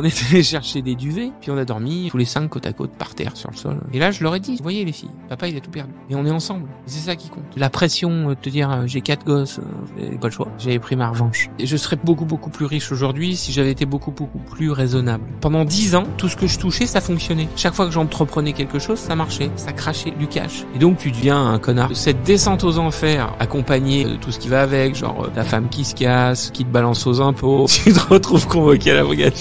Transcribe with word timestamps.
On 0.00 0.04
est 0.04 0.30
allé 0.30 0.44
chercher 0.44 0.80
des 0.80 0.94
duvets, 0.94 1.32
puis 1.40 1.50
on 1.50 1.58
a 1.58 1.64
dormi 1.64 2.06
tous 2.08 2.18
les 2.18 2.24
cinq 2.24 2.46
côte 2.50 2.66
à 2.66 2.72
côte 2.72 2.92
par 2.92 3.16
terre 3.16 3.36
sur 3.36 3.50
le 3.50 3.56
sol. 3.56 3.80
Et 3.92 3.98
là, 3.98 4.12
je 4.12 4.22
leur 4.22 4.32
ai 4.32 4.38
dit, 4.38 4.54
vous 4.54 4.62
voyez 4.62 4.84
les 4.84 4.92
filles, 4.92 5.10
papa 5.28 5.48
il 5.48 5.56
a 5.56 5.60
tout 5.60 5.72
perdu. 5.72 5.90
Et 6.08 6.14
on 6.14 6.24
est 6.24 6.30
ensemble. 6.30 6.68
C'est 6.86 7.00
ça 7.00 7.16
qui 7.16 7.28
compte. 7.30 7.42
La 7.56 7.68
pression 7.68 8.28
de 8.28 8.34
te 8.34 8.48
dire, 8.48 8.70
euh, 8.70 8.82
j'ai 8.86 9.00
quatre 9.00 9.26
gosses, 9.26 9.58
euh, 9.98 10.16
pas 10.18 10.28
le 10.28 10.32
choix. 10.32 10.46
J'avais 10.56 10.78
pris 10.78 10.94
ma 10.94 11.08
revanche. 11.08 11.50
Et 11.58 11.66
je 11.66 11.76
serais 11.76 11.96
beaucoup 11.96 12.26
beaucoup 12.26 12.48
plus 12.48 12.64
riche 12.64 12.92
aujourd'hui 12.92 13.34
si 13.34 13.50
j'avais 13.50 13.72
été 13.72 13.86
beaucoup 13.86 14.12
beaucoup 14.12 14.38
plus 14.38 14.70
raisonnable. 14.70 15.24
Pendant 15.40 15.64
dix 15.64 15.96
ans, 15.96 16.04
tout 16.16 16.28
ce 16.28 16.36
que 16.36 16.46
je 16.46 16.60
touchais, 16.60 16.86
ça 16.86 17.00
fonctionnait. 17.00 17.48
Chaque 17.56 17.74
fois 17.74 17.86
que 17.86 17.92
j'entreprenais 17.92 18.52
quelque 18.52 18.78
chose, 18.78 19.00
ça 19.00 19.16
marchait, 19.16 19.50
ça 19.56 19.72
crachait 19.72 20.12
du 20.12 20.28
cash. 20.28 20.64
Et 20.76 20.78
donc 20.78 20.98
tu 20.98 21.10
deviens 21.10 21.44
un 21.44 21.58
connard. 21.58 21.90
Cette 21.94 22.22
descente 22.22 22.62
aux 22.62 22.78
enfers, 22.78 23.34
accompagnée 23.40 24.04
de 24.04 24.14
tout 24.14 24.30
ce 24.30 24.38
qui 24.38 24.46
va 24.46 24.62
avec, 24.62 24.94
genre 24.94 25.24
euh, 25.24 25.30
ta 25.34 25.42
femme 25.42 25.68
qui 25.68 25.84
se 25.84 25.96
casse, 25.96 26.52
qui 26.52 26.64
te 26.64 26.70
balance 26.70 27.04
aux 27.08 27.20
impôts, 27.20 27.66
tu 27.84 27.92
te 27.92 28.00
retrouves 28.08 28.46
convoqué 28.46 28.92
à 28.92 28.94
la 28.94 29.02
brigade 29.02 29.34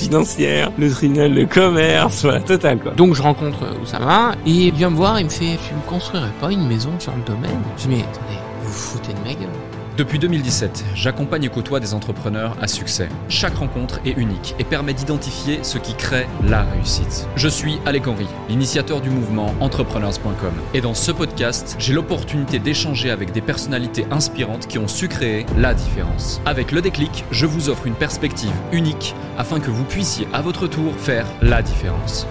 le 0.78 0.90
tribunal 0.90 1.34
de 1.34 1.46
commerce, 1.46 2.24
voilà, 2.24 2.40
total 2.42 2.80
quoi. 2.80 2.92
Donc 2.92 3.14
je 3.14 3.22
rencontre 3.22 3.60
Oussama 3.82 4.36
et 4.46 4.52
il 4.52 4.74
vient 4.74 4.90
me 4.90 4.96
voir, 4.96 5.20
il 5.20 5.26
me 5.26 5.30
fait 5.30 5.58
Tu 5.68 5.74
me 5.74 5.82
construirais 5.88 6.32
pas 6.40 6.52
une 6.52 6.68
maison 6.68 6.92
sur 7.00 7.14
le 7.16 7.22
domaine? 7.24 7.60
Je 7.78 7.84
dis 7.84 7.90
Mais 7.90 8.02
attendez, 8.02 8.40
vous 8.62 8.68
vous 8.68 8.74
foutez 8.74 9.14
de 9.14 9.20
ma 9.20 9.34
gueule 9.34 9.50
depuis 9.98 10.20
2017, 10.20 10.86
j'accompagne 10.94 11.46
et 11.46 11.50
côtoie 11.50 11.80
des 11.80 11.96
entrepreneurs 11.96 12.56
à 12.62 12.68
succès. 12.68 13.10
Chaque 13.30 13.56
rencontre 13.56 14.00
est 14.06 14.16
unique 14.16 14.54
et 14.60 14.64
permet 14.64 14.94
d'identifier 14.94 15.60
ce 15.64 15.80
qui 15.80 15.96
crée 15.96 16.28
la 16.44 16.62
réussite. 16.62 17.28
Je 17.36 17.48
suis 17.48 17.80
Alec 17.84 18.08
Henry, 18.08 18.28
l'initiateur 18.48 19.02
du 19.02 19.10
mouvement 19.10 19.56
entrepreneurs.com. 19.60 20.54
Et 20.76 20.82
dans 20.82 20.94
ce 20.94 21.12
podcast, 21.12 21.76
j'ai 21.80 21.94
l'opportunité 21.94 22.60
d'échanger 22.60 23.10
avec 23.10 23.32
des 23.32 23.42
personnalités 23.42 24.06
inspirantes 24.12 24.68
qui 24.68 24.78
ont 24.78 24.88
su 24.88 25.08
créer 25.08 25.48
la 25.58 25.74
différence. 25.74 26.42
Avec 26.46 26.72
le 26.72 26.82
déclic, 26.82 27.26
je 27.32 27.48
vous 27.48 27.70
offre 27.70 27.88
une 27.88 27.96
perspective 27.96 28.54
unique 28.72 29.16
afin 29.40 29.60
que 29.60 29.72
vous 29.72 29.84
puissiez 29.84 30.28
à 30.32 30.44
votre 30.44 30.68
tour 30.68 30.94
faire 30.96 31.26
la 31.42 31.64
différence. 31.64 32.28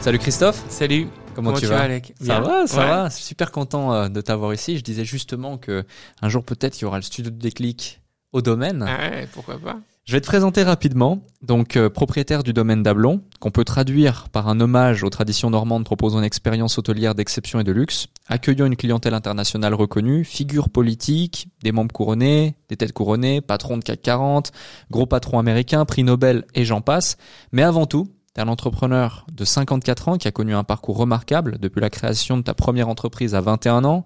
Salut 0.00 0.18
Christophe. 0.18 0.64
Salut. 0.68 1.06
Comment, 1.34 1.52
tu, 1.52 1.66
vas, 1.66 1.82
Alec 1.82 2.14
Ça 2.20 2.40
va, 2.40 2.66
ça 2.66 2.86
va. 2.86 3.10
Super 3.10 3.50
content 3.52 3.92
euh, 3.92 4.08
de 4.08 4.20
t'avoir 4.20 4.54
ici. 4.54 4.78
Je 4.78 4.82
disais 4.82 5.04
justement 5.04 5.58
que 5.58 5.84
un 6.22 6.28
jour 6.28 6.44
peut-être 6.44 6.78
il 6.80 6.82
y 6.82 6.84
aura 6.84 6.96
le 6.96 7.02
studio 7.02 7.30
de 7.30 7.38
déclic 7.38 8.00
au 8.32 8.42
domaine. 8.42 8.82
Ouais, 8.82 9.28
pourquoi 9.32 9.58
pas. 9.58 9.78
Je 10.04 10.12
vais 10.12 10.20
te 10.20 10.26
présenter 10.26 10.62
rapidement. 10.62 11.20
Donc, 11.40 11.76
euh, 11.76 11.88
propriétaire 11.88 12.42
du 12.42 12.52
domaine 12.52 12.82
d'Ablon, 12.82 13.22
qu'on 13.40 13.50
peut 13.50 13.64
traduire 13.64 14.28
par 14.28 14.48
un 14.48 14.60
hommage 14.60 15.02
aux 15.02 15.08
traditions 15.08 15.48
normandes 15.48 15.84
proposant 15.84 16.18
une 16.18 16.24
expérience 16.24 16.76
hôtelière 16.76 17.14
d'exception 17.14 17.58
et 17.60 17.64
de 17.64 17.72
luxe, 17.72 18.08
accueillant 18.28 18.66
une 18.66 18.76
clientèle 18.76 19.14
internationale 19.14 19.72
reconnue, 19.72 20.24
figure 20.24 20.68
politique, 20.68 21.48
des 21.62 21.72
membres 21.72 21.92
couronnés, 21.92 22.54
des 22.68 22.76
têtes 22.76 22.92
couronnées, 22.92 23.40
patron 23.40 23.78
de 23.78 23.82
CAC 23.82 24.02
40, 24.02 24.52
gros 24.90 25.06
patron 25.06 25.38
américain, 25.38 25.86
prix 25.86 26.04
Nobel 26.04 26.44
et 26.54 26.66
j'en 26.66 26.82
passe. 26.82 27.16
Mais 27.52 27.62
avant 27.62 27.86
tout, 27.86 28.08
T'es 28.34 28.42
un 28.42 28.48
entrepreneur 28.48 29.24
de 29.32 29.44
54 29.44 30.08
ans 30.08 30.18
qui 30.18 30.26
a 30.26 30.32
connu 30.32 30.56
un 30.56 30.64
parcours 30.64 30.96
remarquable 30.96 31.56
depuis 31.60 31.80
la 31.80 31.88
création 31.88 32.36
de 32.36 32.42
ta 32.42 32.52
première 32.52 32.88
entreprise 32.88 33.36
à 33.36 33.40
21 33.40 33.84
ans. 33.84 34.04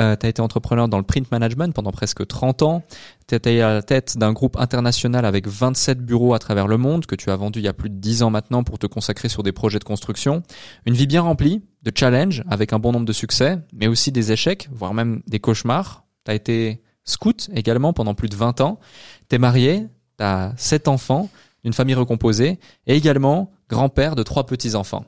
Euh, 0.00 0.16
tu 0.16 0.26
as 0.26 0.28
été 0.30 0.42
entrepreneur 0.42 0.88
dans 0.88 0.96
le 0.96 1.04
print 1.04 1.30
management 1.30 1.72
pendant 1.72 1.92
presque 1.92 2.26
30 2.26 2.62
ans. 2.62 2.82
Tu 3.28 3.36
été 3.36 3.62
à 3.62 3.74
la 3.74 3.82
tête 3.82 4.18
d'un 4.18 4.32
groupe 4.32 4.56
international 4.56 5.24
avec 5.24 5.46
27 5.46 6.00
bureaux 6.00 6.34
à 6.34 6.40
travers 6.40 6.66
le 6.66 6.76
monde 6.76 7.06
que 7.06 7.14
tu 7.14 7.30
as 7.30 7.36
vendu 7.36 7.60
il 7.60 7.64
y 7.64 7.68
a 7.68 7.72
plus 7.72 7.88
de 7.88 7.94
10 7.94 8.24
ans 8.24 8.30
maintenant 8.30 8.64
pour 8.64 8.80
te 8.80 8.88
consacrer 8.88 9.28
sur 9.28 9.44
des 9.44 9.52
projets 9.52 9.78
de 9.78 9.84
construction. 9.84 10.42
Une 10.84 10.94
vie 10.94 11.06
bien 11.06 11.22
remplie 11.22 11.62
de 11.84 11.92
challenges 11.94 12.42
avec 12.50 12.72
un 12.72 12.80
bon 12.80 12.90
nombre 12.90 13.06
de 13.06 13.12
succès, 13.12 13.58
mais 13.72 13.86
aussi 13.86 14.10
des 14.10 14.32
échecs, 14.32 14.68
voire 14.72 14.92
même 14.92 15.22
des 15.28 15.38
cauchemars. 15.38 16.04
Tu 16.24 16.32
as 16.32 16.34
été 16.34 16.82
scout 17.04 17.48
également 17.54 17.92
pendant 17.92 18.14
plus 18.14 18.28
de 18.28 18.34
20 18.34 18.60
ans. 18.60 18.80
Tu 19.28 19.36
es 19.36 19.38
marié, 19.38 19.86
tu 20.18 20.24
as 20.24 20.52
7 20.56 20.88
enfants 20.88 21.28
d'une 21.64 21.72
famille 21.72 21.94
recomposée 21.94 22.58
et 22.86 22.96
également 22.96 23.52
grand-père 23.68 24.16
de 24.16 24.22
trois 24.22 24.46
petits-enfants. 24.46 25.04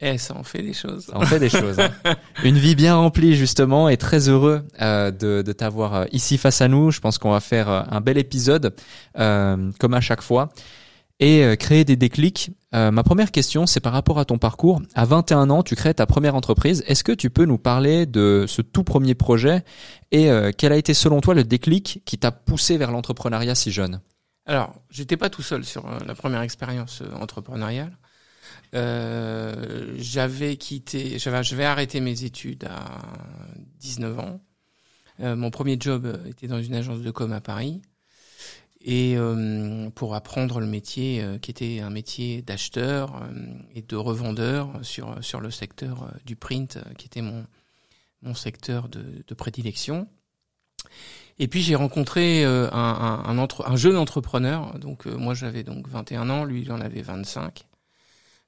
Eh, 0.00 0.16
ça 0.16 0.36
en 0.36 0.44
fait 0.44 0.62
des 0.62 0.72
choses. 0.74 1.06
Ça 1.06 1.16
en 1.16 1.22
fait 1.22 1.40
des 1.40 1.48
choses. 1.48 1.78
Hein. 1.80 1.90
Une 2.44 2.56
vie 2.56 2.76
bien 2.76 2.94
remplie 2.94 3.34
justement 3.34 3.88
et 3.88 3.96
très 3.96 4.28
heureux 4.28 4.62
euh, 4.80 5.10
de, 5.10 5.42
de 5.42 5.52
t'avoir 5.52 5.94
euh, 5.94 6.04
ici 6.12 6.38
face 6.38 6.60
à 6.60 6.68
nous. 6.68 6.92
Je 6.92 7.00
pense 7.00 7.18
qu'on 7.18 7.32
va 7.32 7.40
faire 7.40 7.68
euh, 7.68 7.82
un 7.90 8.00
bel 8.00 8.16
épisode 8.16 8.74
euh, 9.18 9.72
comme 9.80 9.94
à 9.94 10.00
chaque 10.00 10.22
fois 10.22 10.50
et 11.18 11.42
euh, 11.42 11.56
créer 11.56 11.84
des 11.84 11.96
déclics. 11.96 12.52
ma 12.72 13.02
première 13.02 13.32
question, 13.32 13.66
c'est 13.66 13.80
par 13.80 13.92
rapport 13.92 14.20
à 14.20 14.24
ton 14.24 14.38
parcours. 14.38 14.80
À 14.94 15.04
21 15.04 15.50
ans, 15.50 15.64
tu 15.64 15.74
crées 15.74 15.94
ta 15.94 16.06
première 16.06 16.36
entreprise. 16.36 16.84
Est-ce 16.86 17.02
que 17.02 17.10
tu 17.10 17.28
peux 17.28 17.44
nous 17.44 17.58
parler 17.58 18.06
de 18.06 18.44
ce 18.46 18.62
tout 18.62 18.84
premier 18.84 19.16
projet 19.16 19.64
et 20.12 20.30
quel 20.56 20.72
a 20.72 20.76
été 20.76 20.94
selon 20.94 21.20
toi 21.20 21.34
le 21.34 21.42
déclic 21.42 22.02
qui 22.04 22.18
t'a 22.18 22.30
poussé 22.30 22.76
vers 22.76 22.92
l'entrepreneuriat 22.92 23.56
si 23.56 23.72
jeune? 23.72 24.00
Alors, 24.48 24.74
j'étais 24.90 25.18
pas 25.18 25.28
tout 25.28 25.42
seul 25.42 25.62
sur 25.62 25.86
euh, 25.86 25.98
la 26.06 26.14
première 26.14 26.40
expérience 26.40 27.02
euh, 27.02 27.12
entrepreneuriale. 27.12 27.94
Euh, 28.74 29.94
j'avais 29.98 30.56
quitté, 30.56 31.18
j'avais 31.18 31.64
arrêté 31.66 32.00
mes 32.00 32.24
études 32.24 32.64
à 32.64 32.98
19 33.80 34.18
ans. 34.18 34.40
Euh, 35.20 35.36
mon 35.36 35.50
premier 35.50 35.76
job 35.78 36.18
était 36.26 36.46
dans 36.46 36.62
une 36.62 36.74
agence 36.74 37.00
de 37.02 37.10
com 37.10 37.30
à 37.32 37.42
Paris 37.42 37.82
et 38.80 39.16
pour 39.96 40.14
apprendre 40.14 40.60
le 40.60 40.66
métier 40.66 41.26
qui 41.42 41.50
était 41.50 41.80
un 41.80 41.90
métier 41.90 42.42
d'acheteur 42.42 43.28
et 43.74 43.82
de 43.82 43.96
revendeur 43.96 44.70
sur 44.82 45.16
sur 45.20 45.40
le 45.40 45.50
secteur 45.50 46.14
du 46.24 46.36
print 46.36 46.78
qui 46.96 47.06
était 47.06 47.20
mon 47.20 47.44
mon 48.22 48.34
secteur 48.34 48.88
de 48.88 49.34
prédilection. 49.34 50.08
Et 51.38 51.46
puis 51.46 51.62
j'ai 51.62 51.76
rencontré 51.76 52.44
euh, 52.44 52.68
un, 52.72 53.22
un, 53.24 53.38
un, 53.38 53.76
jeune 53.76 53.96
entrepreneur, 53.96 54.76
donc 54.78 55.06
euh, 55.06 55.16
moi 55.16 55.34
j'avais 55.34 55.62
donc 55.62 55.88
21 55.88 56.30
ans, 56.30 56.44
lui 56.44 56.62
il 56.62 56.72
en 56.72 56.80
avait 56.80 57.02
25, 57.02 57.66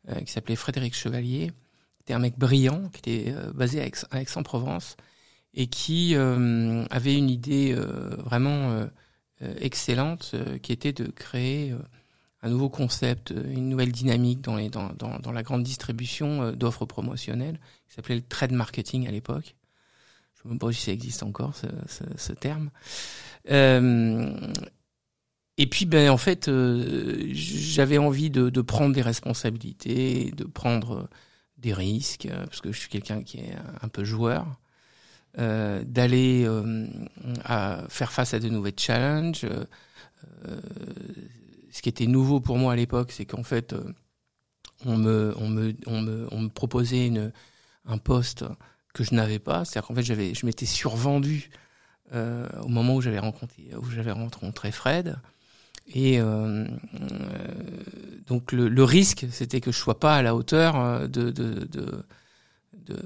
euh, 0.08 0.20
qui 0.20 0.32
s'appelait 0.32 0.56
Frédéric 0.56 0.94
Chevalier. 0.94 1.52
C'était 1.98 2.14
un 2.14 2.18
mec 2.18 2.36
brillant, 2.36 2.88
qui 2.92 2.98
était 2.98 3.34
basé 3.54 3.80
à, 3.80 4.20
Aix-en-Provence 4.20 4.96
et 5.52 5.66
qui 5.66 6.14
avait 6.16 7.14
une 7.16 7.28
idée 7.28 7.74
vraiment 8.18 8.86
excellente, 9.60 10.34
qui 10.62 10.72
était 10.72 10.92
de 10.92 11.04
créer 11.04 11.74
un 12.42 12.48
nouveau 12.48 12.70
concept, 12.70 13.30
une 13.30 13.68
nouvelle 13.68 13.92
dynamique 13.92 14.40
dans, 14.40 14.56
les, 14.56 14.70
dans, 14.70 14.92
dans, 14.94 15.18
dans 15.18 15.32
la 15.32 15.42
grande 15.42 15.62
distribution 15.62 16.52
d'offres 16.52 16.86
promotionnelles, 16.86 17.60
qui 17.86 17.94
s'appelait 17.94 18.16
le 18.16 18.22
trade 18.22 18.52
marketing 18.52 19.06
à 19.06 19.10
l'époque 19.10 19.54
je 20.44 20.48
ne 20.48 20.54
sais 20.54 20.58
pas 20.58 20.72
si 20.72 20.82
ça 20.82 20.92
existe 20.92 21.22
encore 21.22 21.54
ce, 21.54 22.32
terme. 22.32 22.70
Euh, 23.50 24.34
et 25.58 25.66
puis, 25.66 25.84
ben, 25.84 26.10
en 26.10 26.16
fait, 26.16 26.48
euh, 26.48 27.28
j'avais 27.32 27.98
envie 27.98 28.30
de, 28.30 28.60
prendre 28.62 28.94
des 28.94 29.02
responsabilités, 29.02 30.32
de 30.36 30.44
prendre 30.44 31.08
des 31.58 31.74
risques, 31.74 32.26
euh, 32.26 32.44
parce 32.44 32.60
que 32.60 32.72
je 32.72 32.78
suis 32.78 32.88
quelqu'un 32.88 33.22
qui 33.22 33.38
est 33.38 33.54
un 33.82 33.88
peu 33.88 34.04
joueur, 34.04 34.46
d'aller 35.36 36.48
faire 37.88 38.12
face 38.12 38.34
à 38.34 38.40
de 38.40 38.48
nouveaux 38.48 38.70
challenges. 38.76 39.46
ce 41.70 41.82
qui 41.82 41.88
était 41.88 42.06
nouveau 42.06 42.40
pour 42.40 42.58
moi 42.58 42.72
à 42.72 42.76
l'époque, 42.76 43.12
c'est 43.12 43.26
qu'en 43.26 43.44
fait, 43.44 43.74
on 44.86 44.96
me, 44.96 46.48
proposait 46.48 47.12
un 47.84 47.98
poste 47.98 48.44
que 48.92 49.04
je 49.04 49.14
n'avais 49.14 49.38
pas. 49.38 49.64
C'est-à-dire 49.64 49.86
qu'en 49.88 49.94
fait, 49.94 50.02
j'avais, 50.02 50.34
je 50.34 50.46
m'étais 50.46 50.66
survendu 50.66 51.50
euh, 52.12 52.48
au 52.62 52.68
moment 52.68 52.94
où 52.96 53.00
j'avais 53.00 53.18
rencontré, 53.18 53.68
où 53.76 53.90
j'avais 53.90 54.12
rencontré 54.12 54.72
Fred. 54.72 55.16
Et 55.92 56.20
euh, 56.20 56.64
euh, 56.64 56.66
donc 58.26 58.52
le, 58.52 58.68
le 58.68 58.84
risque, 58.84 59.26
c'était 59.30 59.60
que 59.60 59.72
je 59.72 59.78
sois 59.78 59.98
pas 59.98 60.16
à 60.16 60.22
la 60.22 60.34
hauteur 60.36 60.76
euh, 60.76 61.06
de 61.08 61.30
de 61.30 61.64
de 61.64 62.04
de, 62.74 63.02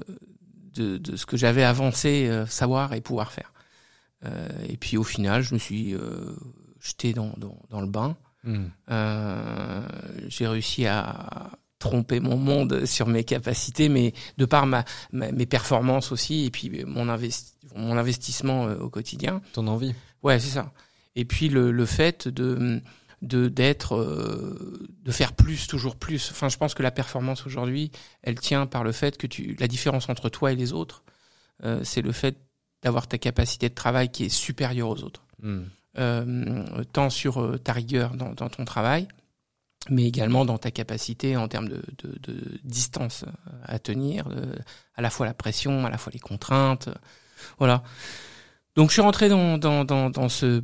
de, 0.73 0.97
de 0.97 1.15
ce 1.15 1.25
que 1.25 1.37
j'avais 1.37 1.63
avancé, 1.63 2.27
euh, 2.27 2.45
savoir 2.45 2.93
et 2.93 3.01
pouvoir 3.01 3.31
faire. 3.31 3.51
Et 4.67 4.77
puis 4.77 4.97
au 4.97 5.03
final, 5.03 5.43
je 5.43 5.53
me 5.53 5.59
suis 5.59 5.93
jeté 6.81 7.13
dans, 7.13 7.33
dans, 7.37 7.59
dans 7.69 7.79
le 7.79 7.85
bain. 7.87 8.17
Mmh. 8.43 8.65
J'ai 10.27 10.47
réussi 10.47 10.87
à 10.87 11.51
tromper 11.85 12.19
mon 12.19 12.37
monde 12.37 12.85
sur 12.85 13.07
mes 13.07 13.23
capacités, 13.23 13.89
mais 13.89 14.13
de 14.37 14.45
par 14.45 14.65
ma, 14.65 14.85
mes 15.11 15.45
performances 15.45 16.11
aussi, 16.11 16.45
et 16.45 16.49
puis 16.49 16.83
mon, 16.85 17.09
investi 17.09 17.53
mon 17.75 17.97
investissement 17.97 18.67
euh, 18.67 18.77
au 18.77 18.89
quotidien. 18.89 19.41
Ton 19.53 19.67
envie. 19.67 19.93
Ouais, 20.23 20.39
c'est 20.39 20.49
ça. 20.49 20.71
Et 21.15 21.25
puis 21.25 21.49
le, 21.49 21.71
le 21.71 21.85
fait 21.85 22.27
de 22.27 22.81
de 23.21 23.47
d'être 23.47 23.95
euh, 23.95 24.87
de 25.03 25.11
faire 25.11 25.33
plus 25.33 25.67
toujours 25.67 25.95
plus 25.95 26.31
enfin 26.31 26.49
je 26.49 26.57
pense 26.57 26.73
que 26.73 26.83
la 26.83 26.91
performance 26.91 27.45
aujourd'hui 27.45 27.91
elle 28.23 28.37
tient 28.39 28.67
par 28.67 28.83
le 28.83 28.91
fait 28.91 29.17
que 29.17 29.25
tu 29.25 29.55
la 29.57 29.67
différence 29.67 30.09
entre 30.09 30.27
toi 30.27 30.51
et 30.51 30.55
les 30.55 30.73
autres 30.73 31.03
euh, 31.63 31.79
c'est 31.83 32.01
le 32.01 32.11
fait 32.11 32.35
d'avoir 32.83 33.07
ta 33.07 33.17
capacité 33.17 33.69
de 33.69 33.73
travail 33.73 34.09
qui 34.09 34.25
est 34.25 34.29
supérieure 34.29 34.89
aux 34.89 35.01
autres 35.01 35.23
mmh. 35.41 35.61
euh, 35.97 36.83
tant 36.91 37.09
sur 37.09 37.57
ta 37.63 37.71
rigueur 37.71 38.15
dans, 38.15 38.33
dans 38.33 38.49
ton 38.49 38.65
travail 38.65 39.07
mais 39.89 40.03
également 40.05 40.45
dans 40.45 40.57
ta 40.57 40.71
capacité 40.71 41.37
en 41.37 41.47
termes 41.47 41.69
de, 41.69 41.81
de, 42.03 42.17
de 42.21 42.59
distance 42.63 43.23
euh, 43.27 43.51
à 43.65 43.79
tenir, 43.79 44.29
de, 44.29 44.47
à 44.95 45.01
la 45.01 45.09
fois 45.09 45.25
la 45.25 45.33
pression, 45.33 45.85
à 45.85 45.89
la 45.89 45.97
fois 45.97 46.11
les 46.13 46.19
contraintes, 46.19 46.89
voilà. 47.59 47.83
Donc 48.75 48.89
je 48.89 48.93
suis 48.93 49.01
rentré 49.01 49.29
dans, 49.29 49.57
dans, 49.57 49.85
dans, 49.85 50.09
dans 50.09 50.29
ce 50.29 50.61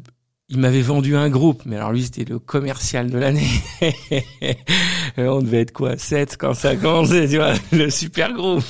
il 0.52 0.58
m'avait 0.58 0.82
vendu 0.82 1.16
un 1.16 1.30
groupe, 1.30 1.64
mais 1.66 1.78
alors 1.78 1.94
lui 1.94 2.04
c'était 2.04 2.26
le 2.26 2.38
commercial 2.38 3.10
de 3.10 3.18
l'année. 3.18 3.48
On 5.18 5.42
devait 5.42 5.62
être 5.62 5.72
quoi 5.72 5.98
7 5.98 6.36
quand 6.38 6.54
ça 6.54 6.72
a 6.72 6.76
commencé, 6.76 7.30
tu 7.30 7.38
vois, 7.38 7.54
le 7.72 7.90
super 7.90 8.34
groupe. 8.34 8.66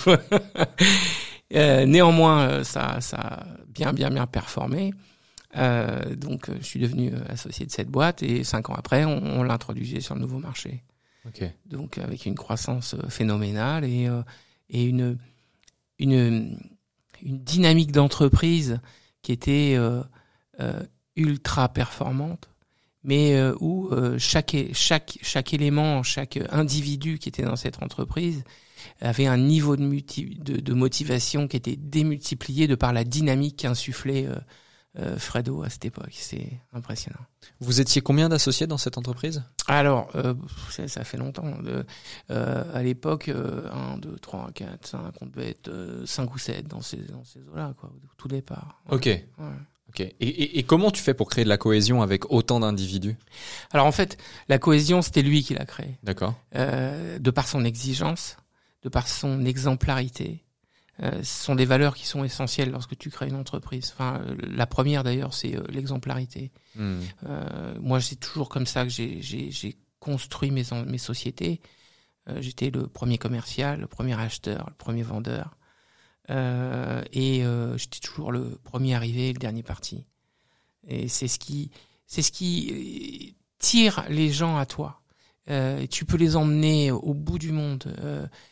euh, 1.56 1.86
néanmoins, 1.88 2.42
euh, 2.42 2.64
ça, 2.64 3.02
ça 3.02 3.18
a 3.18 3.44
bien, 3.68 3.94
bien, 3.94 4.12
bien 4.12 4.28
performé. 4.28 4.94
Euh, 5.58 6.16
donc, 6.16 6.50
je 6.60 6.66
suis 6.66 6.80
devenu 6.80 7.12
associé 7.28 7.66
de 7.66 7.72
cette 7.72 7.90
boîte 7.90 8.24
et 8.24 8.44
cinq 8.44 8.70
ans 8.70 8.76
après, 8.76 9.06
on, 9.06 9.40
on 9.40 9.44
l'introduisait 9.44 10.02
sur 10.02 10.16
le 10.16 10.22
nouveau 10.22 10.40
marché. 10.40 10.84
Donc, 11.66 11.98
avec 11.98 12.26
une 12.26 12.36
croissance 12.36 12.96
phénoménale 13.10 13.86
et, 13.86 14.10
et 14.70 14.86
une, 14.86 15.18
une, 16.00 16.58
une 17.22 17.40
dynamique 17.44 17.92
d'entreprise 17.92 18.80
qui 19.22 19.32
était 19.32 19.76
euh, 19.76 20.02
euh, 20.60 20.82
ultra 21.16 21.70
performante, 21.70 22.50
mais 23.04 23.36
euh, 23.36 23.54
où 23.60 23.90
euh, 23.92 24.18
chaque, 24.18 24.56
chaque, 24.74 25.20
chaque 25.22 25.54
élément, 25.54 26.02
chaque 26.04 26.40
individu 26.50 27.20
qui 27.20 27.30
était 27.30 27.44
dans 27.44 27.56
cette 27.56 27.84
entreprise 27.84 28.44
avait 29.00 29.28
un 29.28 29.38
niveau 29.38 29.76
de, 29.76 29.84
de, 29.86 30.60
de 30.60 30.74
motivation 30.74 31.48
qui 31.48 31.58
était 31.58 31.76
démultiplié 31.76 32.68
de 32.68 32.76
par 32.76 32.94
la 32.94 33.04
dynamique 33.04 33.58
qu'insufflait 33.58 34.28
euh, 35.00 35.18
Fredo 35.18 35.64
à 35.64 35.70
cette 35.70 35.86
époque. 35.86 36.12
C'est 36.12 36.60
impressionnant. 36.74 37.20
Vous 37.60 37.80
étiez 37.80 38.02
combien 38.02 38.30
d'associés 38.30 38.68
dans 38.68 38.78
cette 38.78 38.98
entreprise? 38.98 39.44
Alors, 39.68 40.10
euh, 40.16 40.34
ça, 40.70 40.88
ça, 40.88 41.04
fait 41.04 41.18
longtemps. 41.18 41.54
Euh, 42.30 42.64
à 42.74 42.84
l'époque, 42.84 43.30
euh, 43.30 43.70
1, 43.72 43.98
2, 44.00 44.18
3, 44.20 44.52
4, 44.54 44.88
5, 44.88 45.00
on 45.22 45.26
devait 45.28 45.52
être 45.52 45.72
5 46.06 46.34
ou 46.34 46.38
7 46.38 46.68
dans 46.68 46.82
ces, 46.82 46.98
dans 46.98 47.24
ces 47.24 47.40
eaux-là, 47.40 47.74
quoi, 47.80 47.92
tout 48.18 48.28
départ. 48.28 48.82
Ok. 48.90 49.06
Ouais. 49.06 49.24
Ok. 49.90 50.00
Et, 50.02 50.14
et, 50.20 50.60
et, 50.60 50.64
comment 50.64 50.90
tu 50.90 51.02
fais 51.02 51.14
pour 51.14 51.30
créer 51.30 51.44
de 51.44 51.50
la 51.50 51.58
cohésion 51.58 52.02
avec 52.02 52.32
autant 52.32 52.62
d'individus? 52.62 53.18
Alors 53.72 53.86
en 53.86 53.92
fait, 53.92 54.18
la 54.48 54.58
cohésion, 54.58 55.02
c'était 55.02 55.22
lui 55.22 55.44
qui 55.44 55.54
l'a 55.54 55.66
créée. 55.66 55.98
D'accord. 56.04 56.34
De 56.54 57.30
par 57.32 57.48
son 57.48 57.66
exigence, 57.66 58.38
de 58.84 58.90
par 58.90 59.10
son 59.10 59.44
exemplarité, 59.44 60.46
ce 61.00 61.44
sont 61.46 61.56
des 61.56 61.66
valeurs 61.66 61.96
qui 61.96 62.06
sont 62.06 62.24
essentielles 62.24 62.70
lorsque 62.72 62.98
tu 62.98 63.10
crées 63.10 63.28
une 63.28 63.36
entreprise. 63.36 63.92
Enfin, 63.94 64.22
euh, 64.22 64.36
la 64.42 64.68
première 64.68 65.04
d'ailleurs, 65.04 65.34
c'est 65.34 65.56
euh, 65.56 65.64
l'exemplarité. 65.70 66.52
Hmm. 66.76 67.00
Euh, 67.26 67.74
moi, 67.80 68.00
c'est 68.02 68.18
toujours 68.18 68.50
comme 68.50 68.66
ça 68.66 68.84
que 68.84 68.90
j'ai 68.90 69.78
construit 70.00 70.52
mes, 70.52 70.64
mes 70.86 70.98
sociétés. 70.98 71.62
Euh, 72.30 72.42
J'étais 72.42 72.70
le 72.70 72.88
premier 72.88 73.18
commercial, 73.18 73.80
le 73.80 73.88
premier 73.88 74.20
acheteur, 74.20 74.66
le 74.70 74.76
premier 74.76 75.04
vendeur. 75.04 75.58
Euh, 76.30 77.04
et 77.14 77.44
j'étais 77.78 78.00
toujours 78.00 78.32
le 78.32 78.60
premier 78.64 78.94
arrivé, 78.94 79.34
le 79.34 79.40
dernier 79.40 79.64
parti. 79.64 80.06
Et 80.88 81.08
c'est 81.08 81.28
ce 81.28 81.40
qui, 81.40 81.72
c'est 82.06 82.22
ce 82.22 82.32
qui 82.32 83.36
tire 83.60 84.06
les 84.10 84.30
gens 84.30 84.58
à 84.58 84.66
toi. 84.66 85.02
Euh, 85.50 85.88
tu 85.88 86.06
peux 86.06 86.18
les 86.18 86.36
emmener 86.36 86.92
au 86.92 87.14
bout 87.14 87.40
du 87.40 87.52
monde. 87.52 87.94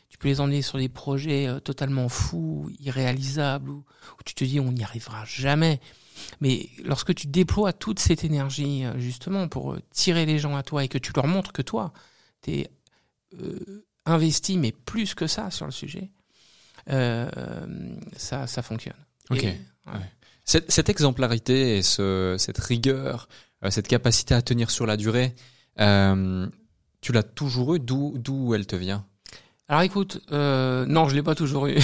Euh, 0.10 0.12
tu 0.12 0.18
peux 0.18 0.28
les 0.28 0.40
emmener 0.40 0.62
sur 0.62 0.78
des 0.78 0.90
projets 0.90 1.48
euh, 1.48 1.60
totalement 1.60 2.10
fous, 2.10 2.70
irréalisables, 2.80 3.70
où, 3.70 3.84
où, 3.84 4.24
tu 4.26 4.34
te 4.34 4.44
dis 4.44 4.60
on 4.60 4.72
n'y 4.72 4.84
arrivera 4.84 5.26
jamais. 5.26 5.80
Mais 6.42 6.70
lorsque 6.84 7.16
tu 7.16 7.28
déploies 7.28 7.74
toute 7.74 8.00
cette 8.00 8.24
énergie 8.24 8.84
justement 8.98 9.48
pour 9.48 9.78
tirer 9.92 10.26
les 10.26 10.38
gens 10.38 10.56
à 10.58 10.64
toi 10.64 10.84
et 10.84 10.90
que 10.90 10.98
tu 10.98 11.14
leur 11.16 11.28
montres 11.28 11.54
que 11.54 11.62
toi, 11.62 11.94
tu 12.42 12.52
es 12.52 12.72
investi, 14.06 14.58
mais 14.58 14.74
plus 14.74 15.14
que 15.16 15.28
ça 15.28 15.50
sur 15.50 15.66
le 15.66 15.72
sujet, 15.72 16.12
ça, 16.88 18.48
ça 18.48 18.62
fonctionne. 18.62 18.98
Ok. 19.30 19.44
Et, 19.46 19.48
ouais. 19.48 20.12
cette, 20.44 20.70
cette, 20.70 20.90
exemplarité 20.90 21.78
et 21.78 21.84
ce, 21.84 22.36
cette 22.38 22.58
rigueur, 22.58 23.30
cette 23.70 23.88
capacité 23.88 24.34
à 24.34 24.42
tenir 24.42 24.72
sur 24.72 24.86
la 24.86 24.98
durée, 24.98 25.36
euh, 25.80 26.48
tu 27.02 27.12
l'as 27.12 27.24
toujours 27.24 27.76
eu 27.76 27.80
d'où 27.80 28.54
elle 28.54 28.68
te 28.68 28.76
vient? 28.76 29.06
Alors 29.70 29.84
écoute, 29.84 30.20
euh, 30.32 30.84
non, 30.88 31.08
je 31.08 31.14
l'ai 31.14 31.22
pas 31.22 31.36
toujours 31.36 31.68
eu. 31.68 31.76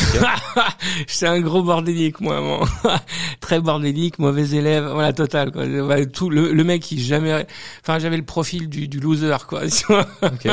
J'étais 1.08 1.28
un 1.28 1.40
gros 1.40 1.62
bordélique 1.62 2.20
moi, 2.20 2.68
très 3.42 3.60
bordélique, 3.60 4.18
mauvais 4.18 4.56
élève, 4.56 4.88
voilà 4.88 5.14
total 5.14 5.52
quoi. 5.52 5.68
Tout 6.08 6.32
le, 6.32 6.52
le 6.52 6.64
mec 6.64 6.82
qui 6.82 7.00
jamais, 7.00 7.46
enfin 7.82 8.00
j'avais 8.00 8.18
le 8.18 8.26
profil 8.26 8.70
du, 8.70 8.88
du 8.88 9.00
loser 9.00 9.38
quoi. 9.48 9.62
okay. 10.24 10.50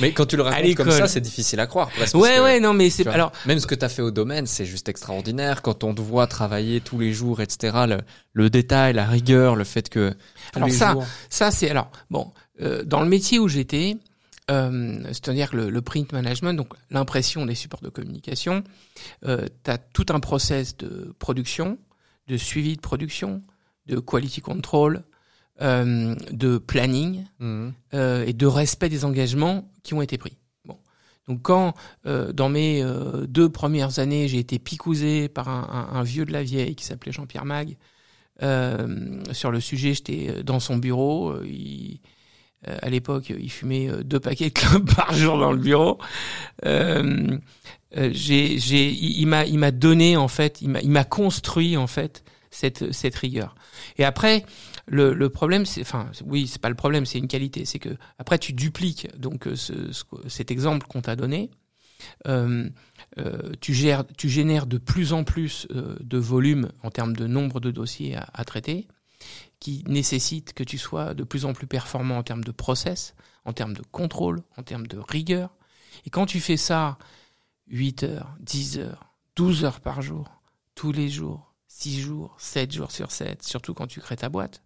Mais 0.00 0.12
quand 0.12 0.24
tu 0.24 0.38
le 0.38 0.44
racontes 0.44 0.74
comme 0.76 0.90
ça, 0.90 1.08
c'est 1.08 1.20
difficile 1.20 1.60
à 1.60 1.66
croire. 1.66 1.90
Presque, 1.90 2.14
ouais 2.14 2.40
ouais 2.40 2.58
non 2.58 2.72
mais 2.72 2.88
c'est 2.88 3.06
alors 3.06 3.30
même 3.44 3.58
ce 3.58 3.66
que 3.66 3.74
tu 3.74 3.84
as 3.84 3.90
fait 3.90 4.00
au 4.00 4.10
domaine, 4.10 4.46
c'est 4.46 4.64
juste 4.64 4.88
extraordinaire. 4.88 5.60
Quand 5.60 5.84
on 5.84 5.94
te 5.94 6.00
voit 6.00 6.26
travailler 6.26 6.80
tous 6.80 6.98
les 6.98 7.12
jours, 7.12 7.42
etc. 7.42 7.84
Le, 7.86 7.98
le 8.32 8.48
détail, 8.48 8.94
la 8.94 9.04
rigueur, 9.04 9.56
le 9.56 9.64
fait 9.64 9.90
que 9.90 10.14
alors 10.54 10.70
ça, 10.70 10.92
jours... 10.92 11.04
ça 11.28 11.50
c'est 11.50 11.68
alors 11.68 11.90
bon 12.08 12.32
euh, 12.62 12.82
dans 12.82 13.02
le 13.02 13.08
métier 13.10 13.38
où 13.38 13.46
j'étais. 13.46 13.98
Euh, 14.50 15.00
c'est-à-dire 15.06 15.54
le, 15.54 15.70
le, 15.70 15.80
print 15.80 16.12
management, 16.12 16.52
donc 16.52 16.74
l'impression 16.90 17.46
des 17.46 17.54
supports 17.54 17.80
de 17.80 17.88
communication, 17.88 18.62
euh, 19.24 19.46
tu 19.64 19.70
as 19.70 19.78
tout 19.78 20.04
un 20.10 20.20
process 20.20 20.76
de 20.76 21.14
production, 21.18 21.78
de 22.28 22.36
suivi 22.36 22.76
de 22.76 22.80
production, 22.82 23.42
de 23.86 23.98
quality 23.98 24.42
control, 24.42 25.04
euh, 25.62 26.14
de 26.30 26.58
planning 26.58 27.24
mmh. 27.38 27.68
et 28.26 28.32
de 28.34 28.46
respect 28.46 28.90
des 28.90 29.06
engagements 29.06 29.70
qui 29.82 29.94
ont 29.94 30.02
été 30.02 30.18
pris. 30.18 30.36
Bon. 30.66 30.76
Donc 31.26 31.40
quand 31.40 31.72
euh, 32.04 32.32
dans 32.34 32.50
mes 32.50 32.84
deux 33.26 33.48
premières 33.48 33.98
années 33.98 34.28
j'ai 34.28 34.40
été 34.40 34.58
picousé 34.58 35.28
par 35.28 35.48
un, 35.48 35.88
un, 35.92 35.96
un, 35.96 36.02
vieux 36.02 36.26
de 36.26 36.32
la 36.32 36.42
vieille 36.42 36.74
qui 36.74 36.84
s'appelait 36.84 37.12
Jean-Pierre 37.12 37.46
Mag 37.46 37.76
sur 39.32 39.50
le 39.50 39.60
sujet, 39.60 39.94
j'étais 39.94 40.42
dans 40.42 40.60
son 40.60 40.76
bureau, 40.76 41.40
il 41.44 42.00
euh, 42.68 42.76
à 42.82 42.90
l'époque, 42.90 43.30
il 43.30 43.50
fumait 43.50 43.88
deux 44.04 44.20
paquets 44.20 44.48
de 44.48 44.54
clopes 44.54 44.94
par 44.94 45.12
jour 45.14 45.38
dans 45.38 45.52
le 45.52 45.58
bureau. 45.58 45.98
Euh, 46.64 47.38
j'ai, 47.96 48.58
j'ai, 48.58 48.90
il 48.90 49.26
m'a, 49.26 49.44
il 49.46 49.58
m'a 49.58 49.70
donné 49.70 50.16
en 50.16 50.28
fait, 50.28 50.60
il 50.62 50.70
m'a, 50.70 50.80
il 50.80 50.90
m'a 50.90 51.04
construit 51.04 51.76
en 51.76 51.86
fait 51.86 52.24
cette 52.50 52.92
cette 52.92 53.14
rigueur. 53.14 53.54
Et 53.98 54.04
après, 54.04 54.44
le, 54.86 55.14
le 55.14 55.28
problème, 55.28 55.64
c'est, 55.64 55.80
enfin, 55.80 56.10
oui, 56.24 56.46
c'est 56.46 56.60
pas 56.60 56.68
le 56.68 56.74
problème, 56.74 57.06
c'est 57.06 57.18
une 57.18 57.28
qualité, 57.28 57.64
c'est 57.64 57.78
que 57.78 57.96
après 58.18 58.38
tu 58.38 58.52
dupliques 58.52 59.08
donc 59.18 59.48
ce, 59.54 59.92
ce 59.92 60.04
cet 60.28 60.50
exemple 60.50 60.86
qu'on 60.88 61.02
t'a 61.02 61.16
donné. 61.16 61.50
Euh, 62.26 62.68
euh, 63.18 63.52
tu, 63.60 63.72
gères, 63.72 64.04
tu 64.18 64.28
génères 64.28 64.66
de 64.66 64.76
plus 64.78 65.12
en 65.12 65.24
plus 65.24 65.66
euh, 65.70 65.96
de 66.00 66.18
volume 66.18 66.68
en 66.82 66.90
termes 66.90 67.14
de 67.16 67.26
nombre 67.26 67.60
de 67.60 67.70
dossiers 67.70 68.16
à, 68.16 68.28
à 68.34 68.44
traiter 68.44 68.86
qui 69.64 69.82
nécessite 69.86 70.52
que 70.52 70.62
tu 70.62 70.76
sois 70.76 71.14
de 71.14 71.24
plus 71.24 71.46
en 71.46 71.54
plus 71.54 71.66
performant 71.66 72.18
en 72.18 72.22
termes 72.22 72.44
de 72.44 72.52
process, 72.52 73.14
en 73.46 73.54
termes 73.54 73.72
de 73.72 73.80
contrôle, 73.80 74.42
en 74.58 74.62
termes 74.62 74.86
de 74.86 74.98
rigueur. 74.98 75.56
Et 76.04 76.10
quand 76.10 76.26
tu 76.26 76.38
fais 76.38 76.58
ça 76.58 76.98
8 77.68 78.02
heures, 78.02 78.36
10 78.40 78.80
heures, 78.80 79.14
12 79.36 79.64
heures 79.64 79.80
par 79.80 80.02
jour, 80.02 80.42
tous 80.74 80.92
les 80.92 81.08
jours, 81.08 81.54
6 81.68 81.98
jours, 81.98 82.36
7 82.36 82.72
jours 82.72 82.90
sur 82.90 83.10
7, 83.10 83.42
surtout 83.42 83.72
quand 83.72 83.86
tu 83.86 84.02
crées 84.02 84.18
ta 84.18 84.28
boîte, 84.28 84.62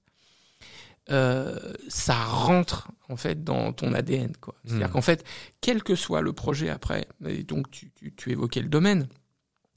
euh, 1.10 1.74
ça 1.86 2.16
rentre 2.16 2.90
en 3.08 3.16
fait 3.16 3.44
dans 3.44 3.72
ton 3.72 3.92
ADN. 3.94 4.36
quoi. 4.38 4.56
C'est-à-dire 4.64 4.88
mmh. 4.88 4.90
qu'en 4.90 5.00
fait, 5.00 5.24
quel 5.60 5.84
que 5.84 5.94
soit 5.94 6.22
le 6.22 6.32
projet 6.32 6.70
après, 6.70 7.06
et 7.24 7.44
donc 7.44 7.70
tu, 7.70 7.92
tu, 7.92 8.12
tu 8.16 8.32
évoquais 8.32 8.62
le 8.62 8.68
domaine, 8.68 9.06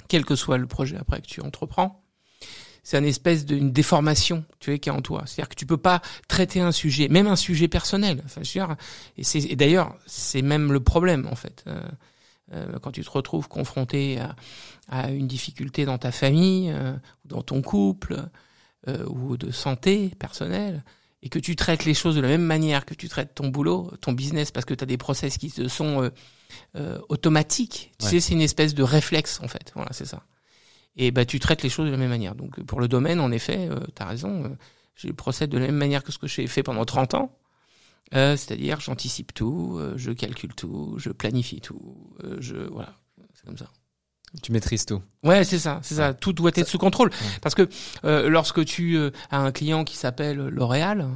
quel 0.07 0.25
que 0.25 0.36
soit 0.36 0.57
le 0.57 0.65
projet 0.65 0.98
après 0.98 1.22
que 1.22 1.27
tu 1.27 1.41
entreprends, 1.41 2.00
c'est 2.83 2.97
une 2.97 3.05
espèce 3.05 3.45
d'une 3.45 3.71
déformation, 3.71 4.43
tu 4.59 4.71
vois, 4.71 4.79
qui 4.79 4.89
est 4.89 4.91
en 4.91 5.01
toi. 5.01 5.23
C'est-à-dire 5.25 5.50
que 5.50 5.55
tu 5.55 5.65
peux 5.65 5.77
pas 5.77 6.01
traiter 6.27 6.61
un 6.61 6.71
sujet, 6.71 7.07
même 7.09 7.27
un 7.27 7.35
sujet 7.35 7.67
personnel. 7.67 8.21
Enfin, 8.25 8.41
je 8.43 8.59
veux 8.59 8.65
dire, 8.65 8.75
et 9.17 9.23
c'est, 9.23 9.39
et 9.39 9.55
d'ailleurs, 9.55 9.95
c'est 10.07 10.41
même 10.41 10.71
le 10.71 10.79
problème, 10.79 11.27
en 11.31 11.35
fait. 11.35 11.63
Euh, 11.67 11.81
euh, 12.53 12.79
quand 12.81 12.91
tu 12.91 13.03
te 13.03 13.09
retrouves 13.09 13.47
confronté 13.47 14.19
à, 14.19 14.35
à, 14.89 15.11
une 15.11 15.27
difficulté 15.27 15.85
dans 15.85 15.97
ta 15.97 16.11
famille, 16.11 16.71
euh, 16.71 16.93
dans 17.25 17.41
ton 17.41 17.61
couple, 17.61 18.25
euh, 18.88 19.05
ou 19.07 19.38
de 19.38 19.51
santé 19.51 20.11
personnelle, 20.19 20.83
et 21.23 21.29
que 21.29 21.39
tu 21.39 21.55
traites 21.55 21.85
les 21.85 21.93
choses 21.93 22.15
de 22.15 22.21
la 22.21 22.27
même 22.27 22.43
manière 22.43 22.85
que 22.85 22.95
tu 22.95 23.07
traites 23.07 23.35
ton 23.35 23.47
boulot, 23.47 23.91
ton 24.01 24.11
business, 24.11 24.51
parce 24.51 24.65
que 24.65 24.73
tu 24.73 24.83
as 24.83 24.88
des 24.88 24.97
process 24.97 25.38
qui 25.38 25.51
te 25.51 25.67
sont 25.67 26.09
automatiques. 27.09 27.91
Tu 28.00 28.05
ouais. 28.05 28.11
sais, 28.11 28.19
c'est 28.19 28.33
une 28.33 28.41
espèce 28.41 28.73
de 28.73 28.81
réflexe, 28.81 29.39
en 29.43 29.47
fait. 29.47 29.71
Voilà, 29.75 29.93
c'est 29.93 30.05
ça 30.05 30.23
et 30.98 31.12
bah 31.12 31.25
tu 31.25 31.39
traites 31.39 31.63
les 31.63 31.69
choses 31.69 31.86
de 31.88 31.91
la 31.91 31.98
même 31.98 32.10
manière. 32.10 32.36
Donc 32.36 32.62
pour 32.63 32.79
le 32.79 32.88
domaine, 32.88 33.19
en 33.19 33.31
effet, 33.31 33.67
euh, 33.69 33.79
tu 33.95 34.01
as 34.03 34.05
raison, 34.07 34.43
euh, 34.45 34.50
je 34.95 35.07
procède 35.10 35.50
de 35.50 35.57
la 35.57 35.67
même 35.67 35.75
manière 35.77 36.03
que 36.03 36.12
ce 36.12 36.17
que 36.17 36.27
j'ai 36.27 36.48
fait 36.48 36.63
pendant 36.63 36.86
30 36.86 37.13
ans. 37.15 37.38
Euh, 38.13 38.36
c'est-à-dire 38.36 38.81
j'anticipe 38.81 39.33
tout, 39.33 39.77
euh, 39.79 39.93
je 39.95 40.12
calcule 40.12 40.53
tout, 40.53 40.95
je 40.98 41.10
planifie 41.12 41.62
tout, 41.62 42.13
je 42.39 42.55
voilà, 42.57 42.93
c'est 43.33 43.45
comme 43.45 43.57
ça. 43.57 43.69
Tu 44.43 44.51
maîtrises 44.53 44.86
tout. 44.86 45.01
Ouais, 45.24 45.43
c'est 45.43 45.60
ça, 45.60 45.79
c'est 45.83 45.95
ça. 45.95 46.13
Tout 46.13 46.31
doit 46.33 46.51
être 46.55 46.67
sous 46.67 46.77
contrôle. 46.77 47.10
Ouais. 47.10 47.17
Parce 47.41 47.53
que 47.55 47.67
lorsque 48.29 48.63
tu 48.63 48.98
as 49.29 49.38
un 49.38 49.51
client 49.51 49.83
qui 49.83 49.98
s'appelle 49.98 50.38
L'Oréal, 50.38 51.07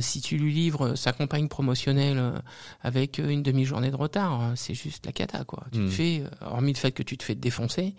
si 0.00 0.20
tu 0.20 0.38
lui 0.38 0.52
livres 0.52 0.96
sa 0.96 1.12
campagne 1.12 1.46
promotionnelle 1.48 2.42
avec 2.80 3.18
une 3.18 3.42
demi-journée 3.44 3.90
de 3.92 3.96
retard, 3.96 4.52
c'est 4.56 4.74
juste 4.74 5.06
la 5.06 5.12
cata, 5.12 5.44
quoi. 5.44 5.64
Tu 5.72 5.78
Hmm. 5.78 5.86
te 5.86 5.90
fais, 5.92 6.24
hormis 6.40 6.72
le 6.72 6.78
fait 6.78 6.90
que 6.92 7.04
tu 7.04 7.16
te 7.16 7.22
fais 7.22 7.36
défoncer, 7.36 7.94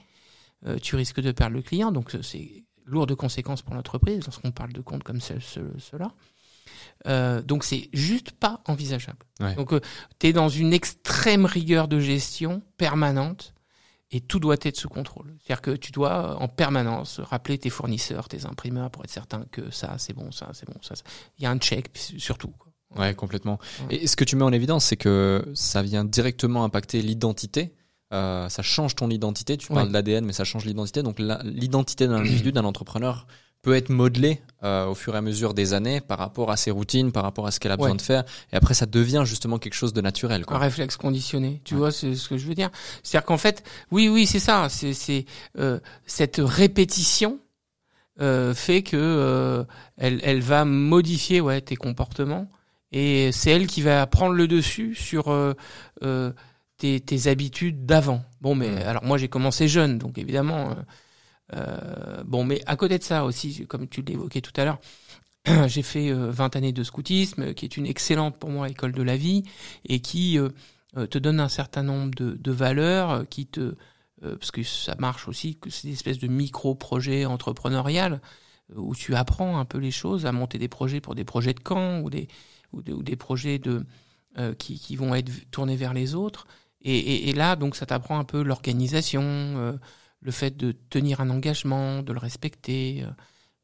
euh, 0.66 0.78
tu 0.82 0.96
risques 0.96 1.22
de 1.22 1.32
perdre 1.32 1.56
le 1.56 1.62
client. 1.62 1.92
Donc 1.92 2.16
c'est 2.22 2.64
lourdes 2.86 3.16
conséquences 3.16 3.62
pour 3.62 3.76
l'entreprise 3.76 4.22
lorsqu'on 4.26 4.52
parle 4.52 4.74
de 4.74 4.82
comptes 4.82 5.04
comme 5.04 5.22
ce, 5.22 5.40
ce, 5.40 5.60
cela. 5.80 6.12
Euh, 7.08 7.42
donc 7.42 7.64
c'est 7.64 7.90
juste 7.94 8.32
pas 8.32 8.62
envisageable. 8.68 9.26
Ouais. 9.40 9.56
Donc 9.56 9.74
tu 10.20 10.28
es 10.28 10.34
dans 10.34 10.50
une 10.50 10.74
extrême 10.74 11.46
rigueur 11.46 11.88
de 11.88 12.00
gestion 12.00 12.62
permanente 12.78 13.54
et 14.12 14.22
tout 14.22 14.40
doit 14.40 14.58
être 14.62 14.78
sous 14.78 14.90
contrôle. 14.90 15.36
C'est-à-dire 15.40 15.62
que 15.62 15.72
tu 15.72 15.92
dois 15.92 16.40
en 16.42 16.48
permanence 16.48 17.20
rappeler 17.20 17.58
tes 17.58 17.70
fournisseurs, 17.70 18.30
tes 18.30 18.46
imprimeurs 18.46 18.92
pour 18.92 19.04
être 19.04 19.10
certain 19.12 19.46
que 19.52 19.72
ça 19.72 19.96
c'est 19.98 20.14
bon, 20.14 20.32
ça 20.32 20.50
c'est 20.54 20.68
bon, 20.68 20.80
ça. 20.82 20.96
ça. 20.96 21.04
Il 21.40 21.44
y 21.44 21.46
a 21.46 21.52
un 21.52 21.58
check 21.58 21.90
surtout. 21.96 22.54
Quoi. 22.60 22.72
Ouais, 22.96 23.16
complètement. 23.16 23.60
Ouais. 23.90 23.96
Et 23.96 24.08
ce 24.08 24.16
que 24.16 24.24
tu 24.24 24.36
mets 24.36 24.44
en 24.44 24.54
évidence, 24.54 24.86
c'est 24.86 24.98
que 24.98 25.52
ça 25.56 25.82
vient 25.82 26.06
directement 26.06 26.64
impacter 26.64 27.02
l'identité. 27.02 27.74
Euh, 28.14 28.48
ça 28.48 28.62
change 28.62 28.96
ton 28.96 29.10
identité. 29.10 29.58
Tu 29.58 29.68
parles 29.68 29.80
Ouais. 29.84 29.88
de 29.90 29.94
l'ADN, 29.94 30.24
mais 30.26 30.34
ça 30.34 30.44
change 30.44 30.66
l'identité. 30.66 31.02
Donc 31.04 31.18
l'identité 31.20 32.08
d'un 32.08 32.16
individu, 32.18 32.52
d'un 32.52 32.64
entrepreneur, 32.66 33.26
peut 33.64 33.76
être 33.76 33.88
modelée 33.90 34.42
euh, 34.64 34.88
au 34.88 34.94
fur 34.94 35.16
et 35.16 35.18
à 35.18 35.22
mesure 35.22 35.54
des 35.54 35.74
années 35.74 36.02
par 36.02 36.20
rapport 36.20 36.52
à 36.52 36.58
ses 36.58 36.70
routines, 36.70 37.14
par 37.14 37.24
rapport 37.24 37.48
à 37.48 37.52
ce 37.52 37.62
qu'elle 37.62 37.72
a 37.72 37.78
besoin 37.78 37.96
de 37.96 38.02
faire. 38.02 38.24
Et 38.52 38.58
après, 38.58 38.74
ça 38.74 38.86
devient 38.86 39.24
justement 39.26 39.58
quelque 39.58 39.74
chose 39.74 39.94
de 39.94 40.02
naturel. 40.02 40.44
Un 40.50 40.58
réflexe 40.58 40.98
conditionné, 40.98 41.62
tu 41.64 41.74
Ouais. 41.76 41.80
vois, 41.80 41.92
c'est 41.92 42.14
ce 42.16 42.28
que 42.28 42.38
je 42.38 42.46
veux 42.46 42.56
dire. 42.56 42.70
C'est-à-dire 43.04 43.26
qu'en 43.26 43.38
fait, 43.38 43.64
oui, 43.90 44.10
oui, 44.10 44.28
c'est 44.28 44.40
ça. 44.40 44.68
C'est 44.70 45.26
euh, 45.58 45.80
cette 46.06 46.42
répétition 46.44 47.40
fait 48.54 48.84
que 48.84 49.66
elle, 49.98 50.20
elle 50.24 50.42
va 50.42 50.66
modifier 50.66 51.42
ouais 51.42 51.62
tes 51.62 51.76
comportements 51.76 52.48
et 52.92 53.32
c'est 53.32 53.50
elle 53.50 53.66
qui 53.66 53.82
va 53.82 54.06
prendre 54.06 54.34
le 54.36 54.48
dessus 54.48 54.94
sur 54.94 55.30
euh, 55.32 55.54
tes, 56.84 57.00
tes 57.00 57.28
habitudes 57.30 57.86
d'avant. 57.86 58.22
Bon, 58.42 58.56
mais 58.56 58.70
Mm. 58.70 58.78
alors 58.90 59.04
moi 59.06 59.18
j'ai 59.18 59.30
commencé 59.30 59.68
jeune, 59.70 59.98
donc 59.98 60.18
évidemment. 60.18 60.72
euh, 60.72 60.74
euh, 61.56 62.24
bon, 62.26 62.44
mais 62.44 62.62
à 62.66 62.76
côté 62.76 62.98
de 62.98 63.04
ça 63.04 63.26
aussi, 63.26 63.66
comme 63.68 63.88
tu 63.88 64.02
l'évoquais 64.02 64.42
tout 64.42 64.52
à 64.58 64.66
l'heure, 64.66 64.80
j'ai 65.68 65.82
fait 65.84 66.10
euh, 66.10 66.30
20 66.32 66.56
années 66.56 66.72
de 66.74 66.84
scoutisme, 66.84 67.54
qui 67.54 67.66
est 67.66 67.78
une 67.78 67.86
excellente 67.86 68.38
pour 68.38 68.50
moi 68.50 68.70
école 68.70 68.92
de 68.94 69.02
la 69.04 69.18
vie 69.18 69.44
et 69.88 70.00
qui 70.00 70.38
euh, 70.40 70.50
euh, 70.98 71.08
te 71.08 71.18
donne 71.18 71.40
un 71.40 71.50
certain 71.50 71.84
nombre 71.84 72.12
de, 72.16 72.34
de 72.40 72.52
valeurs, 72.52 73.12
euh, 73.12 73.24
qui 73.26 73.46
te 73.46 73.76
euh, 74.24 74.36
parce 74.38 74.52
que 74.52 74.64
ça 74.64 74.96
marche 75.00 75.28
aussi, 75.28 75.58
que 75.58 75.70
c'est 75.70 75.88
des 75.88 75.94
espèces 75.94 76.20
de 76.20 76.28
micro-projets 76.28 77.26
entrepreneuriales 77.26 78.22
euh, 78.72 78.76
où 78.78 78.96
tu 78.96 79.16
apprends 79.16 79.58
un 79.58 79.66
peu 79.66 79.78
les 79.80 79.92
choses, 79.92 80.26
à 80.26 80.32
monter 80.32 80.58
des 80.60 80.70
projets 80.70 81.02
pour 81.02 81.16
des 81.16 81.26
projets 81.26 81.54
de 81.54 81.60
camp 81.62 82.00
ou 82.02 82.10
des 82.10 82.28
ou, 82.74 82.82
des- 82.82 82.94
ou 82.94 83.04
des 83.04 83.16
projets 83.18 83.60
de 83.60 83.84
euh, 84.40 84.54
qui, 84.56 84.80
qui 84.80 84.96
vont 84.96 85.14
être 85.14 85.32
tournés 85.52 85.76
vers 85.76 85.94
les 85.94 86.16
autres. 86.16 86.48
Et, 86.84 86.98
et, 86.98 87.30
et 87.30 87.34
là, 87.34 87.56
donc, 87.56 87.76
ça 87.76 87.86
t'apprend 87.86 88.20
un 88.20 88.24
peu 88.24 88.44
l'organisation, 88.44 89.22
euh, 89.24 89.74
le 90.22 90.32
fait 90.32 90.56
de 90.56 90.74
tenir 90.90 91.22
un 91.22 91.30
engagement, 91.30 92.04
de 92.04 92.14
le 92.14 92.20
respecter. 92.20 93.04
euh. 93.04 93.12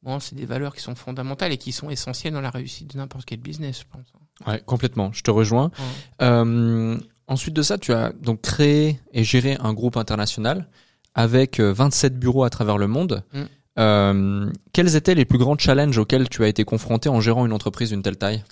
Bon, 0.02 0.20
c'est 0.22 0.36
des 0.36 0.46
valeurs 0.46 0.74
qui 0.74 0.82
sont 0.82 0.96
fondamentales 0.96 1.52
et 1.52 1.58
qui 1.58 1.74
sont 1.74 1.90
essentielles 1.90 2.32
dans 2.34 2.40
la 2.42 2.52
réussite 2.52 2.94
de 2.94 2.98
n'importe 2.98 3.26
quel 3.26 3.40
business, 3.40 3.82
je 3.82 3.86
pense. 3.92 4.08
Ouais, 4.48 4.62
complètement. 4.66 5.12
Je 5.12 5.24
te 5.24 5.32
rejoins. 5.32 5.72
Ouais. 5.78 6.26
Euh, 6.26 6.98
ensuite 7.28 7.54
de 7.54 7.62
ça, 7.62 7.78
tu 7.78 7.92
as 7.92 8.14
donc 8.14 8.42
créé 8.42 9.00
et 9.12 9.26
géré 9.26 9.58
un 9.60 9.74
groupe 9.74 9.98
international 9.98 10.70
avec 11.16 11.60
euh, 11.60 11.74
27 11.74 12.18
bureaux 12.18 12.46
à 12.46 12.50
travers 12.50 12.78
le 12.78 12.88
monde. 12.88 13.24
Mm. 13.34 13.42
Euh, 13.80 14.50
quels 14.72 14.96
étaient 14.96 15.16
les 15.16 15.26
plus 15.26 15.38
grands 15.38 15.58
challenges 15.58 15.98
auxquels 15.98 16.30
tu 16.30 16.44
as 16.44 16.48
été 16.48 16.64
confronté 16.64 17.10
en 17.10 17.20
gérant 17.20 17.46
une 17.46 17.54
entreprise 17.54 17.90
d'une 17.90 18.02
telle 18.02 18.18
taille? 18.18 18.44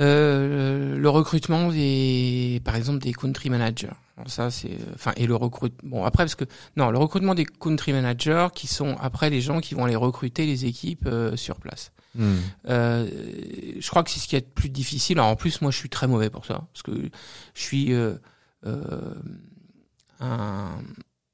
Euh, 0.00 0.96
le 0.96 1.08
recrutement 1.08 1.70
des, 1.70 2.60
par 2.64 2.76
exemple, 2.76 2.98
des 3.00 3.12
country 3.12 3.50
managers. 3.50 3.90
Alors 4.16 4.30
ça, 4.30 4.50
c'est, 4.50 4.76
enfin, 4.94 5.12
et 5.16 5.26
le 5.26 5.34
recrutement. 5.34 5.98
Bon, 5.98 6.04
après, 6.04 6.24
parce 6.24 6.34
que 6.34 6.44
non, 6.76 6.90
le 6.90 6.98
recrutement 6.98 7.34
des 7.34 7.44
country 7.44 7.92
managers, 7.92 8.48
qui 8.54 8.66
sont 8.66 8.96
après 9.00 9.28
les 9.30 9.40
gens 9.40 9.60
qui 9.60 9.74
vont 9.74 9.84
aller 9.84 9.96
recruter 9.96 10.46
les 10.46 10.66
équipes 10.66 11.06
euh, 11.06 11.36
sur 11.36 11.56
place. 11.60 11.92
Hmm. 12.14 12.36
Euh, 12.68 13.08
je 13.78 13.88
crois 13.90 14.02
que 14.02 14.10
c'est 14.10 14.18
ce 14.20 14.26
qui 14.28 14.36
est 14.36 14.40
le 14.46 14.52
plus 14.52 14.70
difficile. 14.70 15.18
Alors 15.18 15.30
en 15.30 15.36
plus, 15.36 15.60
moi, 15.60 15.70
je 15.70 15.76
suis 15.76 15.88
très 15.88 16.06
mauvais 16.08 16.30
pour 16.30 16.46
ça, 16.46 16.64
parce 16.72 16.82
que 16.82 16.92
je 17.54 17.60
suis 17.60 17.92
euh, 17.92 18.14
euh, 18.66 19.14
un 20.20 20.70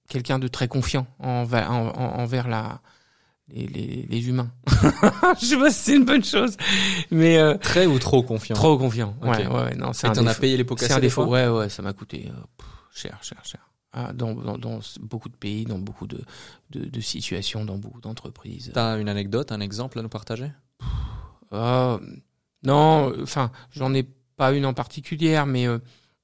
quelqu'un 0.08 0.38
de 0.38 0.48
très 0.48 0.68
confiant 0.68 1.06
envers, 1.18 1.70
en- 1.70 1.88
en- 1.88 2.20
envers 2.20 2.48
la 2.48 2.80
les, 3.48 3.66
les, 3.66 4.06
les 4.08 4.28
humains. 4.28 4.50
je 5.40 5.44
sais 5.46 5.56
pas 5.58 5.70
si 5.70 5.78
c'est 5.80 5.96
une 5.96 6.04
bonne 6.04 6.24
chose, 6.24 6.56
mais 7.10 7.38
euh, 7.38 7.56
Très 7.58 7.86
ou 7.86 7.98
trop 7.98 8.22
confiant? 8.22 8.54
Trop 8.54 8.78
confiant. 8.78 9.16
Ok. 9.22 9.28
Ouais, 9.50 9.74
non, 9.76 9.92
c'est 9.92 10.06
Et 10.06 10.10
un 10.10 10.12
t'en 10.14 10.22
as 10.26 10.30
défaut. 10.30 10.40
payé 10.40 10.56
les 10.56 10.64
pots 10.64 10.76
C'est 10.76 10.84
cassés 10.86 10.94
un 10.94 11.00
des 11.00 11.06
défaut. 11.08 11.24
Ouais, 11.26 11.48
ouais, 11.48 11.68
ça 11.68 11.82
m'a 11.82 11.92
coûté 11.92 12.26
euh, 12.28 12.32
pff, 12.56 12.66
cher, 12.94 13.18
cher, 13.22 13.40
cher. 13.44 13.60
Ah, 13.92 14.12
dans, 14.12 14.34
dans, 14.34 14.58
dans 14.58 14.80
beaucoup 15.00 15.28
de 15.28 15.36
pays, 15.36 15.64
dans 15.66 15.78
beaucoup 15.78 16.06
de, 16.08 16.20
de, 16.70 16.84
de 16.86 17.00
situations, 17.00 17.64
dans 17.64 17.78
beaucoup 17.78 18.00
d'entreprises. 18.00 18.72
T'as 18.74 18.98
une 18.98 19.08
anecdote, 19.08 19.52
un 19.52 19.60
exemple 19.60 19.98
à 20.00 20.02
nous 20.02 20.08
partager? 20.08 20.50
Ah, 21.52 22.00
non, 22.64 23.12
enfin, 23.22 23.52
j'en 23.70 23.94
ai 23.94 24.02
pas 24.36 24.52
une 24.52 24.66
en 24.66 24.74
particulière, 24.74 25.46
mais 25.46 25.68
euh, 25.68 25.78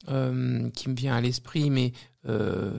euh, 0.09 0.69
qui 0.71 0.89
me 0.89 0.95
vient 0.97 1.15
à 1.15 1.21
l'esprit, 1.21 1.71
mais 1.71 1.93
euh, 2.29 2.73
euh, 2.73 2.79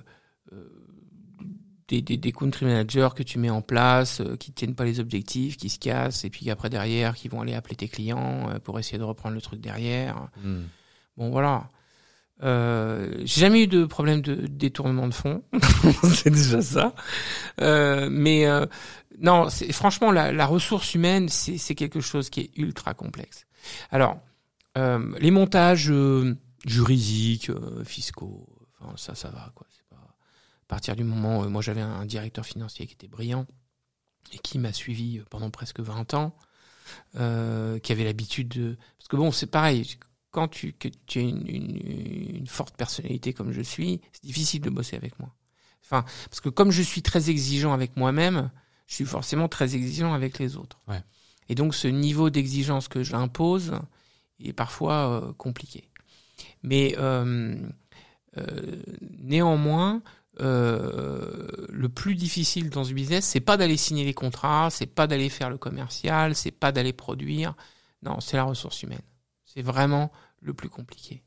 des, 1.92 2.02
des, 2.02 2.16
des 2.16 2.32
country 2.32 2.66
managers 2.66 3.10
que 3.16 3.22
tu 3.22 3.38
mets 3.38 3.50
en 3.50 3.62
place, 3.62 4.22
euh, 4.22 4.38
qui 4.38 4.54
tiennent 4.54 4.76
pas 4.76 4.86
les 4.86 5.00
objectifs, 5.00 5.58
qui 5.58 5.70
se 5.70 5.78
cassent, 5.78 6.24
et 6.24 6.30
puis 6.30 6.50
après 6.50 6.70
derrière, 6.70 7.16
qui 7.16 7.28
vont 7.28 7.42
aller 7.42 7.54
appeler 7.54 7.76
tes 7.76 7.90
clients 7.90 8.50
euh, 8.50 8.60
pour 8.60 8.80
essayer 8.80 8.98
de 8.98 9.04
reprendre 9.04 9.36
le 9.36 9.42
truc 9.42 9.60
derrière. 9.60 10.30
Hmm. 10.42 10.64
Bon, 11.18 11.30
voilà. 11.30 11.70
Euh, 12.44 13.18
j'ai 13.20 13.42
jamais 13.42 13.64
eu 13.64 13.68
de 13.68 13.86
problème 13.86 14.22
de 14.22 14.36
détournement 14.48 15.08
de 15.08 15.14
fonds, 15.14 15.44
c'est 16.04 16.32
déjà 16.32 16.62
ça. 16.62 16.96
Euh, 17.60 18.08
mais 18.10 18.46
non, 19.20 19.48
franchement, 19.72 20.12
la, 20.12 20.32
la 20.32 20.46
ressource 20.46 20.96
humaine, 20.96 21.28
c'est 21.30 21.76
quelque 21.76 22.00
chose 22.00 22.30
qui 22.30 22.40
est 22.40 22.52
ultra 22.58 22.94
complexe. 22.94 23.46
Alors, 23.92 24.18
les 24.76 25.30
montages 25.30 25.94
juridiques, 26.66 27.52
fiscaux, 27.84 28.48
enfin 28.80 28.94
ça, 28.96 29.14
ça 29.14 29.30
va 29.30 29.52
quoi. 29.54 29.68
À 30.72 30.76
partir 30.76 30.96
du 30.96 31.04
moment, 31.04 31.42
où 31.42 31.50
moi 31.50 31.62
j'avais 31.62 31.82
un 31.82 32.06
directeur 32.06 32.46
financier 32.46 32.88
qui 32.88 32.94
était 32.94 33.10
brillant 33.10 33.46
et 34.32 34.38
qui 34.38 34.58
m'a 34.58 34.72
suivi 34.72 35.20
pendant 35.30 35.50
presque 35.50 35.82
20 35.82 36.14
ans, 36.14 36.34
euh, 37.18 37.78
qui 37.80 37.92
avait 37.92 38.06
l'habitude 38.06 38.48
de, 38.48 38.78
parce 38.98 39.10
que 39.10 39.18
bon, 39.18 39.34
c'est 39.34 39.48
pareil 39.48 39.86
quand 40.32 40.48
tu, 40.48 40.72
que 40.72 40.88
tu 41.08 41.20
as 41.20 41.24
une, 41.24 41.46
une, 41.46 42.38
une 42.38 42.48
forte 42.48 42.78
personnalité 42.78 43.34
comme 43.34 43.52
je 43.52 43.62
suis, 43.62 44.00
c'est 44.14 44.24
difficile 44.24 44.62
de 44.62 44.70
bosser 44.70 44.96
avec 44.96 45.20
moi. 45.20 45.36
Enfin, 45.84 46.06
parce 46.30 46.40
que 46.40 46.48
comme 46.48 46.72
je 46.72 46.82
suis 46.82 47.02
très 47.02 47.30
exigeant 47.30 47.74
avec 47.74 47.98
moi-même, 47.98 48.50
je 48.88 48.96
suis 48.96 49.06
forcément 49.06 49.50
très 49.50 49.76
exigeant 49.76 50.14
avec 50.14 50.40
les 50.40 50.56
autres. 50.56 50.80
Ouais. 50.88 51.04
Et 51.50 51.56
donc 51.56 51.76
ce 51.76 51.90
niveau 51.90 52.30
d'exigence 52.30 52.88
que 52.88 53.04
j'impose 53.04 53.74
est 54.42 54.54
parfois 54.54 55.22
euh, 55.22 55.34
compliqué. 55.34 55.90
Mais 56.64 56.96
euh, 56.98 57.58
euh, 58.38 58.82
néanmoins, 59.20 60.02
euh, 60.40 61.48
le 61.70 61.90
plus 61.90 62.16
difficile 62.16 62.70
dans 62.70 62.84
ce 62.84 62.94
business, 62.94 63.26
c'est 63.26 63.42
pas 63.42 63.58
d'aller 63.58 63.78
signer 63.78 64.06
les 64.06 64.14
contrats, 64.14 64.70
c'est 64.70 64.86
pas 64.86 65.06
d'aller 65.08 65.30
faire 65.30 65.50
le 65.50 65.58
commercial, 65.58 66.36
c'est 66.36 66.52
pas 66.52 66.72
d'aller 66.72 66.94
produire. 66.94 67.54
Non, 68.02 68.20
c'est 68.22 68.38
la 68.38 68.44
ressource 68.44 68.82
humaine. 68.84 69.02
C'est 69.44 69.62
vraiment 69.62 70.12
le 70.40 70.54
plus 70.54 70.70
compliqué. 70.70 71.22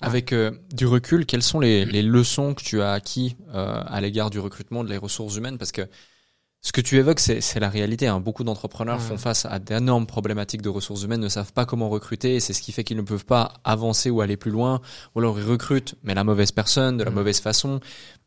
Avec 0.00 0.32
euh, 0.32 0.52
du 0.72 0.86
recul, 0.86 1.26
quelles 1.26 1.42
sont 1.42 1.60
les, 1.60 1.84
leçons 2.02 2.54
que 2.54 2.62
tu 2.62 2.80
as 2.80 2.92
acquis 2.92 3.36
euh, 3.52 3.82
à 3.86 4.00
l'égard 4.00 4.30
du 4.30 4.38
recrutement, 4.38 4.84
de 4.84 4.88
les 4.88 4.96
ressources 4.96 5.36
humaines? 5.36 5.58
Parce 5.58 5.72
que 5.72 5.88
ce 6.66 6.72
que 6.72 6.80
tu 6.80 6.96
évoques, 6.96 7.20
c'est 7.20 7.60
la 7.60 7.68
réalité. 7.68 8.06
Hein. 8.06 8.20
Beaucoup 8.20 8.42
d'entrepreneurs 8.42 8.96
Ouais. 8.96 9.02
font 9.04 9.18
face 9.18 9.44
à 9.44 9.58
d'énormes 9.58 10.06
problématiques 10.06 10.62
de 10.62 10.70
ressources 10.70 11.02
humaines, 11.02 11.20
ne 11.20 11.28
savent 11.28 11.52
pas 11.52 11.66
comment 11.66 11.90
recruter, 11.90 12.36
et 12.36 12.40
c'est 12.40 12.54
ce 12.54 12.62
qui 12.62 12.72
fait 12.72 12.84
qu'ils 12.84 12.96
ne 12.96 13.02
peuvent 13.02 13.26
pas 13.26 13.52
avancer 13.64 14.08
ou 14.08 14.22
aller 14.22 14.38
plus 14.38 14.50
loin, 14.50 14.80
ou 15.14 15.18
alors 15.20 15.38
ils 15.38 15.44
recrutent, 15.44 15.94
mais 16.02 16.14
la 16.14 16.24
mauvaise 16.24 16.52
personne, 16.52 16.96
de 16.96 17.04
la 17.04 17.10
mauvaise 17.10 17.38
façon. 17.40 17.80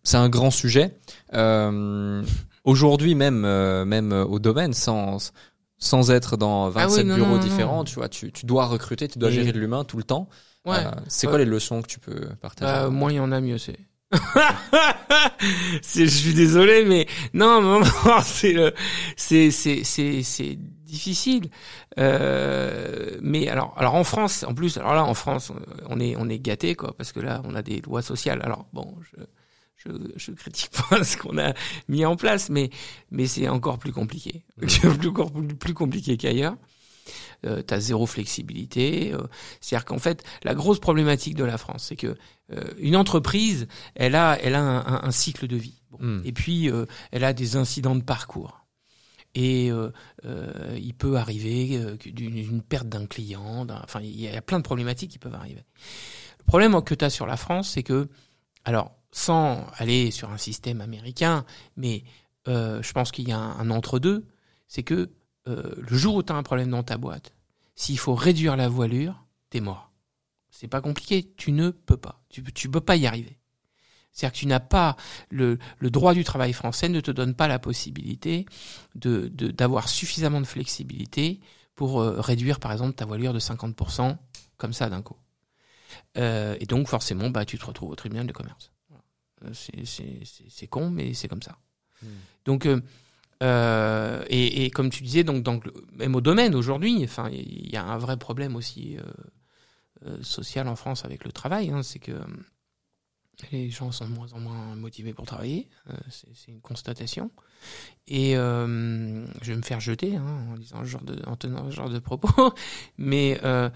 C'est 0.03 0.17
un 0.17 0.29
grand 0.29 0.51
sujet. 0.51 0.95
Euh, 1.33 2.23
Aujourd'hui, 2.63 3.15
même, 3.15 3.43
euh, 3.45 3.85
même 3.85 4.11
euh, 4.11 4.25
au 4.25 4.39
domaine, 4.39 4.73
sans 4.73 5.17
sans 5.79 6.11
être 6.11 6.37
dans 6.37 6.69
27 6.69 6.99
Ah 6.99 7.01
oui, 7.03 7.07
non, 7.07 7.15
bureaux 7.15 7.27
non, 7.29 7.35
non, 7.37 7.41
différents, 7.41 7.83
tu 7.85 7.95
vois, 7.95 8.09
tu, 8.09 8.31
tu 8.31 8.45
dois 8.45 8.65
recruter, 8.65 9.07
tu 9.07 9.19
dois 9.19 9.29
Et- 9.29 9.33
gérer 9.33 9.51
de 9.51 9.59
l'humain 9.59 9.83
tout 9.83 9.95
le 9.97 10.03
temps. 10.03 10.27
Ouais. 10.65 10.75
Euh, 10.85 10.91
c'est 11.07 11.27
quoi 11.27 11.37
les 11.37 11.45
leçons 11.45 11.81
que 11.81 11.87
tu 11.87 11.99
peux 11.99 12.27
partager 12.41 12.71
Bah, 12.71 12.89
moins 12.89 13.11
il 13.11 13.15
y 13.15 13.19
en 13.19 13.31
a, 13.31 13.39
mieux 13.39 13.57
c'est. 13.57 13.77
je 15.81 16.05
suis 16.05 16.33
désolé, 16.33 16.85
mais 16.85 17.07
non, 17.33 17.61
non, 17.61 17.79
non, 17.79 18.21
c'est, 18.23 18.55
c'est, 19.15 19.51
c'est, 19.51 19.83
c'est, 19.83 20.23
c'est 20.23 20.55
difficile. 20.55 21.49
Euh, 21.99 23.17
mais 23.21 23.49
alors, 23.49 23.73
alors 23.77 23.95
en 23.95 24.03
France, 24.03 24.43
en 24.47 24.53
plus, 24.53 24.77
alors 24.77 24.93
là, 24.93 25.03
en 25.03 25.13
France, 25.13 25.51
on 25.89 25.99
est, 25.99 26.15
on 26.17 26.29
est 26.29 26.39
gâté, 26.39 26.75
quoi, 26.75 26.95
parce 26.95 27.11
que 27.11 27.19
là, 27.19 27.41
on 27.43 27.55
a 27.55 27.61
des 27.61 27.81
lois 27.81 28.01
sociales. 28.01 28.41
Alors 28.43 28.67
bon, 28.71 28.95
je, 29.01 29.23
je, 29.75 29.91
je 30.15 30.31
critique 30.31 30.71
pas 30.89 31.03
ce 31.03 31.17
qu'on 31.17 31.37
a 31.37 31.53
mis 31.89 32.05
en 32.05 32.15
place, 32.15 32.49
mais, 32.49 32.69
mais 33.11 33.27
c'est 33.27 33.49
encore 33.49 33.77
plus 33.77 33.91
compliqué, 33.91 34.45
plus, 34.57 35.11
plus 35.59 35.73
compliqué 35.73 36.17
qu'ailleurs. 36.17 36.55
Euh, 37.45 37.61
t'as 37.61 37.79
zéro 37.79 38.05
flexibilité. 38.05 39.13
euh, 39.13 39.21
c'est-à-dire 39.61 39.85
qu'en 39.85 39.99
fait, 39.99 40.23
la 40.43 40.53
grosse 40.55 40.79
problématique 40.79 41.35
de 41.35 41.43
la 41.43 41.57
France, 41.57 41.85
c'est 41.89 41.95
que 41.95 42.15
euh, 42.53 42.63
une 42.79 42.95
entreprise, 42.95 43.67
elle 43.95 44.15
a, 44.15 44.37
elle 44.41 44.55
a 44.55 44.61
un, 44.61 44.79
un- 44.85 45.03
un 45.03 45.11
cycle 45.11 45.47
de 45.47 45.55
vie. 45.55 45.81
Bon. 45.91 45.97
Hmm. 46.01 46.21
Et 46.25 46.31
puis, 46.31 46.69
euh, 46.69 46.85
elle 47.11 47.23
a 47.23 47.33
des 47.33 47.55
incidents 47.55 47.95
de 47.95 48.03
parcours. 48.03 48.65
et 49.35 49.69
il 50.75 50.93
peut 50.97 51.15
arriver 51.17 51.79
d'une 52.05 52.61
perte 52.61 52.89
d'un 52.89 53.05
client, 53.05 53.67
enfin 53.83 53.99
il 54.01 54.19
y 54.19 54.27
a 54.27 54.41
plein 54.41 54.57
de 54.57 54.63
problématiques 54.63 55.11
qui 55.11 55.19
peuvent 55.19 55.35
arriver. 55.35 55.63
Le 56.39 56.45
problème 56.45 56.81
que 56.81 56.95
tu 56.95 57.05
as 57.05 57.09
sur 57.11 57.27
la 57.27 57.37
France, 57.37 57.69
c'est 57.69 57.83
que, 57.83 58.07
alors 58.65 58.91
sans 59.11 59.65
aller 59.77 60.09
sur 60.11 60.31
un 60.31 60.37
système 60.37 60.81
américain, 60.81 61.45
mais 61.75 62.03
je 62.47 62.91
pense 62.93 63.11
qu'il 63.11 63.27
y 63.27 63.31
a 63.31 63.37
un, 63.37 63.69
entre-deux, 63.69 64.25
c'est 64.67 64.83
que 64.83 65.11
le 65.47 65.97
jour 65.97 66.15
où 66.15 66.23
tu 66.23 66.33
as 66.33 66.35
un 66.35 66.43
problème 66.43 66.69
dans 66.69 66.83
ta 66.83 66.97
boîte, 66.97 67.33
s'il 67.75 67.97
faut 67.97 68.15
réduire 68.15 68.55
la 68.57 68.67
voilure, 68.67 69.25
t'es 69.49 69.61
mort. 69.61 69.91
C'est 70.49 70.67
pas 70.67 70.81
compliqué, 70.81 71.31
tu 71.37 71.51
ne 71.51 71.69
peux 71.69 71.97
pas, 71.97 72.23
tu, 72.29 72.43
tu 72.43 72.69
peux 72.69 72.81
pas 72.81 72.95
y 72.95 73.05
arriver. 73.05 73.37
C'est-à-dire 74.11 74.33
que 74.33 74.39
tu 74.39 74.47
n'as 74.47 74.59
pas 74.59 74.97
le, 75.29 75.59
le, 75.77 75.91
droit 75.91 76.15
du 76.15 76.23
travail 76.23 76.51
français 76.51 76.89
ne 76.89 76.99
te 77.01 77.11
donne 77.11 77.35
pas 77.35 77.47
la 77.47 77.59
possibilité 77.59 78.47
de 78.95 79.27
d'avoir 79.27 79.87
suffisamment 79.89 80.41
de 80.41 80.47
flexibilité 80.47 81.39
pour 81.75 82.01
euh, 82.01 82.19
réduire 82.19 82.59
par 82.59 82.71
exemple 82.71 82.93
ta 82.93 83.05
voilure 83.05 83.31
de 83.31 83.39
50% 83.39 84.17
comme 84.57 84.73
ça 84.73 84.89
d'un 84.89 85.03
coup. 85.03 85.17
Euh, 86.17 86.57
et 86.59 86.65
donc 86.65 86.87
forcément, 86.87 87.29
bah 87.29 87.45
tu 87.45 87.59
te 87.59 87.65
retrouves 87.65 87.91
au 87.91 87.95
tribunal 87.95 88.25
de 88.25 88.33
commerce. 88.33 88.71
Euh, 89.45 89.53
c'est 89.53 90.67
con, 90.67 90.89
mais 90.89 91.13
c'est 91.13 91.27
comme 91.27 91.43
ça. 91.43 91.59
Hmm. 92.01 92.07
Donc 92.45 92.67
euh, 93.43 94.21
euh, 94.21 94.25
et, 94.29 94.69
comme 94.71 94.89
tu 94.89 95.03
disais, 95.03 95.23
donc, 95.23 95.45
même 95.93 96.15
au 96.15 96.21
domaine 96.21 96.55
aujourd'hui, 96.55 97.03
enfin 97.03 97.29
il 97.31 97.69
y 97.69 97.77
a 97.77 97.83
un 97.83 97.97
vrai 97.97 98.17
problème 98.17 98.55
aussi 98.55 98.97
social 100.21 100.67
en 100.67 100.75
France 100.75 101.05
avec 101.05 101.25
le 101.25 101.31
travail, 101.31 101.69
hein, 101.71 101.83
c'est 101.83 101.99
que 101.99 102.13
les 103.51 103.69
gens 103.69 103.91
sont 103.91 104.07
de 104.07 104.13
moins 104.13 104.31
en 104.33 104.39
moins 104.39 104.75
motivés 104.75 105.13
pour 105.13 105.25
travailler, 105.25 105.69
euh, 105.89 105.93
c'est 106.09 106.51
une 106.51 106.61
constatation. 106.61 107.31
Et 108.07 108.37
euh, 108.37 109.25
je 109.41 109.51
vais 109.51 109.57
me 109.57 109.61
faire 109.61 109.79
jeter 109.79 110.15
hein, 110.15 110.47
en 110.51 110.57
disant 110.57 110.83
genre 110.83 111.03
de, 111.03 111.21
en 111.27 111.35
tenant 111.35 111.69
ce 111.69 111.75
genre 111.75 111.89
de 111.89 111.99
propos, 111.99 112.53
mais 112.97 113.39
euh, 113.43 113.69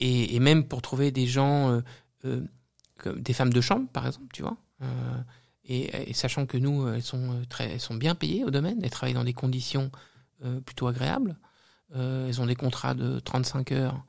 et, 0.00 0.38
même 0.40 0.64
pour 0.64 0.82
trouver 0.82 1.10
des 1.10 1.26
gens, 1.26 1.70
euh, 1.70 1.80
euh, 2.24 3.14
des 3.16 3.32
femmes 3.32 3.52
de 3.52 3.60
chambre 3.60 3.88
par 3.92 4.06
exemple, 4.06 4.28
tu 4.32 4.42
vois. 4.42 4.56
Et, 5.66 6.12
sachant 6.12 6.46
que 6.46 6.58
nous, 6.58 6.88
elles 6.88 7.02
sont 7.02 7.42
très, 7.48 7.72
elles 7.72 7.80
sont 7.80 7.94
bien 7.94 8.14
payées 8.14 8.44
au 8.44 8.50
domaine, 8.50 8.80
elles 8.82 8.90
travaillent 8.90 9.14
dans 9.14 9.24
des 9.24 9.32
conditions 9.32 9.90
plutôt 10.66 10.86
agréables. 10.88 11.38
elles 11.94 12.40
ont 12.40 12.46
des 12.46 12.54
contrats 12.54 12.94
de 12.94 13.18
35 13.18 13.72
heures 13.72 14.04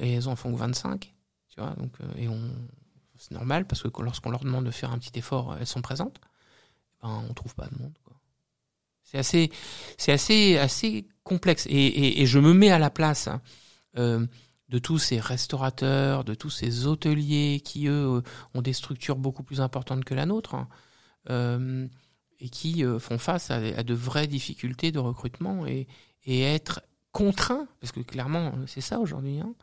et 0.00 0.14
elles 0.14 0.28
en 0.28 0.34
font 0.34 0.52
que 0.52 0.58
25, 0.58 1.14
tu 1.48 1.60
vois. 1.60 1.70
Donc 1.76 1.92
et 2.16 2.26
c'est 3.16 3.32
normal 3.32 3.66
parce 3.66 3.82
que 3.82 4.02
lorsqu'on 4.02 4.30
leur 4.30 4.42
demande 4.42 4.64
de 4.64 4.72
faire 4.72 4.90
un 4.90 4.98
petit 4.98 5.16
effort, 5.16 5.56
elles 5.60 5.66
sont 5.66 5.82
présentes. 5.82 6.20
Ben, 7.02 7.22
on 7.28 7.34
trouve 7.34 7.54
pas 7.54 7.66
de 7.66 7.80
monde. 7.80 7.94
C'est 9.10 9.18
assez, 9.18 9.50
c'est 9.96 10.12
assez, 10.12 10.58
assez 10.58 11.06
complexe. 11.24 11.66
Et, 11.70 12.26
je 12.26 12.38
me 12.38 12.52
mets 12.52 12.70
à 12.70 12.78
la 12.78 12.90
place 12.90 13.26
hein, 13.26 13.40
euh, 13.96 14.26
de 14.68 14.78
tous 14.78 14.98
ces 14.98 15.18
restaurateurs, 15.18 16.24
de 16.24 16.34
tous 16.34 16.50
ces 16.50 16.86
hôteliers 16.86 17.60
qui 17.64 17.86
eux 17.88 18.22
ont 18.54 18.62
des 18.62 18.72
structures 18.72 19.16
beaucoup 19.16 19.42
plus 19.42 19.60
importantes 19.60 20.04
que 20.04 20.14
la 20.14 20.26
nôtre 20.26 20.54
hein, 20.54 20.68
euh, 21.30 21.86
et 22.40 22.48
qui 22.48 22.84
euh, 22.84 22.98
font 22.98 23.18
face 23.18 23.50
à, 23.50 23.56
à, 23.56 23.82
de 23.82 23.94
vraies 23.94 24.26
difficultés 24.26 24.92
de 24.92 24.98
recrutement 24.98 25.66
et, 25.66 25.86
et 26.24 26.42
être 26.42 26.82
contraints, 27.12 27.66
parce 27.80 27.92
que 27.92 28.00
clairement 28.00 28.52
c'est 28.66 28.80
ça 28.80 28.98
aujourd'hui. 28.98 29.40
Hein, 29.40 29.54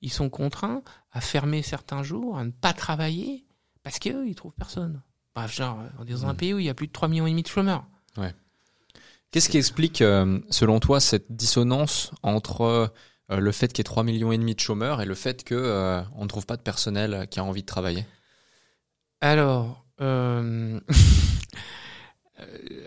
ils 0.00 0.12
sont 0.12 0.30
contraints 0.30 0.82
à 1.12 1.20
fermer 1.20 1.62
certains 1.62 2.02
jours, 2.02 2.36
à 2.36 2.44
ne 2.44 2.50
pas 2.50 2.72
travailler, 2.72 3.44
parce 3.82 3.98
qu'eux, 3.98 4.26
ils 4.26 4.34
trouvent 4.34 4.54
personne. 4.56 5.00
Bref, 5.34 5.54
genre, 5.54 5.78
on 5.98 6.04
est 6.04 6.10
dans 6.10 6.26
un 6.26 6.34
mmh. 6.34 6.36
pays 6.36 6.54
où 6.54 6.58
il 6.58 6.66
y 6.66 6.68
a 6.68 6.74
plus 6.74 6.88
de 6.88 6.92
3 6.92 7.08
millions 7.08 7.26
et 7.26 7.30
demi 7.30 7.42
de 7.42 7.48
chômeurs. 7.48 7.84
Ouais. 8.16 8.34
Qu'est-ce 9.30 9.48
qui 9.48 9.56
explique, 9.56 10.02
euh, 10.02 10.40
selon 10.50 10.78
toi, 10.78 11.00
cette 11.00 11.32
dissonance 11.32 12.10
entre 12.22 12.92
euh, 13.30 13.38
le 13.38 13.52
fait 13.52 13.68
qu'il 13.68 13.78
y 13.78 13.82
ait 13.82 13.84
3 13.84 14.04
millions 14.04 14.32
et 14.32 14.38
demi 14.38 14.54
de 14.54 14.60
chômeurs 14.60 15.00
et 15.00 15.06
le 15.06 15.14
fait 15.14 15.44
que 15.44 15.54
euh, 15.54 16.00
on 16.16 16.24
ne 16.24 16.28
trouve 16.28 16.46
pas 16.46 16.56
de 16.56 16.62
personnel 16.62 17.26
qui 17.30 17.40
a 17.40 17.44
envie 17.44 17.62
de 17.62 17.66
travailler 17.66 18.06
Alors, 19.20 19.84
euh... 20.00 20.80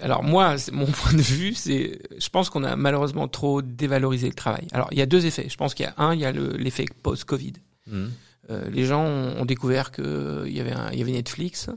Alors 0.02 0.24
moi, 0.24 0.56
mon 0.72 0.86
point 0.92 1.14
de 1.14 1.22
vue, 1.22 1.54
c'est, 1.54 2.00
je 2.18 2.30
pense 2.30 2.50
qu'on 2.50 2.64
a 2.64 2.76
malheureusement 2.76 3.28
trop 3.28 3.62
dévalorisé 3.62 4.28
le 4.28 4.34
travail. 4.34 4.68
Alors 4.72 4.88
il 4.92 4.98
y 4.98 5.02
a 5.02 5.06
deux 5.06 5.26
effets. 5.26 5.48
Je 5.50 5.58
pense 5.58 5.74
qu'il 5.74 5.86
y 5.86 5.90
a 5.90 5.94
un, 5.98 6.14
il 6.14 6.20
y 6.20 6.26
a 6.26 6.32
l'effet 6.32 6.86
post-Covid. 7.04 7.54
Mmh. 7.88 8.06
Euh, 8.50 8.70
les 8.70 8.86
gens 8.86 9.04
ont, 9.04 9.46
découvert 9.46 9.92
que 9.92 10.44
il 10.46 10.56
y 10.56 10.60
avait 10.60 10.74
un, 10.74 10.92
il 10.92 11.00
y 11.00 11.02
avait 11.02 11.12
Netflix 11.12 11.70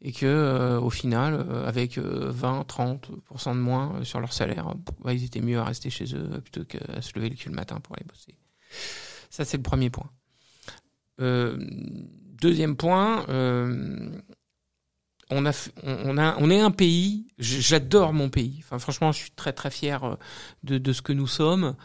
et 0.00 0.12
que 0.12 0.26
euh, 0.26 0.80
au 0.80 0.90
final, 0.90 1.34
euh, 1.34 1.66
avec 1.66 1.98
20-30% 1.98 3.54
de 3.54 3.58
moins 3.58 4.04
sur 4.04 4.20
leur 4.20 4.32
salaire, 4.32 4.74
bah, 5.02 5.12
ils 5.12 5.24
étaient 5.24 5.40
mieux 5.40 5.58
à 5.58 5.64
rester 5.64 5.90
chez 5.90 6.14
eux 6.14 6.40
plutôt 6.40 6.64
qu'à 6.64 7.02
se 7.02 7.12
lever 7.16 7.30
le 7.30 7.36
cul 7.36 7.48
le 7.48 7.54
matin 7.54 7.80
pour 7.80 7.96
aller 7.96 8.06
bosser. 8.06 8.36
Ça 9.30 9.44
c'est 9.44 9.56
le 9.56 9.62
premier 9.62 9.90
point. 9.90 10.10
deuxième 11.18 12.76
point 12.76 13.26
on 15.30 15.46
a, 15.46 15.52
on 15.82 16.18
a, 16.18 16.36
on 16.38 16.50
est 16.50 16.60
un 16.60 16.70
pays. 16.70 17.26
J'adore 17.38 18.12
mon 18.12 18.30
pays. 18.30 18.60
Enfin, 18.60 18.78
franchement, 18.78 19.12
je 19.12 19.18
suis 19.18 19.30
très 19.30 19.52
très 19.52 19.70
fier 19.70 20.04
euh, 20.04 20.16
de, 20.64 20.78
de 20.78 20.92
ce 20.92 21.02
que 21.02 21.12
nous 21.12 21.26
sommes, 21.26 21.76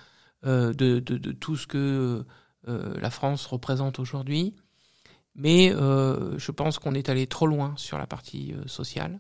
euh, 0.45 0.73
de, 0.73 0.99
de, 0.99 1.17
de, 1.17 1.31
tout 1.31 1.57
ce 1.57 1.67
que 1.67 2.25
euh, 2.67 2.99
la 2.99 3.09
France 3.09 3.45
représente 3.45 3.99
aujourd'hui. 3.99 4.55
Mais 5.35 5.73
euh, 5.73 6.37
je 6.37 6.51
pense 6.51 6.79
qu'on 6.79 6.93
est 6.93 7.09
allé 7.09 7.27
trop 7.27 7.47
loin 7.47 7.73
sur 7.75 7.97
la 7.97 8.05
partie 8.05 8.53
euh, 8.53 8.67
sociale 8.67 9.19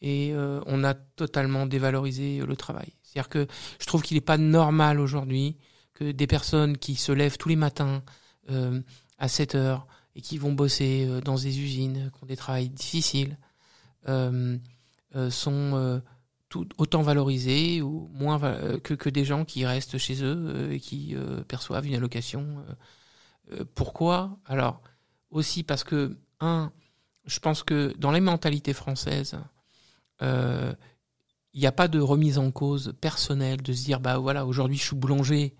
et 0.00 0.32
euh, 0.32 0.60
on 0.66 0.84
a 0.84 0.94
totalement 0.94 1.66
dévalorisé 1.66 2.40
le 2.46 2.56
travail. 2.56 2.92
C'est-à-dire 3.02 3.28
que 3.28 3.46
je 3.80 3.86
trouve 3.86 4.02
qu'il 4.02 4.16
n'est 4.16 4.20
pas 4.20 4.38
normal 4.38 5.00
aujourd'hui 5.00 5.56
que 5.94 6.12
des 6.12 6.28
personnes 6.28 6.78
qui 6.78 6.94
se 6.94 7.10
lèvent 7.10 7.38
tous 7.38 7.48
les 7.48 7.56
matins 7.56 8.02
à 9.18 9.28
7 9.28 9.56
heures 9.56 9.86
et 10.18 10.20
qui 10.20 10.36
vont 10.36 10.52
bosser 10.52 11.06
euh, 11.08 11.20
dans 11.20 11.36
des 11.36 11.60
usines, 11.60 12.10
qui 12.12 12.24
ont 12.24 12.26
des 12.26 12.36
travails 12.36 12.68
difficiles, 12.68 13.38
euh, 14.08 14.58
euh, 15.14 15.30
sont 15.30 16.02
tout, 16.48 16.68
autant 16.76 17.02
valorisés 17.02 17.80
ou 17.82 18.10
moins 18.12 18.40
que, 18.82 18.94
que 18.94 19.08
des 19.08 19.24
gens 19.24 19.44
qui 19.44 19.64
restent 19.64 19.96
chez 19.96 20.24
eux 20.24 20.72
et 20.72 20.80
qui 20.80 21.14
perçoivent 21.46 21.86
une 21.86 21.94
allocation. 21.94 22.64
pourquoi? 23.74 24.38
Alors, 24.46 24.82
aussi 25.30 25.62
parce 25.62 25.84
que, 25.84 26.16
un, 26.40 26.72
je 27.26 27.38
pense 27.38 27.62
que 27.62 27.94
dans 27.98 28.10
les 28.10 28.20
mentalités 28.20 28.72
françaises, 28.72 29.38
il 30.20 31.60
n'y 31.60 31.66
a 31.66 31.72
pas 31.72 31.88
de 31.88 32.00
remise 32.00 32.38
en 32.38 32.50
cause 32.50 32.94
personnelle, 33.00 33.62
de 33.62 33.72
se 33.72 33.84
dire, 33.84 34.00
bah 34.00 34.18
voilà, 34.18 34.46
aujourd'hui 34.46 34.76
je 34.76 34.84
suis 34.84 34.96
boulanger 34.96 35.54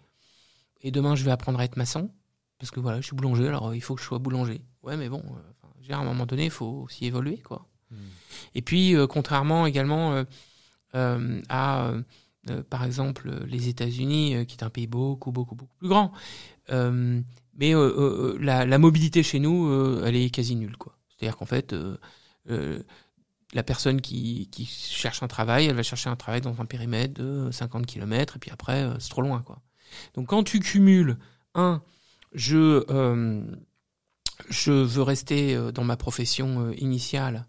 et 0.81 0.91
demain 0.91 1.15
je 1.15 1.25
vais 1.25 1.31
apprendre 1.31 1.59
à 1.61 1.65
être 1.65 1.77
maçon 1.77 2.11
parce 2.59 2.71
que 2.71 2.81
voilà, 2.81 3.01
je 3.01 3.07
suis 3.07 3.17
boulanger, 3.17 3.49
alors 3.49 3.69
euh, 3.69 3.77
il 3.77 3.81
faut 3.81 3.95
que 3.95 4.01
je 4.01 4.07
sois 4.07 4.19
boulanger. 4.19 4.61
Ouais, 4.83 4.97
mais 4.97 5.09
bon, 5.09 5.23
euh, 5.25 5.95
à 5.95 5.99
un 5.99 6.05
moment 6.05 6.27
donné, 6.27 6.47
il 6.47 6.51
faut 6.51 6.85
aussi 6.85 7.07
évoluer, 7.07 7.39
quoi. 7.39 7.67
Hmm. 7.91 7.97
Et 8.55 8.63
puis, 8.63 8.97
euh, 8.97 9.07
contrairement 9.07 9.67
également 9.67 10.25
à, 10.93 11.93
par 12.71 12.85
exemple, 12.85 13.45
les 13.47 13.69
États-Unis, 13.69 14.47
qui 14.47 14.57
est 14.57 14.65
un 14.65 14.71
pays 14.71 14.87
beaucoup, 14.87 15.33
beaucoup, 15.33 15.55
beaucoup 15.55 15.77
plus 15.77 15.89
grand, 15.89 16.13
mais 17.59 17.75
la, 18.41 18.65
la, 18.65 18.79
mobilité 18.79 19.23
chez 19.23 19.39
nous, 19.39 20.03
elle 20.05 20.17
est 20.17 20.31
quasi 20.31 20.57
nulle. 20.57 20.77
C'est-à-dire 21.11 21.37
qu'en 21.37 21.47
fait, 21.47 21.75
la 22.47 23.63
personne 23.63 24.01
qui, 24.01 24.49
cherche 24.67 25.23
un 25.23 25.29
travail, 25.29 25.67
elle 25.67 25.77
va 25.77 25.83
chercher 25.83 26.09
un 26.09 26.17
travail 26.17 26.41
dans 26.41 26.61
un 26.61 26.65
périmètre 26.65 27.15
de 27.15 27.51
50 27.51 27.87
km, 27.87 28.37
et 28.37 28.39
puis 28.39 28.51
après, 28.51 28.89
c'est 28.99 29.11
trop 29.11 29.23
loin, 29.23 29.43
quoi. 29.43 29.61
Donc, 30.15 30.29
quand 30.29 30.45
tu 30.45 30.61
cumules, 30.61 31.17
un, 31.55 31.83
je, 32.33 32.85
euh, 32.91 33.43
je 34.51 34.73
veux 34.73 35.03
rester 35.03 35.55
euh, 35.55 35.73
dans 35.73 35.85
ma 35.85 35.97
profession 35.97 36.67
euh, 36.67 36.75
initiale 36.79 37.47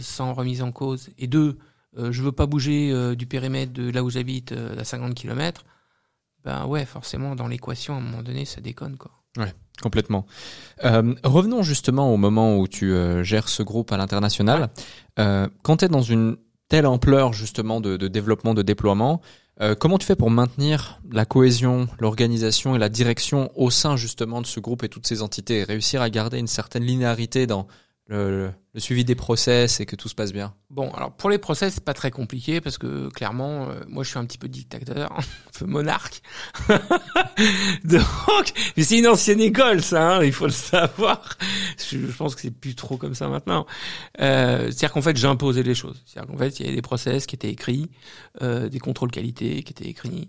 sans 0.00 0.32
remise 0.32 0.62
en 0.62 0.72
cause, 0.72 1.10
et 1.18 1.26
deux, 1.26 1.58
je 1.98 2.22
veux 2.22 2.32
pas 2.32 2.46
bouger 2.46 3.14
du 3.14 3.26
périmètre 3.26 3.74
de 3.74 3.90
là 3.90 4.02
où 4.02 4.08
j'habite 4.08 4.52
à 4.52 4.84
50 4.84 5.14
km, 5.14 5.66
ben 6.46 6.64
ouais, 6.66 6.84
forcément, 6.84 7.34
dans 7.34 7.48
l'équation, 7.48 7.94
à 7.94 7.96
un 7.96 8.00
moment 8.00 8.22
donné, 8.22 8.44
ça 8.44 8.60
déconne, 8.60 8.96
quoi. 8.96 9.10
Ouais, 9.36 9.52
complètement. 9.82 10.26
Euh, 10.84 11.14
revenons 11.24 11.62
justement 11.62 12.14
au 12.14 12.16
moment 12.16 12.56
où 12.56 12.68
tu 12.68 12.92
euh, 12.92 13.24
gères 13.24 13.48
ce 13.48 13.64
groupe 13.64 13.90
à 13.90 13.96
l'international. 13.96 14.70
Euh, 15.18 15.48
quand 15.62 15.78
tu 15.78 15.86
es 15.86 15.88
dans 15.88 16.02
une 16.02 16.36
telle 16.68 16.86
ampleur 16.86 17.32
justement 17.32 17.80
de, 17.80 17.96
de 17.96 18.08
développement, 18.08 18.54
de 18.54 18.62
déploiement, 18.62 19.20
comment 19.78 19.96
tu 19.96 20.04
fais 20.04 20.16
pour 20.16 20.30
maintenir 20.30 21.00
la 21.10 21.24
cohésion, 21.24 21.88
l'organisation 21.98 22.76
et 22.76 22.78
la 22.78 22.90
direction 22.90 23.50
au 23.54 23.70
sein 23.70 23.96
justement 23.96 24.42
de 24.42 24.46
ce 24.46 24.60
groupe 24.60 24.84
et 24.84 24.90
toutes 24.90 25.06
ces 25.06 25.22
entités 25.22 25.60
et 25.60 25.64
réussir 25.64 26.02
à 26.02 26.10
garder 26.10 26.38
une 26.38 26.46
certaine 26.46 26.82
linéarité 26.82 27.46
dans 27.46 27.66
le, 28.08 28.52
le 28.72 28.80
suivi 28.80 29.04
des 29.04 29.16
process 29.16 29.80
et 29.80 29.86
que 29.86 29.96
tout 29.96 30.08
se 30.08 30.14
passe 30.14 30.32
bien 30.32 30.54
Bon, 30.70 30.90
alors 30.92 31.12
pour 31.12 31.28
les 31.28 31.38
process, 31.38 31.74
c'est 31.74 31.84
pas 31.84 31.94
très 31.94 32.10
compliqué 32.12 32.60
parce 32.60 32.78
que 32.78 33.08
clairement, 33.08 33.68
euh, 33.68 33.80
moi 33.88 34.04
je 34.04 34.10
suis 34.10 34.18
un 34.18 34.24
petit 34.24 34.38
peu 34.38 34.48
dictateur, 34.48 35.12
un 35.18 35.58
peu 35.58 35.66
monarque. 35.66 36.22
Donc, 37.84 38.52
mais 38.76 38.82
c'est 38.82 38.98
une 38.98 39.06
ancienne 39.08 39.40
école, 39.40 39.82
ça, 39.82 40.16
hein, 40.18 40.24
il 40.24 40.32
faut 40.32 40.46
le 40.46 40.52
savoir. 40.52 41.36
Je, 41.90 41.98
pense 41.98 42.34
que 42.34 42.40
c'est 42.42 42.50
plus 42.50 42.74
trop 42.74 42.96
comme 42.96 43.14
ça 43.14 43.28
maintenant. 43.28 43.66
Euh, 44.20 44.64
C'est-à-dire 44.66 44.92
qu'en 44.92 45.02
fait, 45.02 45.16
j'imposais 45.16 45.62
les 45.62 45.74
choses. 45.74 46.02
C'est-à-dire 46.06 46.30
qu'en 46.32 46.38
fait, 46.38 46.58
il 46.60 46.64
y 46.64 46.66
avait 46.68 46.76
des 46.76 46.82
process 46.82 47.26
qui 47.26 47.34
étaient 47.34 47.50
écrits, 47.50 47.90
euh, 48.42 48.68
des 48.68 48.78
contrôles 48.78 49.10
qualité 49.10 49.62
qui 49.62 49.72
étaient 49.72 49.88
écrits. 49.88 50.28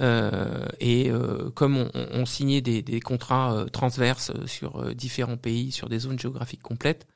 Euh, 0.00 0.66
et 0.80 1.10
euh, 1.10 1.50
comme 1.50 1.76
on, 1.76 1.90
on- 1.94 2.24
signait 2.24 2.62
des, 2.62 2.80
des 2.80 3.00
contrats 3.00 3.54
euh, 3.54 3.64
transverses 3.66 4.32
sur 4.46 4.80
euh, 4.80 4.94
différents 4.94 5.36
pays, 5.36 5.70
sur 5.70 5.90
des 5.90 5.98
zones 5.98 6.18
géographiques 6.18 6.62
complètes, 6.62 7.06
euh, 7.06 7.11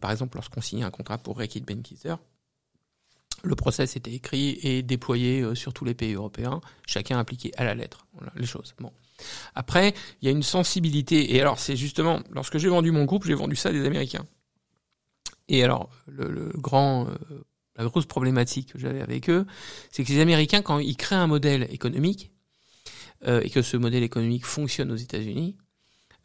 par 0.00 0.10
exemple 0.10 0.36
lorsqu'on 0.36 0.60
signait 0.60 0.84
un 0.84 0.90
contrat 0.90 1.18
pour 1.18 1.38
Reckitt 1.38 1.66
Benckiser, 1.66 2.16
le 3.42 3.54
process 3.54 3.96
était 3.96 4.12
écrit 4.12 4.58
et 4.62 4.82
déployé 4.82 5.40
euh, 5.40 5.54
sur 5.54 5.72
tous 5.72 5.84
les 5.84 5.94
pays 5.94 6.14
européens, 6.14 6.60
chacun 6.86 7.18
appliqué 7.18 7.52
à 7.56 7.64
la 7.64 7.74
lettre 7.74 8.06
voilà, 8.14 8.32
les 8.36 8.46
choses. 8.46 8.74
Bon. 8.78 8.92
Après, 9.54 9.94
il 10.20 10.26
y 10.26 10.28
a 10.28 10.30
une 10.30 10.42
sensibilité, 10.42 11.34
et 11.34 11.40
alors 11.40 11.58
c'est 11.58 11.76
justement, 11.76 12.20
lorsque 12.30 12.58
j'ai 12.58 12.68
vendu 12.68 12.90
mon 12.90 13.04
groupe, 13.04 13.24
j'ai 13.24 13.34
vendu 13.34 13.56
ça 13.56 13.70
à 13.70 13.72
des 13.72 13.84
Américains. 13.84 14.26
Et 15.48 15.62
alors, 15.62 15.90
le, 16.06 16.30
le 16.30 16.52
grand, 16.56 17.06
euh, 17.08 17.44
la 17.76 17.84
grosse 17.84 18.06
problématique 18.06 18.72
que 18.72 18.78
j'avais 18.78 19.00
avec 19.00 19.30
eux, 19.30 19.46
c'est 19.90 20.04
que 20.04 20.12
les 20.12 20.20
Américains, 20.20 20.60
quand 20.60 20.78
ils 20.78 20.96
créent 20.96 21.16
un 21.16 21.28
modèle 21.28 21.68
économique, 21.70 22.32
euh, 23.26 23.40
et 23.42 23.50
que 23.50 23.62
ce 23.62 23.76
modèle 23.76 24.02
économique 24.02 24.44
fonctionne 24.44 24.90
aux 24.90 24.96
États-Unis, 24.96 25.56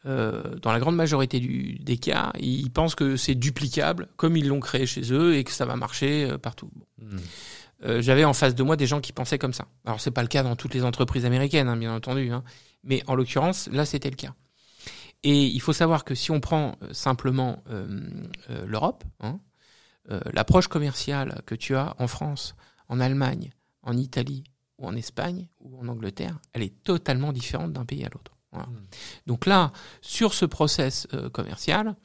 euh, 0.04 0.56
dans 0.56 0.72
la 0.72 0.80
grande 0.80 0.96
majorité 0.96 1.38
du, 1.38 1.78
des 1.78 1.96
cas, 1.96 2.32
ils 2.38 2.70
pensent 2.70 2.94
que 2.94 3.16
c'est 3.16 3.34
duplicable, 3.34 4.08
comme 4.16 4.36
ils 4.36 4.48
l'ont 4.48 4.60
créé 4.60 4.86
chez 4.86 5.12
eux, 5.12 5.36
et 5.36 5.44
que 5.44 5.52
ça 5.52 5.64
va 5.64 5.76
marcher 5.76 6.28
euh, 6.30 6.38
partout. 6.38 6.70
Bon. 6.74 7.16
Euh, 7.84 8.02
J'avais 8.02 8.24
en 8.24 8.32
face 8.32 8.54
de 8.54 8.62
moi 8.62 8.76
des 8.76 8.86
gens 8.86 9.00
qui 9.00 9.12
pensaient 9.12 9.38
comme 9.38 9.52
ça. 9.52 9.66
Alors 9.84 10.00
c'est 10.00 10.10
pas 10.10 10.22
le 10.22 10.28
cas 10.28 10.42
dans 10.42 10.56
toutes 10.56 10.74
les 10.74 10.84
entreprises 10.84 11.24
américaines, 11.24 11.68
hein, 11.68 11.76
bien 11.76 11.94
entendu, 11.94 12.30
hein. 12.30 12.42
mais 12.84 13.02
en 13.06 13.14
l'occurrence, 13.14 13.68
là 13.72 13.84
c'était 13.84 14.10
le 14.10 14.16
cas. 14.16 14.34
Et 15.24 15.46
il 15.46 15.60
faut 15.60 15.72
savoir 15.72 16.04
que 16.04 16.16
si 16.16 16.32
on 16.32 16.40
prend 16.40 16.76
simplement 16.90 17.62
l'Europe, 18.66 19.04
hein, 19.20 19.38
l'approche 20.32 20.66
commerciale 20.66 21.42
que 21.46 21.54
tu 21.54 21.76
as 21.76 21.94
en 22.00 22.08
France, 22.08 22.56
en 22.88 22.98
Allemagne, 22.98 23.52
en 23.82 23.96
Italie 23.96 24.42
ou 24.78 24.86
en 24.88 24.96
Espagne 24.96 25.46
ou 25.60 25.78
en 25.78 25.86
Angleterre, 25.86 26.40
elle 26.52 26.62
est 26.62 26.82
totalement 26.82 27.32
différente 27.32 27.72
d'un 27.72 27.84
pays 27.84 28.04
à 28.04 28.08
l'autre. 28.08 28.32
Voilà. 28.52 28.66
Mm. 28.66 28.86
Donc 29.26 29.46
là, 29.46 29.72
sur 30.00 30.34
ce 30.34 30.44
process 30.44 31.08
euh, 31.14 31.28
commercial, 31.30 31.96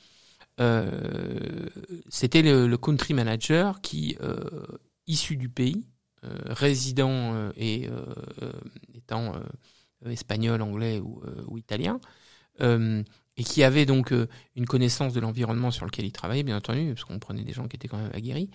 euh, 0.59 1.69
c'était 2.09 2.41
le, 2.41 2.67
le 2.67 2.77
country 2.77 3.13
manager 3.13 3.81
qui, 3.81 4.17
euh, 4.21 4.65
issu 5.05 5.37
du 5.37 5.49
pays, 5.49 5.87
résident 6.23 7.51
et 7.55 7.89
étant 8.93 9.33
espagnol, 10.09 10.61
anglais 10.61 10.99
ou, 10.99 11.21
ou 11.47 11.57
italien, 11.57 12.01
et 12.59 13.43
qui 13.45 13.63
avait 13.63 13.85
donc 13.85 14.13
une 14.55 14.65
connaissance 14.65 15.13
de 15.13 15.21
l'environnement 15.21 15.71
sur 15.71 15.85
lequel 15.85 16.03
il 16.05 16.11
travaillait, 16.11 16.43
bien 16.43 16.57
entendu, 16.57 16.87
parce 16.87 17.05
qu'on 17.05 17.19
prenait 17.19 17.43
des 17.43 17.53
gens 17.53 17.69
qui 17.69 17.77
étaient 17.77 17.87
quand 17.87 17.99
même 17.99 18.11
aguerris, 18.13 18.49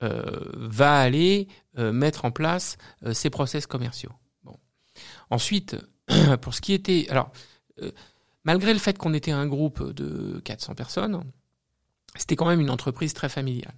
va 0.00 0.98
aller 0.98 1.46
mettre 1.76 2.24
en 2.24 2.32
place 2.32 2.78
ces 3.12 3.30
process 3.30 3.68
commerciaux. 3.68 4.12
Bon. 4.42 4.56
Ensuite, 5.30 5.76
pour 6.40 6.54
ce 6.54 6.60
qui 6.60 6.72
était, 6.72 7.06
alors, 7.10 7.30
euh, 7.82 7.90
malgré 8.44 8.72
le 8.72 8.78
fait 8.78 8.98
qu'on 8.98 9.14
était 9.14 9.30
un 9.32 9.46
groupe 9.46 9.92
de 9.92 10.40
400 10.44 10.74
personnes, 10.74 11.24
c'était 12.16 12.36
quand 12.36 12.46
même 12.46 12.60
une 12.60 12.70
entreprise 12.70 13.14
très 13.14 13.28
familiale 13.28 13.74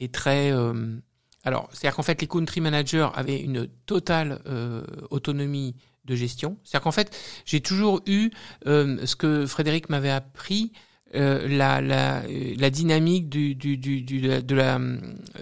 et 0.00 0.08
très. 0.08 0.52
euh, 0.52 0.96
alors, 1.44 1.68
c'est-à-dire 1.72 1.96
qu'en 1.96 2.02
fait, 2.02 2.20
les 2.20 2.26
country 2.26 2.60
managers 2.60 3.08
avaient 3.14 3.40
une 3.40 3.68
totale 3.86 4.42
euh, 4.46 4.84
autonomie 5.10 5.76
de 6.04 6.16
gestion. 6.16 6.58
C'est-à-dire 6.64 6.84
qu'en 6.84 6.92
fait, 6.92 7.16
j'ai 7.46 7.60
toujours 7.60 8.00
eu 8.06 8.30
euh, 8.66 9.04
ce 9.06 9.16
que 9.16 9.46
Frédéric 9.46 9.88
m'avait 9.88 10.10
appris, 10.10 10.72
euh, 11.14 11.46
la, 11.48 11.80
la, 11.80 12.22
euh, 12.24 12.54
la 12.58 12.70
dynamique 12.70 13.28
du, 13.28 13.54
du, 13.54 13.76
du, 13.78 14.02
du, 14.02 14.20
de 14.20 14.54
la- 14.56 14.80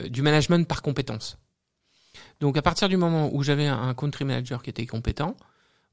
du 0.09 0.23
management 0.23 0.69
par 0.69 0.83
compétence. 0.83 1.39
Donc, 2.41 2.57
à 2.57 2.63
partir 2.63 2.89
du 2.89 2.97
moment 2.97 3.31
où 3.35 3.43
j'avais 3.43 3.67
un, 3.67 3.81
un 3.81 3.95
country 3.95 4.25
manager 4.25 4.63
qui 4.63 4.71
était 4.71 4.87
compétent, 4.87 5.37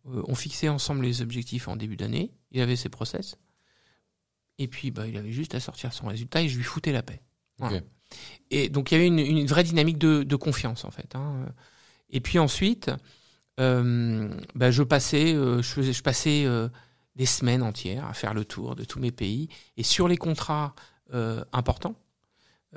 on 0.05 0.35
fixait 0.35 0.69
ensemble 0.69 1.03
les 1.03 1.21
objectifs 1.21 1.67
en 1.67 1.75
début 1.75 1.97
d'année. 1.97 2.31
Il 2.51 2.61
avait 2.61 2.75
ses 2.75 2.89
process. 2.89 3.37
Et 4.57 4.67
puis, 4.67 4.91
bah, 4.91 5.07
il 5.07 5.17
avait 5.17 5.31
juste 5.31 5.55
à 5.55 5.59
sortir 5.59 5.93
son 5.93 6.07
résultat 6.07 6.41
et 6.41 6.49
je 6.49 6.57
lui 6.57 6.63
foutais 6.63 6.91
la 6.91 7.01
paix. 7.03 7.21
Voilà. 7.57 7.77
Et 8.49 8.69
donc, 8.69 8.91
il 8.91 8.95
y 8.95 8.97
avait 8.97 9.07
une, 9.07 9.19
une 9.19 9.45
vraie 9.47 9.63
dynamique 9.63 9.97
de, 9.97 10.23
de 10.23 10.35
confiance, 10.35 10.83
en 10.85 10.91
fait. 10.91 11.15
hein. 11.15 11.45
Et 12.09 12.19
puis 12.19 12.39
ensuite, 12.39 12.91
euh, 13.59 14.29
bah, 14.53 14.69
je 14.71 14.83
passais, 14.83 15.33
euh, 15.33 15.61
je, 15.61 15.69
faisais, 15.69 15.93
je 15.93 16.03
passais 16.03 16.43
euh, 16.45 16.67
des 17.15 17.25
semaines 17.25 17.63
entières 17.63 18.05
à 18.05 18.13
faire 18.13 18.33
le 18.33 18.43
tour 18.43 18.75
de 18.75 18.83
tous 18.83 18.99
mes 18.99 19.11
pays. 19.11 19.47
Et 19.77 19.83
sur 19.83 20.07
les 20.07 20.17
contrats 20.17 20.75
euh, 21.13 21.43
importants, 21.53 21.95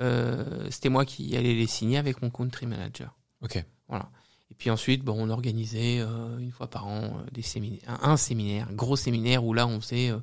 euh, 0.01 0.67
c'était 0.71 0.89
moi 0.89 1.05
qui 1.05 1.35
allais 1.35 1.53
les 1.53 1.67
signer 1.67 1.97
avec 1.97 2.21
mon 2.21 2.29
country 2.29 2.65
manager. 2.65 3.15
Ok. 3.41 3.63
Voilà. 3.87 4.09
Et 4.55 4.57
puis 4.57 4.69
ensuite, 4.69 5.03
bon, 5.03 5.15
on 5.19 5.29
organisait 5.29 5.99
euh, 5.99 6.37
une 6.39 6.51
fois 6.51 6.69
par 6.69 6.87
an 6.87 7.03
euh, 7.03 7.29
des 7.33 7.41
séminaires, 7.41 7.81
un, 7.87 8.11
un 8.11 8.17
séminaire, 8.17 8.69
un 8.69 8.73
gros 8.73 8.95
séminaire 8.95 9.43
où 9.43 9.53
là, 9.53 9.67
on 9.67 9.81
faisait, 9.81 10.11
euh, 10.11 10.19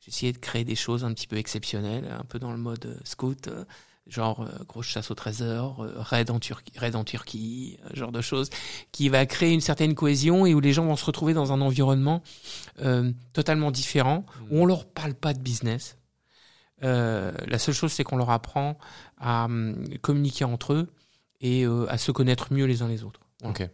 j'essayais 0.00 0.32
de 0.32 0.38
créer 0.38 0.64
des 0.64 0.74
choses 0.74 1.02
un 1.02 1.14
petit 1.14 1.26
peu 1.26 1.36
exceptionnelles, 1.36 2.06
un 2.18 2.24
peu 2.24 2.38
dans 2.38 2.52
le 2.52 2.58
mode 2.58 2.84
euh, 2.84 2.96
scout, 3.04 3.48
euh, 3.48 3.64
genre 4.06 4.46
grosse 4.68 4.84
chasse 4.84 5.10
au 5.10 5.14
trésor, 5.14 5.78
raid 5.96 6.30
en 6.30 6.38
Turquie, 6.38 6.78
raid 6.78 6.94
en 6.94 7.04
Turquie, 7.04 7.78
genre 7.94 8.12
de 8.12 8.20
choses 8.20 8.50
qui 8.92 9.08
va 9.08 9.24
créer 9.24 9.54
une 9.54 9.62
certaine 9.62 9.94
cohésion 9.94 10.44
et 10.44 10.52
où 10.52 10.60
les 10.60 10.74
gens 10.74 10.84
vont 10.84 10.96
se 10.96 11.06
retrouver 11.06 11.32
dans 11.32 11.54
un 11.54 11.62
environnement 11.62 12.22
euh, 12.82 13.12
totalement 13.32 13.70
différent 13.70 14.26
où 14.50 14.60
on 14.60 14.66
leur 14.66 14.84
parle 14.84 15.14
pas 15.14 15.32
de 15.32 15.38
business. 15.38 15.96
Euh, 16.82 17.32
la 17.46 17.58
seule 17.58 17.74
chose, 17.74 17.92
c'est 17.92 18.04
qu'on 18.04 18.16
leur 18.16 18.28
apprend 18.30 18.76
à 19.18 19.46
hum, 19.46 19.86
communiquer 20.02 20.44
entre 20.44 20.74
eux 20.74 20.92
et 21.40 21.64
euh, 21.64 21.90
à 21.90 21.96
se 21.96 22.12
connaître 22.12 22.52
mieux 22.52 22.66
les 22.66 22.82
uns 22.82 22.88
les 22.88 23.04
autres. 23.04 23.20
Voilà. 23.42 23.50
Ok. 23.50 23.68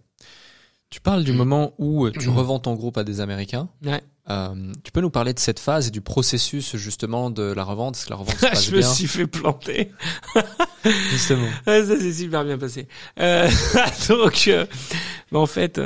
Tu 0.91 1.01
parles 1.01 1.23
du 1.23 1.33
moment 1.33 1.73
où 1.79 2.07
euh, 2.07 2.11
tu 2.11 2.29
revends 2.31 2.59
ton 2.59 2.75
groupe 2.75 2.99
à 2.99 3.05
des 3.05 3.21
Américains. 3.21 3.69
Ouais. 3.85 4.03
Euh, 4.29 4.73
tu 4.85 4.93
peux 4.93 5.01
nous 5.01 5.11
parler 5.11 5.35
de 5.35 5.39
cette 5.39 5.59
phase 5.59 5.89
et 5.89 5.91
du 5.91 6.01
processus 6.01 6.77
justement 6.77 7.31
de 7.31 7.43
la 7.43 7.65
revente 7.65 7.97
Est-ce 7.97 8.05
que 8.07 8.11
la 8.11 8.17
revente 8.17 8.37
se 8.37 8.47
passe 8.47 8.67
je 8.67 8.77
me 8.77 8.83
suis 8.83 9.07
fait 9.07 9.27
planter. 9.27 9.91
Justement. 11.11 11.49
Ouais, 11.67 11.85
ça 11.85 11.99
s'est 11.99 12.13
super 12.13 12.45
bien 12.45 12.57
passé. 12.57 12.89
Euh, 13.19 13.51
donc, 14.09 14.45
euh, 14.49 14.67
bah, 15.31 15.41
en 15.41 15.47
fait, 15.47 15.81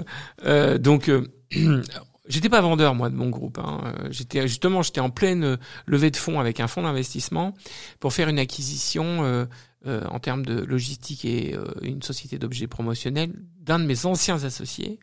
euh, 0.44 0.78
donc, 0.78 1.08
euh, 1.08 1.26
j'étais 2.26 2.48
pas 2.48 2.60
vendeur 2.60 2.94
moi 2.94 3.10
de 3.10 3.14
mon 3.14 3.28
groupe. 3.28 3.58
Hein. 3.58 3.80
Euh, 3.84 4.08
J'étais 4.10 4.46
justement, 4.48 4.82
j'étais 4.82 5.00
en 5.00 5.10
pleine 5.10 5.44
euh, 5.44 5.56
levée 5.86 6.10
de 6.10 6.16
fonds 6.16 6.40
avec 6.40 6.60
un 6.60 6.68
fonds 6.68 6.82
d'investissement 6.82 7.54
pour 8.00 8.12
faire 8.12 8.28
une 8.28 8.38
acquisition 8.38 9.24
euh, 9.24 9.46
euh, 9.86 10.04
en 10.08 10.18
termes 10.18 10.44
de 10.44 10.60
logistique 10.62 11.24
et 11.24 11.54
euh, 11.54 11.64
une 11.82 12.02
société 12.02 12.38
d'objets 12.38 12.66
promotionnels 12.66 13.32
d'un 13.58 13.78
de 13.78 13.84
mes 13.84 14.06
anciens 14.06 14.42
associés, 14.44 14.98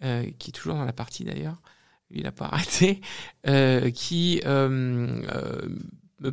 qui 0.00 0.50
est 0.50 0.52
toujours 0.52 0.74
dans 0.74 0.84
la 0.84 0.92
partie 0.92 1.22
d'ailleurs. 1.22 1.60
Il 2.10 2.26
a 2.26 2.32
pas 2.32 2.46
arrêté, 2.46 3.00
qui 3.94 4.40
me 4.44 5.22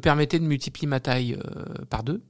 permettait 0.02 0.40
de 0.40 0.46
multiplier 0.46 0.88
ma 0.88 1.00
taille 1.00 1.38
par 1.92 2.02
deux 2.04 2.24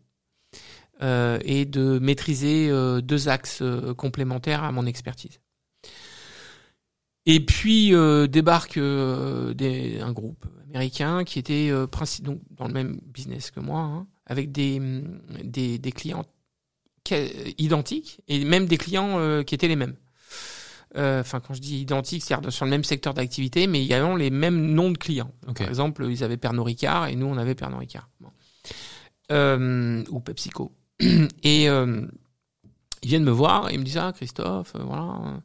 et 1.02 1.64
de 1.66 1.98
maîtriser 2.00 2.70
deux 3.02 3.30
axes 3.30 3.64
complémentaires 3.96 4.66
à 4.66 4.74
mon 4.74 4.86
expertise. 4.86 5.40
Et 7.26 7.46
puis 7.46 7.94
euh, 7.94 8.28
débarque 8.28 8.78
euh, 8.78 9.54
des, 9.54 10.00
un 10.00 10.12
groupe 10.12 10.46
américain 10.70 11.24
qui 11.24 11.40
était 11.40 11.70
euh, 11.70 11.88
donc 12.22 12.40
dans 12.52 12.68
le 12.68 12.74
même 12.74 13.00
business 13.06 13.52
que 13.52 13.60
moi, 13.60 13.82
hein, 13.82 14.08
avec 14.26 14.52
des, 14.52 14.80
hum, 14.80 15.22
des, 15.44 15.78
des 15.78 15.92
clients 15.92 16.26
que- 17.04 17.54
identiques 17.62 18.22
et 18.28 18.44
même 18.46 18.66
des 18.66 18.78
clients 18.78 19.20
euh, 19.20 19.44
qui 19.44 19.56
étaient 19.56 19.68
les 19.68 19.76
mêmes. 19.76 19.96
Euh, 20.96 21.22
Enfin, 21.22 21.40
quand 21.40 21.54
je 21.54 21.62
dis 21.62 21.82
identiques, 21.82 22.24
c'est-à-dire 22.24 22.52
sur 22.52 22.66
le 22.66 22.72
même 22.72 22.84
secteur 22.84 23.14
d'activité, 23.14 23.68
mais 23.68 23.84
avait 23.84 24.16
les 24.16 24.32
mêmes 24.32 24.74
noms 24.74 24.90
de 24.90 24.98
clients. 24.98 25.32
Par 25.56 25.68
exemple, 25.68 26.08
ils 26.10 26.24
avaient 26.24 26.38
Pernod 26.38 26.66
Ricard 26.66 27.08
et 27.08 27.16
nous, 27.16 27.28
on 27.28 27.38
avait 27.38 27.54
Pernod 27.54 27.80
Ricard. 27.80 28.10
Bon. 28.20 28.30
Euh, 29.32 30.04
ou 30.10 30.20
PepsiCo. 30.20 30.72
Et 31.44 31.70
euh, 31.70 32.02
ils 33.04 33.10
viennent 33.10 33.24
me 33.24 33.32
voir 33.32 33.70
et 33.70 33.76
ils 33.76 33.80
me 33.80 33.86
disent 33.86 33.98
ah 33.98 34.12
Christophe, 34.14 34.74
euh, 34.76 34.84
voilà, 34.84 35.04
euh, 35.04 35.38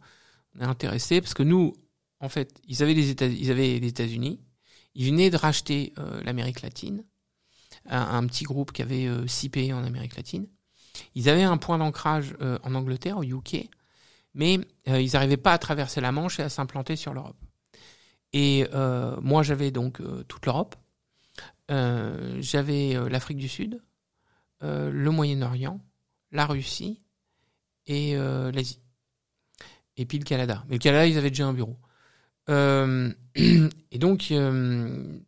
intéressé 0.61 1.21
parce 1.21 1.35
que 1.35 1.43
nous, 1.43 1.75
en 2.21 2.29
fait, 2.29 2.61
ils 2.67 2.83
avaient 2.83 2.95
les 2.95 3.11
États, 3.11 3.27
ils 3.27 3.51
avaient 3.51 3.79
les 3.79 3.89
États-Unis, 3.89 4.41
ils 4.95 5.07
venaient 5.07 5.31
de 5.31 5.37
racheter 5.37 5.93
euh, 5.99 6.23
l'Amérique 6.23 6.63
latine, 6.63 7.05
un, 7.87 8.27
petit 8.27 8.45
groupe 8.45 8.73
qui 8.73 8.83
avait 8.83 9.07
euh, 9.07 9.27
six 9.27 9.49
pays 9.49 9.73
en 9.73 9.85
Amérique 9.85 10.17
latine. 10.17 10.47
Ils 11.15 11.29
avaient 11.29 11.43
un 11.43 11.57
point 11.57 11.79
d'ancrage 11.79 12.35
euh, 12.41 12.59
en 12.63 12.75
Angleterre, 12.75 13.19
au 13.19 13.23
UK, 13.23 13.69
mais 14.35 14.61
euh, 14.89 15.01
ils 15.01 15.13
n'arrivaient 15.13 15.37
pas 15.37 15.53
à 15.53 15.59
traverser 15.59 16.01
la 16.01 16.13
Manche 16.13 16.41
et 16.41 16.43
à 16.43 16.49
s'implanter 16.49 16.97
sur 16.97 17.15
l'Europe. 17.15 17.37
Et 18.33 18.67
moi, 19.23 19.45
j'avais 19.45 19.71
donc 19.71 20.03
toute 20.27 20.45
l'Europe. 20.47 20.75
j'avais 21.69 22.95
l'Afrique 23.09 23.39
du 23.39 23.47
Sud, 23.47 23.81
le 24.61 25.09
Moyen-Orient, 25.11 25.79
la 26.33 26.45
Russie 26.45 27.01
et 27.87 28.17
l'Asie. 28.17 28.81
Et 29.97 30.07
puis 30.07 30.19
le 30.19 30.25
Canada. 30.25 30.65
Mais 30.69 30.75
le 30.75 30.81
Canada, 30.81 31.07
ils 31.07 31.19
avaient 31.19 31.31
déjà 31.31 31.47
un 31.47 31.53
bureau. 31.53 31.77
Euh, 32.51 33.13
et 33.35 33.99
donc, 33.99 34.29
euh, 34.31 35.19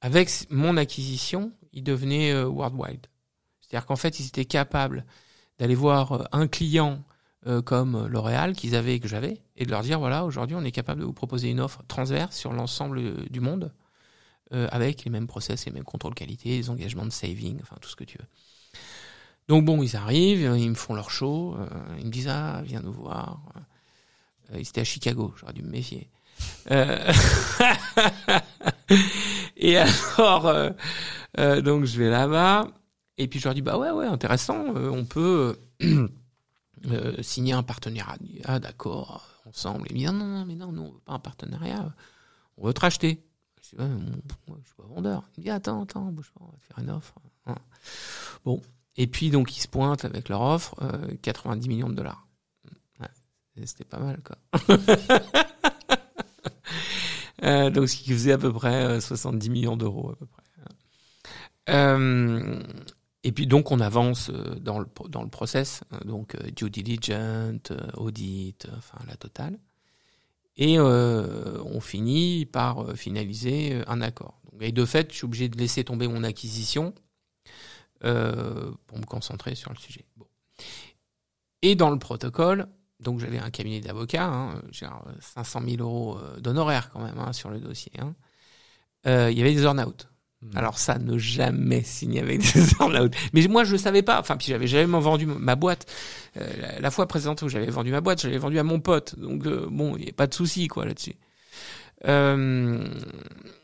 avec 0.00 0.30
mon 0.50 0.76
acquisition, 0.76 1.52
ils 1.72 1.84
devenaient 1.84 2.32
euh, 2.32 2.46
worldwide. 2.46 3.06
C'est-à-dire 3.60 3.86
qu'en 3.86 3.96
fait, 3.96 4.20
ils 4.20 4.26
étaient 4.26 4.44
capables 4.44 5.04
d'aller 5.58 5.74
voir 5.74 6.28
un 6.32 6.48
client 6.48 7.04
comme 7.66 8.06
L'Oréal 8.06 8.54
qu'ils 8.54 8.74
avaient 8.74 8.94
et 8.94 9.00
que 9.00 9.06
j'avais, 9.06 9.42
et 9.56 9.66
de 9.66 9.70
leur 9.70 9.82
dire 9.82 9.98
voilà, 9.98 10.24
aujourd'hui, 10.24 10.56
on 10.56 10.64
est 10.64 10.70
capable 10.70 11.02
de 11.02 11.04
vous 11.04 11.12
proposer 11.12 11.50
une 11.50 11.60
offre 11.60 11.82
transverse 11.88 12.34
sur 12.34 12.54
l'ensemble 12.54 13.28
du 13.28 13.40
monde, 13.40 13.70
avec 14.50 15.04
les 15.04 15.10
mêmes 15.10 15.26
process, 15.26 15.66
les 15.66 15.72
mêmes 15.72 15.84
contrôles 15.84 16.14
qualité, 16.14 16.56
les 16.56 16.70
engagements 16.70 17.04
de 17.04 17.10
saving, 17.10 17.58
enfin 17.60 17.76
tout 17.82 17.90
ce 17.90 17.96
que 17.96 18.04
tu 18.04 18.16
veux. 18.16 18.24
Donc 19.48 19.66
bon, 19.66 19.82
ils 19.82 19.94
arrivent, 19.94 20.40
ils 20.56 20.70
me 20.70 20.74
font 20.74 20.94
leur 20.94 21.10
show, 21.10 21.54
ils 21.98 22.06
me 22.06 22.10
disent 22.10 22.28
ah, 22.28 22.62
viens 22.64 22.80
nous 22.80 22.92
voir. 22.92 23.42
Ils 24.52 24.60
étaient 24.60 24.80
à 24.80 24.84
Chicago, 24.84 25.32
j'aurais 25.36 25.52
dû 25.52 25.62
me 25.62 25.70
méfier. 25.70 26.10
Euh, 26.70 27.12
et 29.56 29.76
alors, 29.78 30.46
euh, 30.46 30.70
euh, 31.38 31.60
donc 31.60 31.84
je 31.84 31.98
vais 31.98 32.10
là-bas, 32.10 32.68
et 33.18 33.28
puis 33.28 33.38
je 33.38 33.44
leur 33.44 33.54
dis 33.54 33.62
bah 33.62 33.78
ouais 33.78 33.90
ouais 33.90 34.06
intéressant, 34.06 34.74
euh, 34.76 34.90
on 34.90 35.04
peut 35.04 35.56
euh, 35.82 36.08
euh, 36.86 37.22
signer 37.22 37.52
un 37.52 37.62
partenariat. 37.62 38.18
Ah 38.44 38.58
d'accord, 38.58 39.28
ensemble. 39.46 39.86
Ils 39.90 39.94
me 39.94 39.98
disent 39.98 40.08
non 40.08 40.26
non 40.26 40.44
mais 40.44 40.54
non, 40.54 40.72
nous 40.72 40.82
on 40.82 40.90
veut 40.90 41.00
pas 41.04 41.14
un 41.14 41.18
partenariat, 41.18 41.92
on 42.56 42.66
veut 42.66 42.74
te 42.74 42.80
racheter. 42.80 43.22
Je 43.62 43.76
dis 43.76 43.82
ouais, 43.82 43.88
moi, 43.88 44.58
je 44.62 44.66
suis 44.66 44.74
pas 44.76 44.84
vendeur. 44.86 45.22
Il 45.36 45.40
me 45.40 45.44
dit 45.44 45.50
attends 45.50 45.82
attends, 45.82 46.08
on 46.08 46.12
va 46.12 46.22
faire 46.60 46.78
une 46.78 46.90
offre. 46.90 47.14
Voilà. 47.44 47.60
Bon, 48.44 48.60
et 48.96 49.06
puis 49.06 49.30
donc 49.30 49.56
ils 49.56 49.60
se 49.60 49.68
pointent 49.68 50.04
avec 50.04 50.28
leur 50.28 50.40
offre, 50.40 50.74
euh, 50.82 51.14
90 51.22 51.68
millions 51.68 51.88
de 51.88 51.94
dollars. 51.94 52.26
C'était 53.64 53.84
pas 53.84 53.98
mal 53.98 54.20
quoi. 54.22 54.36
Euh, 57.42 57.68
donc 57.68 57.90
ce 57.90 57.96
qui 57.96 58.10
faisait 58.10 58.32
à 58.32 58.38
peu 58.38 58.50
près 58.50 58.84
euh, 58.86 59.00
70 59.00 59.50
millions 59.50 59.76
d'euros 59.76 60.12
à 60.12 60.16
peu 60.16 60.24
près. 60.24 60.42
Euh, 61.68 62.62
et 63.22 63.32
puis 63.32 63.46
donc 63.46 63.70
on 63.70 63.80
avance 63.80 64.30
euh, 64.30 64.54
dans 64.56 64.78
le 64.78 64.86
dans 65.08 65.22
le 65.22 65.28
process, 65.28 65.82
euh, 65.92 65.98
donc 66.04 66.34
euh, 66.34 66.50
due 66.50 66.70
diligence, 66.70 67.70
euh, 67.70 67.90
audit, 67.96 68.66
euh, 68.66 68.76
enfin 68.76 68.98
la 69.08 69.16
totale. 69.16 69.58
Et 70.56 70.78
euh, 70.78 71.60
on 71.64 71.80
finit 71.80 72.46
par 72.46 72.82
euh, 72.82 72.94
finaliser 72.94 73.72
euh, 73.72 73.84
un 73.88 74.00
accord. 74.02 74.40
Et 74.60 74.70
de 74.70 74.84
fait, 74.84 75.10
je 75.10 75.16
suis 75.16 75.24
obligé 75.24 75.48
de 75.48 75.58
laisser 75.58 75.84
tomber 75.84 76.06
mon 76.06 76.22
acquisition 76.22 76.94
euh, 78.04 78.70
pour 78.86 78.98
me 78.98 79.04
concentrer 79.04 79.54
sur 79.54 79.72
le 79.72 79.78
sujet. 79.78 80.04
Bon. 80.16 80.26
Et 81.62 81.74
dans 81.74 81.90
le 81.90 81.98
protocole, 81.98 82.68
donc 83.04 83.20
j'avais 83.20 83.38
un 83.38 83.50
cabinet 83.50 83.80
d'avocats, 83.80 84.26
hein, 84.26 84.60
genre 84.72 85.04
500 85.20 85.60
000 85.68 85.82
euros 85.82 86.18
euh, 86.18 86.40
d'honoraires 86.40 86.90
quand 86.90 87.00
même 87.04 87.18
hein, 87.18 87.32
sur 87.32 87.50
le 87.50 87.60
dossier. 87.60 87.92
hein. 88.00 88.14
Euh, 89.06 89.30
Il 89.30 89.38
y 89.38 89.42
avait 89.42 89.54
des 89.54 89.62
earn-out. 89.62 90.08
Mhm. 90.42 90.56
Alors 90.56 90.78
ça, 90.78 90.98
ne 90.98 91.16
jamais 91.18 91.82
signer 91.82 92.20
avec 92.20 92.40
des 92.54 92.72
earn-out. 92.80 93.14
Mais 93.32 93.46
moi, 93.46 93.64
je 93.64 93.72
ne 93.74 93.78
savais 93.78 94.02
pas. 94.02 94.18
Enfin, 94.18 94.36
puis 94.36 94.48
j'avais 94.48 94.66
jamais 94.66 94.98
vendu 94.98 95.26
ma 95.26 95.54
boîte. 95.54 95.86
Euh, 96.36 96.46
la, 96.60 96.80
la 96.80 96.90
fois 96.90 97.06
précédente 97.06 97.40
où 97.42 97.48
j'avais 97.48 97.70
vendu 97.70 97.90
ma 97.92 98.00
boîte, 98.00 98.22
je 98.22 98.26
l'avais 98.26 98.38
vendue 98.38 98.58
à 98.58 98.64
mon 98.64 98.80
pote. 98.80 99.18
Donc 99.18 99.46
euh, 99.46 99.68
bon, 99.70 99.96
il 99.96 100.04
n'y 100.04 100.10
a 100.10 100.12
pas 100.12 100.26
de 100.26 100.34
souci 100.34 100.66
quoi 100.68 100.84
là-dessus. 100.86 101.14
Euh, 102.06 102.84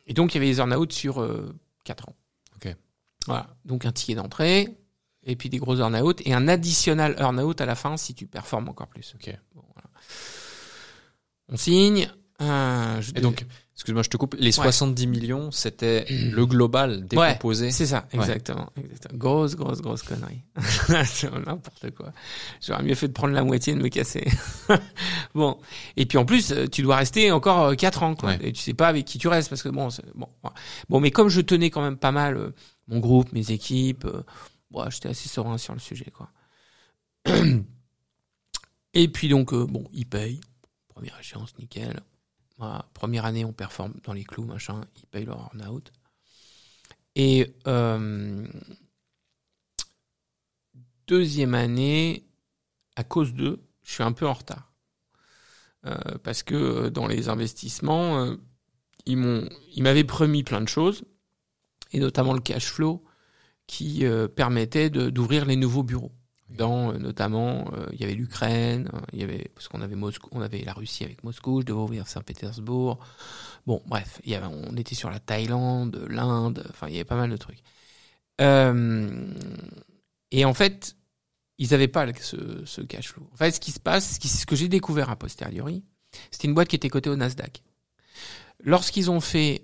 et 0.07 0.15
donc 0.15 0.35
il 0.35 0.39
y 0.39 0.41
avait 0.41 0.51
des 0.53 0.59
earn-out 0.59 0.93
sur 0.93 1.21
euh, 1.21 1.55
4 1.85 2.09
ans. 2.09 2.17
Ok. 2.57 2.75
Voilà. 3.27 3.49
Donc 3.65 3.85
un 3.85 3.93
ticket 3.93 4.15
d'entrée, 4.15 4.69
et 5.25 5.37
puis 5.37 5.49
des 5.49 5.59
gros 5.59 5.77
earn-out, 5.77 6.21
et 6.25 6.33
un 6.35 6.49
additionnel 6.49 7.15
earn-out 7.19 7.61
à 7.61 7.67
la 7.67 7.75
fin 7.75 7.97
si 7.97 8.15
tu 8.15 8.27
performes 8.27 8.69
encore 8.69 8.89
plus. 8.89 9.15
Ok. 9.15 9.35
Bon, 9.55 9.63
voilà. 9.75 9.89
On 11.53 11.57
signe. 11.57 12.09
euh, 12.41 13.01
je 13.01 13.13
Et 13.17 13.21
donc, 13.21 13.45
excuse-moi, 13.75 14.03
je 14.03 14.09
te 14.09 14.17
coupe. 14.17 14.35
Les 14.39 14.53
70 14.53 15.07
millions, 15.07 15.51
c'était 15.51 16.07
le 16.09 16.47
global 16.47 17.07
décomposé. 17.07 17.71
C'est 17.71 17.87
ça, 17.87 18.07
exactement, 18.13 18.71
exactement. 18.77 19.19
Grosse, 19.19 19.57
grosse, 19.57 19.81
grosse 19.83 20.03
connerie. 20.03 20.43
C'est 21.05 21.31
n'importe 21.47 21.91
quoi. 21.91 22.13
J'aurais 22.67 22.83
mieux 22.83 22.95
fait 22.95 23.09
de 23.09 23.13
prendre 23.13 23.35
la 23.35 23.43
moitié 23.43 23.73
et 23.73 23.77
de 23.77 23.83
me 23.83 23.89
casser. 23.89 24.27
bon. 25.35 25.59
Et 25.97 26.07
puis 26.07 26.19
en 26.19 26.25
plus, 26.25 26.53
euh, 26.53 26.67
tu 26.67 26.83
dois 26.83 26.97
rester 26.97 27.31
encore 27.33 27.77
4 27.77 28.03
ans, 28.05 28.15
quoi. 28.15 28.31
Ouais. 28.31 28.39
Et 28.43 28.53
tu 28.53 28.63
sais 28.63 28.75
pas 28.75 28.89
avec 28.89 29.05
qui 29.05 29.19
tu 29.19 29.29
restes 29.29 29.51
parce 29.51 29.63
que 29.63 29.69
bon, 29.69 29.89
bon, 30.15 30.29
bon, 30.89 31.01
mais 31.01 31.11
comme 31.11 31.29
je 31.29 31.41
tenais 31.41 31.71
quand 31.71 31.83
même 31.83 31.97
pas 31.99 32.13
mal 32.13 32.37
euh, 32.37 32.55
mon 32.89 32.99
groupe, 32.99 33.33
mes 33.33 33.51
équipes, 33.51 34.05
euh, 34.05 34.23
j'étais 34.91 35.09
assez 35.09 35.29
serein 35.29 35.59
sur 35.59 35.75
le 35.75 35.81
sujet, 35.81 36.11
quoi. 36.11 36.31
Et 38.95 39.09
puis 39.09 39.29
donc, 39.29 39.53
euh, 39.53 39.67
bon, 39.67 39.89
ils 39.93 40.07
payent. 40.07 40.41
Première 40.89 41.19
échéance, 41.19 41.57
nickel. 41.59 42.01
Première 42.93 43.25
année, 43.25 43.45
on 43.45 43.53
performe 43.53 43.95
dans 44.05 44.13
les 44.13 44.25
clous, 44.25 44.45
machin. 44.45 44.85
Ils 44.97 45.07
payent 45.07 45.25
leur 45.25 45.51
earn-out. 45.55 45.91
Et 47.17 47.57
euh, 47.67 48.47
deuxième 51.07 51.55
année, 51.55 52.27
à 52.97 53.05
cause 53.05 53.35
d'eux, 53.35 53.63
je 53.83 53.93
suis 53.93 54.03
un 54.03 54.13
peu 54.13 54.27
en 54.27 54.35
retard. 54.35 54.73
Euh, 55.87 56.19
parce 56.23 56.43
que 56.43 56.55
euh, 56.55 56.91
dans 56.91 57.07
les 57.07 57.29
investissements, 57.29 58.37
ils 59.07 59.17
m'avaient 59.79 60.05
promis 60.05 60.43
plein 60.43 60.61
de 60.61 60.69
choses, 60.69 61.05
et 61.93 61.99
notamment 61.99 62.35
le 62.35 62.41
cash 62.41 62.67
flow 62.67 63.05
qui 63.71 64.05
euh, 64.05 64.27
permettait 64.27 64.91
d'ouvrir 64.91 65.45
les 65.45 65.55
nouveaux 65.55 65.85
bureaux. 65.85 66.11
Dans 66.49 66.93
euh, 66.93 66.99
notamment, 66.99 67.71
euh, 67.73 67.87
il 67.93 68.01
y 68.01 68.05
avait 68.05 68.17
l'Ukraine, 68.17 68.91
avait 69.13 69.49
parce 69.55 69.69
qu'on 69.69 69.81
avait 69.81 69.95
Moscou, 69.95 70.29
on 70.33 70.41
avait 70.41 70.65
la 70.65 70.73
Russie 70.73 71.05
avec 71.05 71.23
Moscou, 71.23 71.61
je 71.61 71.67
devais 71.67 71.79
ouvrir 71.79 72.09
Saint-Pétersbourg. 72.09 72.99
Bon, 73.69 73.81
bref, 73.87 74.21
on 74.27 74.77
était 74.77 74.97
sur 74.97 75.09
la 75.09 75.21
Thaïlande, 75.21 76.05
l'Inde, 76.11 76.67
enfin 76.69 76.89
il 76.89 76.95
y 76.95 76.97
avait 76.97 77.05
pas 77.05 77.15
mal 77.15 77.31
de 77.31 77.37
trucs. 77.37 77.63
Et 80.33 80.45
en 80.45 80.55
fait, 80.55 80.97
ils 81.59 81.71
n'avaient 81.71 81.87
pas 81.87 82.07
ce, 82.21 82.65
ce 82.65 82.81
cash 82.81 83.13
flow. 83.13 83.29
En 83.33 83.37
fait, 83.37 83.53
ce 83.53 83.61
qui 83.61 83.71
se 83.71 83.79
passe, 83.79 84.19
ce, 84.21 84.47
que 84.47 84.57
j'ai 84.57 84.67
découvert 84.67 85.11
a 85.11 85.17
posteriori, 85.17 85.85
c'était 86.33 86.49
une 86.49 86.55
boîte 86.55 86.67
qui 86.67 86.77
était 86.77 86.89
cotée 86.89 87.11
au 87.11 87.17
Nasdaq. 87.17 87.63
Lorsqu'ils 88.65 89.13
ont 89.13 89.21
fait 89.21 89.63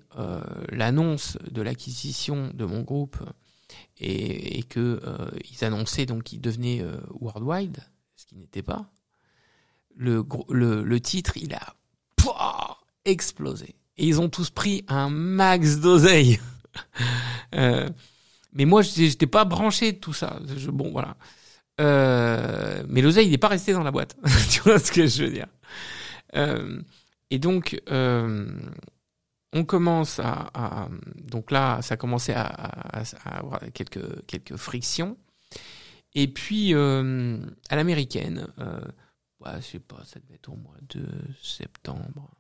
l'annonce 0.71 1.39
de 1.51 1.61
l'acquisition 1.61 2.53
de 2.55 2.65
mon 2.65 2.83
groupe 2.83 3.19
et, 3.99 4.59
et 4.59 4.63
que 4.63 5.01
euh, 5.05 5.31
ils 5.51 5.65
annonçaient 5.65 6.07
donc 6.07 6.25
qu'ils 6.25 6.41
devenaient 6.41 6.83
euh, 6.83 6.97
worldwide, 7.21 7.79
ce 8.17 8.27
qui 8.27 8.37
n'était 8.37 8.63
pas, 8.63 8.91
le, 9.95 10.25
le, 10.51 10.83
le 10.83 11.01
titre 11.01 11.37
il 11.37 11.55
a 11.55 11.75
pouah, 12.17 12.79
explosé 13.05 13.77
et 13.97 14.07
ils 14.07 14.21
ont 14.21 14.29
tous 14.29 14.51
pris 14.51 14.85
un 14.89 15.11
max 15.11 15.79
d'oseille. 15.79 16.41
Euh, 17.55 17.89
mais 18.53 18.67
moi 18.67 18.83
j'étais 18.83 19.27
pas 19.29 19.47
branché 19.47 19.93
de 19.93 19.99
tout 19.99 20.13
ça. 20.13 20.41
Bon 20.69 20.91
voilà. 20.91 21.17
Euh, 21.81 22.83
mais 22.89 23.01
l'oseille 23.01 23.29
il 23.29 23.31
n'est 23.31 23.39
pas 23.39 23.49
resté 23.49 23.73
dans 23.73 23.83
la 23.83 23.93
boîte. 23.93 24.17
tu 24.51 24.61
vois 24.61 24.79
ce 24.79 24.93
que 24.93 25.07
je 25.07 25.25
veux 25.25 25.31
dire? 25.31 25.47
Euh, 26.35 26.83
et 27.31 27.39
donc, 27.39 27.81
euh, 27.91 28.47
on 29.59 29.65
commence 29.65 30.21
à, 30.23 30.89
donc 31.17 31.51
là, 31.51 31.81
ça 31.83 31.95
a 31.95 31.97
commencé 31.97 32.33
à, 32.33 32.45
à- 32.45 33.03
avoir 33.39 33.61
quelques 33.73 34.25
quelques 34.27 34.57
frictions. 34.57 35.17
Et 36.15 36.29
puis 36.29 36.75
euh, 36.75 37.39
à 37.71 37.77
l'américaine, 37.77 38.47
euh, 38.59 38.81
ouais, 39.41 39.53
je 39.57 39.67
sais 39.67 39.79
pas, 39.79 40.03
ça 40.05 40.21
devait 40.21 40.35
être 40.37 40.49
au 40.51 40.57
mois 40.57 40.77
de 40.89 41.07
septembre. 41.43 42.31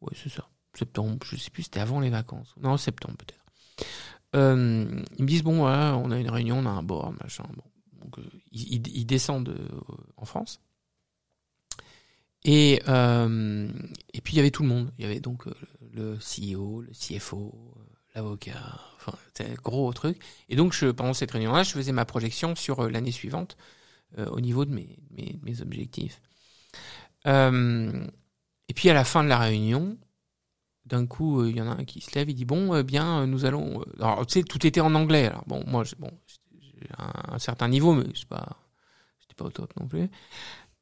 Ouais, 0.00 0.12
c'est 0.16 0.28
ça, 0.30 0.48
septembre. 0.74 1.18
Je 1.24 1.36
sais 1.36 1.50
plus, 1.50 1.62
c'était 1.64 1.80
avant 1.80 2.00
les 2.00 2.10
vacances. 2.10 2.54
Non, 2.60 2.76
septembre 2.76 3.16
peut-être. 3.18 3.44
Euh, 4.34 5.02
ils 5.18 5.22
me 5.22 5.28
disent 5.28 5.42
bon, 5.44 5.58
voilà, 5.58 5.96
on 5.96 6.10
a 6.10 6.18
une 6.18 6.30
réunion, 6.30 6.58
on 6.58 6.66
a 6.66 6.70
un 6.70 6.82
board, 6.82 7.14
machin. 7.22 7.44
Donc 8.00 8.18
euh, 8.18 8.22
ils, 8.50 8.86
ils- 8.88 9.06
descendent 9.06 9.54
en 10.16 10.24
France. 10.24 10.60
Et, 12.44 12.80
et 14.14 14.20
puis 14.20 14.34
il 14.34 14.36
y 14.36 14.40
avait 14.40 14.50
tout 14.50 14.62
le 14.64 14.68
monde. 14.68 14.92
Il 14.98 15.02
y 15.02 15.04
avait 15.04 15.20
donc 15.20 15.46
le 15.92 16.18
CEO, 16.18 16.80
le 16.82 16.92
CFO, 16.92 17.54
euh, 17.76 17.80
l'avocat, 18.14 18.80
enfin 18.96 19.16
un 19.40 19.54
gros 19.54 19.92
truc. 19.92 20.18
Et 20.48 20.56
donc 20.56 20.72
je, 20.72 20.86
pendant 20.86 21.14
cette 21.14 21.30
réunion-là, 21.30 21.62
je 21.62 21.72
faisais 21.72 21.92
ma 21.92 22.04
projection 22.04 22.54
sur 22.54 22.80
euh, 22.80 22.90
l'année 22.90 23.12
suivante 23.12 23.56
euh, 24.18 24.26
au 24.26 24.40
niveau 24.40 24.64
de 24.64 24.72
mes, 24.72 24.98
mes, 25.42 25.60
objectifs. 25.60 26.20
Et 27.24 28.74
puis 28.74 28.88
à 28.88 28.94
la 28.94 29.04
fin 29.04 29.22
de 29.22 29.28
la 29.28 29.38
réunion, 29.38 29.98
d'un 30.86 31.06
coup, 31.06 31.44
il 31.44 31.56
y 31.56 31.60
en 31.60 31.70
a 31.70 31.74
un 31.74 31.84
qui 31.84 32.00
se 32.00 32.14
lève, 32.14 32.28
il 32.30 32.34
dit 32.34 32.44
bon, 32.44 32.82
bien, 32.82 33.26
nous 33.26 33.44
allons. 33.44 33.84
Alors 33.98 34.26
tu 34.26 34.40
sais, 34.40 34.42
tout 34.42 34.66
était 34.66 34.80
en 34.80 34.94
anglais. 34.94 35.26
Alors 35.26 35.44
bon, 35.46 35.62
moi, 35.66 35.84
j'ai- 35.84 35.96
bon, 35.98 36.10
un, 36.98 37.34
un 37.34 37.38
certain 37.38 37.68
niveau, 37.68 37.94
mais 37.94 38.04
je 38.14 38.20
sais 38.20 38.26
pas, 38.26 38.56
pas 39.36 39.44
au 39.44 39.50
top 39.50 39.72
non 39.78 39.86
plus. 39.86 40.08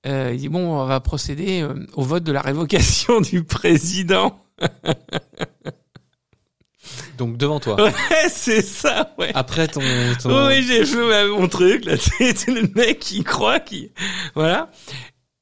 Il 0.05 0.37
dit 0.39 0.49
bon, 0.49 0.81
on 0.81 0.87
va 0.87 1.01
procéder 1.01 1.67
au 1.95 2.03
vote 2.03 2.25
de 2.25 2.33
la 2.33 2.41
révocation 2.41 3.21
du 3.33 3.45
président. 3.45 4.43
Donc 7.19 7.37
devant 7.37 7.61
toi. 7.61 7.77
Ouais, 7.83 7.93
c'est 8.31 8.63
ça, 8.63 9.15
ouais. 9.19 9.31
Après 9.35 9.69
ton, 9.69 9.83
ton... 10.23 10.49
Oui, 10.49 10.63
j'ai 10.63 10.87
fait 10.87 11.29
mon 11.29 11.49
truc, 11.49 11.85
là, 11.85 11.97
c'est 11.99 12.49
le 12.49 12.67
mec 12.75 12.99
qui 12.99 13.23
croit, 13.25 13.61
qui, 13.61 13.93
voilà. 14.35 14.71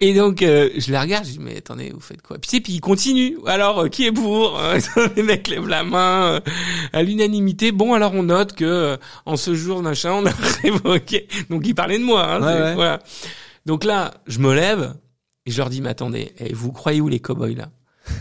Et 0.00 0.14
donc, 0.14 0.42
euh, 0.42 0.70
je 0.76 0.92
les 0.92 0.98
regarde, 0.98 1.24
je 1.24 1.32
dis, 1.32 1.38
mais 1.40 1.56
attendez, 1.56 1.90
vous 1.90 2.00
faites 2.00 2.22
quoi? 2.22 2.38
Puis, 2.38 2.48
tu 2.48 2.56
sais, 2.56 2.60
puis 2.60 2.74
il 2.74 2.80
continue. 2.80 3.36
Alors, 3.46 3.80
euh, 3.80 3.88
qui 3.88 4.06
est 4.06 4.12
pour? 4.12 4.56
Euh, 4.60 4.78
Les 5.16 5.24
mecs 5.24 5.48
lèvent 5.48 5.66
la 5.66 5.82
main 5.82 6.34
euh, 6.34 6.40
à 6.92 7.02
l'unanimité. 7.02 7.72
Bon, 7.72 7.94
alors 7.94 8.14
on 8.14 8.22
note 8.22 8.52
que 8.52 8.64
euh, 8.64 8.96
en 9.26 9.36
ce 9.36 9.56
jour, 9.56 9.82
machin, 9.82 10.12
on 10.12 10.26
a 10.26 10.30
révoqué. 10.62 11.26
Donc, 11.50 11.66
il 11.66 11.74
parlait 11.74 11.98
de 11.98 12.04
moi. 12.04 12.34
Hein, 12.34 12.42
ouais. 12.42 12.74
Voilà. 12.74 13.00
Donc 13.66 13.82
là, 13.82 14.14
je 14.28 14.38
me 14.38 14.54
lève 14.54 14.94
et 15.46 15.50
je 15.50 15.58
leur 15.58 15.68
dis, 15.68 15.80
mais 15.80 15.90
attendez, 15.90 16.32
eh, 16.38 16.52
vous 16.52 16.70
croyez 16.70 17.00
où 17.00 17.08
les 17.08 17.18
cow-boys 17.18 17.56
là? 17.56 17.68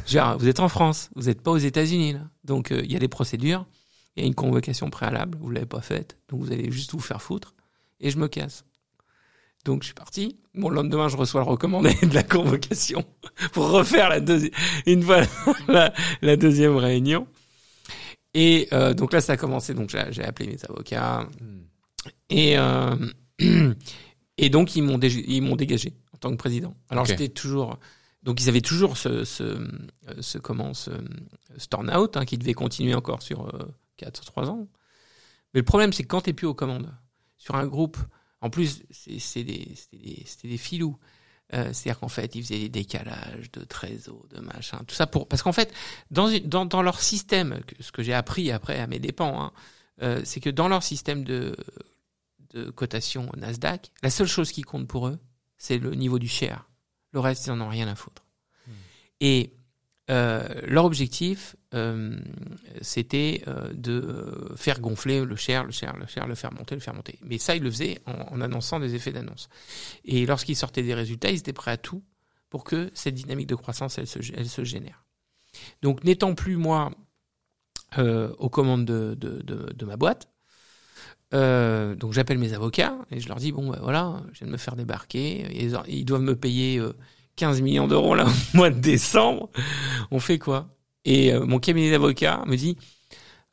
Genre, 0.08 0.38
vous 0.38 0.48
êtes 0.48 0.60
en 0.60 0.70
France, 0.70 1.10
vous 1.16 1.24
n'êtes 1.24 1.42
pas 1.42 1.52
aux 1.52 1.58
États-Unis 1.58 2.14
là. 2.14 2.22
Donc, 2.44 2.72
euh, 2.72 2.82
il 2.84 2.92
y 2.92 2.96
a 2.96 3.00
des 3.00 3.08
procédures, 3.08 3.66
il 4.16 4.22
y 4.22 4.24
a 4.24 4.28
une 4.28 4.36
convocation 4.36 4.90
préalable, 4.90 5.38
vous 5.42 5.50
l'avez 5.50 5.66
pas 5.66 5.82
faite, 5.82 6.18
donc 6.30 6.42
vous 6.42 6.52
allez 6.52 6.72
juste 6.72 6.92
vous 6.92 7.00
faire 7.00 7.22
foutre. 7.22 7.54
Et 8.00 8.10
je 8.10 8.18
me 8.18 8.28
casse. 8.28 8.64
Donc 9.66 9.82
je 9.82 9.88
suis 9.88 9.94
parti. 9.94 10.38
Bon, 10.54 10.70
le 10.70 10.76
lendemain, 10.76 11.10
je 11.10 11.18
reçois 11.18 11.42
le 11.42 11.48
recommandé 11.48 11.94
de 12.04 12.14
la 12.14 12.24
convocation 12.24 13.04
pour 13.52 13.70
refaire 13.70 14.10
la 14.10 14.20
deuxième, 14.20 14.52
une 14.86 15.04
fois 15.04 15.22
la, 15.68 15.94
la 16.22 16.38
deuxième 16.38 16.78
réunion. 16.78 17.28
Et 18.34 18.68
euh, 18.72 18.94
donc 18.94 19.14
là, 19.14 19.20
ça 19.20 19.34
a 19.34 19.38
commencé. 19.38 19.74
Donc 19.74 19.90
j'ai 19.90 20.04
j'ai 20.12 20.24
appelé 20.24 20.48
mes 20.48 20.64
avocats 20.70 21.28
Hmm. 21.42 21.62
et 22.30 22.58
euh, 22.58 22.96
et 24.38 24.50
donc 24.50 24.76
ils 24.76 24.84
m'ont 24.84 25.00
ils 25.00 25.42
m'ont 25.42 25.56
dégagé 25.56 25.94
en 26.14 26.18
tant 26.18 26.32
que 26.32 26.36
président. 26.36 26.76
Alors 26.90 27.06
j'étais 27.06 27.30
toujours 27.30 27.80
donc 28.24 28.42
ils 28.42 28.50
avaient 28.50 28.62
toujours 28.62 28.98
ce 28.98 29.24
ce, 29.24 29.44
euh, 29.44 30.40
comment 30.42 30.74
ce, 30.74 30.92
ce 31.58 31.68
turn-out 31.68 32.18
hein, 32.18 32.26
qui 32.26 32.38
devait 32.38 32.54
continuer 32.54 32.94
encore 32.94 33.22
sur 33.22 33.48
euh, 33.54 33.68
4 33.98 34.26
3 34.26 34.50
ans. 34.50 34.68
Mais 35.54 35.62
le 35.62 35.66
problème 35.66 35.94
c'est 35.94 36.04
que 36.04 36.08
quand 36.08 36.22
t'es 36.22 36.34
plus 36.34 36.48
aux 36.48 36.54
commandes 36.54 36.94
sur 37.38 37.56
un 37.56 37.66
groupe 37.68 37.98
en 38.42 38.50
plus 38.50 38.84
c'est 38.92 39.44
des 39.44 39.74
c'était 39.76 39.98
des, 39.98 40.50
des 40.50 40.58
filous. 40.58 40.98
Euh, 41.54 41.72
C'est-à-dire 41.72 42.00
qu'en 42.00 42.10
fait, 42.10 42.36
ils 42.36 42.44
faisaient 42.44 42.60
des 42.60 42.70
décalages 42.70 43.50
de 43.54 43.64
trésor, 43.64 44.26
de 44.30 44.42
machin, 44.42 44.82
tout 44.86 44.96
ça 44.96 45.08
pour 45.08 45.30
parce 45.30 45.44
qu'en 45.44 45.54
fait, 45.54 45.74
dans, 46.12 46.82
leur 46.82 47.00
système, 47.00 47.62
ce 47.80 47.94
que 47.94 48.04
j'ai 48.04 48.14
appris 48.14 48.52
après 48.52 48.80
à 48.80 48.88
mes 48.88 49.00
dépens, 49.00 49.42
hein, 49.42 49.52
euh, 50.02 50.22
c'est 50.26 50.42
que 50.42 50.50
dans 50.50 50.68
leur 50.68 50.84
système 50.84 51.24
de 51.24 51.56
cotation 52.76 53.30
Nasdaq, 53.38 53.92
la 54.02 54.10
seule 54.10 54.28
chose 54.28 54.52
qui 54.52 54.64
compte 54.64 54.88
pour 54.88 55.08
eux, 55.08 55.20
c'est 55.58 55.78
le 55.78 55.94
niveau 55.96 56.20
du 56.20 56.28
share. 56.28 56.68
Le 57.12 57.20
reste, 57.20 57.48
ils 57.48 57.52
en 57.52 57.62
ont 57.62 57.70
rien 57.70 57.88
à 57.88 57.96
foutre. 57.96 58.24
Et 59.20 59.54
euh, 60.10 60.62
leur 60.66 60.86
objectif, 60.86 61.56
euh, 61.74 62.18
c'était 62.82 63.44
euh, 63.48 63.74
de 63.74 64.54
faire 64.56 64.80
gonfler 64.80 65.26
le 65.26 65.36
share, 65.36 65.66
le 65.66 65.72
share, 65.72 65.98
le 65.98 66.08
share, 66.08 66.28
le 66.28 66.36
faire 66.36 66.54
monter, 66.54 66.76
le 66.76 66.82
faire 66.82 66.94
monter. 66.94 67.20
Mais 67.24 67.38
ça, 67.38 67.56
ils 67.56 67.64
le 67.64 67.70
faisaient 67.70 68.00
en, 68.06 68.14
en 68.14 68.42
annonçant 68.42 68.80
des 68.80 68.96
effets 68.96 69.12
d'annonce. 69.12 69.50
Et 70.06 70.26
lorsqu'ils 70.26 70.56
sortaient 70.56 70.84
des 70.84 70.94
résultats, 70.94 71.30
ils 71.30 71.40
étaient 71.40 71.54
prêts 71.54 71.72
à 71.72 71.78
tout 71.78 72.04
pour 72.50 72.64
que 72.64 72.90
cette 72.94 73.16
dynamique 73.16 73.48
de 73.48 73.56
croissance, 73.56 73.98
elle 73.98 74.08
se, 74.08 74.20
elle 74.34 74.48
se 74.48 74.64
génère. 74.64 75.04
Donc, 75.82 76.04
n'étant 76.04 76.36
plus 76.36 76.56
moi 76.56 76.92
aux 77.98 78.50
commandes 78.50 78.86
de, 78.86 79.16
de, 79.16 79.42
de, 79.42 79.74
de 79.74 79.86
ma 79.86 79.98
boîte, 79.98 80.30
euh, 81.34 81.96
donc 81.96 82.14
j'appelle 82.14 82.38
mes 82.38 82.54
avocats 82.54 82.98
et 83.12 83.20
je 83.20 83.28
leur 83.28 83.38
dis 83.38 83.52
bon 83.52 83.70
ben 83.70 83.80
voilà, 83.82 84.22
je 84.32 84.40
viens 84.40 84.48
de 84.48 84.52
me 84.54 84.58
faire 84.58 84.76
débarquer, 84.76 85.46
ils, 85.88 86.06
doivent 86.06 86.22
me 86.22 86.36
payer 86.36 86.80
euh, 86.80 86.94
15 87.38 87.62
millions 87.62 87.88
d'euros 87.88 88.16
là 88.16 88.26
au 88.54 88.58
mois 88.58 88.70
de 88.70 88.80
décembre. 88.80 89.50
On 90.12 90.20
fait 90.20 90.40
quoi? 90.40 90.68
Et 91.06 91.34
euh, 91.34 91.46
mon 91.46 91.60
cabinet 91.60 91.90
d'avocats 91.90 92.44
me 92.46 92.58
dit 92.58 92.78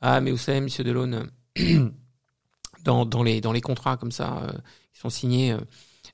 ah 0.00 0.20
mais 0.20 0.32
vous 0.32 0.38
savez 0.38 0.60
Monsieur 0.60 0.82
Delaune, 0.82 1.30
dans 2.84 3.06
dans 3.06 3.22
les 3.22 3.40
dans 3.40 3.52
les 3.52 3.60
contrats 3.60 3.96
comme 3.96 4.12
ça 4.12 4.42
euh, 4.42 4.52
qui 4.92 5.00
sont 5.00 5.10
signés 5.10 5.52
euh, 5.52 5.60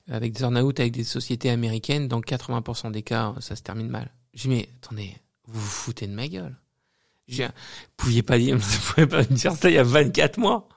avec 0.09 0.33
des 0.33 0.43
earn-out 0.43 0.79
avec 0.79 0.93
des 0.93 1.03
sociétés 1.03 1.49
américaines, 1.49 2.07
dans 2.07 2.21
80% 2.21 2.91
des 2.91 3.01
cas 3.01 3.33
ça 3.39 3.55
se 3.55 3.63
termine 3.63 3.89
mal. 3.89 4.11
Je 4.33 4.43
dis 4.43 4.49
mais 4.49 4.69
attendez, 4.81 5.15
vous 5.47 5.59
vous 5.59 5.67
foutez 5.67 6.07
de 6.07 6.13
ma 6.13 6.27
gueule. 6.27 6.55
Je 7.27 7.35
dis, 7.35 7.43
vous 7.43 7.49
pouviez 7.97 8.23
pas 8.23 8.37
dire 9.29 9.53
ça 9.53 9.69
il 9.69 9.75
y 9.75 9.77
a 9.77 9.83
24 9.83 10.37
mois. 10.37 10.67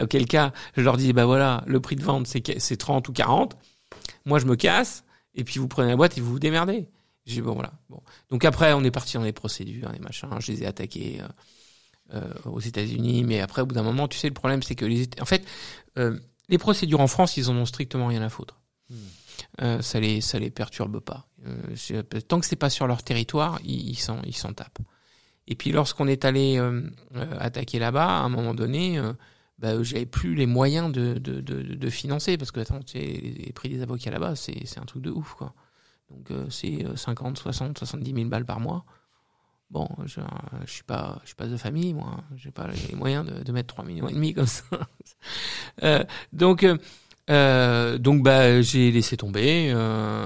Auquel 0.00 0.26
cas, 0.26 0.52
je 0.76 0.82
leur 0.82 0.96
dis, 0.96 1.12
bah 1.12 1.24
voilà, 1.26 1.62
le 1.66 1.80
prix 1.80 1.96
de 1.96 2.02
vente, 2.02 2.26
c'est 2.26 2.40
que- 2.40 2.58
c'est 2.58 2.76
30 2.76 3.08
ou 3.08 3.12
40. 3.12 3.56
Moi, 4.24 4.38
je 4.38 4.46
me 4.46 4.56
casse, 4.56 5.04
et 5.34 5.44
puis 5.44 5.58
vous 5.58 5.68
prenez 5.68 5.88
la 5.90 5.96
boîte 5.96 6.18
et 6.18 6.20
vous 6.20 6.30
vous 6.32 6.38
démerdez. 6.38 6.88
J'ai 7.26 7.42
bon, 7.42 7.54
voilà. 7.54 7.72
Bon. 7.90 8.00
Donc 8.30 8.44
après, 8.44 8.72
on 8.72 8.82
est 8.84 8.90
parti 8.90 9.14
dans 9.16 9.22
les 9.22 9.32
procédures, 9.32 9.90
les 9.92 9.98
machins. 9.98 10.28
Je 10.40 10.52
les 10.52 10.62
ai 10.62 10.66
attaqués 10.66 11.20
euh, 11.20 11.28
euh, 12.14 12.32
aux 12.50 12.60
États-Unis, 12.60 13.24
mais 13.24 13.40
après, 13.40 13.62
au 13.62 13.66
bout 13.66 13.74
d'un 13.74 13.82
moment, 13.82 14.08
tu 14.08 14.18
sais, 14.18 14.28
le 14.28 14.34
problème, 14.34 14.62
c'est 14.62 14.74
que 14.74 14.86
les, 14.86 15.08
en 15.20 15.24
fait, 15.26 15.44
euh, 15.98 16.18
les 16.48 16.58
procédures 16.58 17.00
en 17.00 17.06
France, 17.06 17.36
ils 17.36 17.50
en 17.50 17.56
ont 17.56 17.66
strictement 17.66 18.06
rien 18.06 18.22
à 18.22 18.28
foutre. 18.30 18.60
Euh, 19.60 19.82
ça 19.82 20.00
les, 20.00 20.20
ça 20.20 20.38
les 20.38 20.50
perturbe 20.50 21.00
pas. 21.00 21.28
Tant 22.28 22.40
que 22.40 22.46
c'est 22.46 22.56
pas 22.56 22.70
sur 22.70 22.86
leur 22.86 23.02
territoire, 23.02 23.58
ils, 23.64 23.96
s'en, 23.98 24.20
ils 24.22 24.36
s'en 24.36 24.52
tapent. 24.52 24.78
Et 25.46 25.54
puis 25.54 25.70
lorsqu'on 25.70 26.08
est 26.08 26.24
allé 26.24 26.60
attaquer 27.38 27.78
là-bas, 27.78 28.06
à 28.06 28.22
un 28.22 28.28
moment 28.28 28.54
donné, 28.54 29.00
bah, 29.58 29.82
j'avais 29.82 30.06
plus 30.06 30.34
les 30.34 30.46
moyens 30.46 30.92
de, 30.92 31.14
de, 31.14 31.40
de, 31.40 31.62
de 31.62 31.90
financer 31.90 32.36
parce 32.36 32.52
que 32.52 32.60
attends, 32.60 32.80
les, 32.94 33.52
prix 33.54 33.68
des 33.68 33.82
avocats 33.82 34.10
là-bas, 34.10 34.36
c'est, 34.36 34.78
un 34.78 34.84
truc 34.84 35.02
de 35.02 35.10
ouf 35.10 35.34
quoi. 35.34 35.54
Donc 36.10 36.30
euh, 36.30 36.46
c'est 36.48 36.86
euh, 36.86 36.96
50, 36.96 37.38
60, 37.38 37.78
70 37.78 38.14
000 38.14 38.28
balles 38.28 38.46
par 38.46 38.60
mois. 38.60 38.84
Bon, 39.70 39.86
je, 40.06 40.20
euh, 40.20 40.24
je 40.64 40.72
suis 40.72 40.82
pas, 40.82 41.18
je 41.22 41.28
suis 41.28 41.36
pas 41.36 41.46
de 41.46 41.56
famille 41.56 41.92
moi. 41.92 42.24
J'ai 42.36 42.50
pas 42.50 42.68
les 42.68 42.94
moyens 42.94 43.26
de, 43.26 43.52
mettre 43.52 43.74
3 43.74 43.84
millions 43.84 44.08
et 44.08 44.14
demi 44.14 44.34
comme 44.34 44.46
ça. 44.46 44.64
Euh, 45.82 46.04
donc 46.32 46.64
euh, 47.30 47.98
donc 47.98 48.22
bah 48.22 48.62
j'ai 48.62 48.90
laissé 48.92 49.16
tomber 49.16 49.68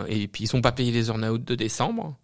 et 0.09 0.29
puis 0.29 0.45
ils 0.45 0.47
sont 0.47 0.61
pas 0.61 0.73
payé 0.73 0.93
les 0.93 1.09
earn-out 1.09 1.43
de 1.43 1.55
décembre. 1.55 2.19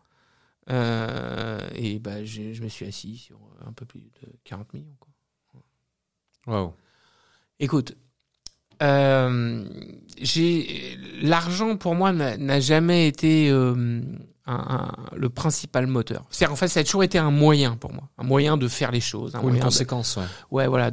Et 0.68 1.98
bah 1.98 2.24
je 2.24 2.62
me 2.62 2.68
suis 2.68 2.86
assis 2.86 3.16
sur 3.16 3.38
un 3.66 3.72
peu 3.72 3.86
plus 3.86 4.00
de 4.00 4.28
40 4.44 4.74
millions 4.74 4.96
quoi. 4.98 5.08
Waouh. 6.46 6.74
Écoute, 7.60 7.96
euh, 8.82 9.64
j'ai 10.20 10.96
l'argent 11.22 11.76
pour 11.76 11.94
moi 11.94 12.12
n'a 12.12 12.36
n'a 12.36 12.60
jamais 12.60 13.08
été 13.08 13.50
euh, 13.50 14.00
un, 14.46 14.54
un- 14.54 14.94
le 15.16 15.28
principal 15.28 15.86
moteur. 15.88 16.24
C'est 16.30 16.46
en 16.46 16.54
fait 16.56 16.68
ça 16.68 16.80
a 16.80 16.84
toujours 16.84 17.02
été 17.02 17.18
un 17.18 17.30
moyen 17.32 17.76
pour 17.76 17.92
moi, 17.92 18.08
un 18.18 18.22
moyen 18.24 18.56
de 18.56 18.68
faire 18.68 18.92
les 18.92 19.00
choses, 19.00 19.34
un 19.34 19.40
Ou 19.42 19.48
une 19.48 19.56
de- 19.56 19.60
conséquence, 19.62 20.16
ouais. 20.16 20.24
ouais 20.52 20.66
voilà, 20.68 20.90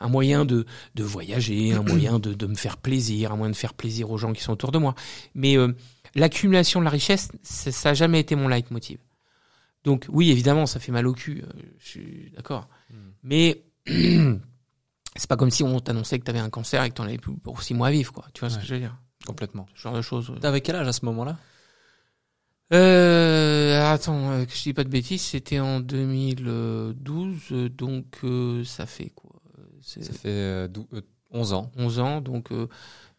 un 0.00 0.08
moyen 0.08 0.44
de 0.44 0.66
de 0.94 1.02
voyager, 1.02 1.72
un 1.72 1.82
moyen 1.82 2.18
de 2.18 2.34
de 2.34 2.46
me 2.46 2.54
faire 2.54 2.76
plaisir, 2.76 3.32
un 3.32 3.36
moyen 3.36 3.50
de 3.50 3.56
faire 3.56 3.74
plaisir 3.74 4.10
aux 4.10 4.18
gens 4.18 4.32
qui 4.34 4.42
sont 4.42 4.52
autour 4.52 4.70
de 4.72 4.78
moi. 4.78 4.94
Mais 5.34 5.56
euh, 5.56 5.74
l'accumulation 6.14 6.80
de 6.80 6.84
la 6.84 6.90
richesse, 6.90 7.30
ça 7.42 7.72
ça 7.72 7.88
a 7.90 7.94
jamais 7.94 8.20
été 8.20 8.36
mon 8.36 8.48
leitmotiv. 8.48 8.98
Donc 9.84 10.04
oui, 10.10 10.30
évidemment, 10.30 10.66
ça 10.66 10.78
fait 10.78 10.92
mal 10.92 11.06
au 11.08 11.12
cul, 11.14 11.42
je 11.80 11.88
suis 11.88 12.32
d'accord. 12.36 12.68
Mais 13.24 13.64
c'est 15.16 15.28
pas 15.28 15.36
comme 15.36 15.50
si 15.50 15.62
on 15.62 15.78
t'annonçait 15.80 16.18
que 16.18 16.24
t'avais 16.24 16.38
un 16.38 16.50
cancer 16.50 16.82
et 16.84 16.90
que 16.90 16.94
t'en 16.94 17.04
avais 17.04 17.18
plus 17.18 17.34
pour 17.36 17.62
six 17.62 17.74
mois 17.74 17.88
à 17.88 17.90
vivre, 17.90 18.12
quoi. 18.12 18.24
Tu 18.34 18.40
vois 18.40 18.50
ce 18.50 18.56
Ouais. 18.56 18.60
que 18.62 18.66
je 18.68 18.74
veux 18.74 18.80
dire? 18.80 18.96
Complètement. 19.26 19.66
Ce 19.74 19.82
genre 19.82 19.94
de 19.94 20.02
choses. 20.02 20.32
T'avais 20.40 20.60
quel 20.60 20.76
âge 20.76 20.88
à 20.88 20.92
ce 20.92 21.04
moment-là? 21.04 21.36
Euh, 22.72 23.92
attends, 23.92 24.30
euh, 24.30 24.44
que 24.46 24.52
je 24.54 24.62
dis 24.62 24.72
pas 24.72 24.84
de 24.84 24.88
bêtises, 24.88 25.20
c'était 25.20 25.60
en 25.60 25.80
2012, 25.80 27.38
euh, 27.52 27.68
donc 27.68 28.06
euh, 28.24 28.64
ça 28.64 28.86
fait 28.86 29.10
quoi? 29.14 29.30
Ça 29.82 30.00
fait 30.12 30.28
euh, 30.28 30.68
dou- 30.68 30.88
euh, 30.94 31.02
11 31.32 31.52
ans. 31.52 31.70
11 31.76 31.98
ans, 31.98 32.20
donc 32.22 32.50
euh, 32.50 32.68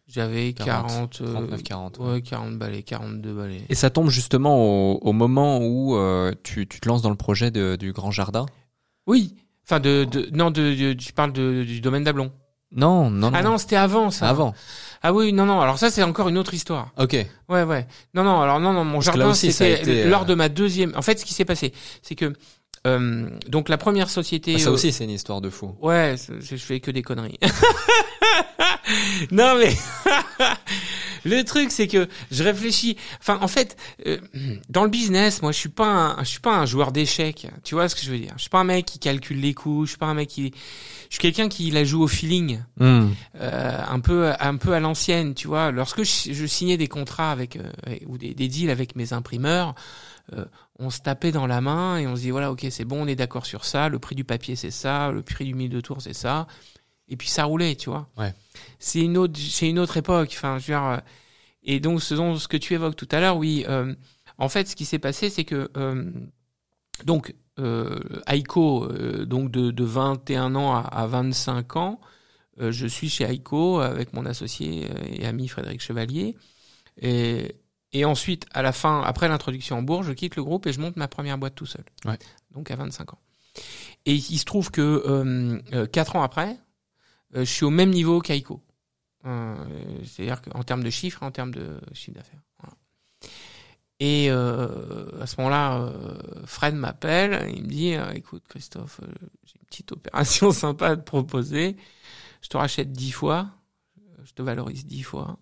j'avais 0.08 0.54
40, 0.54 1.18
40, 1.18 1.20
euh, 1.20 1.32
39, 1.34 1.62
40. 1.62 1.98
ouais. 1.98 2.06
ouais, 2.14 2.22
40 2.22 2.58
balais, 2.58 2.82
42 2.82 3.32
balais. 3.34 3.62
Et 3.68 3.74
ça 3.76 3.90
tombe 3.90 4.08
justement 4.10 4.56
au, 4.94 4.98
au 4.98 5.12
moment 5.12 5.58
où 5.58 5.94
euh, 5.96 6.32
tu, 6.42 6.66
tu 6.66 6.80
te 6.80 6.88
lances 6.88 7.02
dans 7.02 7.10
le 7.10 7.16
projet 7.16 7.52
de- 7.52 7.76
du 7.76 7.92
Grand 7.92 8.10
Jardin? 8.10 8.46
Oui, 9.06 9.36
enfin 9.64 9.80
de, 9.80 10.04
de 10.04 10.28
non 10.32 10.50
de, 10.50 10.74
de- 10.74 10.92
tu 10.92 11.12
parles 11.12 11.32
de, 11.32 11.64
du 11.64 11.80
domaine 11.80 12.04
d'Ablon. 12.04 12.32
Non, 12.76 13.08
non, 13.08 13.30
non. 13.30 13.38
Ah 13.38 13.42
non, 13.42 13.56
c'était 13.56 13.76
avant 13.76 14.10
ça. 14.10 14.28
Avant. 14.28 14.52
Ah 15.02 15.12
oui, 15.12 15.32
non 15.32 15.46
non, 15.46 15.60
alors 15.60 15.78
ça 15.78 15.90
c'est 15.90 16.02
encore 16.02 16.28
une 16.28 16.38
autre 16.38 16.54
histoire. 16.54 16.90
Ok. 16.98 17.12
Ouais, 17.48 17.62
ouais. 17.62 17.86
Non, 18.14 18.24
non, 18.24 18.40
alors 18.40 18.58
non, 18.58 18.72
non, 18.72 18.84
mon 18.84 19.00
jardin, 19.00 19.32
c'était 19.34 19.80
été, 19.80 20.02
euh, 20.04 20.08
lors 20.10 20.24
de 20.24 20.34
ma 20.34 20.48
deuxième. 20.48 20.92
En 20.96 21.02
fait, 21.02 21.18
ce 21.20 21.24
qui 21.24 21.34
s'est 21.34 21.44
passé, 21.44 21.72
c'est 22.02 22.14
que 22.16 22.32
euh, 22.86 23.28
donc 23.48 23.68
la 23.68 23.78
première 23.78 24.10
société. 24.10 24.54
Ah, 24.56 24.58
ça 24.58 24.70
euh, 24.70 24.72
aussi, 24.72 24.92
c'est 24.92 25.04
une 25.04 25.10
histoire 25.10 25.40
de 25.40 25.50
fou. 25.50 25.74
Ouais, 25.80 26.16
je 26.40 26.56
fais 26.56 26.80
que 26.80 26.90
des 26.90 27.02
conneries. 27.02 27.38
non 29.30 29.56
mais 29.58 29.74
le 31.24 31.42
truc 31.44 31.70
c'est 31.70 31.88
que 31.88 32.08
je 32.30 32.42
réfléchis. 32.44 32.96
Enfin, 33.20 33.38
en 33.40 33.48
fait, 33.48 33.76
euh, 34.06 34.18
dans 34.68 34.84
le 34.84 34.90
business, 34.90 35.42
moi, 35.42 35.52
je 35.52 35.58
suis 35.58 35.68
pas 35.68 35.86
un, 35.86 36.18
je 36.24 36.28
suis 36.28 36.40
pas 36.40 36.56
un 36.56 36.66
joueur 36.66 36.92
d'échecs. 36.92 37.48
Tu 37.62 37.74
vois 37.74 37.88
ce 37.88 37.94
que 37.94 38.02
je 38.02 38.10
veux 38.10 38.18
dire? 38.18 38.32
Je 38.36 38.42
suis 38.42 38.50
pas 38.50 38.60
un 38.60 38.64
mec 38.64 38.86
qui 38.86 38.98
calcule 38.98 39.40
les 39.40 39.54
coups. 39.54 39.86
Je 39.86 39.90
suis 39.90 39.98
pas 39.98 40.06
un 40.06 40.14
mec 40.14 40.28
qui. 40.28 40.52
Je 41.10 41.14
suis 41.14 41.20
quelqu'un 41.20 41.48
qui 41.48 41.70
la 41.70 41.84
joue 41.84 42.02
au 42.02 42.08
feeling 42.08 42.60
Hmm. 42.78 43.08
euh, 43.40 43.78
un 43.88 44.00
peu 44.00 44.32
un 44.38 44.56
peu 44.56 44.72
à 44.72 44.80
l'ancienne, 44.80 45.34
tu 45.34 45.46
vois. 45.46 45.70
Lorsque 45.70 46.02
je, 46.02 46.32
je 46.32 46.46
signais 46.46 46.76
des 46.76 46.88
contrats 46.88 47.30
avec 47.30 47.56
euh, 47.56 47.62
ou 48.06 48.18
des, 48.18 48.34
des 48.34 48.48
deals 48.48 48.70
avec 48.70 48.96
mes 48.96 49.12
imprimeurs, 49.12 49.74
euh, 50.36 50.44
on 50.78 50.90
se 50.90 51.00
tapait 51.00 51.30
dans 51.30 51.46
la 51.46 51.60
main 51.60 51.98
et 51.98 52.06
on 52.06 52.16
se 52.16 52.22
dit 52.22 52.30
voilà, 52.30 52.50
ok, 52.50 52.66
c'est 52.70 52.84
bon, 52.84 53.04
on 53.04 53.06
est 53.06 53.14
d'accord 53.14 53.46
sur 53.46 53.64
ça, 53.64 53.88
le 53.88 53.98
prix 53.98 54.14
du 54.16 54.24
papier 54.24 54.56
c'est 54.56 54.70
ça, 54.72 55.10
le 55.12 55.22
prix 55.22 55.44
du 55.44 55.54
mille 55.54 55.70
de 55.70 55.80
tour 55.80 55.98
c'est 56.00 56.14
ça, 56.14 56.46
et 57.08 57.16
puis 57.16 57.28
ça 57.28 57.44
roulait, 57.44 57.74
tu 57.76 57.90
vois. 57.90 58.08
Ouais. 58.16 58.32
C'est 58.78 59.00
une 59.00 59.16
autre, 59.18 59.38
c'est 59.38 59.68
une 59.68 59.78
autre 59.78 59.96
époque. 59.96 60.30
Enfin, 60.34 60.58
je 60.58 60.66
veux 60.72 60.78
dire, 60.78 60.84
euh, 60.84 60.96
et 61.62 61.80
donc 61.80 62.02
ce, 62.02 62.14
dont- 62.14 62.36
ce 62.36 62.48
que 62.48 62.56
tu 62.56 62.74
évoques 62.74 62.96
tout 62.96 63.08
à 63.10 63.20
l'heure, 63.20 63.36
oui. 63.36 63.64
euh, 63.68 63.94
en 64.38 64.48
fait, 64.48 64.66
ce 64.68 64.76
qui 64.76 64.84
s'est 64.84 64.98
passé, 64.98 65.30
c'est 65.30 65.44
que 65.44 65.70
euh, 65.76 66.10
donc 67.04 67.34
euh, 67.58 68.00
Aiko, 68.26 68.88
donc 69.26 69.50
de, 69.50 69.70
de 69.70 69.84
21 69.84 70.54
ans 70.56 70.74
à, 70.74 70.80
à 70.80 71.06
25 71.06 71.76
ans, 71.76 72.00
je 72.58 72.86
suis 72.86 73.08
chez 73.08 73.24
Aiko 73.24 73.80
avec 73.80 74.12
mon 74.12 74.26
associé 74.26 74.86
et 75.12 75.26
ami 75.26 75.48
Frédéric 75.48 75.80
Chevalier. 75.80 76.36
Et, 77.00 77.56
et 77.92 78.04
ensuite, 78.04 78.46
à 78.52 78.62
la 78.62 78.72
fin, 78.72 79.02
après 79.02 79.28
l'introduction 79.28 79.76
en 79.78 79.82
bourse, 79.82 80.06
je 80.06 80.12
quitte 80.12 80.36
le 80.36 80.44
groupe 80.44 80.66
et 80.66 80.72
je 80.72 80.80
monte 80.80 80.96
ma 80.96 81.08
première 81.08 81.38
boîte 81.38 81.54
tout 81.56 81.66
seul. 81.66 81.84
Ouais. 82.04 82.18
Donc 82.52 82.70
à 82.70 82.76
25 82.76 83.14
ans. 83.14 83.18
Et 84.06 84.14
il 84.14 84.38
se 84.38 84.44
trouve 84.44 84.70
que 84.70 84.80
euh, 85.06 85.58
euh, 85.72 85.86
quatre 85.86 86.14
ans 86.16 86.22
après, 86.22 86.56
je 87.34 87.50
suis 87.50 87.64
au 87.64 87.70
même 87.70 87.90
niveau 87.90 88.20
qu'Aiko. 88.20 88.62
Euh, 89.26 89.54
C'est-à-dire 90.04 90.42
qu'en 90.42 90.62
termes 90.62 90.84
de 90.84 90.90
chiffres, 90.90 91.22
en 91.22 91.30
termes 91.30 91.52
de 91.52 91.80
chiffre 91.92 92.16
d'affaires. 92.16 92.42
Voilà. 92.60 92.74
Et 94.00 94.26
euh, 94.30 95.22
à 95.22 95.26
ce 95.26 95.36
moment-là, 95.38 95.78
euh, 95.78 96.18
Fred 96.46 96.74
m'appelle, 96.74 97.48
il 97.54 97.62
me 97.62 97.68
dit 97.68 97.94
euh, 97.94 98.10
écoute 98.12 98.42
Christophe, 98.48 99.00
euh, 99.02 99.06
j'ai 99.44 99.54
une 99.60 99.66
petite 99.66 99.92
opération 99.92 100.50
sympa 100.52 100.88
à 100.88 100.96
te 100.96 101.02
proposer. 101.02 101.76
Je 102.42 102.48
te 102.48 102.56
rachète 102.56 102.92
dix 102.92 103.12
fois, 103.12 103.48
je 104.24 104.32
te 104.32 104.42
valorise 104.42 104.84
dix 104.84 105.02
fois. 105.02 105.38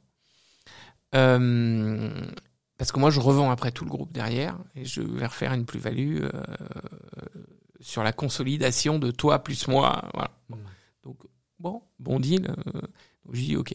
Euh, 1.14 2.10
parce 2.78 2.92
que 2.92 3.00
moi, 3.00 3.10
je 3.10 3.20
revends 3.20 3.50
après 3.50 3.72
tout 3.72 3.84
le 3.84 3.90
groupe 3.90 4.12
derrière 4.12 4.58
et 4.74 4.84
je 4.84 5.00
vais 5.00 5.26
refaire 5.26 5.52
une 5.52 5.66
plus-value 5.66 6.22
euh, 6.22 6.30
sur 7.80 8.02
la 8.02 8.12
consolidation 8.12 8.98
de 8.98 9.10
toi 9.10 9.40
plus 9.40 9.66
moi. 9.66 10.08
Voilà. 10.14 10.30
Bon. 10.48 10.58
Donc, 11.04 11.18
bon, 12.02 12.20
deal. 12.20 12.46
euh, 12.50 12.80
donc, 13.24 13.34
je 13.34 13.40
dis 13.40 13.56
OK. 13.56 13.74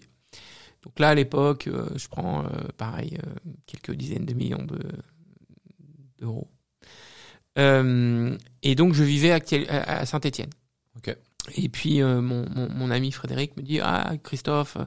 Donc 0.83 0.99
là, 0.99 1.09
à 1.09 1.15
l'époque, 1.15 1.67
euh, 1.67 1.87
je 1.95 2.07
prends, 2.07 2.45
euh, 2.45 2.49
pareil, 2.77 3.17
quelques 3.65 3.91
dizaines 3.91 4.25
de 4.25 4.33
millions 4.33 4.63
de- 4.63 4.79
d'euros. 6.19 6.47
Et 8.63 8.75
donc, 8.75 8.93
je 8.93 9.03
vivais 9.03 9.31
à, 9.31 9.39
à 9.99 10.05
Saint-Étienne. 10.05 10.49
Ok. 10.97 11.15
Et 11.55 11.69
puis, 11.69 12.01
mon, 12.01 12.47
mon, 12.49 12.69
mon 12.69 12.91
ami 12.91 13.11
Frédéric 13.11 13.55
me 13.57 13.63
dit 13.63 13.79
Ah, 13.81 14.13
Christophe, 14.23 14.77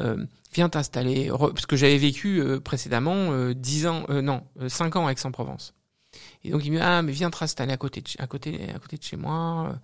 euh, 0.00 0.24
viens 0.54 0.68
t'installer. 0.68 1.28
Parce 1.38 1.66
que 1.66 1.76
j'avais 1.76 1.98
vécu 1.98 2.40
euh, 2.40 2.60
précédemment 2.60 3.32
euh, 3.32 3.54
10 3.54 3.86
ans, 3.86 4.06
non, 4.22 4.42
euh, 4.60 4.68
5 4.68 4.96
ans 4.96 5.06
à 5.06 5.12
Aix-en-Provence. 5.12 5.74
Et 6.44 6.50
donc, 6.50 6.64
il 6.64 6.72
me 6.72 6.76
dit 6.78 6.82
Ah, 6.82 7.02
mais 7.02 7.12
viens 7.12 7.30
te 7.30 7.42
installer 7.42 7.72
à 7.72 7.76
côté 7.76 8.00
de, 8.00 8.08
à 8.18 8.26
côté, 8.26 8.70
à 8.74 8.78
côté 8.78 8.96
de 8.96 9.02
chez 9.02 9.16
moi. 9.16 9.78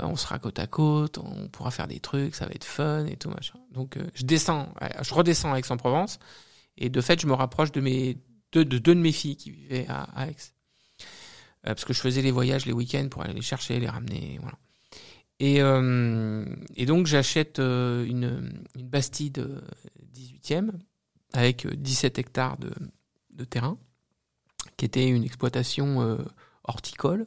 Euh, 0.00 0.04
on 0.06 0.16
sera 0.16 0.38
côte 0.38 0.58
à 0.58 0.66
côte, 0.66 1.18
on 1.18 1.48
pourra 1.48 1.70
faire 1.70 1.88
des 1.88 2.00
trucs, 2.00 2.34
ça 2.34 2.46
va 2.46 2.52
être 2.52 2.64
fun 2.64 3.06
et 3.06 3.16
tout 3.16 3.30
machin. 3.30 3.58
Donc, 3.72 3.96
euh, 3.96 4.06
je 4.14 4.24
descends, 4.24 4.72
euh, 4.82 4.88
je 5.02 5.14
redescends 5.14 5.52
à 5.52 5.58
Aix-en-Provence. 5.58 6.18
Et 6.78 6.90
de 6.90 7.00
fait, 7.00 7.20
je 7.20 7.26
me 7.26 7.32
rapproche 7.32 7.72
de 7.72 7.80
mes 7.80 8.18
deux, 8.52 8.64
de 8.64 8.78
deux 8.78 8.94
de 8.94 9.00
mes 9.00 9.12
filles 9.12 9.36
qui 9.36 9.50
vivaient 9.50 9.86
à, 9.88 10.28
Aix. 10.28 10.36
Parce 11.62 11.84
que 11.84 11.92
je 11.92 12.00
faisais 12.00 12.22
les 12.22 12.30
voyages 12.30 12.64
les 12.64 12.72
week-ends 12.72 13.08
pour 13.10 13.22
aller 13.22 13.32
les 13.32 13.42
chercher, 13.42 13.80
les 13.80 13.88
ramener, 13.88 14.38
voilà. 14.40 14.56
Et, 15.38 15.56
et 16.76 16.86
donc 16.86 17.06
j'achète 17.06 17.58
une, 17.58 18.64
une 18.74 18.88
Bastide 18.88 19.38
euh, 19.40 19.60
18e 20.14 20.70
avec 21.32 21.66
euh, 21.66 21.74
17 21.76 22.18
hectares 22.18 22.56
de, 22.58 22.72
de 23.30 23.44
terrain, 23.44 23.78
qui 24.76 24.84
était 24.84 25.08
une 25.08 25.24
exploitation 25.24 26.18
horticole. 26.64 27.26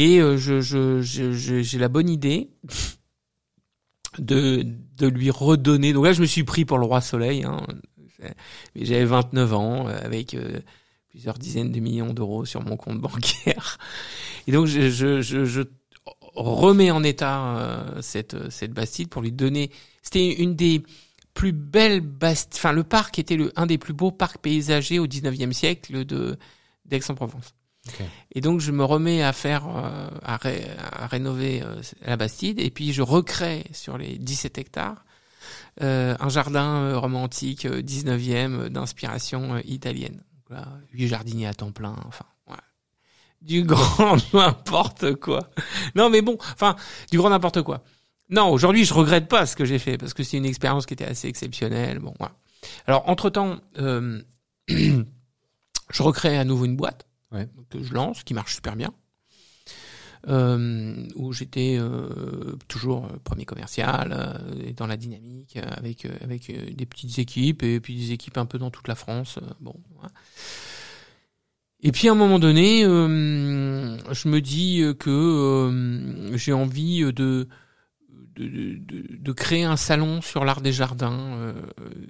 Et 0.00 0.18
euh, 0.18 0.38
j'ai 0.38 1.78
la 1.78 1.88
bonne 1.90 2.08
idée 2.08 2.48
de, 4.18 4.64
lui 5.02 5.30
redonner. 5.30 5.92
Donc 5.92 6.06
là, 6.06 6.14
je 6.14 6.22
me 6.22 6.26
suis 6.26 6.42
pris 6.42 6.64
pour 6.64 6.78
le 6.78 6.86
roi 6.86 7.02
soleil. 7.02 7.44
Hein. 7.44 7.66
J'avais 8.74 9.04
29 9.04 9.52
ans, 9.52 9.88
euh, 9.88 9.98
avec 10.02 10.32
euh, 10.32 10.60
plusieurs 11.10 11.36
dizaines 11.36 11.70
de 11.70 11.80
millions 11.80 12.14
d'euros 12.14 12.46
sur 12.46 12.62
mon 12.62 12.78
compte 12.78 12.98
bancaire. 13.02 13.76
Et 14.46 14.52
donc, 14.52 14.68
je, 14.68 15.64
remets 16.34 16.90
en 16.90 17.02
état 17.02 17.84
cette, 18.00 18.72
Bastide 18.72 19.10
pour 19.10 19.20
lui 19.20 19.32
donner. 19.32 19.70
C'était 20.00 20.32
une 20.32 20.56
des 20.56 20.82
plus 21.34 21.52
belles 21.52 22.00
Bastides. 22.00 22.54
Enfin, 22.56 22.72
le 22.72 22.84
parc 22.84 23.18
était 23.18 23.36
un 23.54 23.66
des 23.66 23.76
plus 23.76 23.92
beaux 23.92 24.12
parcs 24.12 24.38
paysagers 24.38 24.98
au 24.98 25.06
19e 25.06 25.52
siècle 25.52 26.06
d'Aix-en-Provence. 26.86 27.52
Ok. 27.88 28.02
Et 28.32 28.40
donc, 28.40 28.60
je 28.60 28.72
me 28.72 28.84
remets 28.84 29.22
à 29.22 29.32
faire, 29.32 29.66
euh, 29.68 30.08
à, 30.22 30.36
ré- 30.36 30.66
à 30.92 31.06
rénover 31.06 31.62
euh, 31.62 31.80
la 32.04 32.16
Bastide, 32.16 32.60
et 32.60 32.70
puis 32.70 32.92
je 32.92 33.02
recrée 33.02 33.64
sur 33.72 33.96
les 33.98 34.18
17 34.18 34.58
hectares 34.58 35.04
euh, 35.82 36.14
un 36.20 36.28
jardin 36.28 36.82
euh, 36.82 36.98
romantique 36.98 37.64
euh, 37.64 37.80
19e 37.80 38.52
euh, 38.52 38.68
d'inspiration 38.68 39.56
italienne. 39.64 40.22
Donc 40.34 40.58
là, 40.58 40.68
huit 40.92 41.08
jardiniers 41.08 41.46
à 41.46 41.54
temps 41.54 41.72
plein, 41.72 41.96
enfin, 42.06 42.26
ouais. 42.48 42.56
du 43.40 43.62
grand 43.64 44.16
n'importe 44.34 45.14
quoi. 45.14 45.48
Non, 45.94 46.10
mais 46.10 46.20
bon, 46.22 46.36
enfin, 46.52 46.76
du 47.10 47.16
grand 47.18 47.30
n'importe 47.30 47.62
quoi. 47.62 47.82
Non, 48.28 48.50
aujourd'hui, 48.50 48.84
je 48.84 48.92
regrette 48.94 49.26
pas 49.28 49.46
ce 49.46 49.56
que 49.56 49.64
j'ai 49.64 49.78
fait 49.78 49.96
parce 49.96 50.12
que 50.12 50.22
c'est 50.22 50.36
une 50.36 50.44
expérience 50.44 50.86
qui 50.86 50.94
était 50.94 51.06
assez 51.06 51.28
exceptionnelle. 51.28 51.98
Bon, 51.98 52.12
voilà. 52.18 52.34
Alors, 52.86 53.08
entre 53.08 53.30
temps, 53.30 53.56
euh, 53.78 54.20
je 54.68 56.02
recrée 56.02 56.38
à 56.38 56.44
nouveau 56.44 56.64
une 56.66 56.76
boîte 56.76 57.06
Ouais. 57.32 57.48
que 57.70 57.82
je 57.82 57.94
lance, 57.94 58.24
qui 58.24 58.34
marche 58.34 58.54
super 58.56 58.76
bien. 58.76 58.92
Euh, 60.28 61.06
où 61.16 61.32
j'étais 61.32 61.78
euh, 61.78 62.54
toujours 62.68 63.06
euh, 63.06 63.16
premier 63.24 63.46
commercial 63.46 64.12
euh, 64.12 64.72
dans 64.76 64.86
la 64.86 64.98
dynamique 64.98 65.56
euh, 65.56 65.62
avec 65.70 66.04
euh, 66.04 66.10
avec 66.20 66.52
des 66.76 66.84
petites 66.84 67.18
équipes 67.18 67.62
et 67.62 67.80
puis 67.80 67.96
des 67.96 68.12
équipes 68.12 68.36
un 68.36 68.44
peu 68.44 68.58
dans 68.58 68.70
toute 68.70 68.86
la 68.86 68.96
France 68.96 69.38
bon 69.60 69.74
voilà. 69.94 70.12
et 71.82 71.90
puis 71.90 72.08
à 72.08 72.12
un 72.12 72.16
moment 72.16 72.38
donné 72.38 72.82
je 72.82 74.28
me 74.28 74.40
dis 74.42 74.82
que 74.98 76.30
j'ai 76.34 76.52
envie 76.52 77.00
de 77.00 77.48
de, 78.36 78.46
de, 78.46 79.16
de- 79.16 79.32
créer 79.32 79.64
un 79.64 79.78
salon 79.78 80.20
sur 80.20 80.44
l'art 80.44 80.60
des 80.60 80.72
jardins 80.72 81.54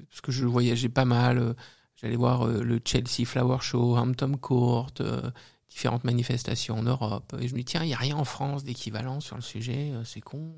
parce 0.09 0.21
que 0.21 0.33
je 0.33 0.47
voyageais 0.47 0.89
pas 0.89 1.05
mal 1.05 1.55
j'allais 2.01 2.17
voir 2.17 2.47
euh, 2.47 2.63
le 2.63 2.81
Chelsea 2.85 3.25
Flower 3.25 3.59
Show 3.61 3.97
Hampton 3.97 4.33
Court 4.41 4.93
euh, 5.01 5.31
différentes 5.69 6.05
manifestations 6.05 6.79
en 6.79 6.83
Europe. 6.83 7.35
Et 7.41 7.49
je 7.49 7.55
me 7.55 7.59
dis, 7.59 7.65
tiens, 7.65 7.83
il 7.83 7.89
n'y 7.89 7.95
a 7.95 7.99
rien 7.99 8.17
en 8.17 8.25
France 8.25 8.65
d'équivalent 8.65 9.21
sur 9.21 9.37
le 9.37 9.43
sujet, 9.43 9.91
euh, 9.93 10.05
c'est 10.05 10.21
con. 10.21 10.55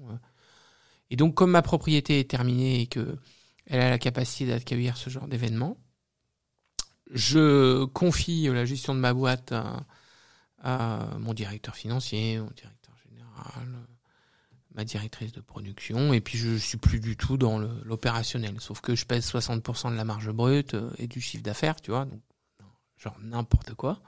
Et 1.11 1.16
donc, 1.16 1.34
comme 1.34 1.51
ma 1.51 1.62
propriété 1.62 2.20
est 2.20 2.30
terminée 2.30 2.80
et 2.80 2.86
que 2.86 3.18
elle 3.66 3.80
a 3.80 3.90
la 3.90 3.99
capacité 3.99 4.47
d'accueillir 4.47 4.97
ce 4.97 5.09
genre 5.11 5.28
d'événement, 5.28 5.76
je 7.11 7.84
confie 7.84 8.49
la 8.49 8.64
gestion 8.64 8.95
de 8.95 8.99
ma 8.99 9.12
boîte 9.12 9.53
à 10.62 11.16
mon 11.18 11.34
directeur 11.34 11.76
financier, 11.76 12.38
mon 12.38 12.51
directeur 12.51 12.97
général, 13.09 13.68
ma 14.75 14.85
directrice 14.85 15.33
de 15.33 15.41
production, 15.41 16.12
et 16.12 16.20
puis 16.20 16.39
je 16.39 16.57
suis 16.57 16.79
plus 16.79 17.01
du 17.01 17.16
tout 17.16 17.37
dans 17.37 17.59
l'opérationnel. 17.85 18.55
Sauf 18.59 18.81
que 18.81 18.95
je 18.95 19.05
pèse 19.05 19.31
60% 19.31 19.91
de 19.91 19.97
la 19.97 20.05
marge 20.05 20.31
brute 20.31 20.75
euh, 20.75 20.91
et 20.99 21.07
du 21.07 21.20
chiffre 21.20 21.43
d'affaires, 21.43 21.81
tu 21.81 21.91
vois, 21.91 22.05
donc 22.07 22.20
genre 22.99 23.16
n'importe 23.23 23.75
quoi. 23.75 24.01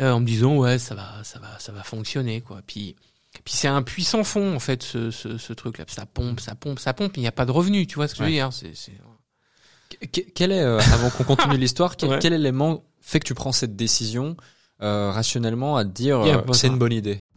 Euh, 0.00 0.10
en 0.12 0.20
me 0.20 0.26
disant 0.26 0.56
ouais 0.56 0.78
ça 0.78 0.94
va 0.96 1.22
ça 1.22 1.38
va 1.38 1.58
ça 1.60 1.70
va 1.72 1.82
fonctionner 1.84 2.40
quoi. 2.40 2.60
Puis 2.66 2.96
puis 3.44 3.54
c'est 3.54 3.68
un 3.68 3.82
puissant 3.82 4.24
fond 4.24 4.54
en 4.54 4.58
fait 4.58 4.82
ce, 4.82 5.10
ce, 5.12 5.38
ce 5.38 5.52
truc 5.52 5.78
là 5.78 5.84
ça 5.88 6.04
pompe 6.04 6.40
ça 6.40 6.54
pompe 6.56 6.78
ça 6.80 6.92
pompe 6.94 7.16
il 7.16 7.20
n'y 7.20 7.26
a 7.28 7.32
pas 7.32 7.46
de 7.46 7.50
revenu 7.52 7.86
tu 7.86 7.94
vois 7.96 8.08
ce 8.08 8.14
que 8.14 8.18
je 8.20 8.24
veux 8.24 8.30
dire 8.30 8.52
c'est 8.52 8.74
c'est 8.74 8.92
Que- 10.12 10.20
Quel 10.34 10.50
est, 10.50 10.60
euh, 10.62 10.78
avant 10.92 11.10
qu'on 11.10 11.22
continue 11.24 11.56
l'histoire, 11.56 11.96
quel, 11.96 12.10
Ouais. 12.10 12.18
quel 12.20 12.32
élément 12.32 12.82
fait 13.00 13.20
que 13.20 13.26
tu 13.26 13.34
prends 13.34 13.52
cette 13.52 13.76
décision 13.76 14.36
euh, 14.82 15.12
rationnellement 15.12 15.76
à 15.76 15.84
te 15.84 15.90
dire 15.90 16.20
euh, 16.20 16.42
c'est 16.52 16.66
une 16.66 16.78
bonne 16.78 16.92
idée? 16.92 17.20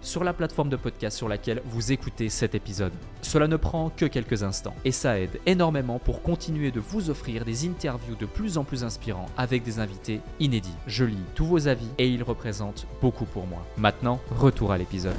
sur 0.00 0.24
la 0.24 0.32
plateforme 0.32 0.68
de 0.68 0.76
podcast 0.76 1.16
sur 1.16 1.28
laquelle 1.28 1.62
vous 1.66 1.92
écoutez 1.92 2.28
cet 2.28 2.54
épisode. 2.54 2.92
Cela 3.22 3.48
ne 3.48 3.56
prend 3.56 3.90
que 3.90 4.06
quelques 4.06 4.42
instants 4.42 4.74
et 4.84 4.92
ça 4.92 5.18
aide 5.18 5.40
énormément 5.46 5.98
pour 5.98 6.22
continuer 6.22 6.70
de 6.70 6.80
vous 6.80 7.10
offrir 7.10 7.44
des 7.44 7.66
interviews 7.66 8.16
de 8.16 8.26
plus 8.26 8.58
en 8.58 8.64
plus 8.64 8.84
inspirants 8.84 9.26
avec 9.36 9.62
des 9.62 9.78
invités 9.78 10.20
inédits. 10.38 10.74
Je 10.86 11.04
lis 11.04 11.16
tous 11.34 11.44
vos 11.44 11.68
avis 11.68 11.88
et 11.98 12.08
ils 12.08 12.22
représentent 12.22 12.86
beaucoup 13.00 13.26
pour 13.26 13.46
moi. 13.46 13.64
Maintenant, 13.76 14.20
retour 14.30 14.72
à 14.72 14.78
l'épisode. 14.78 15.16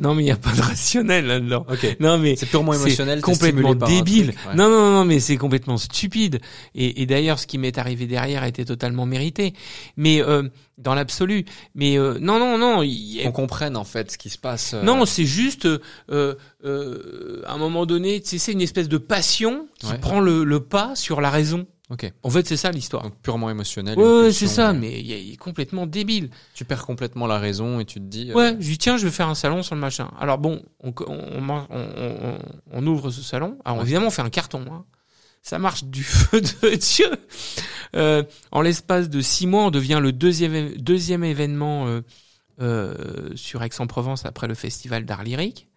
Non, 0.00 0.14
mais 0.14 0.22
il 0.22 0.26
n'y 0.26 0.30
a 0.30 0.36
pas 0.36 0.52
de 0.52 0.60
rationnel 0.60 1.26
là-dedans. 1.26 1.66
Ok. 1.70 1.96
Non, 2.00 2.18
mais 2.18 2.36
C'est 2.36 2.46
purement 2.46 2.72
émotionnel. 2.74 3.20
complètement 3.20 3.74
débile. 3.74 4.32
truc, 4.32 4.46
ouais. 4.48 4.54
Non, 4.54 4.68
non, 4.68 4.92
non, 4.92 5.04
mais 5.04 5.20
c'est 5.20 5.36
complètement 5.36 5.76
stupide. 5.76 6.40
Et, 6.74 7.02
et 7.02 7.06
d'ailleurs, 7.06 7.38
ce 7.38 7.46
qui 7.46 7.58
m'est 7.58 7.76
arrivé 7.78 8.06
derrière 8.06 8.44
était 8.44 8.64
totalement 8.64 9.06
mérité. 9.06 9.54
Mais 9.96 10.22
euh, 10.22 10.42
dans 10.78 10.94
l'absolu. 10.94 11.44
Mais 11.74 11.98
euh, 11.98 12.18
non, 12.20 12.38
non, 12.38 12.56
non. 12.58 12.82
il- 12.82 13.20
Qu'on 13.24 13.32
comprenne 13.32 13.76
en 13.76 13.84
fait 13.84 14.12
ce 14.12 14.18
qui 14.18 14.30
se 14.30 14.38
passe. 14.38 14.74
euh, 14.74 14.82
Non, 14.82 15.04
c'est 15.06 15.24
juste, 15.26 15.66
euh, 16.10 16.34
euh, 16.64 17.42
à 17.46 17.54
un 17.54 17.58
moment 17.58 17.86
donné, 17.86 18.20
tu 18.20 18.28
sais, 18.30 18.38
c'est 18.38 18.52
une 18.52 18.60
espèce 18.60 18.88
de 18.88 18.98
passion 18.98 19.66
qui 19.78 19.86
Ouais. 19.90 19.98
prend 19.98 20.20
le, 20.20 20.44
le 20.44 20.60
pas 20.60 20.94
sur 20.94 21.20
la 21.20 21.30
raison. 21.30 21.66
Ok. 21.90 22.12
En 22.22 22.28
fait, 22.28 22.46
c'est 22.46 22.58
ça 22.58 22.70
l'histoire. 22.70 23.02
Donc 23.02 23.14
purement 23.22 23.48
émotionnel. 23.48 23.98
Ouais, 23.98 24.30
c'est 24.30 24.46
ça, 24.46 24.70
euh, 24.70 24.72
mais 24.74 25.00
il 25.00 25.10
est- 25.10 25.24
il 25.24 25.32
est 25.32 25.36
complètement 25.36 25.86
débile. 25.86 26.28
Tu 26.54 26.66
perds 26.66 26.84
complètement 26.84 27.26
la 27.26 27.38
raison 27.38 27.80
et 27.80 27.86
tu 27.86 27.98
te 27.98 28.04
dis. 28.04 28.30
euh, 28.30 28.34
Ouais, 28.34 28.56
je 28.60 28.68
dis 28.68 28.76
tiens, 28.78 28.98
je 28.98 29.06
vais 29.06 29.10
faire 29.10 29.28
un 29.28 29.34
salon 29.34 29.62
sur 29.62 29.74
le 29.74 29.80
machin. 29.80 30.10
Alors 30.20 30.36
bon, 30.36 30.62
on, 30.80 30.92
on, 31.06 31.66
on, 31.70 32.38
on- 32.72 32.86
ouvre 32.86 33.10
ce 33.10 33.22
salon. 33.22 33.56
Alors 33.64 33.78
Ouais. 33.78 33.84
évidemment, 33.84 34.08
on 34.08 34.10
fait 34.10 34.20
un 34.22 34.28
carton. 34.28 34.64
Hein. 34.70 34.84
Ça 35.42 35.58
marche 35.58 35.84
du 35.84 36.02
feu 36.04 36.42
de 36.42 36.74
Dieu. 36.76 37.10
Euh, 37.96 38.22
en 38.52 38.60
l'espace 38.60 39.08
de 39.08 39.22
six 39.22 39.46
mois, 39.46 39.64
on 39.64 39.70
devient 39.70 39.98
le 40.02 40.12
deuxième 40.12 40.76
deuxième 40.76 41.24
événement 41.24 41.86
euh, 41.86 42.02
euh, 42.60 43.30
sur 43.34 43.62
Aix-en-Provence 43.62 44.26
après 44.26 44.46
le 44.46 44.54
festival 44.54 45.06
d'art 45.06 45.22
lyrique. 45.24 45.68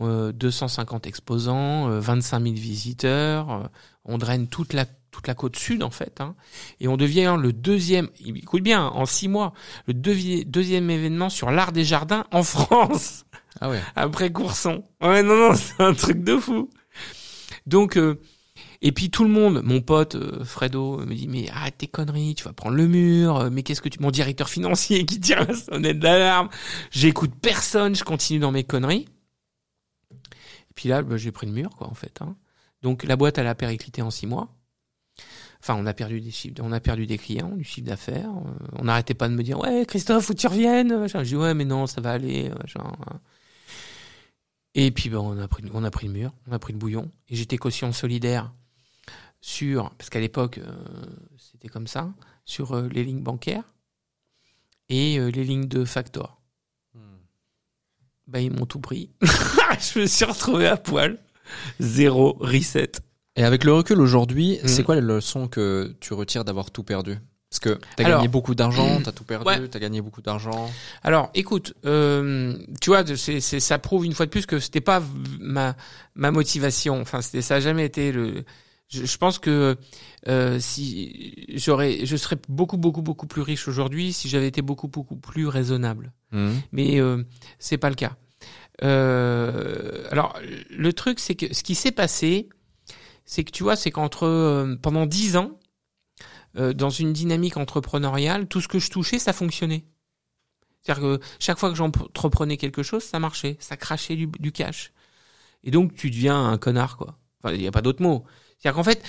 Euh, 0.00 0.32
250 0.32 1.06
exposants, 1.06 1.88
euh, 1.90 2.00
25 2.00 2.42
000 2.42 2.54
visiteurs. 2.56 3.70
on 4.04 4.18
draine 4.18 4.48
toute 4.48 4.72
la 4.72 4.86
toute 5.12 5.28
la 5.28 5.34
côte 5.34 5.54
sud 5.56 5.82
en 5.84 5.90
fait, 5.90 6.20
hein, 6.20 6.34
et 6.80 6.88
on 6.88 6.96
devient 6.96 7.36
le 7.38 7.52
deuxième. 7.52 8.08
Écoute 8.24 8.62
bien, 8.64 8.86
en 8.86 9.06
six 9.06 9.28
mois, 9.28 9.52
le 9.86 9.94
devi- 9.94 10.44
deuxième 10.44 10.90
événement 10.90 11.28
sur 11.30 11.50
l'art 11.52 11.70
des 11.70 11.84
jardins 11.84 12.24
en 12.32 12.42
France 12.42 13.24
Ah 13.60 13.70
ouais. 13.70 13.80
après 13.94 14.32
Courson. 14.32 14.82
Ouais, 15.00 15.22
non, 15.22 15.36
non, 15.36 15.54
c'est 15.54 15.80
un 15.80 15.94
truc 15.94 16.24
de 16.24 16.36
fou. 16.36 16.68
Donc, 17.66 17.96
euh, 17.96 18.18
et 18.80 18.90
puis 18.90 19.10
tout 19.10 19.22
le 19.22 19.30
monde, 19.30 19.60
mon 19.62 19.80
pote 19.80 20.16
euh, 20.16 20.44
Fredo 20.44 20.98
me 20.98 21.14
dit 21.14 21.28
mais 21.28 21.48
arrête 21.50 21.78
tes 21.78 21.86
conneries, 21.86 22.34
tu 22.34 22.42
vas 22.44 22.52
prendre 22.52 22.74
le 22.76 22.88
mur. 22.88 23.36
euh, 23.36 23.50
Mais 23.52 23.62
qu'est-ce 23.62 23.80
que 23.82 23.88
tu, 23.88 24.00
mon 24.00 24.10
directeur 24.10 24.48
financier 24.48 25.06
qui 25.06 25.20
tire 25.20 25.46
la 25.46 25.54
sonnette 25.54 26.00
d'alarme. 26.00 26.48
J'écoute 26.90 27.30
personne, 27.40 27.94
je 27.94 28.02
continue 28.02 28.40
dans 28.40 28.50
mes 28.50 28.64
conneries. 28.64 29.06
Et 30.10 30.74
puis 30.74 30.88
là, 30.88 31.02
bah, 31.02 31.16
j'ai 31.18 31.32
pris 31.32 31.46
le 31.46 31.52
mur 31.52 31.70
quoi 31.76 31.86
en 31.88 31.94
fait. 31.94 32.20
Hein. 32.22 32.34
Donc 32.82 33.04
la 33.04 33.14
boîte 33.16 33.38
elle 33.38 33.46
a 33.46 33.54
périclité 33.54 34.02
en 34.02 34.10
six 34.10 34.26
mois. 34.26 34.48
Enfin, 35.62 35.76
on 35.78 35.86
a 35.86 35.94
perdu 35.94 36.20
des 36.20 36.32
chiffres, 36.32 36.56
on 36.60 36.72
a 36.72 36.80
perdu 36.80 37.06
des 37.06 37.18
clients, 37.18 37.54
du 37.54 37.62
chiffre 37.62 37.86
d'affaires. 37.86 38.30
Euh, 38.30 38.66
on 38.78 38.84
n'arrêtait 38.84 39.14
pas 39.14 39.28
de 39.28 39.34
me 39.34 39.42
dire 39.42 39.60
ouais 39.60 39.84
Christophe, 39.86 40.24
faut 40.24 40.34
que 40.34 40.38
tu 40.38 40.48
reviennes. 40.48 41.06
Je 41.06 41.22
dis 41.22 41.36
ouais 41.36 41.54
mais 41.54 41.64
non, 41.64 41.86
ça 41.86 42.00
va 42.00 42.12
aller. 42.12 42.50
machin. 42.60 42.82
Et 44.74 44.90
puis 44.90 45.08
ben, 45.10 45.18
on 45.18 45.38
a 45.38 45.48
pris 45.48 45.62
on 45.72 45.84
a 45.84 45.90
pris 45.90 46.06
le 46.06 46.12
mur, 46.12 46.32
on 46.48 46.52
a 46.52 46.58
pris 46.58 46.72
le 46.72 46.78
bouillon. 46.78 47.10
Et 47.28 47.36
j'étais 47.36 47.58
caution 47.58 47.92
solidaire 47.92 48.52
sur 49.40 49.90
parce 49.90 50.08
qu'à 50.08 50.20
l'époque 50.20 50.58
euh, 50.58 50.72
c'était 51.36 51.68
comme 51.68 51.86
ça 51.86 52.12
sur 52.44 52.72
euh, 52.72 52.88
les 52.88 53.04
lignes 53.04 53.22
bancaires 53.22 53.64
et 54.88 55.18
euh, 55.18 55.28
les 55.30 55.44
lignes 55.44 55.68
de 55.68 55.84
factor. 55.84 56.38
Bah 58.28 58.40
ils 58.40 58.52
m'ont 58.52 58.66
tout 58.66 58.80
pris. 58.80 59.10
je 59.20 59.98
me 59.98 60.06
suis 60.06 60.24
retrouvé 60.24 60.66
à 60.68 60.76
poil. 60.76 61.18
Zéro 61.80 62.36
reset. 62.40 62.92
Et 63.36 63.44
avec 63.44 63.64
le 63.64 63.72
recul 63.72 64.00
aujourd'hui, 64.00 64.58
Mhm. 64.62 64.68
c'est 64.68 64.82
quoi 64.82 64.94
les 64.94 65.00
leçons 65.00 65.48
que 65.48 65.94
tu 66.00 66.12
retires 66.14 66.44
d'avoir 66.44 66.70
tout 66.70 66.82
perdu? 66.82 67.16
Parce 67.48 67.60
que 67.60 67.78
t'as 67.96 68.04
gagné 68.04 68.28
beaucoup 68.28 68.54
d'argent, 68.54 69.00
t'as 69.04 69.12
tout 69.12 69.24
perdu, 69.24 69.46
Ouais. 69.46 69.68
t'as 69.68 69.78
gagné 69.78 70.00
beaucoup 70.00 70.22
d'argent. 70.22 70.70
Alors, 71.02 71.30
écoute, 71.34 71.74
euh, 71.84 72.56
tu 72.80 72.88
vois, 72.88 73.04
c'est, 73.14 73.40
c'est, 73.40 73.60
ça 73.60 73.78
prouve 73.78 74.06
une 74.06 74.14
fois 74.14 74.24
de 74.24 74.30
plus 74.30 74.46
que 74.46 74.58
c'était 74.58 74.80
pas 74.80 75.02
ma 75.38 75.76
ma 76.14 76.30
motivation. 76.30 76.98
Enfin, 77.00 77.20
c'était, 77.20 77.42
ça 77.42 77.56
a 77.56 77.60
jamais 77.60 77.84
été 77.84 78.10
le. 78.10 78.44
Je, 78.88 79.04
je 79.04 79.16
pense 79.18 79.38
que 79.38 79.76
euh, 80.28 80.58
si 80.60 81.34
j'aurais, 81.54 82.04
je 82.06 82.16
serais 82.16 82.36
beaucoup 82.48 82.78
beaucoup 82.78 83.02
beaucoup 83.02 83.26
plus 83.26 83.42
riche 83.42 83.68
aujourd'hui 83.68 84.12
si 84.14 84.28
j'avais 84.30 84.48
été 84.48 84.62
beaucoup 84.62 84.88
beaucoup 84.88 85.16
plus 85.16 85.46
raisonnable. 85.46 86.12
Mhm. 86.32 86.54
Mais 86.72 87.00
euh, 87.00 87.22
c'est 87.58 87.78
pas 87.78 87.90
le 87.90 87.96
cas. 87.96 88.16
Euh, 88.82 90.06
alors, 90.10 90.38
le 90.70 90.92
truc, 90.94 91.20
c'est 91.20 91.34
que 91.34 91.52
ce 91.54 91.62
qui 91.62 91.74
s'est 91.74 91.92
passé, 91.92 92.48
c'est 93.24 93.44
que 93.44 93.50
tu 93.50 93.62
vois, 93.62 93.76
c'est 93.76 93.90
qu'entre 93.90 94.26
euh, 94.26 94.76
pendant 94.80 95.06
dix 95.06 95.36
ans, 95.36 95.58
euh, 96.56 96.72
dans 96.72 96.90
une 96.90 97.12
dynamique 97.12 97.56
entrepreneuriale, 97.56 98.46
tout 98.46 98.60
ce 98.60 98.68
que 98.68 98.78
je 98.78 98.90
touchais, 98.90 99.18
ça 99.18 99.32
fonctionnait. 99.32 99.84
C'est-à-dire 100.82 101.02
que 101.02 101.20
chaque 101.38 101.58
fois 101.58 101.70
que 101.70 101.76
j'entreprenais 101.76 102.56
quelque 102.56 102.82
chose, 102.82 103.04
ça 103.04 103.18
marchait, 103.18 103.56
ça 103.60 103.76
crachait 103.76 104.16
du, 104.16 104.26
du 104.26 104.52
cash. 104.52 104.92
Et 105.64 105.70
donc, 105.70 105.94
tu 105.94 106.10
deviens 106.10 106.48
un 106.48 106.58
connard, 106.58 106.96
quoi. 106.96 107.18
Enfin, 107.42 107.54
il 107.54 107.60
n'y 107.60 107.68
a 107.68 107.72
pas 107.72 107.82
d'autre 107.82 108.02
mot. 108.02 108.24
C'est-à-dire 108.58 108.76
qu'en 108.76 108.84
fait, 108.84 109.02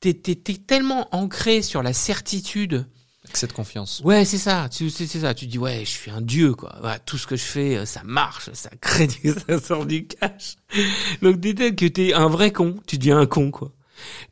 t'es, 0.00 0.14
tellement 0.14 1.08
ancré 1.14 1.62
sur 1.62 1.82
la 1.82 1.92
certitude 1.92 2.86
De 3.42 3.52
confiance. 3.52 4.00
Ouais, 4.04 4.24
c'est 4.24 4.38
ça. 4.38 4.68
Tu, 4.70 4.88
c'est, 4.90 5.06
ça. 5.06 5.34
Tu 5.34 5.46
dis 5.46 5.58
ouais, 5.58 5.80
je 5.80 5.90
suis 5.90 6.10
un 6.10 6.20
dieu 6.20 6.54
quoi. 6.54 6.76
Voilà, 6.80 6.98
tout 6.98 7.18
ce 7.18 7.26
que 7.26 7.36
je 7.36 7.44
fais, 7.44 7.76
euh, 7.76 7.84
ça 7.84 8.00
marche, 8.04 8.50
ça 8.54 8.70
crée, 8.80 9.06
du- 9.06 9.34
ça 9.48 9.60
sort 9.60 9.84
du 9.86 10.06
cash. 10.06 10.56
Donc 11.22 11.36
dès 11.36 11.74
que 11.74 11.86
t'es 11.86 12.12
un 12.14 12.28
vrai 12.28 12.50
con, 12.52 12.76
tu 12.86 12.98
deviens 12.98 13.18
un 13.18 13.26
con 13.26 13.50
quoi. 13.50 13.72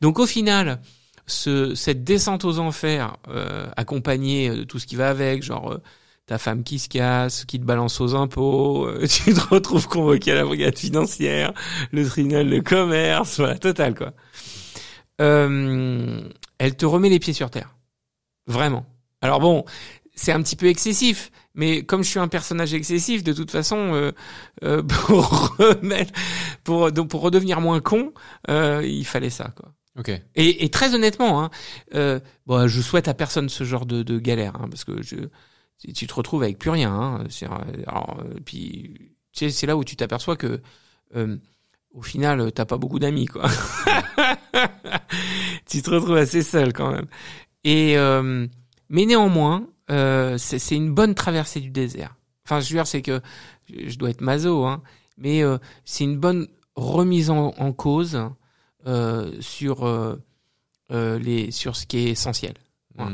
Donc 0.01 0.18
au 0.18 0.26
final, 0.26 0.80
ce, 1.26 1.74
cette 1.74 2.05
descente 2.05 2.45
aux 2.45 2.59
enfers, 2.59 3.16
euh, 3.28 3.66
accompagnée 3.76 4.51
de 4.51 4.64
tout 4.64 4.78
ce 4.78 4.86
qui 4.86 4.97
va 4.97 5.09
avec, 5.11 5.42
genre 5.42 5.72
euh, 5.72 5.82
ta 6.26 6.38
femme 6.38 6.64
qui 6.64 6.78
se 6.78 6.88
casse, 6.88 7.45
qui 7.45 7.59
te 7.61 7.64
balance 7.64 8.01
aux 8.01 8.14
impôts, 8.14 8.86
euh, 8.86 9.07
tu 9.24 9.34
te 9.34 9.40
retrouves 9.55 9.86
convoqué 9.88 10.32
à 10.32 10.36
la 10.36 10.45
brigade 10.45 10.78
financière, 10.78 11.53
le 11.92 12.07
tribunal 12.09 12.49
de 12.49 12.61
commerce, 12.61 13.38
voilà, 13.38 13.59
total 13.59 13.95
quoi. 13.95 14.12
Euh, 15.20 16.20
elle 16.59 16.76
te 16.76 16.86
remet 16.86 17.09
les 17.09 17.18
pieds 17.18 17.32
sur 17.34 17.51
terre. 17.51 17.74
Vraiment. 18.47 18.86
Alors 19.20 19.40
bon, 19.40 19.64
c'est 20.14 20.32
un 20.32 20.42
petit 20.42 20.57
peu 20.57 20.66
excessif, 20.66 21.30
mais 21.55 21.82
comme 21.84 22.05
je 22.05 22.09
suis 22.11 22.18
un 22.20 22.28
personnage 22.28 22.74
excessif, 22.74 23.24
de 23.24 23.32
toute 23.32 23.51
façon, 23.51 23.95
euh, 23.95 24.12
euh, 24.64 24.82
pour 25.07 25.57
remettre, 25.59 26.12
pour 26.62 26.92
donc 26.92 27.09
pour 27.09 27.22
redevenir 27.22 27.61
moins 27.61 27.80
con, 27.80 28.12
euh, 28.51 28.82
il 28.84 29.05
fallait 29.07 29.30
ça 29.30 29.53
quoi. 29.57 29.72
Ok. 29.99 30.09
Et, 30.34 30.64
et 30.64 30.70
très 30.70 30.95
honnêtement, 30.95 31.42
hein, 31.45 31.51
euh, 31.95 32.18
bon, 32.47 32.66
je 32.66 32.80
souhaite 32.80 33.07
à 33.09 33.14
personne 33.14 33.49
ce 33.49 33.62
genre 33.64 33.86
de, 33.86 34.03
de 34.03 34.18
galère, 34.18 34.57
hein, 34.57 34.66
parce 34.68 34.84
que 34.84 35.01
je, 35.03 35.16
tu 35.95 36.07
te 36.09 36.14
retrouves 36.14 36.42
avec 36.42 36.59
plus 36.59 36.70
rien. 36.70 36.92
Hein, 36.92 37.24
c'est- 37.30 37.47
alors, 37.86 38.18
euh, 38.20 38.34
puis, 38.45 39.12
tu 39.32 39.47
sais, 39.47 39.51
c'est 39.51 39.68
là 39.68 39.76
où 39.76 39.84
tu 39.84 39.95
t'aperçois 39.95 40.34
que, 40.36 40.61
euh, 41.14 41.36
au 41.92 42.03
final, 42.03 42.51
t'as 42.51 42.64
pas 42.64 42.76
beaucoup 42.76 42.99
d'amis, 42.99 43.26
quoi. 43.26 43.49
tu 45.66 45.82
te 45.82 45.90
retrouves 45.90 46.16
assez 46.16 46.42
seul 46.42 46.72
quand 46.72 46.90
même. 46.90 47.07
Et 47.65 47.97
euh, 47.97 48.47
mais 48.89 49.07
néanmoins, 49.07 49.67
euh, 49.91 50.39
c'est 50.39 50.77
une 50.77 50.93
bonne 50.93 51.15
traversée 51.15 51.61
du 51.61 51.71
désert. 51.71 52.17
Enfin, 52.47 52.61
je 52.61 52.69
veux 52.69 52.77
dire, 52.79 52.87
c'est 52.87 53.03
que 53.03 53.21
je 53.69 53.97
dois 53.97 54.11
être 54.11 54.21
maso, 54.21 54.65
hein, 54.67 54.83
mais 55.17 55.43
euh, 55.43 55.59
c'est 55.85 56.05
une 56.05 56.19
bonne 56.19 56.47
remise 56.77 57.31
en, 57.31 57.55
en 57.57 57.73
cause 57.73 58.21
euh, 58.87 59.33
sur 59.41 59.85
euh, 59.87 60.17
euh, 60.91 61.19
les 61.19 61.51
sur 61.51 61.75
ce 61.77 61.87
qui 61.87 61.99
est 61.99 62.11
essentiel. 62.11 62.55
Ouais. 62.99 63.07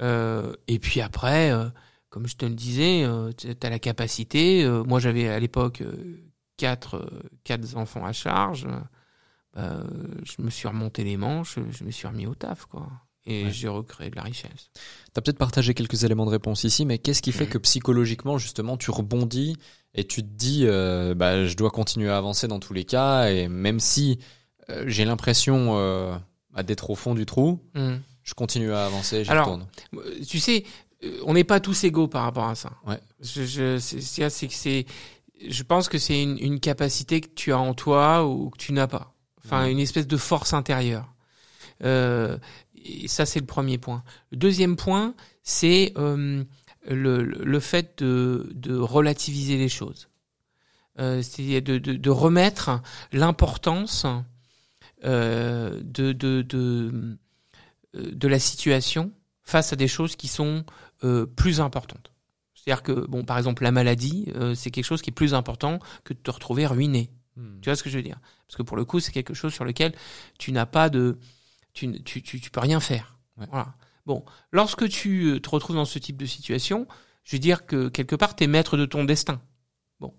Euh, 0.00 0.54
et 0.68 0.78
puis 0.78 1.00
après, 1.00 1.50
euh, 1.50 1.68
comme 2.08 2.26
je 2.26 2.36
te 2.36 2.46
le 2.46 2.54
disais, 2.54 3.02
euh, 3.04 3.32
tu 3.36 3.48
as 3.62 3.70
la 3.70 3.78
capacité. 3.78 4.64
euh, 4.64 4.84
moi, 4.84 5.00
j'avais 5.00 5.28
à 5.28 5.38
l'époque 5.40 5.80
euh, 5.80 6.22
quatre 6.56 7.04
quatre 7.44 7.76
enfants 7.76 8.04
à 8.04 8.12
charge. 8.12 8.66
euh, 9.56 9.82
je 10.24 10.40
me 10.42 10.50
suis 10.50 10.68
remonté 10.68 11.04
les 11.04 11.16
manches, 11.16 11.58
je 11.70 11.84
me 11.84 11.90
suis 11.90 12.06
remis 12.06 12.26
au 12.26 12.34
taf, 12.34 12.66
quoi. 12.66 12.88
Et 13.24 13.44
Ouais. 13.44 13.50
j'ai 13.52 13.68
recréé 13.68 14.10
de 14.10 14.16
la 14.16 14.22
richesse. 14.22 14.70
T'as 15.12 15.20
peut-être 15.20 15.38
partagé 15.38 15.74
quelques 15.74 16.02
éléments 16.04 16.24
de 16.26 16.30
réponse 16.30 16.64
ici, 16.64 16.84
mais 16.84 16.98
qu'est-ce 16.98 17.22
qui 17.22 17.30
fait 17.32 17.46
que 17.46 17.58
psychologiquement, 17.58 18.36
justement, 18.38 18.76
tu 18.76 18.90
rebondis 18.90 19.56
et 19.94 20.04
tu 20.04 20.22
te 20.22 20.28
dis, 20.28 20.62
euh, 20.66 21.14
bah, 21.14 21.46
je 21.46 21.54
dois 21.56 21.70
continuer 21.70 22.08
à 22.10 22.16
avancer 22.16 22.48
dans 22.48 22.58
tous 22.58 22.72
les 22.72 22.84
cas, 22.84 23.28
et 23.30 23.46
même 23.46 23.78
si 23.78 24.18
euh, 24.70 24.84
j'ai 24.88 25.04
l'impression 25.04 25.76
euh, 25.78 26.16
bah, 26.52 26.62
d'être 26.64 26.90
au 26.90 26.94
fond 26.96 27.14
du 27.14 27.24
trou, 27.26 27.60
Hmm. 27.74 27.96
je 28.24 28.34
continue 28.34 28.72
à 28.72 28.86
avancer, 28.86 29.24
j'y 29.24 29.30
retourne. 29.30 29.66
Tu 30.26 30.40
sais, 30.40 30.64
on 31.24 31.34
n'est 31.34 31.44
pas 31.44 31.60
tous 31.60 31.84
égaux 31.84 32.08
par 32.08 32.24
rapport 32.24 32.48
à 32.48 32.54
ça. 32.56 32.72
Ouais. 32.86 32.98
Je, 33.20 33.44
je, 33.44 33.78
c'est, 33.78 34.00
c'est, 34.30 34.86
je 35.48 35.62
pense 35.62 35.88
que 35.88 35.98
c'est 35.98 36.20
une, 36.22 36.38
une 36.38 36.58
capacité 36.58 37.20
que 37.20 37.28
tu 37.34 37.52
as 37.52 37.58
en 37.58 37.74
toi 37.74 38.26
ou 38.26 38.50
que 38.50 38.58
tu 38.58 38.72
n'as 38.72 38.86
pas. 38.88 39.14
Enfin, 39.44 39.66
une 39.66 39.78
espèce 39.80 40.06
de 40.08 40.16
force 40.16 40.52
intérieure. 40.54 41.08
Euh, 41.84 42.38
et 42.84 43.08
ça, 43.08 43.26
c'est 43.26 43.40
le 43.40 43.46
premier 43.46 43.78
point. 43.78 44.02
Le 44.30 44.36
deuxième 44.36 44.76
point, 44.76 45.14
c'est 45.42 45.92
euh, 45.96 46.44
le, 46.88 47.22
le 47.22 47.60
fait 47.60 48.02
de, 48.02 48.50
de 48.54 48.76
relativiser 48.76 49.56
les 49.56 49.68
choses. 49.68 50.08
Euh, 50.98 51.22
c'est 51.22 51.60
de, 51.62 51.78
de, 51.78 51.94
de 51.94 52.10
remettre 52.10 52.82
l'importance 53.12 54.06
euh, 55.04 55.80
de, 55.82 56.12
de, 56.12 56.42
de, 56.42 57.18
de 57.94 58.28
la 58.28 58.38
situation 58.38 59.10
face 59.42 59.72
à 59.72 59.76
des 59.76 59.88
choses 59.88 60.16
qui 60.16 60.28
sont 60.28 60.64
euh, 61.02 61.24
plus 61.24 61.60
importantes. 61.60 62.12
C'est-à-dire 62.54 62.82
que, 62.82 63.06
bon, 63.06 63.24
par 63.24 63.38
exemple, 63.38 63.64
la 63.64 63.72
maladie, 63.72 64.28
c'est 64.54 64.70
quelque 64.70 64.84
chose 64.84 65.02
qui 65.02 65.10
est 65.10 65.12
plus 65.12 65.34
important 65.34 65.80
que 66.04 66.14
de 66.14 66.18
te 66.18 66.30
retrouver 66.30 66.64
ruiné. 66.64 67.10
Hmm. 67.36 67.58
Tu 67.60 67.68
vois 67.68 67.74
ce 67.74 67.82
que 67.82 67.90
je 67.90 67.96
veux 67.96 68.04
dire? 68.04 68.20
Parce 68.46 68.56
que 68.56 68.62
pour 68.62 68.76
le 68.76 68.84
coup, 68.84 69.00
c'est 69.00 69.10
quelque 69.10 69.34
chose 69.34 69.52
sur 69.52 69.64
lequel 69.64 69.92
tu 70.38 70.52
n'as 70.52 70.66
pas 70.66 70.88
de, 70.88 71.18
tu, 71.72 72.02
tu, 72.02 72.22
tu, 72.22 72.40
tu 72.40 72.50
peux 72.50 72.60
rien 72.60 72.80
faire. 72.80 73.18
Voilà. 73.36 73.74
Bon, 74.06 74.24
lorsque 74.50 74.88
tu 74.88 75.24
euh, 75.24 75.40
te 75.40 75.48
retrouves 75.48 75.76
dans 75.76 75.84
ce 75.84 75.98
type 75.98 76.16
de 76.16 76.26
situation, 76.26 76.86
je 77.24 77.36
veux 77.36 77.40
dire 77.40 77.66
que 77.66 77.88
quelque 77.88 78.16
part, 78.16 78.34
tu 78.34 78.44
es 78.44 78.46
maître 78.46 78.76
de 78.76 78.84
ton 78.84 79.04
destin. 79.04 79.40
Bon. 80.00 80.14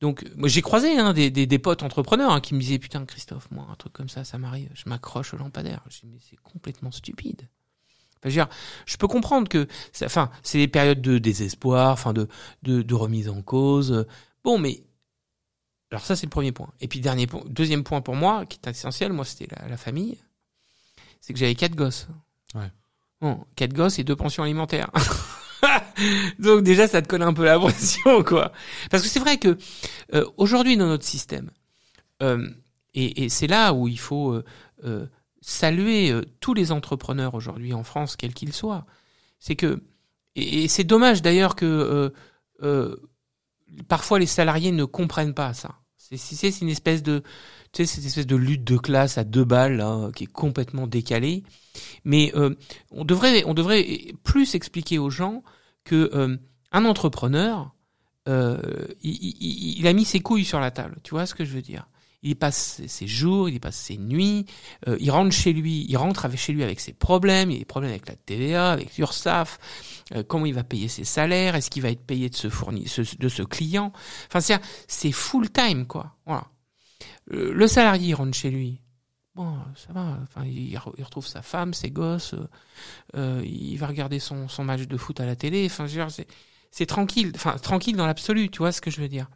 Donc, 0.00 0.24
moi, 0.36 0.48
j'ai 0.48 0.62
croisé 0.62 0.96
hein, 0.98 1.12
des, 1.12 1.30
des, 1.30 1.46
des 1.46 1.58
potes 1.58 1.82
entrepreneurs 1.82 2.32
hein, 2.32 2.40
qui 2.40 2.54
me 2.54 2.60
disaient 2.60 2.78
Putain, 2.78 3.04
Christophe, 3.04 3.50
moi, 3.50 3.66
un 3.70 3.74
truc 3.74 3.92
comme 3.92 4.08
ça, 4.08 4.24
ça 4.24 4.38
m'arrive, 4.38 4.70
je 4.74 4.88
m'accroche 4.88 5.34
au 5.34 5.36
lampadaire. 5.36 5.82
Je 5.88 6.00
dis 6.00 6.06
Mais 6.06 6.18
c'est 6.20 6.36
complètement 6.36 6.92
stupide. 6.92 7.48
Enfin, 8.18 8.30
je, 8.30 8.40
veux 8.40 8.46
dire, 8.46 8.48
je 8.86 8.96
peux 8.96 9.08
comprendre 9.08 9.48
que, 9.48 9.66
enfin, 10.04 10.30
c'est 10.42 10.58
des 10.58 10.68
périodes 10.68 11.02
de 11.02 11.18
désespoir, 11.18 11.92
enfin, 11.92 12.12
de, 12.12 12.28
de, 12.62 12.82
de 12.82 12.94
remise 12.94 13.28
en 13.28 13.42
cause. 13.42 14.06
Bon, 14.44 14.58
mais 14.58 14.84
alors 15.90 16.04
ça, 16.04 16.16
c'est 16.16 16.26
le 16.26 16.30
premier 16.30 16.52
point. 16.52 16.72
Et 16.80 16.88
puis 16.88 17.00
dernier 17.00 17.26
point, 17.26 17.42
deuxième 17.46 17.84
point 17.84 18.00
pour 18.00 18.14
moi, 18.14 18.46
qui 18.46 18.58
est 18.64 18.70
essentiel, 18.70 19.12
moi, 19.12 19.24
c'était 19.24 19.48
la 19.68 19.76
famille. 19.76 20.18
C'est 21.20 21.32
que 21.32 21.38
j'avais 21.38 21.54
quatre 21.54 21.74
gosses. 21.74 22.08
Ouais. 22.54 22.70
Bon, 23.20 23.44
quatre 23.56 23.72
gosses 23.72 23.98
et 23.98 24.04
deux 24.04 24.16
pensions 24.16 24.42
alimentaires. 24.42 24.90
Donc 26.38 26.62
déjà, 26.62 26.86
ça 26.86 27.02
te 27.02 27.08
colle 27.08 27.22
un 27.22 27.32
peu 27.32 27.44
la 27.44 27.58
pression, 27.58 28.22
quoi. 28.22 28.52
Parce 28.90 29.02
que 29.02 29.08
c'est 29.08 29.20
vrai 29.20 29.38
que 29.38 29.56
euh, 30.14 30.24
aujourd'hui 30.36 30.76
dans 30.76 30.86
notre 30.86 31.04
système, 31.04 31.50
euh, 32.22 32.48
et, 32.94 33.24
et 33.24 33.28
c'est 33.28 33.46
là 33.46 33.72
où 33.72 33.88
il 33.88 33.98
faut 33.98 34.40
euh, 34.84 35.06
saluer 35.40 36.14
tous 36.40 36.54
les 36.54 36.72
entrepreneurs 36.72 37.34
aujourd'hui 37.34 37.74
en 37.74 37.84
France, 37.84 38.16
quels 38.16 38.34
qu'ils 38.34 38.52
soient, 38.52 38.86
c'est 39.38 39.56
que 39.56 39.82
et, 40.34 40.64
et 40.64 40.68
c'est 40.68 40.84
dommage 40.84 41.22
d'ailleurs 41.22 41.56
que 41.56 42.12
parfois 43.88 44.18
les 44.18 44.26
salariés 44.26 44.72
ne 44.72 44.84
comprennent 44.84 45.34
pas 45.34 45.54
ça. 45.54 45.76
C'est 45.96 46.60
une 46.60 46.68
espèce 46.68 47.02
de 47.02 47.22
cette 47.84 48.04
espèce 48.04 48.26
de 48.26 48.36
lutte 48.36 48.64
de 48.64 48.76
classe 48.78 49.18
à 49.18 49.24
deux 49.24 49.44
balles 49.44 49.76
là, 49.76 50.10
qui 50.14 50.24
est 50.24 50.32
complètement 50.32 50.86
décalée. 50.86 51.42
Mais 52.04 52.32
euh, 52.34 52.54
on 52.90 53.04
devrait 53.04 53.44
on 53.44 53.54
devrait 53.54 53.86
plus 54.24 54.54
expliquer 54.54 54.98
aux 54.98 55.10
gens 55.10 55.42
que 55.84 56.10
euh, 56.14 56.36
un 56.72 56.84
entrepreneur 56.84 57.74
euh, 58.28 58.58
il, 59.02 59.86
a 59.86 59.92
mis 59.92 60.04
ses 60.04 60.20
couilles 60.20 60.44
sur 60.44 60.58
la 60.58 60.70
table. 60.70 60.96
Tu 61.02 61.10
vois 61.10 61.26
ce 61.26 61.34
que 61.34 61.44
je 61.44 61.52
veux 61.52 61.62
dire? 61.62 61.86
Il 62.22 62.34
passe 62.34 62.82
ses- 62.88 63.06
jours, 63.06 63.48
il 63.48 63.60
passe 63.60 63.76
ses 63.76 63.98
nuits, 63.98 64.46
il 64.98 65.10
rentre 65.12 65.30
chez 65.32 65.52
lui, 65.52 65.86
il 65.88 65.96
rentre 65.96 66.24
avec, 66.24 66.40
chez 66.40 66.52
lui 66.52 66.64
avec 66.64 66.80
ses 66.80 66.92
problèmes, 66.92 67.52
il 67.52 67.56
a 67.56 67.58
des 67.60 67.64
problèmes 67.64 67.92
avec 67.92 68.08
la 68.08 68.16
TVA, 68.16 68.72
avec 68.72 68.96
l'URSSAF, 68.96 69.58
comment 70.26 70.46
il 70.46 70.54
va 70.54 70.64
payer 70.64 70.88
ses 70.88 71.04
salaires, 71.04 71.54
est-ce 71.54 71.70
qu'il 71.70 71.82
va 71.82 71.90
être 71.90 72.04
payé 72.04 72.28
de 72.28 72.34
ce 72.34 72.48
de 73.16 73.28
ce 73.28 73.42
client? 73.44 73.92
Enfin, 74.26 74.40
c'est 74.40 74.58
c'est 74.88 75.12
full 75.12 75.50
time 75.50 75.86
quoi. 75.86 76.16
Voilà. 76.26 76.48
Le 77.28 77.66
salarié 77.66 78.14
rentre 78.14 78.36
chez 78.36 78.50
lui. 78.50 78.80
Bon, 79.34 79.58
ça 79.74 79.92
va. 79.92 80.18
Enfin, 80.22 80.44
il, 80.46 80.74
re- 80.76 80.94
il 80.96 81.04
retrouve 81.04 81.26
sa 81.26 81.42
femme, 81.42 81.74
ses 81.74 81.90
gosses. 81.90 82.34
euh, 82.34 82.46
euh, 83.16 83.42
il 83.44 83.76
va 83.76 83.86
regarder 83.86 84.18
son, 84.18 84.48
son 84.48 84.64
match 84.64 84.82
de 84.82 84.96
foot 84.96 85.20
à 85.20 85.26
la 85.26 85.36
télé. 85.36 85.66
Enfin, 85.66 85.86
c'est 86.70 86.86
tranquille. 86.86 87.32
Enfin, 87.34 87.56
tranquille 87.58 87.96
dans 87.96 88.06
l'absolu. 88.06 88.48
Tu 88.50 88.58
vois 88.58 88.72
ce 88.72 88.80
que 88.80 88.90
je 88.90 89.00
veux 89.00 89.08
dire 89.08 89.28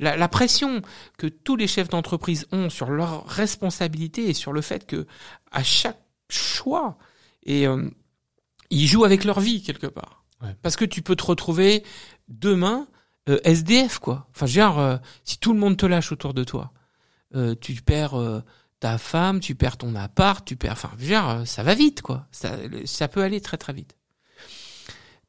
la, 0.00 0.16
la 0.16 0.28
pression 0.28 0.80
que 1.18 1.26
tous 1.26 1.54
les 1.56 1.66
chefs 1.66 1.88
d'entreprise 1.88 2.46
ont 2.52 2.70
sur 2.70 2.90
leur 2.90 3.26
responsabilité 3.26 4.28
et 4.28 4.32
sur 4.32 4.52
le 4.52 4.62
fait 4.62 4.86
que 4.86 5.06
à 5.52 5.62
chaque 5.62 6.00
choix 6.30 6.96
et 7.44 7.66
euh, 7.66 7.88
ils 8.70 8.86
jouent 8.86 9.04
avec 9.04 9.24
leur 9.24 9.40
vie 9.40 9.62
quelque 9.62 9.86
part. 9.86 10.24
Ouais. 10.42 10.56
Parce 10.62 10.76
que 10.76 10.84
tu 10.84 11.02
peux 11.02 11.16
te 11.16 11.24
retrouver 11.24 11.84
demain 12.28 12.86
euh, 13.28 13.40
SDF 13.44 13.98
quoi. 13.98 14.28
Enfin, 14.30 14.46
euh, 14.78 14.98
si 15.24 15.38
tout 15.38 15.52
le 15.52 15.58
monde 15.58 15.76
te 15.76 15.84
lâche 15.86 16.12
autour 16.12 16.32
de 16.32 16.44
toi, 16.44 16.72
euh, 17.34 17.54
tu 17.60 17.74
perds 17.74 18.14
euh, 18.18 18.40
ta 18.80 18.98
femme, 18.98 19.40
tu 19.40 19.54
perds 19.54 19.76
ton 19.76 19.94
appart, 19.94 20.44
tu 20.46 20.56
perds. 20.56 20.72
Enfin, 20.72 20.90
dire, 20.98 21.28
euh, 21.28 21.44
ça 21.44 21.62
va 21.62 21.74
vite 21.74 22.02
quoi. 22.02 22.26
Ça, 22.32 22.56
ça 22.84 23.08
peut 23.08 23.22
aller 23.22 23.40
très 23.40 23.56
très 23.56 23.72
vite. 23.72 23.94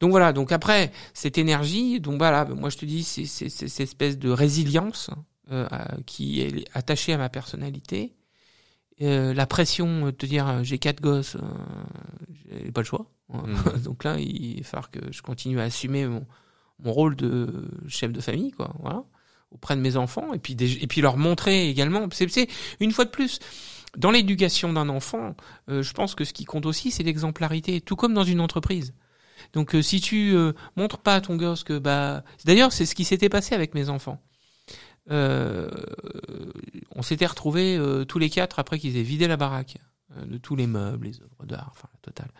Donc 0.00 0.10
voilà, 0.12 0.32
donc 0.32 0.50
après 0.50 0.92
cette 1.12 1.36
énergie, 1.36 2.00
donc 2.00 2.16
voilà, 2.18 2.44
moi 2.46 2.70
je 2.70 2.78
te 2.78 2.86
dis, 2.86 3.04
c'est 3.04 3.26
c'est- 3.26 3.50
c'est 3.50 3.68
cette 3.68 3.80
espèce 3.88 4.18
de 4.18 4.30
résilience 4.30 5.10
euh, 5.52 5.66
à- 5.70 5.96
qui 6.06 6.40
est 6.40 6.64
attachée 6.74 7.12
à 7.12 7.18
ma 7.18 7.28
personnalité. 7.28 8.14
Euh, 9.02 9.32
la 9.34 9.46
pression 9.46 10.06
de 10.06 10.10
te 10.10 10.26
dire 10.26 10.46
euh, 10.48 10.62
j'ai 10.62 10.78
quatre 10.78 11.00
gosses, 11.02 11.36
euh, 11.36 11.40
j'ai 12.64 12.72
pas 12.72 12.80
le 12.80 12.86
choix. 12.86 13.10
Mhm. 13.28 13.54
donc 13.84 14.04
là, 14.04 14.18
il 14.18 14.58
va 14.58 14.64
falloir 14.64 14.90
que 14.90 15.00
je 15.10 15.22
continue 15.22 15.60
à 15.60 15.64
assumer 15.64 16.06
mon, 16.06 16.26
mon 16.82 16.92
rôle 16.92 17.14
de 17.16 17.68
chef 17.88 18.10
de 18.12 18.20
famille, 18.20 18.52
quoi. 18.52 18.72
Voilà, 18.80 19.04
auprès 19.52 19.76
de 19.76 19.80
mes 19.80 19.96
enfants, 19.96 20.32
et 20.32 20.38
puis 20.38 20.54
des- 20.54 20.82
et 20.82 20.86
puis 20.86 21.00
leur 21.00 21.16
montrer 21.16 21.68
également. 21.68 22.06
C'est 22.12 22.48
une 22.80 22.92
fois 22.92 23.04
de 23.04 23.10
plus. 23.10 23.38
Dans 23.96 24.12
l'éducation 24.12 24.72
d'un 24.72 24.88
enfant, 24.88 25.34
euh, 25.68 25.82
je 25.82 25.92
pense 25.92 26.14
que 26.14 26.24
ce 26.24 26.32
qui 26.32 26.44
compte 26.44 26.64
aussi, 26.66 26.92
c'est 26.92 27.02
l'exemplarité, 27.02 27.80
tout 27.80 27.96
comme 27.96 28.14
dans 28.14 28.22
une 28.22 28.40
entreprise. 28.40 28.94
Donc 29.52 29.74
euh, 29.74 29.82
si 29.82 30.00
tu 30.00 30.32
euh, 30.36 30.52
montres 30.76 30.98
pas 30.98 31.16
à 31.16 31.20
ton 31.20 31.34
gosse 31.36 31.64
que 31.64 31.78
bah 31.78 32.22
d'ailleurs 32.44 32.72
c'est 32.72 32.86
ce 32.86 32.94
qui 32.94 33.04
s'était 33.04 33.28
passé 33.28 33.54
avec 33.54 33.74
mes 33.74 33.88
enfants. 33.88 34.22
Euh, 35.10 35.68
on 36.94 37.02
s'était 37.02 37.26
retrouvés 37.26 37.76
euh, 37.76 38.04
tous 38.04 38.18
les 38.20 38.30
quatre 38.30 38.58
après 38.60 38.78
qu'ils 38.78 38.96
aient 38.96 39.02
vidé 39.02 39.26
la 39.26 39.36
baraque 39.36 39.78
euh, 40.16 40.24
de 40.24 40.38
tous 40.38 40.54
les 40.54 40.66
meubles, 40.68 41.06
les 41.08 41.20
œuvres 41.20 41.44
d'art, 41.46 41.70
enfin 41.74 41.88
la 41.92 41.98
totale. 42.00 42.30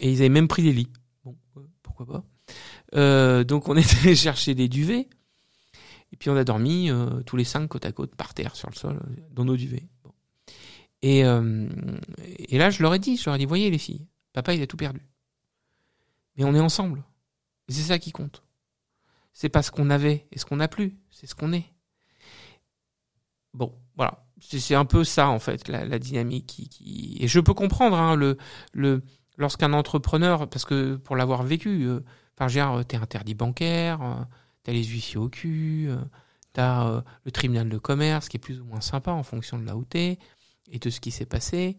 Et 0.00 0.10
ils 0.12 0.18
avaient 0.18 0.28
même 0.28 0.48
pris 0.48 0.62
les 0.62 0.72
lits. 0.72 0.88
Bon, 1.24 1.34
pourquoi 1.82 2.04
pas. 2.06 2.24
Euh, 2.94 3.44
donc 3.44 3.68
on 3.68 3.76
est 3.78 4.02
allé 4.02 4.14
chercher 4.16 4.54
des 4.54 4.68
duvets 4.68 5.00
et 5.00 5.08
puis 6.22 6.30
on 6.30 6.36
a 6.36 6.44
dormi 6.44 6.88
euh, 6.88 7.20
tous 7.22 7.36
les 7.36 7.42
cinq 7.42 7.66
côte 7.66 7.84
à 7.84 7.90
côte 7.90 8.14
par 8.14 8.32
terre 8.32 8.54
sur 8.54 8.70
le 8.70 8.76
sol 8.76 8.94
euh, 8.94 9.22
dans 9.32 9.44
nos 9.44 9.56
duvets. 9.56 9.88
Euh, 11.04 11.68
et 12.48 12.58
là 12.58 12.70
je 12.70 12.80
leur 12.80 12.94
ai 12.94 13.00
dit, 13.00 13.16
je 13.16 13.24
leur 13.24 13.34
ai 13.34 13.38
dit, 13.38 13.44
voyez 13.44 13.68
les 13.72 13.78
filles, 13.78 14.06
papa 14.32 14.54
il 14.54 14.62
a 14.62 14.68
tout 14.68 14.76
perdu. 14.76 15.04
Mais 16.36 16.44
on 16.44 16.54
est 16.54 16.60
ensemble. 16.60 17.02
Et 17.66 17.72
c'est 17.72 17.82
ça 17.82 17.98
qui 17.98 18.12
compte. 18.12 18.44
C'est 19.32 19.48
pas 19.48 19.64
ce 19.64 19.72
qu'on 19.72 19.90
avait 19.90 20.28
et 20.30 20.38
ce 20.38 20.44
qu'on 20.44 20.58
n'a 20.58 20.68
plus, 20.68 20.96
c'est 21.10 21.26
ce 21.26 21.34
qu'on 21.34 21.52
est. 21.52 21.64
Bon, 23.52 23.74
voilà. 23.96 24.24
C'est 24.38 24.76
un 24.76 24.84
peu 24.84 25.02
ça, 25.02 25.28
en 25.28 25.40
fait, 25.40 25.66
la, 25.66 25.98
dynamique 25.98 26.46
qui, 26.46 27.16
Et 27.18 27.26
je 27.26 27.40
peux 27.40 27.54
comprendre, 27.54 27.96
hein, 27.96 28.14
le, 28.14 29.02
lorsqu'un 29.38 29.72
entrepreneur, 29.72 30.48
parce 30.48 30.64
que 30.64 30.94
pour 30.94 31.16
l'avoir 31.16 31.42
vécu, 31.42 31.82
euh, 31.82 32.04
enfin, 32.38 32.46
dire, 32.46 32.84
t'es 32.86 32.96
interdit 32.96 33.34
bancaire, 33.34 34.02
euh, 34.02 34.24
t'as 34.64 34.72
les 34.72 34.84
huissiers 34.84 35.18
au 35.18 35.28
cul, 35.28 35.86
euh, 35.88 35.96
t'as 36.52 36.86
euh, 36.88 37.00
le 37.24 37.30
tribunal 37.30 37.68
de 37.68 37.78
commerce 37.78 38.28
qui 38.28 38.36
est 38.36 38.40
plus 38.40 38.60
ou 38.60 38.64
moins 38.64 38.80
sympa 38.80 39.10
en 39.12 39.22
fonction 39.22 39.58
de 39.58 39.64
là 39.66 39.76
où 39.76 39.84
t'es 39.84 40.18
et 40.70 40.78
de 40.78 40.90
ce 40.90 41.00
qui 41.00 41.10
s'est 41.10 41.26
passé. 41.26 41.78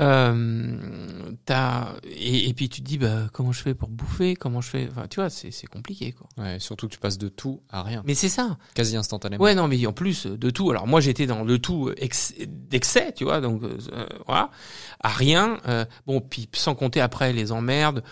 Euh, 0.00 1.30
t'as 1.44 1.96
et, 2.04 2.48
et 2.48 2.54
puis 2.54 2.70
tu 2.70 2.80
te 2.80 2.86
dis 2.86 2.96
bah 2.96 3.28
comment 3.30 3.52
je 3.52 3.60
fais 3.60 3.74
pour 3.74 3.90
bouffer? 3.90 4.34
Comment 4.36 4.62
je 4.62 4.70
fais? 4.70 4.88
Enfin 4.90 5.06
tu 5.06 5.16
vois 5.20 5.28
c'est 5.28 5.66
compliqué 5.66 6.12
quoi. 6.12 6.26
Ouais, 6.38 6.58
surtout 6.58 6.88
que 6.88 6.94
tu 6.94 6.98
passes 6.98 7.18
de 7.18 7.28
tout 7.28 7.62
à 7.68 7.82
rien, 7.82 8.02
mais 8.06 8.14
c'est 8.14 8.30
ça. 8.30 8.56
Quasi 8.74 8.96
instantanément. 8.96 9.44
ouais 9.44 9.54
non 9.54 9.68
mais 9.68 9.84
en 9.86 9.92
plus 9.92 10.24
de 10.26 10.48
tout. 10.48 10.70
Alors 10.70 10.86
moi 10.86 11.02
j'étais 11.02 11.26
dans 11.26 11.44
le 11.44 11.58
tout 11.58 11.92
ex- 11.98 12.32
d'excès 12.46 13.12
tu 13.12 13.24
vois 13.24 13.42
donc 13.42 13.62
euh, 13.64 14.06
voilà. 14.26 14.50
À 15.00 15.10
rien 15.10 15.58
euh, 15.68 15.84
bon 16.06 16.22
puis 16.22 16.48
sans 16.54 16.74
compter 16.74 17.02
après 17.02 17.34
les 17.34 17.52
emmerdes 17.52 18.02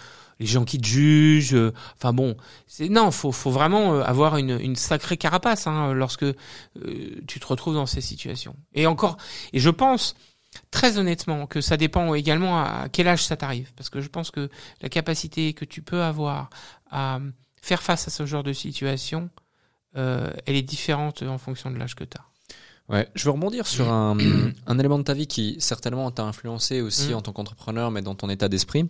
les 0.41 0.47
gens 0.47 0.65
qui 0.65 0.81
te 0.81 0.87
jugent 0.87 1.55
euh, 1.55 1.73
enfin 1.97 2.13
bon 2.13 2.37
c'est 2.67 2.89
non 2.89 3.11
faut 3.13 3.31
faut 3.31 3.51
vraiment 3.51 3.95
euh, 3.95 4.03
avoir 4.03 4.39
une 4.39 4.75
sacrée 4.75 5.17
carapace 5.17 5.67
hein, 5.67 5.93
lorsque 5.93 6.25
euh, 6.25 6.35
tu 7.29 7.39
te 7.39 7.47
retrouves 7.47 7.75
dans 7.75 7.87
ces 7.87 8.01
situations 8.01 8.57
et 8.75 8.87
encore 8.87 9.19
et 9.53 9.61
je 9.61 9.71
pense 9.71 10.17
très 10.73 10.99
honnêtement 10.99 11.47
que 11.47 11.61
ça 11.61 11.77
dépend 11.77 12.15
également 12.15 12.59
à 12.59 12.89
quel 12.91 13.07
âge 13.07 13.25
ça 13.25 13.37
t'arrive 13.37 13.71
parce 13.77 13.91
que 13.91 14.01
je 14.01 14.09
pense 14.09 14.33
que 14.33 14.49
la 14.81 14.89
capacité 14.89 15.53
que 15.53 15.65
tu 15.65 15.83
peux 15.83 16.03
avoir 16.03 16.51
à 16.91 17.21
faire 17.63 17.83
face 17.83 18.09
à 18.09 18.11
ce 18.11 18.27
genre 18.27 18.43
de 18.43 18.53
situation 18.53 19.31
elle 19.95 20.33
est 20.47 20.63
différente 20.63 21.23
en 21.23 21.39
fonction 21.39 21.71
de 21.71 21.77
l'âge 21.77 21.97
que 21.97 22.05
tu 22.05 22.17
as. 22.17 22.30
Ouais, 22.91 23.09
je 23.15 23.25
veux 23.25 23.31
rebondir 23.31 23.67
sur 23.67 23.91
un, 23.93 24.17
un 24.67 24.79
élément 24.79 24.99
de 24.99 25.05
ta 25.05 25.15
vie 25.15 25.27
qui 25.29 25.57
certainement 25.61 26.11
t'a 26.11 26.25
influencé 26.25 26.81
aussi 26.81 27.13
Mm. 27.13 27.15
en 27.15 27.23
tant 27.23 27.33
qu'entrepreneur, 27.33 27.91
mais 27.91 28.03
dans 28.03 28.15
ton 28.17 28.29
état 28.29 28.49
d'esprit. 28.49 28.89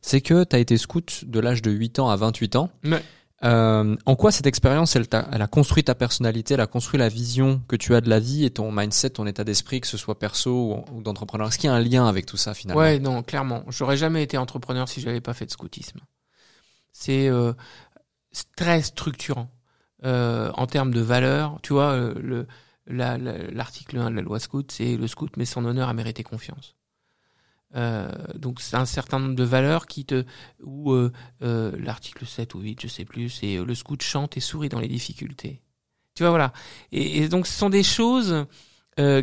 C'est 0.00 0.20
que 0.22 0.44
tu 0.44 0.56
as 0.56 0.58
été 0.58 0.76
scout 0.78 1.24
de 1.26 1.38
l'âge 1.40 1.62
de 1.62 1.70
8 1.70 1.98
ans 1.98 2.08
à 2.10 2.16
28 2.16 2.56
ans. 2.56 2.70
Ouais. 2.84 3.02
Euh, 3.44 3.96
en 4.06 4.14
quoi 4.14 4.30
cette 4.30 4.46
expérience, 4.46 4.94
elle, 4.94 5.08
t'a- 5.08 5.28
elle 5.32 5.42
a 5.42 5.48
construit 5.48 5.82
ta 5.82 5.96
personnalité, 5.96 6.54
elle 6.54 6.60
a 6.60 6.68
construit 6.68 6.98
la 7.00 7.08
vision 7.08 7.60
que 7.66 7.74
tu 7.74 7.92
as 7.96 8.00
de 8.00 8.08
la 8.08 8.20
vie 8.20 8.44
et 8.44 8.50
ton 8.50 8.70
mindset, 8.70 9.10
ton 9.10 9.26
état 9.26 9.42
d'esprit, 9.42 9.80
que 9.80 9.88
ce 9.88 9.96
soit 9.96 10.16
perso 10.18 10.84
ou, 10.90 10.96
ou 10.96 11.02
d'entrepreneur? 11.02 11.48
Est-ce 11.48 11.58
qu'il 11.58 11.66
y 11.68 11.70
a 11.72 11.74
un 11.74 11.80
lien 11.80 12.06
avec 12.06 12.24
tout 12.24 12.36
ça 12.36 12.54
finalement? 12.54 12.80
Ouais, 12.80 13.00
non, 13.00 13.22
clairement. 13.24 13.64
J'aurais 13.68 13.96
jamais 13.96 14.22
été 14.22 14.38
entrepreneur 14.38 14.88
si 14.88 15.00
j'avais 15.00 15.20
pas 15.20 15.34
fait 15.34 15.44
de 15.46 15.50
scoutisme. 15.50 15.98
C'est 16.92 17.28
euh, 17.28 17.52
très 18.56 18.80
structurant 18.82 19.50
euh, 20.04 20.50
en 20.54 20.66
termes 20.68 20.92
de 20.94 21.00
valeur. 21.00 21.58
Tu 21.62 21.72
vois, 21.72 21.90
euh, 21.92 22.44
le 22.86 22.96
la- 22.96 23.18
la- 23.18 23.50
l'article 23.50 23.98
1 23.98 24.10
de 24.10 24.16
la 24.16 24.22
loi 24.22 24.38
scout, 24.40 24.70
c'est 24.70 24.96
le 24.96 25.06
scout 25.06 25.36
met 25.36 25.44
son 25.44 25.64
honneur 25.64 25.88
à 25.88 25.94
mériter 25.94 26.22
confiance. 26.22 26.76
Euh, 27.74 28.10
donc 28.34 28.60
c'est 28.60 28.76
un 28.76 28.84
certain 28.84 29.18
nombre 29.18 29.34
de 29.34 29.44
valeurs 29.44 29.86
qui 29.86 30.04
te 30.04 30.24
ou 30.62 30.92
euh, 30.92 31.10
euh, 31.42 31.72
l'article 31.78 32.26
7 32.26 32.54
ou 32.54 32.60
8, 32.60 32.82
je 32.82 32.88
sais 32.88 33.04
plus, 33.06 33.30
c'est 33.30 33.56
le 33.56 33.74
scout 33.74 34.02
chante 34.02 34.36
et 34.36 34.40
sourit 34.40 34.68
dans 34.68 34.80
les 34.80 34.88
difficultés. 34.88 35.62
Tu 36.14 36.22
vois 36.22 36.30
voilà. 36.30 36.52
Et, 36.92 37.18
et 37.18 37.28
donc 37.28 37.46
ce 37.46 37.54
sont 37.54 37.70
des 37.70 37.82
choses 37.82 38.46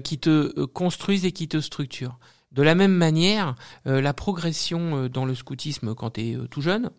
qui 0.03 0.17
te 0.17 0.65
construisent 0.65 1.25
et 1.25 1.31
qui 1.31 1.47
te 1.47 1.61
structurent. 1.61 2.17
De 2.51 2.63
la 2.63 2.73
même 2.73 2.91
manière, 2.95 3.53
la 3.85 4.13
progression 4.15 5.07
dans 5.07 5.25
le 5.25 5.35
scoutisme 5.35 5.93
quand 5.93 6.09
tu 6.11 6.21
es 6.21 6.37
tout 6.49 6.61
jeune, 6.61 6.89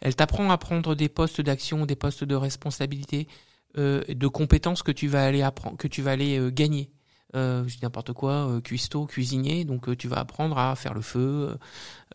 elle 0.00 0.16
t'apprend 0.16 0.50
à 0.50 0.56
prendre 0.56 0.94
des 0.94 1.10
postes 1.10 1.42
d'action, 1.42 1.84
des 1.84 1.94
postes 1.96 2.24
de 2.24 2.34
responsabilité, 2.34 3.28
de 3.76 4.26
compétences 4.26 4.82
que 4.82 4.92
tu 4.92 5.08
vas 5.08 5.24
aller 5.24 5.42
apprendre, 5.42 5.76
que 5.76 5.88
tu 5.88 6.02
vas 6.02 6.12
aller 6.12 6.50
gagner 6.52 6.90
euh, 7.34 7.66
je 7.66 7.76
dis 7.76 7.82
n'importe 7.82 8.12
quoi, 8.12 8.48
euh, 8.48 8.60
cuistot, 8.60 9.06
cuisinier, 9.06 9.64
donc 9.64 9.88
euh, 9.88 9.96
tu 9.96 10.06
vas 10.06 10.18
apprendre 10.18 10.58
à 10.58 10.76
faire 10.76 10.92
le 10.92 11.00
feu, 11.00 11.56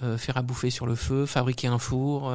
euh, 0.04 0.18
faire 0.18 0.38
à 0.38 0.42
bouffer 0.44 0.70
sur 0.70 0.86
le 0.86 0.96
feu, 0.96 1.26
fabriquer 1.26 1.68
un 1.68 1.80
four, 1.80 2.34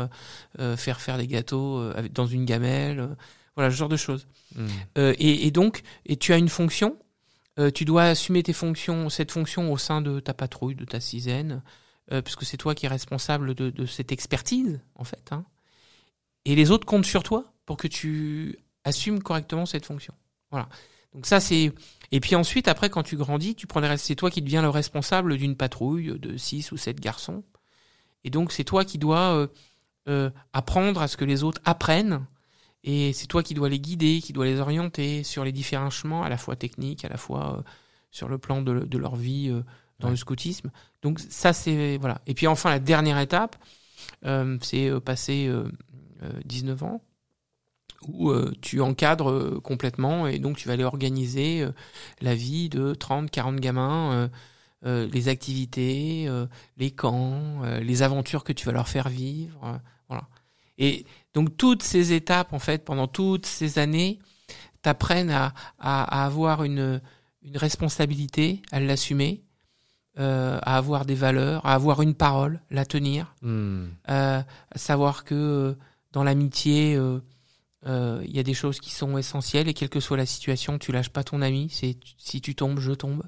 faire 0.76 1.00
faire 1.00 1.18
des 1.18 1.26
gâteaux 1.26 1.92
dans 2.10 2.26
une 2.26 2.44
gamelle, 2.44 3.16
voilà 3.56 3.70
ce 3.70 3.76
genre 3.76 3.88
de 3.88 3.96
choses. 3.96 4.26
Hmm. 4.56 4.66
Et, 4.96 5.46
et, 5.46 5.50
donc, 5.50 5.82
et 6.06 6.16
tu 6.16 6.32
as 6.32 6.38
une 6.38 6.48
fonction, 6.48 6.96
tu 7.74 7.84
dois 7.84 8.04
assumer 8.04 8.42
tes 8.42 8.52
fonctions, 8.52 9.08
cette 9.08 9.30
fonction 9.30 9.72
au 9.72 9.78
sein 9.78 10.02
de 10.02 10.20
ta 10.20 10.34
patrouille, 10.34 10.74
de 10.74 10.84
ta 10.84 11.00
cisaine, 11.00 11.62
puisque 12.24 12.44
c'est 12.44 12.56
toi 12.56 12.74
qui 12.74 12.86
es 12.86 12.88
responsable 12.88 13.54
de, 13.54 13.70
de 13.70 13.86
cette 13.86 14.12
expertise 14.12 14.80
en 14.96 15.04
fait. 15.04 15.30
Hein. 15.30 15.44
Et 16.44 16.56
les 16.56 16.70
autres 16.70 16.86
comptent 16.86 17.06
sur 17.06 17.22
toi 17.22 17.52
pour 17.64 17.76
que 17.76 17.86
tu 17.86 18.58
assumes 18.84 19.22
correctement 19.22 19.66
cette 19.66 19.86
fonction. 19.86 20.14
Voilà. 20.50 20.68
Donc 21.14 21.26
ça 21.26 21.40
c'est 21.40 21.72
et 22.10 22.20
puis 22.20 22.34
ensuite 22.34 22.68
après 22.68 22.90
quand 22.90 23.02
tu 23.02 23.16
grandis, 23.16 23.54
tu 23.54 23.66
prends 23.66 23.80
les 23.80 23.96
c'est 23.96 24.14
toi 24.14 24.30
qui 24.30 24.42
deviens 24.42 24.62
le 24.62 24.68
responsable 24.68 25.36
d'une 25.36 25.56
patrouille 25.56 26.18
de 26.18 26.36
6 26.36 26.72
ou 26.72 26.76
7 26.76 27.00
garçons. 27.00 27.44
Et 28.24 28.30
donc 28.30 28.52
c'est 28.52 28.64
toi 28.64 28.84
qui 28.84 28.98
dois 28.98 29.34
euh, 29.34 29.46
euh, 30.08 30.30
apprendre 30.52 31.02
à 31.02 31.08
ce 31.08 31.16
que 31.16 31.24
les 31.24 31.42
autres 31.42 31.60
apprennent 31.64 32.26
et 32.84 33.12
c'est 33.12 33.26
toi 33.26 33.42
qui 33.42 33.54
dois 33.54 33.68
les 33.68 33.78
guider, 33.78 34.20
qui 34.20 34.32
dois 34.32 34.46
les 34.46 34.58
orienter 34.58 35.22
sur 35.22 35.44
les 35.44 35.52
différents 35.52 35.90
chemins 35.90 36.22
à 36.22 36.28
la 36.28 36.36
fois 36.36 36.56
techniques, 36.56 37.04
à 37.04 37.08
la 37.08 37.16
fois 37.16 37.58
euh, 37.58 37.62
sur 38.10 38.28
le 38.28 38.38
plan 38.38 38.62
de, 38.62 38.80
de 38.80 38.98
leur 38.98 39.16
vie 39.16 39.48
euh, 39.50 39.62
dans 40.00 40.10
le 40.10 40.16
scoutisme. 40.16 40.70
Donc 41.02 41.20
ça 41.20 41.52
c'est 41.52 41.98
voilà. 41.98 42.20
Et 42.26 42.34
puis 42.34 42.46
enfin 42.46 42.70
la 42.70 42.78
dernière 42.78 43.18
étape 43.18 43.56
c'est 44.62 44.90
passer 45.04 45.50
19 46.44 46.82
ans 46.82 47.02
où 48.09 48.30
euh, 48.30 48.53
tu 48.61 48.80
encadres 48.80 49.30
euh, 49.30 49.61
complètement 49.62 50.26
et 50.26 50.38
donc 50.38 50.57
tu 50.57 50.68
vas 50.68 50.74
aller 50.74 50.84
organiser 50.84 51.62
euh, 51.62 51.72
la 52.20 52.34
vie 52.34 52.68
de 52.68 52.94
30, 52.94 53.30
40 53.30 53.57
gamins, 53.57 54.30
les 54.84 55.28
activités, 55.28 56.28
les 56.76 56.90
camps, 56.90 57.62
les 57.80 58.03
aventures 58.03 58.42
que 58.42 58.53
tu 58.53 58.66
vas 58.66 58.72
leur 58.72 58.88
faire 58.88 59.09
vivre. 59.09 59.80
voilà. 60.09 60.26
Et 60.76 61.07
donc 61.34 61.57
toutes 61.57 61.84
ces 61.84 62.12
étapes, 62.12 62.53
en 62.53 62.59
fait, 62.59 62.84
pendant 62.84 63.07
toutes 63.07 63.46
ces 63.46 63.78
années, 63.78 64.18
t'apprennent 64.82 65.30
à, 65.30 65.55
à, 65.78 66.24
avoir 66.24 66.64
une, 66.64 67.00
une 67.42 67.57
responsabilité, 67.57 68.61
à 68.72 68.80
l'assumer, 68.80 69.44
euh, 70.18 70.59
à 70.61 70.76
avoir 70.76 71.07
des 71.07 71.14
valeurs, 71.14 71.64
à 71.64 71.72
avoir 71.72 72.03
une 72.03 72.14
parole, 72.14 72.61
la 72.70 72.84
tenir, 72.84 73.34
hmm. 73.40 73.84
à 74.07 74.44
savoir 74.76 75.24
que 75.24 75.74
dans 76.12 76.22
l'amitié, 76.22 76.96
euh, 76.96 77.20
il 77.86 78.30
y 78.30 78.38
a 78.38 78.42
des 78.42 78.54
choses 78.54 78.80
qui 78.80 78.90
sont 78.90 79.18
essentielles 79.18 79.68
et 79.68 79.74
quelle 79.74 79.88
que 79.88 80.00
soit 80.00 80.16
la 80.16 80.26
situation, 80.26 80.78
tu 80.78 80.92
lâches 80.92 81.10
pas 81.10 81.24
ton 81.24 81.42
ami. 81.42 81.68
C'est 81.70 81.96
si 82.16 82.40
tu 82.40 82.54
tombes, 82.54 82.78
je 82.78 82.92
tombe. 82.92 83.22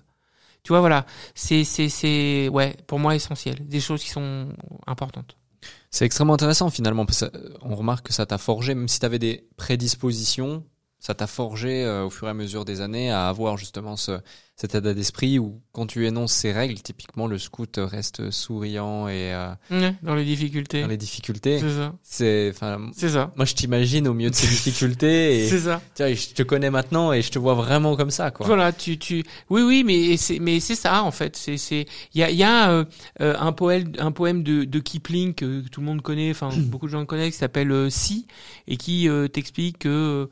Tu 0.63 0.69
vois, 0.69 0.81
voilà, 0.81 1.05
c'est 1.35 1.63
c'est 1.65 1.89
c'est 1.89 2.49
ouais 2.49 2.77
pour 2.87 2.99
moi 2.99 3.15
essentiel. 3.15 3.67
Des 3.67 3.81
choses 3.81 4.03
qui 4.03 4.11
sont 4.11 4.49
importantes. 4.87 5.37
C'est 5.91 6.05
extrêmement 6.05 6.35
intéressant 6.35 6.71
finalement 6.71 7.07
parce 7.07 7.25
qu'on 7.61 7.75
remarque 7.75 8.07
que 8.07 8.13
ça 8.13 8.27
t'a 8.27 8.39
forgé, 8.39 8.75
même 8.75 8.89
si 8.89 8.99
tu 8.99 9.07
avais 9.07 9.19
des 9.19 9.47
prédispositions, 9.57 10.65
ça 10.99 11.15
t'a 11.15 11.27
forgé 11.27 11.85
euh, 11.85 12.05
au 12.05 12.11
fur 12.11 12.27
et 12.27 12.31
à 12.31 12.35
mesure 12.35 12.65
des 12.65 12.81
années 12.81 13.11
à 13.11 13.29
avoir 13.29 13.57
justement 13.57 13.97
ce, 13.97 14.21
cet 14.57 14.77
état 14.77 14.95
d'esprit 14.95 15.41
où 15.41 15.61
quand 15.73 15.87
tu 15.89 16.07
énonces 16.07 16.33
ces 16.33 16.53
règles, 16.53 16.81
typiquement 16.81 17.27
le 17.27 17.39
scout 17.39 17.77
reste 17.77 18.31
souriant 18.31 19.09
et 19.09 19.35
euh, 19.35 19.91
dans 20.03 20.15
les 20.15 20.25
difficultés. 20.25 20.83
Dans 20.83 20.89
les 20.89 20.97
difficultés. 20.97 21.59
C'est 21.59 21.75
ça. 21.75 21.93
C'est 22.05 22.51
enfin. 22.55 22.91
C'est 22.95 23.09
ça. 23.09 23.33
Moi, 23.35 23.47
je 23.47 23.55
t'imagine 23.55 24.07
au 24.07 24.15
milieu 24.15 24.31
de 24.31 24.35
ces 24.35 24.47
difficultés. 24.49 25.49
C'est 25.49 25.59
ça. 25.59 25.83
Tiens, 25.95 26.15
je 26.15 26.29
te 26.29 26.45
connais 26.45 26.71
maintenant 26.71 27.13
et 27.13 27.21
je 27.21 27.33
te 27.33 27.39
vois 27.41 27.55
vraiment 27.55 27.97
comme 27.97 28.11
ça, 28.11 28.31
quoi. 28.31 28.47
Voilà, 28.47 28.71
tu 28.73 28.97
tu. 28.97 29.25
Oui, 29.51 29.63
oui, 29.63 29.83
mais 29.85 30.17
c'est 30.17 30.39
mais 30.39 30.61
c'est 30.61 30.77
ça 30.77 31.03
en 31.03 31.11
fait. 31.11 31.37
C'est 31.37 31.57
c'est 31.57 31.87
il 32.15 32.21
y 32.21 32.23
a 32.23 32.31
il 32.31 32.37
y 32.37 32.45
a 32.45 32.71
euh, 32.71 32.85
euh, 33.21 33.35
un 33.41 33.51
poème 33.51 33.91
un 33.99 34.13
poème 34.13 34.45
de 34.45 34.63
de 34.63 34.79
Kipling 34.79 35.35
que, 35.35 35.67
tout 35.69 35.81
le 35.81 35.87
monde 35.87 36.01
connaît, 36.01 36.31
enfin 36.31 36.51
beaucoup 36.57 36.87
de 36.87 36.93
gens 36.93 37.01
le 37.01 37.07
connaissent, 37.07 37.33
qui 37.33 37.39
s'appelle 37.39 37.91
Si 37.91 38.29
et 38.69 38.77
qui 38.77 39.09
t'explique 39.33 39.81
que 39.81 40.29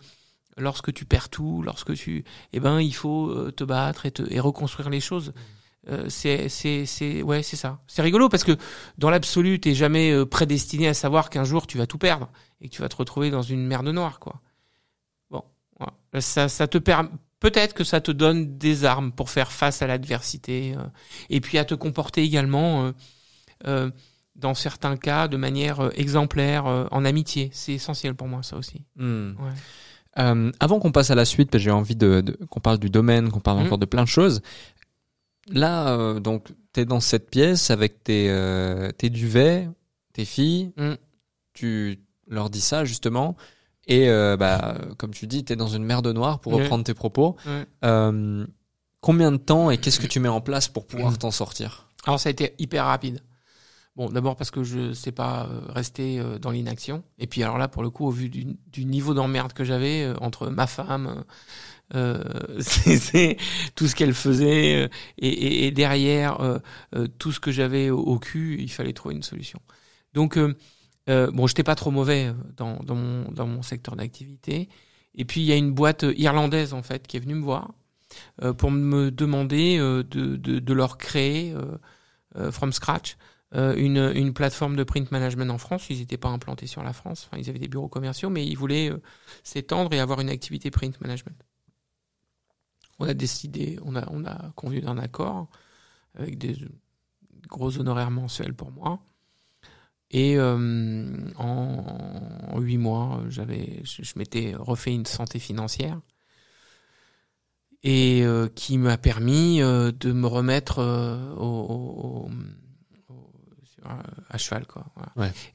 lorsque 0.57 0.92
tu 0.92 1.05
perds 1.05 1.28
tout, 1.28 1.62
lorsque 1.62 1.94
tu, 1.94 2.24
eh 2.53 2.61
ben, 2.61 2.80
il 2.80 2.94
faut 2.94 3.28
euh, 3.30 3.50
te 3.50 3.64
battre 3.64 4.07
et, 4.07 4.11
te, 4.11 4.22
et 4.30 4.40
reconstruire 4.40 4.90
les 4.90 5.00
choses. 5.00 5.32
Euh, 5.88 6.09
c'est, 6.09 6.48
c'est, 6.48 6.86
c'est, 6.86 7.22
ouais, 7.22 7.42
c'est 7.42 7.57
ça. 7.57 7.80
C'est 7.86 8.03
rigolo 8.03 8.28
parce 8.28 8.44
que 8.44 8.57
dans 8.98 9.11
l'absolu, 9.11 9.59
t'es 9.59 9.74
jamais 9.74 10.12
euh, 10.12 10.24
prédestiné 10.24 10.86
à 10.86 10.94
savoir 10.94 11.28
qu'un 11.28 11.44
jour 11.44 11.66
tu 11.66 11.76
vas 11.76 11.86
tout 11.86 11.98
perdre 11.98 12.28
et 12.61 12.68
que 12.68 12.74
tu 12.74 12.82
vas 12.82 12.88
te 12.88 12.96
retrouver 12.96 13.30
dans 13.30 13.42
une 13.42 13.66
merde 13.66 13.88
noire, 13.88 14.20
quoi. 14.20 14.40
Bon, 15.30 15.42
ça, 16.20 16.48
ça 16.48 16.68
te 16.68 16.78
permet. 16.78 17.09
Peut-être 17.40 17.74
que 17.74 17.82
ça 17.82 18.00
te 18.00 18.12
donne 18.12 18.57
des 18.57 18.84
armes 18.84 19.11
pour 19.11 19.28
faire 19.28 19.50
face 19.50 19.82
à 19.82 19.88
l'adversité 19.88 20.76
euh, 20.76 20.84
et 21.28 21.40
puis 21.40 21.59
à 21.59 21.64
te 21.64 21.74
comporter 21.74 22.22
également, 22.22 22.92
dans 24.36 24.55
certains 24.55 24.96
cas, 24.96 25.26
de 25.26 25.36
manière 25.36 25.90
exemplaire, 25.96 26.66
en 26.66 27.05
amitié. 27.05 27.50
C'est 27.53 27.72
essentiel 27.72 28.14
pour 28.14 28.28
moi, 28.28 28.44
ça 28.44 28.57
aussi. 28.57 28.84
Hmm. 28.94 29.32
Ouais. 29.40 29.53
Euh, 30.18 30.52
avant 30.60 30.78
qu'on 30.78 30.92
passe 30.92 31.10
à 31.10 31.14
la 31.14 31.24
suite, 31.24 31.56
j'ai 31.58 31.70
envie 31.70 31.96
de, 31.96 32.20
de 32.20 32.32
qu'on 32.50 32.60
parle 32.60 32.78
du 32.78 32.90
domaine, 32.90 33.30
qu'on 33.30 33.40
parle 33.40 33.60
mmh. 33.60 33.66
encore 33.66 33.78
de 33.78 33.86
plein 33.86 34.02
de 34.02 34.08
choses. 34.08 34.42
Là, 35.48 35.88
euh, 35.88 36.20
donc, 36.20 36.48
t'es 36.72 36.84
dans 36.84 37.00
cette 37.00 37.30
pièce 37.30 37.70
avec 37.70 38.04
tes, 38.04 38.28
euh, 38.30 38.90
tes 38.92 39.10
duvets, 39.10 39.68
tes 40.12 40.24
filles. 40.24 40.72
Mmh. 40.76 40.92
Tu 41.54 41.98
leur 42.28 42.50
dis 42.50 42.60
ça 42.60 42.84
justement, 42.84 43.36
et 43.86 44.08
euh, 44.08 44.36
bah, 44.36 44.78
comme 44.96 45.12
tu 45.12 45.26
dis, 45.26 45.44
t'es 45.44 45.56
dans 45.56 45.68
une 45.68 45.84
merde 45.84 46.06
noire 46.08 46.40
pour 46.40 46.52
reprendre 46.52 46.84
tes 46.84 46.94
propos. 46.94 47.36
Combien 49.00 49.32
de 49.32 49.36
temps 49.36 49.70
et 49.70 49.78
qu'est-ce 49.78 49.98
que 49.98 50.06
tu 50.06 50.20
mets 50.20 50.28
en 50.28 50.40
place 50.40 50.68
pour 50.68 50.86
pouvoir 50.86 51.10
mmh. 51.12 51.18
t'en 51.18 51.30
sortir? 51.32 51.88
Alors, 52.04 52.20
ça 52.20 52.28
a 52.28 52.32
été 52.32 52.54
hyper 52.58 52.84
rapide. 52.84 53.20
Bon, 53.95 54.09
d'abord 54.09 54.36
parce 54.36 54.51
que 54.51 54.64
je 54.64 54.95
sais 54.95 55.12
pas 55.12 55.47
euh, 55.51 55.61
rester 55.68 56.18
euh, 56.18 56.38
dans 56.38 56.51
l'inaction. 56.51 57.05
Et 57.18 57.26
puis 57.26 57.43
alors 57.43 57.59
là, 57.59 57.68
pour 57.68 57.82
le 57.82 57.90
coup, 57.90 58.07
au 58.07 58.11
vu 58.11 58.30
du, 58.30 58.84
niveau 58.84 59.12
d'emmerde 59.12 59.53
que 59.53 59.64
j'avais 59.64 60.05
euh, 60.05 60.14
entre 60.22 60.49
ma 60.49 60.66
femme, 60.66 61.24
euh, 61.95 62.24
c'est 62.61 63.36
tout 63.74 63.86
ce 63.86 63.95
qu'elle 63.95 64.14
faisait 64.14 64.88
et, 65.18 65.70
derrière 65.72 66.38
tout 67.18 67.32
ce 67.32 67.40
que 67.40 67.53
j'avais 67.53 67.90
au, 67.90 68.18
cul, 68.18 68.57
il 68.61 68.70
fallait 68.70 68.95
trouver 68.95 69.14
une 69.14 69.22
solution. 69.22 69.61
Donc 70.14 70.38
bon, 71.07 71.47
j'étais 71.47 71.62
pas 71.62 71.74
trop 71.74 71.90
mauvais 71.90 72.32
dans, 72.57 72.78
mon 72.95 73.62
secteur 73.62 73.97
d'activité. 73.97 74.70
Et 75.14 75.26
puis 75.26 75.43
il 75.43 75.47
y 75.47 75.53
a 75.53 75.57
une 75.57 75.72
boîte 75.72 76.07
irlandaise 76.16 76.72
en 76.72 76.82
fait 76.82 77.07
qui 77.07 77.18
est 77.18 77.20
venue 77.20 77.34
me 77.34 77.43
voir 77.43 77.74
pour 78.57 78.70
me 78.70 79.11
demander 79.11 79.76
de, 79.76 80.03
de, 80.03 80.36
de 80.36 80.72
leur 80.72 80.97
créer 80.97 81.55
from 82.51 82.72
scratch 82.72 83.16
euh, 83.55 83.74
une, 83.76 83.98
une 84.14 84.32
plateforme 84.32 84.76
de 84.76 84.84
print 84.84 85.11
management 85.11 85.50
en 85.50 85.59
France. 85.59 85.90
Ils 85.90 85.98
n'étaient 85.98 86.16
pas 86.16 86.30
implantés 86.30 86.66
sur 86.66 86.82
la 86.82 86.94
France. 86.94 87.28
Enfin, 87.28 87.40
ils 87.40 87.50
avaient 87.50 87.59
des 87.59 87.68
bureaux 87.68 87.88
commerciaux, 87.88 88.30
mais 88.30 88.46
ils 88.46 88.57
voulaient 88.57 88.90
euh, 88.90 89.03
s'étendre 89.42 89.92
et 89.92 90.00
avoir 90.00 90.20
une 90.20 90.30
activité 90.30 90.70
print 90.70 90.98
management. 91.03 91.36
On 92.98 93.07
a 93.07 93.14
décidé, 93.14 93.78
on 93.84 93.94
a, 93.94 94.09
on 94.11 94.24
a 94.24 94.53
convenu 94.57 94.80
d'un 94.80 94.96
accord 94.96 95.48
avec 96.14 96.38
des 96.38 96.57
gros 97.48 97.78
honoraires 97.78 98.11
mensuels 98.11 98.55
pour 98.55 98.70
moi. 98.70 99.00
Et 100.11 100.36
euh, 100.36 101.16
en 101.36 102.59
huit 102.59 102.78
mois, 102.78 103.22
j'avais, 103.28 103.82
je, 103.84 104.12
m'étais 104.16 104.55
refait 104.55 104.94
une 104.94 105.07
santé 105.07 105.38
financière 105.38 106.00
et 107.82 108.22
qui 108.55 108.78
m'a 108.78 108.96
permis 108.98 109.59
de 109.59 110.12
me 110.12 110.26
remettre 110.26 110.78
au, 111.38 112.30
à 114.28 114.39
cheval 114.39 114.66
quoi. 114.66 114.87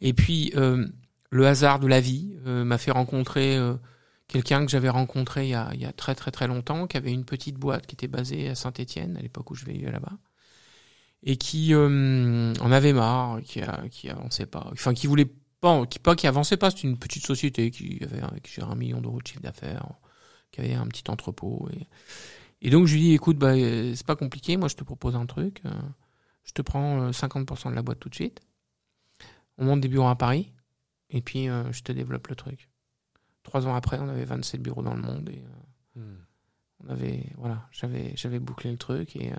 Et 0.02 0.14
puis 0.14 0.52
euh, 0.56 0.88
le 1.30 1.48
hasard 1.48 1.80
de 1.80 1.88
la 1.88 2.00
vie 2.00 2.38
euh, 2.46 2.64
m'a 2.64 2.78
fait 2.78 2.92
rencontrer 2.92 3.58
euh, 3.58 3.76
quelqu'un 4.28 4.66
que 4.66 4.72
j'avais 4.72 4.90
rencontré 4.90 5.46
il 5.46 5.50
y, 5.50 5.56
a, 5.56 5.70
il 5.74 5.82
y 5.82 5.86
a 5.86 5.94
très 5.94 6.16
très 6.16 6.32
très 6.32 6.48
longtemps, 6.48 6.88
qui 6.88 6.98
avait 6.98 7.12
une 7.12 7.26
petite 7.26 7.56
boîte 7.56 7.88
qui 7.88 7.96
était 7.96 8.08
basée 8.08 8.50
à 8.50 8.56
Saint-Étienne 8.56 9.18
à 9.18 9.22
l'époque 9.22 9.52
où 9.52 9.56
je 9.56 9.66
vivais 9.66 9.92
là-bas 9.92 10.18
et 11.24 11.36
qui 11.36 11.74
en 11.76 12.72
avait 12.72 12.94
marre, 12.94 13.42
qui 13.44 13.62
a, 13.62 13.84
qui 13.90 14.10
avançait 14.10 14.46
pas, 14.46 14.70
enfin 14.72 14.94
qui 14.94 15.08
voulait 15.08 15.32
pas, 15.60 15.86
qui 15.88 16.00
pas 16.00 16.16
qui 16.16 16.28
avançait 16.28 16.58
pas, 16.58 16.70
c'est 16.70 16.84
une 16.84 16.98
petite 16.98 17.26
société 17.26 17.72
qui 17.72 18.00
avait 18.04 18.22
qui 18.42 18.54
gérait 18.54 18.72
un 18.72 18.76
million 18.76 19.02
d'euros 19.02 19.20
de 19.20 19.28
chiffre 19.28 19.42
d'affaires, 19.42 19.88
qui 20.52 20.62
avait 20.62 20.76
un 20.76 20.86
petit 20.88 21.10
entrepôt 21.10 21.68
et, 21.74 21.88
et 22.62 22.70
donc 22.70 22.86
je 22.86 22.94
lui 22.94 23.02
dis 23.02 23.14
écoute 23.14 23.38
bah 23.38 23.56
c'est 23.56 24.06
pas 24.06 24.16
compliqué, 24.16 24.58
moi 24.58 24.68
je 24.68 24.76
te 24.76 24.84
propose 24.84 25.16
un 25.16 25.26
truc 25.26 25.62
je 26.48 26.54
te 26.54 26.62
prends 26.64 27.02
euh, 27.04 27.12
50% 27.12 27.70
de 27.70 27.76
la 27.76 27.84
boîte 27.84 28.00
tout 28.00 28.10
de 28.10 28.16
suite. 28.16 28.42
On 29.60 29.66
monte 29.66 29.82
des 29.82 29.88
bureaux 29.88 30.08
à 30.08 30.16
Paris, 30.18 30.52
et 31.12 31.22
puis 31.22 31.48
euh, 31.50 31.72
je 31.72 31.84
te 31.84 31.92
développe 31.92 32.28
le 32.28 32.36
truc. 32.36 32.70
Trois 33.44 33.68
ans 33.68 33.76
après, 33.76 34.00
on 34.00 34.10
avait 34.10 34.26
27 34.26 34.62
bureaux 34.62 34.82
dans 34.82 34.94
le 34.96 35.02
monde, 35.02 35.30
et 35.30 35.44
euh, 35.98 36.16
on 36.86 36.90
avait, 36.90 37.24
voilà, 37.38 37.68
j'avais, 37.72 38.14
j'avais 38.16 38.40
bouclé 38.40 38.72
le 38.72 38.78
truc, 38.78 39.16
et 39.16 39.32
euh, 39.32 39.36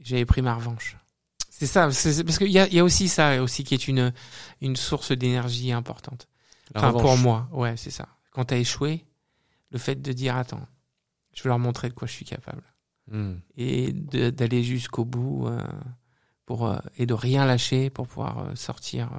j'avais 0.00 0.24
pris 0.26 0.42
ma 0.42 0.54
revanche. 0.54 0.96
C'est 1.50 1.66
ça, 1.66 1.90
c'est- 1.90 2.22
parce 2.24 2.36
qu'il 2.38 2.50
y 2.50 2.58
a, 2.58 2.66
il 2.68 2.74
y 2.74 2.78
a 2.78 2.84
aussi 2.84 3.08
ça, 3.08 3.42
aussi 3.42 3.64
qui 3.64 3.72
est 3.74 3.88
une, 3.88 4.12
une 4.60 4.76
source 4.76 5.12
d'énergie 5.12 5.72
importante. 5.72 6.28
Enfin, 6.74 6.88
pour 7.02 7.16
moi, 7.22 7.48
ouais, 7.52 7.76
c'est 7.76 7.90
ça. 7.90 8.08
Quand 8.30 8.44
t'as 8.44 8.58
échoué, 8.58 9.04
le 9.70 9.78
fait 9.78 9.94
de 10.02 10.12
dire 10.12 10.36
attends, 10.36 10.66
je 11.32 11.42
vais 11.42 11.48
leur 11.48 11.58
montrer 11.58 11.88
de 11.88 11.94
quoi 11.94 12.06
je 12.06 12.12
suis 12.12 12.24
capable 12.26 12.62
Hmm. 13.08 13.34
et 13.56 13.92
d'aller 13.92 14.64
jusqu'au 14.64 15.04
bout 15.04 15.46
euh, 15.46 15.62
pour 16.44 16.66
euh, 16.66 16.78
et 16.96 17.06
de 17.06 17.14
rien 17.14 17.44
lâcher 17.46 17.88
pour 17.88 18.08
pouvoir 18.08 18.38
euh, 18.40 18.54
sortir 18.56 19.10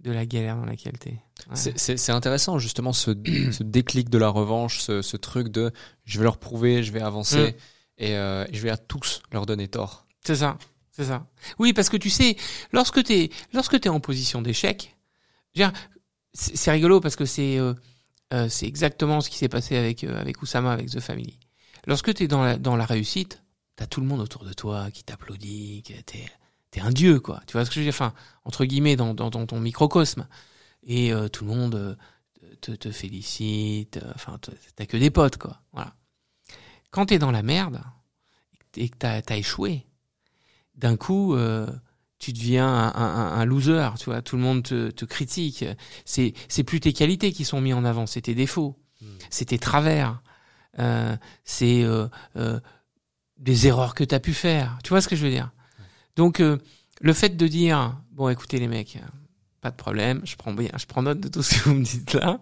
de 0.00 0.10
la 0.10 0.26
galère 0.26 0.56
dans 0.56 0.64
laquelle 0.64 0.98
t'es. 0.98 1.22
Ouais. 1.48 1.54
C'est- 1.76 2.10
intéressant 2.10 2.58
justement 2.58 2.92
ce, 2.92 3.12
ce 3.52 3.62
déclic 3.62 4.08
de 4.10 4.18
la 4.18 4.28
revanche, 4.28 4.80
ce, 4.80 5.00
ce 5.00 5.16
truc 5.16 5.48
de 5.48 5.70
je 6.04 6.18
vais 6.18 6.24
leur 6.24 6.38
prouver, 6.38 6.82
je 6.82 6.90
vais 6.92 7.00
avancer 7.02 7.52
Mm. 7.98 8.02
et 8.04 8.08
je 8.52 8.60
vais 8.62 8.70
à 8.70 8.76
tous 8.76 9.22
leur 9.32 9.46
donner 9.46 9.68
tort. 9.68 10.06
C'est 10.24 10.34
ça, 10.36 10.58
c'est 10.90 11.04
ça. 11.04 11.26
Oui, 11.60 11.72
parce 11.72 11.88
que 11.88 11.96
tu 11.96 12.10
sais, 12.10 12.36
lorsque 12.72 13.02
t'es 13.04 13.30
lorsque 13.52 13.78
t'es 13.80 13.88
en 13.88 14.00
position 14.00 14.42
d'échec, 14.42 14.96
c'est 16.34 16.70
rigolo 16.70 17.00
parce 17.00 17.16
que 17.16 17.24
c'est 17.24 17.58
euh, 17.58 18.48
exactement 18.62 19.20
ce 19.20 19.30
qui 19.30 19.38
s'est 19.38 19.48
passé 19.48 19.76
avec 19.76 20.04
euh, 20.04 20.20
avec 20.20 20.42
Oussama 20.42 20.72
avec 20.72 20.90
The 20.90 21.00
Family. 21.00 21.38
Lorsque 21.86 22.12
t'es 22.14 22.26
dans 22.28 22.42
la 22.42 22.56
dans 22.58 22.76
la 22.76 22.84
réussite, 22.86 23.42
t'as 23.76 23.86
tout 23.86 24.00
le 24.00 24.06
monde 24.06 24.20
autour 24.20 24.44
de 24.44 24.52
toi 24.52 24.90
qui 24.90 25.04
t'applaudit, 25.04 25.82
que 25.86 26.00
t'es 26.02 26.26
t'es 26.70 26.80
un 26.80 26.90
dieu 26.90 27.20
quoi. 27.20 27.40
Tu 27.46 27.52
vois 27.52 27.64
ce 27.64 27.70
que 27.70 27.74
je 27.76 27.80
veux 27.80 27.84
dire? 27.86 27.94
Enfin, 27.94 28.12
entre 28.44 28.64
guillemets 28.64 28.96
dans 28.96 29.14
dans, 29.14 29.30
dans 29.30 29.46
ton 29.46 29.60
microcosme 29.60 30.26
et 30.82 31.12
euh, 31.12 31.28
tout 31.28 31.44
le 31.44 31.50
monde 31.54 31.74
euh, 31.74 31.94
te, 32.60 32.72
te 32.72 32.90
félicite. 32.90 33.98
euh, 33.98 34.12
Enfin, 34.14 34.38
t'as 34.76 34.86
que 34.86 34.96
des 34.96 35.10
potes 35.10 35.36
quoi. 35.38 35.62
Voilà. 35.72 35.94
Quand 36.90 37.06
t'es 37.06 37.18
dans 37.18 37.30
la 37.30 37.42
merde 37.42 37.82
et 38.76 38.88
que 38.88 38.96
t'as 38.96 39.20
as 39.28 39.36
échoué, 39.36 39.86
d'un 40.74 40.96
coup, 40.96 41.34
euh, 41.34 41.66
tu 42.18 42.32
deviens 42.32 42.66
un, 42.68 42.92
un- 42.94 43.32
un 43.38 43.44
loser, 43.44 43.90
tu 43.98 44.06
vois, 44.06 44.22
tout 44.22 44.36
le 44.36 44.42
monde 44.42 44.62
te, 44.62 44.90
te 44.90 45.04
critique. 45.04 45.64
C'est 46.04 46.34
c'est 46.48 46.64
plus 46.64 46.80
tes 46.80 46.92
qualités 46.92 47.32
qui 47.32 47.44
sont 47.44 47.60
mis 47.60 47.72
en 47.72 47.84
avant, 47.84 48.06
c'est 48.06 48.22
tes 48.22 48.34
défauts, 48.34 48.76
c'est 49.30 49.46
tes 49.46 49.58
travers, 49.58 50.22
c'est 51.44 51.82
euh, 51.82 52.08
euh, 52.36 52.60
des 53.38 53.66
erreurs 53.66 53.94
que 53.94 54.04
tu 54.04 54.14
as 54.14 54.20
pu 54.20 54.34
faire. 54.34 54.78
Tu 54.82 54.90
vois 54.90 55.00
ce 55.00 55.08
que 55.08 55.16
je 55.16 55.24
veux 55.24 55.30
dire? 55.30 55.50
Donc, 56.16 56.40
euh, 56.40 56.58
le 57.00 57.12
fait 57.12 57.36
de 57.36 57.46
dire, 57.46 57.96
bon, 58.12 58.28
écoutez 58.28 58.58
les 58.58 58.68
mecs, 58.68 58.96
euh, 58.96 59.06
pas 59.60 59.70
de 59.70 59.76
problème, 59.76 60.22
je 60.24 60.36
prends 60.36 60.52
bien, 60.52 60.70
je 60.76 60.86
prends 60.86 61.02
note 61.02 61.20
de 61.20 61.28
tout 61.28 61.42
ce 61.42 61.54
que 61.54 61.68
vous 61.68 61.74
me 61.74 61.84
dites 61.84 62.14
là. 62.14 62.40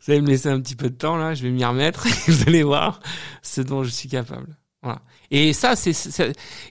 Vous 0.00 0.12
allez 0.12 0.20
me 0.20 0.28
laisser 0.28 0.48
un 0.48 0.60
petit 0.60 0.76
peu 0.76 0.90
de 0.90 0.94
temps 0.94 1.16
là, 1.16 1.34
je 1.34 1.42
vais 1.42 1.50
m'y 1.50 1.64
remettre 1.64 2.06
et 2.28 2.30
vous 2.30 2.42
allez 2.46 2.62
voir 2.62 3.00
ce 3.42 3.60
dont 3.60 3.82
je 3.84 3.90
suis 3.90 4.08
capable. 4.08 4.56
Voilà. 4.82 5.02
Et 5.30 5.52
ça, 5.52 5.76
c'est 5.76 5.92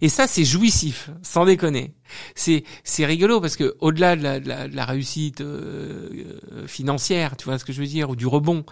et 0.02 0.10
ça, 0.10 0.26
c'est 0.26 0.44
jouissif, 0.44 1.12
sans 1.22 1.46
déconner. 1.46 1.94
C'est 2.34 2.64
c'est 2.84 3.06
rigolo 3.06 3.40
parce 3.40 3.56
que 3.56 3.76
au-delà 3.80 4.16
de 4.16 4.24
la, 4.24 4.40
de 4.40 4.50
la, 4.50 4.68
de 4.68 4.76
la 4.76 4.86
réussite 4.86 5.42
euh, 5.42 6.10
euh, 6.52 6.68
financière, 6.68 7.38
tu 7.38 7.46
vois 7.46 7.60
ce 7.60 7.66
que 7.66 7.72
je 7.72 7.80
veux 7.80 7.88
dire, 7.88 8.10
ou 8.10 8.16
du 8.16 8.26
rebond, 8.26 8.66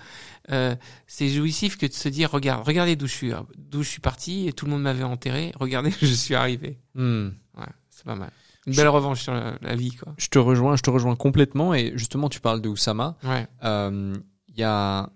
euh, 0.51 0.75
c'est 1.07 1.29
jouissif 1.29 1.77
que 1.77 1.85
de 1.85 1.93
se 1.93 2.09
dire 2.09 2.31
regarde, 2.31 2.65
regardez 2.65 2.95
d'où 2.95 3.07
je 3.07 3.13
suis, 3.13 3.33
hein, 3.33 3.45
d'où 3.57 3.83
je 3.83 3.89
suis 3.89 3.99
parti 4.01 4.47
et 4.47 4.53
tout 4.53 4.65
le 4.65 4.71
monde 4.71 4.81
m'avait 4.81 5.03
enterré. 5.03 5.51
Regardez, 5.59 5.91
je 6.01 6.05
suis 6.13 6.35
arrivé. 6.35 6.77
Hmm. 6.95 7.29
Ouais, 7.57 7.65
c'est 7.89 8.05
pas 8.05 8.15
mal. 8.15 8.31
Une 8.65 8.75
belle 8.75 8.89
revanche 8.89 9.21
sur 9.21 9.33
la, 9.33 9.53
la 9.61 9.75
vie, 9.75 9.91
quoi. 9.93 10.13
Je 10.17 10.27
te 10.27 10.37
rejoins, 10.39 10.75
je 10.75 10.81
te 10.81 10.89
rejoins 10.89 11.15
complètement 11.15 11.73
et 11.73 11.93
justement 11.95 12.27
tu 12.29 12.41
parles 12.41 12.61
de 12.61 12.67
Oussama. 12.69 13.15
Ouais. 13.23 13.47
Euh, 13.63 14.13
Il 14.49 14.59
y 14.59 14.63
a 14.63 15.09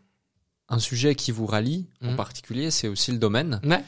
un 0.69 0.79
sujet 0.79 1.15
qui 1.15 1.31
vous 1.31 1.45
rallie 1.45 1.87
en 2.03 2.11
Mhm. 2.11 2.15
particulier, 2.15 2.71
c'est 2.71 2.87
aussi 2.87 3.11
le 3.11 3.17
domaine. 3.17 3.59
Ouais. 3.65 3.83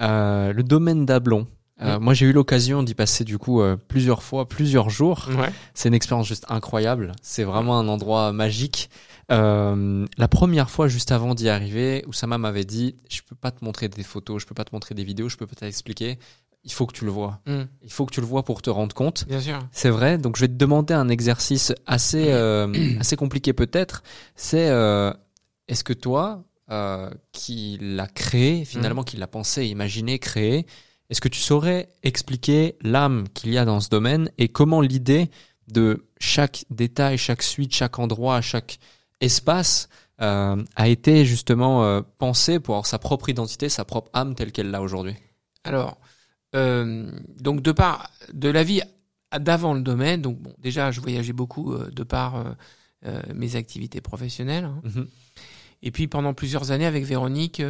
Euh, 0.00 0.52
le 0.52 0.62
domaine 0.62 1.04
d'Ablon. 1.06 1.46
Euh. 1.80 1.98
Moi, 1.98 2.12
j'ai 2.14 2.26
eu 2.26 2.32
l'occasion 2.32 2.82
d'y 2.82 2.94
passer 2.94 3.24
du 3.24 3.38
coup 3.38 3.60
euh, 3.62 3.76
plusieurs 3.76 4.22
fois, 4.22 4.48
plusieurs 4.48 4.90
jours. 4.90 5.28
Ouais. 5.30 5.50
C'est 5.74 5.88
une 5.88 5.94
expérience 5.94 6.26
juste 6.28 6.44
incroyable. 6.48 7.12
C'est 7.22 7.44
vraiment 7.44 7.78
un 7.78 7.88
endroit 7.88 8.32
magique. 8.32 8.90
Euh, 9.30 10.06
la 10.16 10.28
première 10.28 10.70
fois, 10.70 10.88
juste 10.88 11.12
avant 11.12 11.34
d'y 11.34 11.48
arriver, 11.48 12.04
Oussama 12.06 12.38
m'avait 12.38 12.64
dit 12.64 12.96
"Je 13.10 13.20
peux 13.22 13.34
pas 13.36 13.50
te 13.50 13.64
montrer 13.64 13.88
des 13.88 14.02
photos, 14.02 14.42
je 14.42 14.46
peux 14.46 14.54
pas 14.54 14.64
te 14.64 14.74
montrer 14.74 14.94
des 14.94 15.04
vidéos, 15.04 15.28
je 15.28 15.36
peux 15.36 15.46
pas 15.46 15.54
t'expliquer. 15.56 16.18
Il 16.64 16.72
faut 16.72 16.86
que 16.86 16.92
tu 16.92 17.04
le 17.04 17.10
vois. 17.10 17.40
Mm, 17.46 17.62
Il 17.82 17.92
faut 17.92 18.04
que 18.06 18.12
tu 18.12 18.20
le 18.20 18.26
vois 18.26 18.42
pour 18.44 18.62
te 18.62 18.70
rendre 18.70 18.94
compte." 18.94 19.26
bien 19.28 19.40
sûr. 19.40 19.58
C'est 19.72 19.90
vrai. 19.90 20.18
Donc, 20.18 20.36
je 20.36 20.42
vais 20.42 20.48
te 20.48 20.54
demander 20.54 20.94
un 20.94 21.08
exercice 21.08 21.72
assez 21.86 22.30
euh, 22.30 22.72
assez 23.00 23.16
compliqué 23.16 23.52
peut-être. 23.52 24.02
C'est 24.34 24.68
euh, 24.70 25.12
est-ce 25.68 25.84
que 25.84 25.92
toi, 25.92 26.44
euh, 26.70 27.10
qui 27.32 27.78
l'a 27.80 28.06
créé 28.06 28.64
finalement, 28.64 29.02
qui 29.02 29.16
l'a 29.18 29.26
pensé, 29.26 29.66
imaginé, 29.66 30.18
créé, 30.18 30.66
est-ce 31.10 31.20
que 31.20 31.28
tu 31.28 31.40
saurais 31.40 31.88
expliquer 32.02 32.76
l'âme 32.82 33.24
qu'il 33.34 33.52
y 33.52 33.58
a 33.58 33.64
dans 33.64 33.80
ce 33.80 33.88
domaine 33.88 34.30
et 34.38 34.48
comment 34.48 34.80
l'idée 34.80 35.30
de 35.68 36.06
chaque 36.18 36.64
détail, 36.70 37.18
chaque 37.18 37.42
suite, 37.42 37.74
chaque 37.74 37.98
endroit, 37.98 38.40
chaque 38.40 38.78
espace 39.20 39.88
euh, 40.20 40.62
a 40.76 40.88
été 40.88 41.24
justement 41.24 41.84
euh, 41.84 42.02
pensé 42.18 42.58
pour 42.60 42.74
avoir 42.74 42.86
sa 42.86 42.98
propre 42.98 43.28
identité, 43.28 43.68
sa 43.68 43.84
propre 43.84 44.10
âme 44.12 44.34
telle 44.34 44.52
qu'elle 44.52 44.70
l'a 44.70 44.82
aujourd'hui 44.82 45.14
Alors, 45.64 45.98
euh, 46.56 47.10
donc 47.40 47.62
de 47.62 47.72
par 47.72 48.10
de 48.32 48.48
la 48.48 48.64
vie 48.64 48.82
d'avant 49.38 49.74
le 49.74 49.82
domaine, 49.82 50.22
donc 50.22 50.38
bon, 50.38 50.54
déjà 50.58 50.90
je 50.90 51.00
voyageais 51.00 51.32
beaucoup 51.32 51.72
euh, 51.72 51.90
de 51.90 52.02
par 52.02 52.36
euh, 52.36 52.44
euh, 53.06 53.22
mes 53.34 53.56
activités 53.56 54.00
professionnelles. 54.00 54.64
hein. 54.64 55.04
Et 55.82 55.92
puis 55.92 56.08
pendant 56.08 56.34
plusieurs 56.34 56.72
années 56.72 56.86
avec 56.86 57.04
Véronique, 57.04 57.62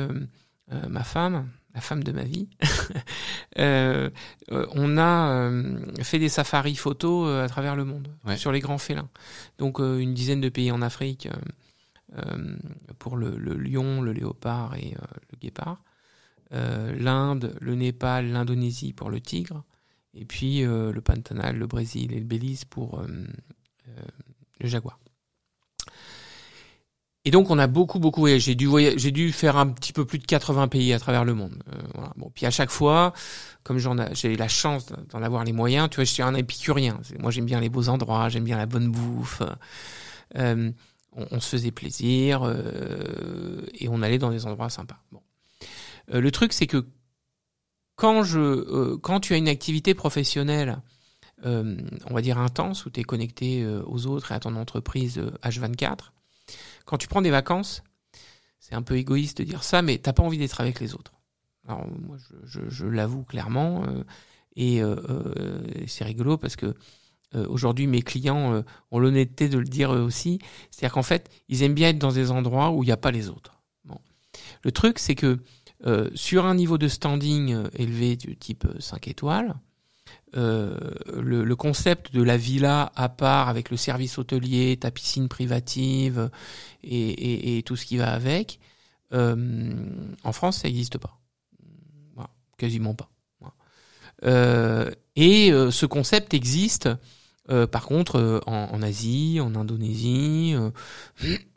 ma 0.88 1.04
femme, 1.04 1.46
la 1.78 1.82
femme 1.82 2.02
de 2.02 2.10
ma 2.10 2.24
vie, 2.24 2.48
euh, 3.60 4.10
euh, 4.50 4.66
on 4.72 4.98
a 4.98 5.30
euh, 5.30 5.78
fait 6.02 6.18
des 6.18 6.28
safaris 6.28 6.74
photos 6.74 7.44
à 7.44 7.48
travers 7.48 7.76
le 7.76 7.84
monde 7.84 8.08
Ouais. 8.26 8.36
sur 8.36 8.50
les 8.50 8.58
grands 8.58 8.78
félins. 8.78 9.08
Donc 9.58 9.78
une 9.78 10.12
dizaine 10.12 10.40
de 10.40 10.48
pays 10.48 10.72
en 10.72 10.82
Afrique 10.82 11.28
pour 12.98 13.16
le, 13.16 13.38
le 13.38 13.54
lion, 13.54 14.02
le 14.02 14.12
léopard 14.12 14.74
et 14.74 14.96
le 15.30 15.38
guépard. 15.40 15.84
L'Inde, 16.50 17.56
le 17.60 17.76
Népal, 17.76 18.26
l'Indonésie 18.32 18.92
pour 18.92 19.08
le 19.08 19.20
tigre. 19.20 19.62
Et 20.14 20.24
puis 20.24 20.62
le 20.62 21.00
Pantanal, 21.00 21.56
le 21.56 21.66
Brésil 21.68 22.12
et 22.12 22.18
le 22.18 22.24
Belize 22.24 22.64
pour 22.64 23.02
le 24.60 24.66
jaguar. 24.68 24.98
Et 27.28 27.30
donc 27.30 27.50
on 27.50 27.58
a 27.58 27.66
beaucoup 27.66 27.98
beaucoup 27.98 28.20
voyagé. 28.20 28.40
J'ai 28.40 28.54
dû 28.54 28.66
voya- 28.66 28.96
j'ai 28.96 29.10
dû 29.10 29.32
faire 29.32 29.58
un 29.58 29.66
petit 29.68 29.92
peu 29.92 30.06
plus 30.06 30.18
de 30.18 30.24
80 30.24 30.66
pays 30.66 30.94
à 30.94 30.98
travers 30.98 31.26
le 31.26 31.34
monde. 31.34 31.62
Euh, 31.68 31.78
voilà. 31.92 32.10
Bon, 32.16 32.30
puis 32.34 32.46
à 32.46 32.50
chaque 32.50 32.70
fois, 32.70 33.12
comme 33.64 33.76
j'en 33.76 33.96
j'ai 34.14 34.34
la 34.34 34.48
chance 34.48 34.86
d'en 35.10 35.22
avoir 35.22 35.44
les 35.44 35.52
moyens, 35.52 35.90
tu 35.90 35.96
vois, 35.96 36.04
je 36.04 36.10
suis 36.10 36.22
un 36.22 36.34
épicurien. 36.34 36.98
Moi 37.18 37.30
j'aime 37.30 37.44
bien 37.44 37.60
les 37.60 37.68
beaux 37.68 37.90
endroits, 37.90 38.30
j'aime 38.30 38.44
bien 38.44 38.56
la 38.56 38.64
bonne 38.64 38.90
bouffe. 38.90 39.42
Euh, 40.36 40.72
on, 41.12 41.38
se 41.38 41.50
faisait 41.50 41.70
plaisir 41.70 42.44
euh, 42.44 43.60
et 43.74 43.90
on 43.90 44.00
allait 44.00 44.16
dans 44.16 44.30
des 44.30 44.46
endroits 44.46 44.70
sympas. 44.70 45.02
Bon. 45.12 45.20
Euh, 46.14 46.22
le 46.22 46.30
truc 46.30 46.54
c'est 46.54 46.66
que 46.66 46.86
quand 47.96 48.22
je 48.22 48.40
euh, 48.40 48.96
quand 49.02 49.20
tu 49.20 49.34
as 49.34 49.36
une 49.36 49.48
activité 49.48 49.92
professionnelle 49.92 50.80
euh, 51.44 51.76
on 52.08 52.14
va 52.14 52.22
dire 52.22 52.38
intense 52.38 52.86
où 52.86 52.90
tu 52.90 53.00
es 53.00 53.04
connecté 53.04 53.66
aux 53.66 54.06
autres 54.06 54.32
et 54.32 54.34
à 54.34 54.40
ton 54.40 54.56
entreprise 54.56 55.18
euh, 55.18 55.30
H24 55.42 56.12
quand 56.88 56.96
tu 56.96 57.06
prends 57.06 57.20
des 57.20 57.30
vacances, 57.30 57.82
c'est 58.58 58.74
un 58.74 58.80
peu 58.80 58.96
égoïste 58.96 59.36
de 59.38 59.44
dire 59.44 59.62
ça, 59.62 59.82
mais 59.82 59.98
t'as 59.98 60.14
pas 60.14 60.22
envie 60.22 60.38
d'être 60.38 60.58
avec 60.62 60.80
les 60.80 60.94
autres. 60.94 61.12
Alors 61.68 61.86
moi, 61.86 62.16
je, 62.16 62.34
je, 62.44 62.68
je 62.70 62.86
l'avoue 62.86 63.24
clairement, 63.24 63.84
euh, 63.84 64.04
et 64.56 64.82
euh, 64.82 64.96
euh, 65.10 65.62
c'est 65.86 66.04
rigolo 66.04 66.38
parce 66.38 66.56
que 66.56 66.74
euh, 67.34 67.46
aujourd'hui 67.46 67.86
mes 67.86 68.00
clients 68.00 68.54
euh, 68.54 68.62
ont 68.90 69.00
l'honnêteté 69.00 69.50
de 69.50 69.58
le 69.58 69.66
dire 69.66 69.92
eux 69.92 70.00
aussi, 70.00 70.38
c'est-à-dire 70.70 70.94
qu'en 70.94 71.02
fait 71.02 71.28
ils 71.50 71.62
aiment 71.62 71.74
bien 71.74 71.90
être 71.90 71.98
dans 71.98 72.10
des 72.10 72.30
endroits 72.30 72.70
où 72.70 72.82
il 72.82 72.86
n'y 72.86 72.92
a 72.92 72.96
pas 72.96 73.10
les 73.10 73.28
autres. 73.28 73.60
Bon, 73.84 74.00
le 74.62 74.72
truc 74.72 74.98
c'est 74.98 75.14
que 75.14 75.40
euh, 75.84 76.08
sur 76.14 76.46
un 76.46 76.54
niveau 76.54 76.78
de 76.78 76.88
standing 76.88 77.68
élevé 77.74 78.16
du 78.16 78.34
type 78.34 78.66
5 78.78 79.08
étoiles, 79.08 79.56
euh, 80.36 80.76
le, 81.16 81.56
concept 81.56 82.12
de 82.12 82.22
la 82.22 82.36
villa 82.36 82.92
à 82.96 83.08
part 83.08 83.48
avec 83.48 83.70
le 83.70 83.78
service 83.78 84.18
hôtelier, 84.18 84.76
ta 84.76 84.90
piscine 84.90 85.26
privative 85.28 86.30
et, 86.82 87.62
tout 87.64 87.76
ce 87.76 87.86
qui 87.86 87.96
va 87.96 88.12
avec, 88.12 88.60
euh, 89.14 89.74
en 90.24 90.32
France, 90.32 90.58
ça 90.58 90.68
n'existe 90.68 90.98
pas. 90.98 91.18
Quasiment 92.58 92.94
pas. 92.94 93.10
Euh, 94.24 94.90
et 95.14 95.50
ce 95.70 95.86
concept 95.86 96.34
existe, 96.34 96.88
par 97.46 97.86
contre, 97.86 98.42
en, 98.46 98.82
Asie, 98.82 99.38
en 99.40 99.54
Indonésie. 99.54 100.54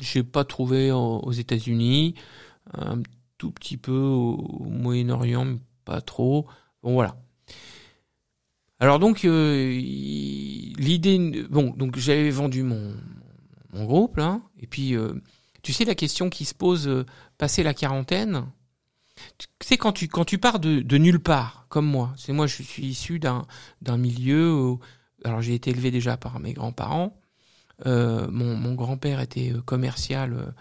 J'ai 0.00 0.22
pas 0.22 0.44
trouvé 0.44 0.90
aux, 0.90 1.32
États-Unis. 1.32 2.14
Un 2.72 3.02
tout 3.38 3.50
petit 3.50 3.76
peu 3.76 3.92
au, 3.92 4.64
Moyen-Orient, 4.64 5.58
pas 5.90 6.00
trop. 6.00 6.46
Bon, 6.84 6.92
voilà. 6.92 7.16
Alors 8.78 9.00
donc, 9.00 9.24
euh, 9.24 9.72
l'idée... 9.72 11.44
Bon, 11.50 11.74
donc 11.76 11.98
j'avais 11.98 12.30
vendu 12.30 12.62
mon, 12.62 12.94
groupe, 13.72 14.16
là. 14.18 14.40
Et 14.60 14.68
puis, 14.68 14.94
euh, 14.94 15.14
tu 15.62 15.72
sais, 15.72 15.84
la 15.84 15.96
question 15.96 16.30
qui 16.30 16.44
se 16.44 16.54
pose, 16.54 16.86
euh, 16.86 17.04
passer 17.38 17.64
la 17.64 17.74
quarantaine, 17.74 18.46
tu 19.36 19.48
sais, 19.62 19.76
quand 19.76 19.92
tu, 19.92 20.06
quand 20.06 20.24
tu 20.24 20.38
pars 20.38 20.60
de, 20.60 20.96
nulle 20.96 21.18
part, 21.18 21.66
comme 21.68 21.86
moi, 21.86 22.14
c'est 22.16 22.32
moi, 22.32 22.46
je 22.46 22.62
suis 22.62 22.86
issu 22.86 23.18
d'un 23.18 23.46
d'un 23.82 23.96
milieu 23.96 24.54
où... 24.54 24.78
Alors, 25.24 25.42
j'ai 25.42 25.54
été 25.54 25.70
élevé 25.70 25.90
déjà 25.90 26.16
par 26.16 26.38
mes 26.38 26.52
grands-parents. 26.52 27.20
Euh, 27.84 28.30
mon, 28.30 28.56
mon 28.56 28.74
grand-père 28.74 29.20
était 29.20 29.52
commercial 29.66 30.54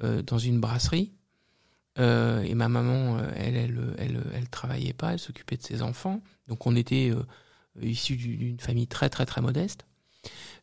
dans 0.00 0.38
une 0.38 0.60
brasserie. 0.60 1.13
Euh, 1.98 2.42
et 2.42 2.54
ma 2.54 2.68
maman, 2.68 3.18
euh, 3.18 3.30
elle, 3.36 3.56
elle, 3.56 3.94
elle, 3.98 4.22
elle 4.34 4.48
travaillait 4.48 4.92
pas, 4.92 5.12
elle 5.12 5.18
s'occupait 5.18 5.56
de 5.56 5.62
ses 5.62 5.82
enfants. 5.82 6.22
Donc 6.48 6.66
on 6.66 6.74
était 6.76 7.10
euh, 7.12 7.22
issus 7.82 8.16
du- 8.16 8.36
d'une 8.36 8.58
famille 8.60 8.88
très 8.88 9.08
très 9.10 9.26
très 9.26 9.40
modeste. 9.40 9.86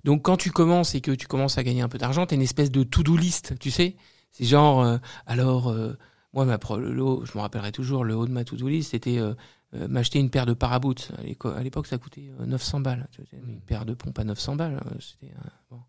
Donc 0.04 0.24
quand 0.24 0.38
tu 0.38 0.52
commences 0.52 0.96
et 0.96 1.02
que 1.02 1.12
tu 1.12 1.28
commences 1.28 1.58
à 1.58 1.64
gagner 1.64 1.82
un 1.82 1.90
peu 1.90 1.98
d'argent, 1.98 2.26
t'as 2.26 2.36
une 2.36 2.42
espèce 2.42 2.72
de 2.72 2.84
to-do 2.84 3.16
list, 3.18 3.58
tu 3.60 3.72
sais. 3.72 3.96
C'est 4.32 4.46
genre, 4.46 4.82
euh, 4.84 4.98
alors 5.26 5.70
euh, 5.70 5.94
moi, 6.34 6.46
ma 6.46 6.58
pro- 6.58 6.80
le 6.80 7.02
haut, 7.04 7.26
je 7.26 7.32
me 7.38 7.42
rappellerai 7.42 7.72
toujours, 7.72 8.04
le 8.06 8.16
haut 8.16 8.26
de 8.26 8.32
ma 8.32 8.44
to-do 8.44 8.68
list, 8.68 8.92
c'était 8.92 9.20
euh, 9.20 9.34
euh, 9.76 9.88
m'acheter 9.88 10.20
une 10.20 10.30
paire 10.30 10.46
de 10.46 10.54
paraboots. 10.54 11.12
À 11.56 11.64
l'époque, 11.64 11.88
ça 11.88 11.98
coûtait 11.98 12.32
euh, 12.40 12.46
900 12.46 12.80
balles. 12.80 13.08
Une 13.34 13.62
paire 13.62 13.86
de 13.86 13.94
pompes 13.94 14.18
à 14.20 14.24
900 14.24 14.56
balles, 14.56 14.82
euh, 14.86 14.96
c'était 15.00 15.34
euh, 15.34 15.50
bon. 15.70 15.82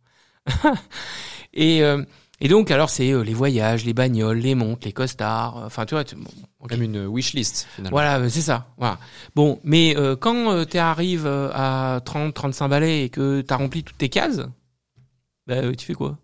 et, 1.52 1.82
euh, 1.82 2.04
et 2.44 2.48
donc, 2.48 2.70
alors, 2.70 2.90
c'est 2.90 3.10
euh, 3.12 3.22
les 3.22 3.32
voyages, 3.34 3.84
les 3.84 3.94
bagnoles, 3.94 4.38
les 4.38 4.54
montres, 4.54 4.84
les 4.86 4.92
costards. 4.92 5.56
euh, 5.58 5.66
Enfin, 5.66 5.86
tu 5.86 5.94
vois, 5.94 6.04
tu- 6.04 6.16
bon. 6.16 6.28
Comme 6.68 6.82
une 6.82 7.06
wishlist, 7.06 7.66
finalement. 7.74 7.94
Voilà, 7.96 8.18
euh, 8.18 8.28
c'est 8.28 8.40
ça. 8.42 8.66
Voilà. 8.76 8.98
Bon, 9.34 9.58
mais 9.64 9.96
euh, 9.96 10.14
quand 10.16 10.64
tu 10.66 10.76
arrives 10.78 11.26
euh, 11.26 11.50
à 11.54 12.00
30, 12.04 12.34
35 12.34 12.68
balais 12.68 13.04
et 13.04 13.08
que 13.08 13.40
tu 13.40 13.52
as 13.54 13.56
rempli 13.56 13.82
toutes 13.82 13.96
tes 13.98 14.08
cases, 14.08 14.42
bah, 15.46 15.54
euh, 15.54 15.74
tu 15.74 15.86
fais 15.86 15.94
quoi? 15.94 16.18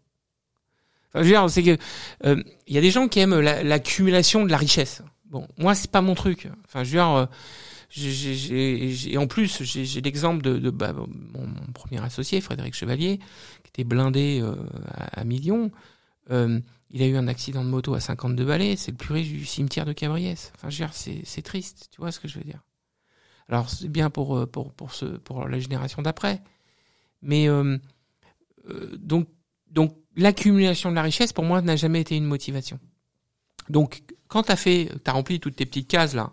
Enfin, 1.08 1.20
je 1.22 1.28
veux 1.28 1.30
dire, 1.34 1.48
c'est 1.50 1.62
que 1.62 1.76
euh, 2.26 2.42
il 2.66 2.74
y 2.74 2.78
a 2.78 2.80
des 2.82 2.90
gens 2.90 3.08
qui 3.08 3.18
aiment 3.20 3.40
la- 3.40 3.62
l'accumulation 3.64 4.44
de 4.44 4.50
la 4.50 4.58
richesse. 4.58 5.02
Bon, 5.30 5.46
moi, 5.58 5.74
c'est 5.74 5.90
pas 5.90 6.02
mon 6.02 6.14
truc. 6.14 6.48
Enfin, 6.66 6.84
je 6.84 6.90
veux 6.90 6.96
dire, 6.98 7.08
euh, 7.10 7.26
j'ai- 7.90 9.12
et 9.12 9.18
en 9.18 9.26
plus, 9.26 9.62
j'ai 9.62 9.84
j'ai 9.84 10.00
l'exemple 10.00 10.42
de, 10.42 10.58
de 10.58 10.70
bah, 10.70 10.92
mon, 10.92 11.06
mon 11.46 11.72
premier 11.74 12.02
associé, 12.02 12.40
Frédéric 12.40 12.74
Chevalier, 12.74 13.18
qui 13.64 13.68
était 13.70 13.84
blindé 13.84 14.40
euh, 14.42 14.54
à, 14.94 15.20
à 15.20 15.24
millions. 15.24 15.70
Euh, 16.31 16.61
il 16.91 17.03
a 17.03 17.07
eu 17.07 17.16
un 17.16 17.29
accident 17.29 17.64
de 17.64 17.68
moto 17.68 17.95
à 17.95 18.01
52 18.01 18.45
balais, 18.45 18.76
c'est 18.76 18.93
le 18.93 18.97
plus 18.97 19.12
riche 19.12 19.29
du 19.29 19.45
cimetière 19.45 19.85
de 19.85 19.93
Cabriès. 19.93 20.53
Enfin, 20.55 20.70
je 20.70 20.83
veux 20.83 20.87
dire, 20.87 20.95
c'est 21.24 21.43
triste, 21.43 21.89
tu 21.91 22.01
vois 22.01 22.12
ce 22.12 22.20
que 22.20 22.29
je 22.29 22.39
veux 22.39 22.45
dire. 22.45 22.62
Alors, 23.49 23.70
c'est 23.70 23.89
bien 23.89 24.11
pour, 24.11 24.37
euh, 24.37 24.47
pour, 24.47 24.72
pour, 24.72 24.95
ce, 24.95 25.07
pour 25.07 25.49
la 25.49 25.59
génération 25.59 26.03
d'après. 26.03 26.43
Mais 27.22 27.49
euh, 27.49 27.79
donc, 28.99 29.29
donc 29.70 29.97
l'accumulation 30.16 30.91
de 30.91 30.95
la 30.95 31.03
richesse, 31.03 31.33
pour 31.33 31.45
moi, 31.45 31.62
n'a 31.62 31.76
jamais 31.76 32.01
été 32.01 32.16
une 32.16 32.24
motivation. 32.24 32.79
Donc, 33.68 34.03
quand 34.29 34.45
tu 34.45 34.53
as 34.53 34.57
fait, 34.57 34.91
tu 35.05 35.11
as 35.11 35.12
rempli 35.12 35.41
toutes 35.41 35.57
tes 35.57 35.66
petites 35.66 35.89
cases 35.89 36.14
là, 36.14 36.33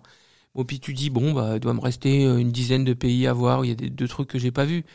bon, 0.53 0.65
puis 0.65 0.79
tu 0.79 0.93
dis, 0.93 1.09
bon, 1.09 1.33
bah, 1.33 1.51
il 1.55 1.59
doit 1.59 1.73
me 1.73 1.81
rester 1.81 2.23
une 2.23 2.51
dizaine 2.51 2.83
de 2.85 2.93
pays 2.93 3.27
à 3.27 3.33
voir, 3.33 3.65
il 3.65 3.69
y 3.69 3.71
a 3.71 3.75
des, 3.75 3.89
deux 3.89 4.07
trucs 4.07 4.29
que 4.29 4.39
j'ai 4.39 4.51
pas 4.51 4.65
vus. 4.65 4.85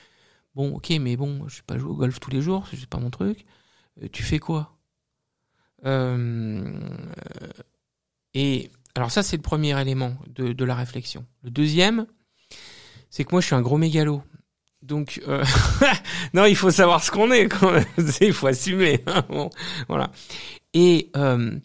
Bon, 0.55 0.75
ok, 0.77 0.91
mais 1.01 1.17
bon, 1.17 1.49
je 1.49 1.57
vais 1.57 1.63
pas 1.67 1.79
jouer 1.79 1.91
au 1.91 1.97
golf 1.97 2.19
tous 2.21 2.31
les 2.31 2.43
jours, 2.43 2.67
c'est 2.71 2.87
pas 2.87 2.99
mon 2.99 3.11
truc. 3.11 3.47
Tu 4.13 4.23
fais 4.23 4.39
quoi? 4.39 4.80
Et 8.35 8.70
alors 8.95 9.11
ça, 9.11 9.22
c'est 9.22 9.37
le 9.37 9.43
premier 9.43 9.78
élément 9.81 10.16
de, 10.28 10.53
de 10.53 10.64
la 10.64 10.74
réflexion. 10.74 11.24
Le 11.43 11.51
deuxième, 11.51 12.07
c'est 13.09 13.24
que 13.24 13.31
moi, 13.33 13.41
je 13.41 13.47
suis 13.47 13.55
un 13.55 13.62
gros 13.62 13.78
mégalo. 13.78 14.22
Donc, 14.83 15.20
euh, 15.28 15.45
non, 16.35 16.47
il 16.47 16.57
faut 16.57 16.70
savoir 16.70 17.03
ce 17.05 17.11
qu'on 17.11 17.31
est 17.31 17.49
quand 17.49 17.70
même. 17.72 17.85
il 18.20 18.33
faut 18.33 18.47
assumer. 18.47 19.03
hein, 19.07 19.24
bon, 19.28 19.51
voilà. 19.89 20.11
Et 20.72 21.11
euh, 21.16 21.59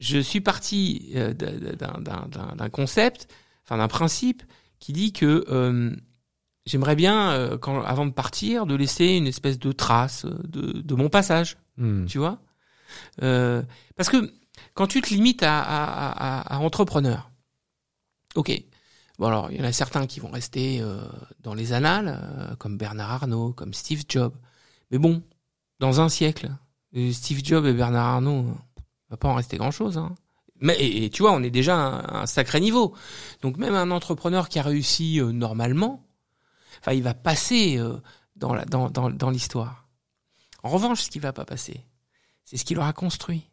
je 0.00 0.18
suis 0.18 0.40
parti 0.40 1.12
euh, 1.14 1.32
d'un- 1.32 2.68
concept, 2.70 3.28
enfin 3.64 3.78
d'un 3.78 3.88
principe 3.88 4.42
qui 4.80 4.92
dit 4.92 5.12
que 5.12 5.44
euh, 5.48 5.94
j'aimerais 6.66 6.96
bien, 6.96 7.32
euh, 7.32 7.58
quand, 7.58 7.82
avant 7.82 8.06
de 8.06 8.12
partir, 8.12 8.66
de 8.66 8.74
laisser 8.74 9.06
une 9.16 9.26
espèce 9.26 9.58
de 9.58 9.72
trace 9.72 10.24
euh, 10.24 10.36
de, 10.44 10.80
de 10.80 10.94
mon 10.94 11.08
passage 11.08 11.56
Hmm. 11.78 12.06
tu 12.06 12.16
vois 12.16 12.38
Euh, 13.22 13.62
Parce 13.96 14.08
que 14.08 14.32
quand 14.74 14.86
tu 14.86 15.00
te 15.00 15.08
limites 15.08 15.42
à, 15.42 15.60
à, 15.60 16.58
entrepreneur, 16.58 17.30
ok. 18.34 18.62
Bon 19.18 19.26
alors, 19.28 19.50
il 19.50 19.58
y 19.58 19.60
en 19.62 19.64
a 19.64 19.72
certains 19.72 20.06
qui 20.06 20.20
vont 20.20 20.30
rester 20.30 20.80
euh, 20.82 21.00
dans 21.40 21.54
les 21.54 21.72
annales, 21.72 22.20
euh, 22.22 22.54
comme 22.56 22.76
Bernard 22.76 23.10
Arnault, 23.10 23.54
comme 23.54 23.72
Steve 23.72 24.02
Jobs. 24.06 24.34
Mais 24.90 24.98
bon, 24.98 25.22
dans 25.80 26.02
un 26.02 26.10
siècle, 26.10 26.50
Steve 27.12 27.40
Jobs 27.42 27.64
et 27.64 27.72
Bernard 27.72 28.16
Arnault, 28.16 28.44
euh, 28.44 28.54
va 29.08 29.16
pas 29.16 29.28
en 29.28 29.34
rester 29.34 29.56
grand-chose. 29.56 29.96
Hein. 29.96 30.14
Mais 30.60 31.08
tu 31.10 31.22
vois, 31.22 31.32
on 31.32 31.42
est 31.42 31.50
déjà 31.50 31.78
à 31.78 32.22
un, 32.22 32.26
sacré 32.26 32.60
niveau. 32.60 32.94
Donc 33.40 33.56
même 33.56 33.74
un 33.74 33.90
entrepreneur 33.90 34.50
qui 34.50 34.58
a 34.58 34.62
réussi 34.62 35.20
normalement, 35.20 36.02
enfin, 36.80 36.92
il 36.92 37.02
va 37.02 37.14
passer 37.14 37.78
dans 38.36 39.30
l'histoire. 39.30 39.86
En 40.62 40.70
revanche, 40.70 41.02
ce 41.02 41.10
qui 41.10 41.18
va 41.18 41.34
pas 41.34 41.44
passer, 41.44 41.84
c'est 42.46 42.56
ce 42.56 42.64
qu'il 42.64 42.78
aura 42.78 42.94
construit, 42.94 43.50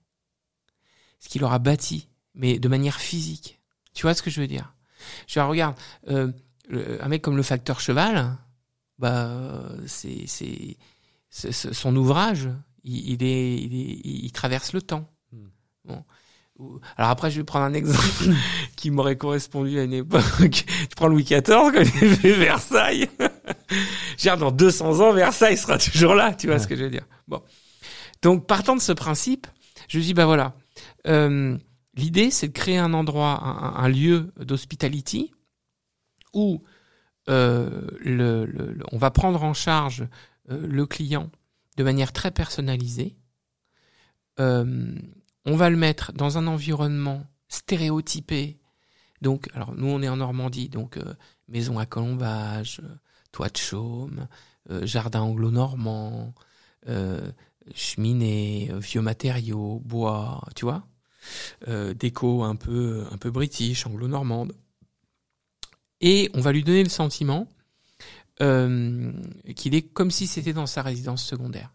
ce 1.20 1.28
qu'il 1.28 1.44
aura 1.44 1.60
bâti, 1.60 2.08
mais 2.34 2.58
de 2.60 2.68
manière 2.70 3.00
physique. 3.02 3.60
Tu 3.94 4.04
vois 4.04 4.14
ce 4.14 4.22
que 4.24 4.30
je 4.32 4.40
veux 4.40 4.48
dire? 4.48 4.74
Je 5.28 5.34
dire, 5.34 5.48
regarde, 5.48 5.76
euh, 6.08 6.32
un 7.02 7.08
mec 7.10 7.22
comme 7.22 7.36
le 7.36 7.44
facteur 7.44 7.82
cheval, 7.82 8.38
bah, 9.00 9.62
c'est 9.86 10.26
c'est 10.28 10.78
son 11.52 11.96
ouvrage, 11.98 12.48
il, 12.84 13.10
il 13.14 13.24
est, 13.24 13.58
il 13.58 13.76
est- 13.76 14.02
il 14.26 14.32
traverse 14.32 14.72
le 14.74 14.82
temps. 14.82 15.10
Hmm. 15.32 15.48
Bon. 15.86 16.06
Alors 16.98 17.10
après, 17.10 17.32
je 17.32 17.38
vais 17.38 17.44
prendre 17.44 17.66
un 17.66 17.74
exemple 17.74 18.00
qui 18.76 18.92
m'aurait 18.92 19.18
correspondu 19.18 19.80
à 19.80 19.84
une 19.84 19.94
époque. 19.94 20.24
Je 20.40 20.96
prends 20.96 21.08
Louis 21.08 21.24
XIV 21.24 21.42
quand 21.44 21.82
il 21.82 22.16
fait 22.16 22.34
Versailles. 22.34 23.10
Dire, 24.20 24.38
dans 24.38 24.52
200 24.52 25.00
ans, 25.00 25.12
Versailles 25.14 25.58
sera 25.58 25.80
toujours 25.80 26.14
là. 26.14 26.34
Tu 26.36 26.46
vois 26.48 26.58
Ouais. 26.58 26.62
ce 26.62 26.68
que 26.68 26.76
je 26.76 26.84
veux 26.84 26.92
dire 26.92 27.06
Bon. 27.28 27.42
Donc, 28.24 28.48
partant 28.48 28.76
de 28.76 28.82
ce 28.82 28.94
principe, 28.94 29.48
je 29.90 30.00
dis, 30.00 30.14
bah 30.14 30.26
voilà, 30.26 30.56
euh, 31.08 31.58
l'idée, 31.96 32.32
c'est 32.32 32.48
de 32.48 32.54
créer 32.54 32.78
un 32.78 32.94
endroit, 32.94 33.44
un, 33.78 33.90
lieu 33.90 34.32
d'hospitality 34.38 35.32
où 36.34 36.64
euh, 37.30 37.82
on 38.92 38.98
va 38.98 39.12
prendre 39.12 39.44
en 39.44 39.54
charge 39.54 40.08
euh, 40.50 40.66
le 40.66 40.86
client 40.86 41.30
de 41.78 41.84
manière 41.84 42.14
très 42.14 42.32
personnalisée. 42.32 43.18
On 44.38 45.58
va 45.58 45.70
le 45.70 45.76
mettre 45.76 46.14
dans 46.14 46.38
un 46.38 46.48
environnement 46.48 47.28
stéréotypé. 47.50 48.58
Donc, 49.22 49.50
alors 49.54 49.76
nous, 49.76 49.88
on 49.88 50.02
est 50.02 50.08
en 50.08 50.16
Normandie, 50.16 50.70
donc 50.70 50.98
maison 51.50 51.78
à 51.78 51.86
colombage, 51.86 52.82
toit 53.34 53.50
de 53.50 53.58
chaume, 53.58 54.28
jardin 54.84 55.22
anglo-normand, 55.22 56.34
euh, 57.68 57.72
cheminée, 57.76 58.70
euh, 58.72 58.80
vieux 58.80 59.02
matériaux, 59.02 59.82
bois, 59.84 60.42
tu 60.56 60.66
vois, 60.66 60.88
euh, 61.68 61.94
déco 61.94 62.44
un 62.44 62.56
peu 62.56 63.06
un 63.12 63.18
peu 63.18 63.32
british, 63.32 63.86
anglo-normande. 63.86 64.54
Et 66.02 66.30
on 66.34 66.42
va 66.42 66.52
lui 66.52 66.64
donner 66.64 66.84
le 66.84 66.90
sentiment 66.90 67.48
euh, 68.42 69.14
qu'il 69.56 69.76
est 69.76 69.82
comme 69.82 70.12
si 70.12 70.28
c'était 70.28 70.54
dans 70.54 70.66
sa 70.66 70.82
résidence 70.82 71.24
secondaire. 71.24 71.74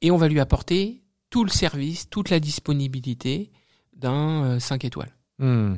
Et 0.00 0.10
on 0.10 0.16
va 0.16 0.28
lui 0.28 0.40
apporter 0.40 1.02
tout 1.30 1.44
le 1.44 1.50
service, 1.50 2.08
toute 2.08 2.30
la 2.30 2.38
disponibilité 2.38 3.50
d'un 3.94 4.60
5 4.60 4.84
étoiles. 4.84 5.14
Hmm. 5.38 5.74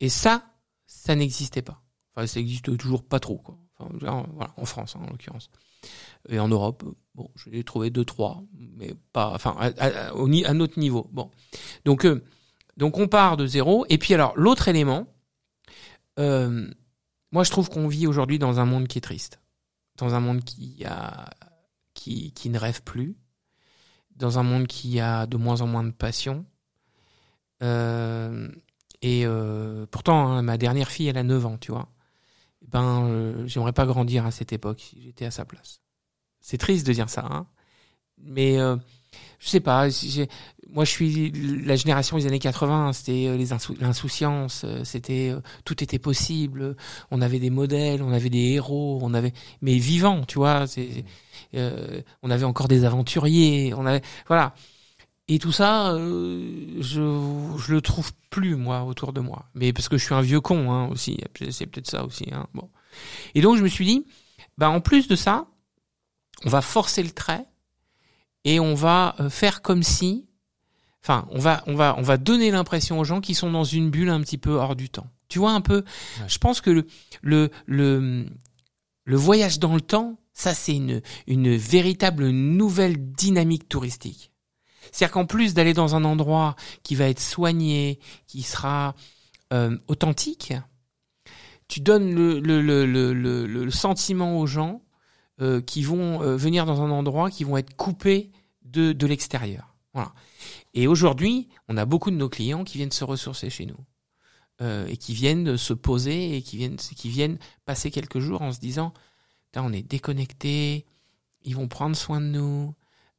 Et 0.00 0.08
ça, 0.08 0.46
ça 0.86 1.14
n'existait 1.14 1.62
pas. 1.62 1.82
Enfin, 2.14 2.26
ça 2.26 2.40
existe 2.40 2.76
toujours 2.76 3.04
pas 3.04 3.20
trop, 3.20 3.38
quoi. 3.38 3.58
Enfin, 3.78 4.24
voilà, 4.34 4.52
en 4.56 4.64
France, 4.64 4.96
hein, 4.96 5.00
en 5.04 5.10
l'occurrence. 5.10 5.50
Et 6.28 6.38
en 6.38 6.48
Europe, 6.48 6.84
bon, 7.14 7.30
je 7.34 7.50
l'ai 7.50 7.64
trouvé 7.64 7.90
deux, 7.90 8.04
trois, 8.04 8.42
mais 8.76 8.94
pas, 9.12 9.32
enfin, 9.34 9.56
à, 9.58 9.66
à- 9.78 10.12
à 10.12 10.54
notre 10.54 10.78
niveau. 10.78 11.08
Bon. 11.12 11.30
Donc, 11.84 12.04
euh, 12.06 12.22
donc 12.76 12.98
on 12.98 13.08
part 13.08 13.36
de 13.36 13.46
zéro. 13.46 13.84
Et 13.88 13.98
puis 13.98 14.14
alors, 14.14 14.32
l'autre 14.36 14.68
élément, 14.68 15.06
euh, 16.18 16.68
moi 17.32 17.44
je 17.44 17.50
trouve 17.50 17.68
qu'on 17.70 17.88
vit 17.88 18.06
aujourd'hui 18.06 18.38
dans 18.38 18.60
un 18.60 18.64
monde 18.64 18.86
qui 18.88 18.98
est 18.98 19.02
triste. 19.02 19.40
Dans 19.98 20.14
un 20.14 20.20
monde 20.20 20.42
qui 20.44 20.84
a, 20.84 21.28
qui, 21.94 22.32
qui 22.32 22.50
ne 22.50 22.58
rêve 22.58 22.82
plus. 22.82 23.16
Dans 24.16 24.38
un 24.38 24.42
monde 24.42 24.66
qui 24.66 25.00
a 25.00 25.26
de 25.26 25.36
moins 25.36 25.60
en 25.60 25.66
moins 25.66 25.84
de 25.84 25.90
passion. 25.90 26.44
Euh, 27.62 28.48
et 29.02 29.24
pourtant, 29.90 30.28
hein, 30.28 30.42
ma 30.42 30.56
dernière 30.58 30.88
fille, 30.90 31.08
elle 31.08 31.18
a 31.18 31.24
9 31.24 31.44
ans, 31.46 31.58
tu 31.58 31.72
vois. 31.72 31.88
Ben, 32.68 33.46
j'aimerais 33.46 33.72
pas 33.72 33.86
grandir 33.86 34.24
à 34.24 34.30
cette 34.30 34.52
époque 34.52 34.80
si 34.80 35.02
j'étais 35.02 35.24
à 35.24 35.30
sa 35.32 35.44
place. 35.44 35.80
C'est 36.42 36.58
triste 36.58 36.86
de 36.86 36.92
dire 36.92 37.08
ça, 37.08 37.26
hein. 37.30 37.46
Mais 38.18 38.58
euh, 38.58 38.76
je 39.38 39.48
sais 39.48 39.60
pas. 39.60 39.88
Moi, 40.70 40.84
je 40.84 40.90
suis 40.90 41.32
la 41.64 41.76
génération 41.76 42.16
des 42.16 42.26
années 42.26 42.38
80. 42.38 42.92
C'était 42.92 43.26
euh, 43.26 43.36
les 43.36 43.48
l'insouciance. 43.80 44.62
Euh, 44.64 44.84
c'était 44.84 45.30
euh, 45.30 45.40
tout 45.64 45.82
était 45.82 45.98
possible. 45.98 46.76
On 47.10 47.20
avait 47.20 47.40
des 47.40 47.50
modèles, 47.50 48.02
on 48.02 48.12
avait 48.12 48.30
des 48.30 48.52
héros, 48.52 49.00
on 49.02 49.12
avait 49.14 49.32
mais 49.60 49.76
vivants, 49.76 50.24
tu 50.24 50.38
vois. 50.38 50.66
C'est, 50.66 51.04
on 52.22 52.30
avait 52.30 52.44
encore 52.44 52.68
des 52.68 52.84
aventuriers. 52.84 53.74
On 53.74 53.84
avait 53.84 54.02
voilà. 54.28 54.54
Et 55.28 55.38
tout 55.38 55.52
ça, 55.52 55.96
je 55.96 56.80
je 56.80 57.72
le 57.72 57.80
trouve 57.80 58.12
plus 58.30 58.56
moi 58.56 58.84
autour 58.84 59.12
de 59.12 59.20
moi. 59.20 59.46
Mais 59.54 59.72
parce 59.72 59.88
que 59.88 59.98
je 59.98 60.04
suis 60.04 60.14
un 60.14 60.20
vieux 60.22 60.40
con 60.40 60.72
hein, 60.72 60.88
aussi. 60.88 61.18
C'est 61.50 61.66
peut-être 61.66 61.90
ça 61.90 62.04
aussi. 62.04 62.26
Hein. 62.32 62.46
Bon. 62.54 62.70
Et 63.34 63.40
donc 63.40 63.56
je 63.56 63.62
me 63.62 63.68
suis 63.68 63.84
dit, 63.84 64.06
bah 64.56 64.70
en 64.70 64.80
plus 64.80 65.08
de 65.08 65.16
ça, 65.16 65.46
on 66.44 66.48
va 66.48 66.62
forcer 66.62 67.02
le 67.02 67.10
trait 67.10 67.46
et 68.44 68.60
on 68.60 68.74
va 68.74 69.14
euh, 69.20 69.30
faire 69.30 69.62
comme 69.62 69.82
si, 69.82 70.26
enfin, 71.02 71.26
on 71.30 71.38
va, 71.38 71.62
on 71.66 71.74
va, 71.74 71.94
on 71.98 72.02
va 72.02 72.16
donner 72.16 72.50
l'impression 72.50 72.98
aux 72.98 73.04
gens 73.04 73.20
qui 73.20 73.34
sont 73.34 73.50
dans 73.50 73.64
une 73.64 73.90
bulle 73.90 74.08
un 74.10 74.20
petit 74.20 74.38
peu 74.38 74.52
hors 74.52 74.76
du 74.76 74.88
temps. 74.88 75.06
Tu 75.28 75.38
vois 75.38 75.52
un 75.52 75.60
peu. 75.62 75.84
Je 76.26 76.38
pense 76.38 76.60
que 76.60 76.70
le, 76.70 76.86
le, 77.22 77.50
le, 77.66 78.26
le 79.04 79.16
voyage 79.16 79.58
dans 79.58 79.74
le 79.74 79.80
temps, 79.80 80.18
ça 80.34 80.54
c'est 80.54 80.76
une, 80.76 81.00
une 81.26 81.56
véritable 81.56 82.28
nouvelle 82.28 83.12
dynamique 83.12 83.68
touristique. 83.68 84.30
C'est-à-dire 84.90 85.12
qu'en 85.12 85.26
plus 85.26 85.54
d'aller 85.54 85.72
dans 85.72 85.94
un 85.94 86.04
endroit 86.04 86.56
qui 86.82 86.96
va 86.96 87.08
être 87.08 87.20
soigné, 87.20 87.98
qui 88.26 88.42
sera 88.42 88.94
euh, 89.54 89.78
authentique, 89.86 90.52
tu 91.68 91.80
donnes 91.80 92.14
le, 92.14 92.40
le, 92.40 92.60
le, 92.60 92.84
le, 92.84 93.46
le 93.46 93.70
sentiment 93.70 94.38
aux 94.38 94.46
gens 94.46 94.82
euh, 95.40 95.60
qui 95.60 95.82
vont 95.82 96.22
euh, 96.22 96.36
venir 96.36 96.66
dans 96.66 96.82
un 96.82 96.90
endroit 96.90 97.30
qui 97.30 97.44
vont 97.44 97.56
être 97.56 97.74
coupés 97.74 98.30
de, 98.64 98.92
de 98.92 99.06
l'extérieur. 99.06 99.74
Voilà. 99.94 100.12
Et 100.74 100.86
aujourd'hui, 100.86 101.48
on 101.68 101.76
a 101.78 101.86
beaucoup 101.86 102.10
de 102.10 102.16
nos 102.16 102.28
clients 102.28 102.64
qui 102.64 102.78
viennent 102.78 102.92
se 102.92 103.04
ressourcer 103.04 103.48
chez 103.48 103.64
nous 103.64 103.78
euh, 104.60 104.86
et 104.86 104.96
qui 104.96 105.14
viennent 105.14 105.56
se 105.56 105.72
poser 105.72 106.36
et 106.36 106.42
qui 106.42 106.58
viennent 106.58 106.76
qui 106.76 107.08
viennent 107.08 107.38
passer 107.64 107.90
quelques 107.90 108.18
jours 108.18 108.42
en 108.42 108.52
se 108.52 108.60
disant, 108.60 108.92
on 109.56 109.72
est 109.72 109.82
déconnecté, 109.82 110.86
ils 111.44 111.56
vont 111.56 111.68
prendre 111.68 111.96
soin 111.96 112.20
de 112.20 112.26
nous 112.26 112.74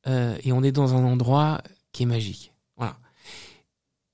et 0.05 0.51
on 0.51 0.64
est 0.64 0.72
dans 0.72 0.95
un 0.95 1.03
endroit 1.05 1.61
qui 1.93 2.03
est 2.03 2.07
magique. 2.07 2.53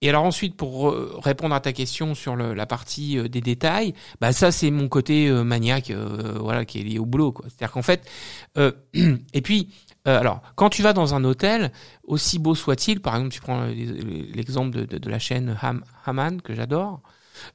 Et 0.01 0.07
alors 0.07 0.23
ensuite, 0.23 0.55
pour 0.55 0.93
répondre 1.21 1.53
à 1.53 1.59
ta 1.59 1.73
question 1.73 2.15
sur 2.15 2.35
la 2.37 2.65
partie 2.65 3.17
euh, 3.17 3.27
des 3.27 3.41
détails, 3.41 3.93
bah 4.21 4.31
ça 4.31 4.51
c'est 4.51 4.71
mon 4.71 4.87
côté 4.87 5.27
euh, 5.27 5.43
maniaque, 5.43 5.91
euh, 5.91 6.37
voilà, 6.39 6.63
qui 6.63 6.79
est 6.79 6.83
lié 6.83 6.99
au 6.99 7.05
boulot. 7.05 7.33
C'est-à-dire 7.43 7.71
qu'en 7.71 7.81
fait, 7.81 8.09
et 9.33 9.41
puis, 9.41 9.73
alors 10.05 10.41
quand 10.55 10.69
tu 10.69 10.81
vas 10.81 10.93
dans 10.93 11.15
un 11.15 11.23
hôtel, 11.25 11.71
aussi 12.03 12.39
beau 12.39 12.55
soit-il, 12.55 13.01
par 13.01 13.15
exemple, 13.15 13.33
tu 13.33 13.41
prends 13.41 13.65
l'exemple 13.65 14.85
de, 14.85 15.09
la 15.09 15.19
chaîne 15.19 15.57
Ham, 15.61 15.83
Haman 16.05 16.41
que 16.41 16.53
j'adore, 16.53 17.01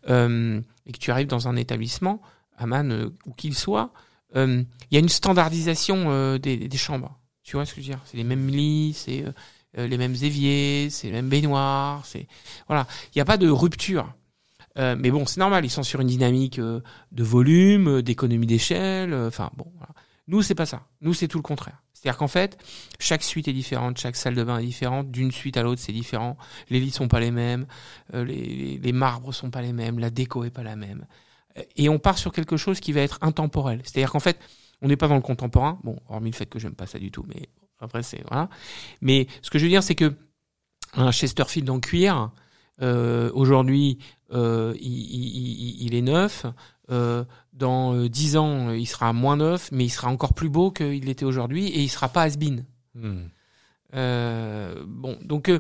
et 0.07 0.13
que 0.93 0.99
tu 0.99 1.11
arrives 1.11 1.27
dans 1.27 1.49
un 1.49 1.57
établissement, 1.57 2.21
Haman 2.59 3.11
où 3.27 3.33
qu'il 3.33 3.55
soit, 3.55 3.91
il 4.35 4.67
y 4.91 4.97
a 4.97 5.01
une 5.01 5.09
standardisation 5.09 6.37
des, 6.37 6.57
des, 6.57 6.79
chambres. 6.79 7.19
Tu 7.43 7.57
vois 7.57 7.65
ce 7.65 7.75
que 7.75 7.81
je 7.81 7.87
veux 7.87 7.93
dire? 7.95 8.03
C'est 8.05 8.19
les 8.19 8.25
mêmes 8.25 8.49
lits, 8.49 8.93
c'est 8.95 9.25
les 9.77 9.99
mêmes 9.99 10.15
éviers, 10.23 10.89
c'est 10.91 11.09
les 11.09 11.13
mêmes 11.13 11.29
baignoires, 11.29 12.05
c'est 12.07 12.27
voilà, 12.69 12.87
il 13.09 13.19
n'y 13.19 13.23
a 13.23 13.25
pas 13.25 13.37
de 13.37 13.49
rupture. 13.49 14.15
Euh, 14.79 14.97
mais 14.99 15.11
bon, 15.11 15.25
c'est 15.27 15.39
normal, 15.39 15.65
ils 15.65 15.71
sont 15.71 15.83
sur 15.83 16.01
une 16.01 16.09
dynamique 16.09 16.59
euh, 16.59 16.81
de 17.13 17.23
volume, 17.23 18.03
d'économie 18.03 18.47
d'échelle. 18.47 19.15
Enfin 19.15 19.51
bon, 19.57 19.67
nous 20.27 20.43
c'est 20.43 20.55
pas 20.55 20.67
ça. 20.67 20.83
Nous 21.01 21.15
c'est 21.15 21.29
tout 21.29 21.39
le 21.39 21.43
contraire. 21.43 21.81
C'est-à-dire 21.93 22.19
qu'en 22.19 22.29
fait, 22.29 22.59
chaque 22.99 23.23
suite 23.23 23.49
est 23.49 23.53
différente, 23.53 23.99
chaque 23.99 24.17
salle 24.17 24.35
de 24.35 24.45
bain 24.45 24.59
est 24.59 24.65
différente, 24.65 25.11
d'une 25.11 25.33
suite 25.33 25.57
à 25.57 25.63
l'autre 25.63 25.81
c'est 25.81 25.93
différent. 25.93 26.37
Les 26.69 26.81
lits 26.81 26.91
sont 26.91 27.09
pas 27.09 27.21
les 27.21 27.31
mêmes, 27.31 27.67
les, 28.13 28.25
les, 28.25 28.79
les, 28.79 28.93
marbres 28.93 29.33
sont 29.33 29.51
pas 29.51 29.63
les 29.63 29.73
mêmes, 29.73 29.99
la 29.99 30.11
déco 30.11 30.45
est 30.45 30.51
pas 30.51 30.63
la 30.63 30.77
même. 30.77 31.07
Et 31.77 31.89
on 31.89 31.99
part 31.99 32.19
sur 32.19 32.33
quelque 32.33 32.57
chose 32.57 32.81
qui 32.81 32.93
va 32.93 33.01
être 33.01 33.19
intemporel. 33.23 33.81
C'est-à-dire 33.85 34.11
qu'en 34.11 34.21
fait, 34.21 34.39
on 34.83 34.89
n'est 34.89 34.97
pas 34.97 35.09
dans 35.09 35.15
le 35.15 35.23
contemporain. 35.23 35.79
Bon, 35.83 35.99
hormis 36.09 36.31
le 36.31 36.37
fait 36.37 36.47
que 36.47 36.59
j'aime 36.59 36.75
pas 36.75 36.87
ça 36.87 36.99
du 36.99 37.11
tout, 37.11 37.25
mais 37.27 37.49
après, 37.85 38.03
c'est 38.03 38.23
voilà. 38.29 38.49
Mais 39.01 39.27
ce 39.43 39.51
que 39.51 39.59
je 39.59 39.65
veux 39.65 39.71
dire, 39.71 39.83
c'est 39.83 39.95
que 39.95 40.15
un 40.95 41.11
Chesterfield 41.11 41.69
en 41.71 41.81
cuir, 41.81 42.31
euh, 42.83 43.31
aujourd'hui, 43.35 43.99
euh, 44.33 44.75
il, 44.81 44.93
il, 44.93 45.83
il, 45.87 45.95
est 45.95 46.03
neuf. 46.03 46.47
Euh, 46.91 47.25
dans 47.53 47.95
euh, 47.95 48.09
dix 48.09 48.37
ans, 48.37 48.71
il 48.73 48.87
sera 48.87 49.13
moins 49.13 49.37
neuf, 49.37 49.71
mais 49.73 49.85
il 49.85 49.91
sera 49.91 50.09
encore 50.09 50.35
plus 50.35 50.49
beau 50.49 50.71
qu'il 50.71 51.05
l'était 51.05 51.25
aujourd'hui 51.25 51.69
et 51.69 51.81
il 51.81 51.89
sera 51.89 52.09
pas 52.09 52.23
has-been. 52.23 52.65
Hmm. 52.95 53.27
Euh, 53.95 54.85
bon, 54.87 55.19
donc 55.23 55.51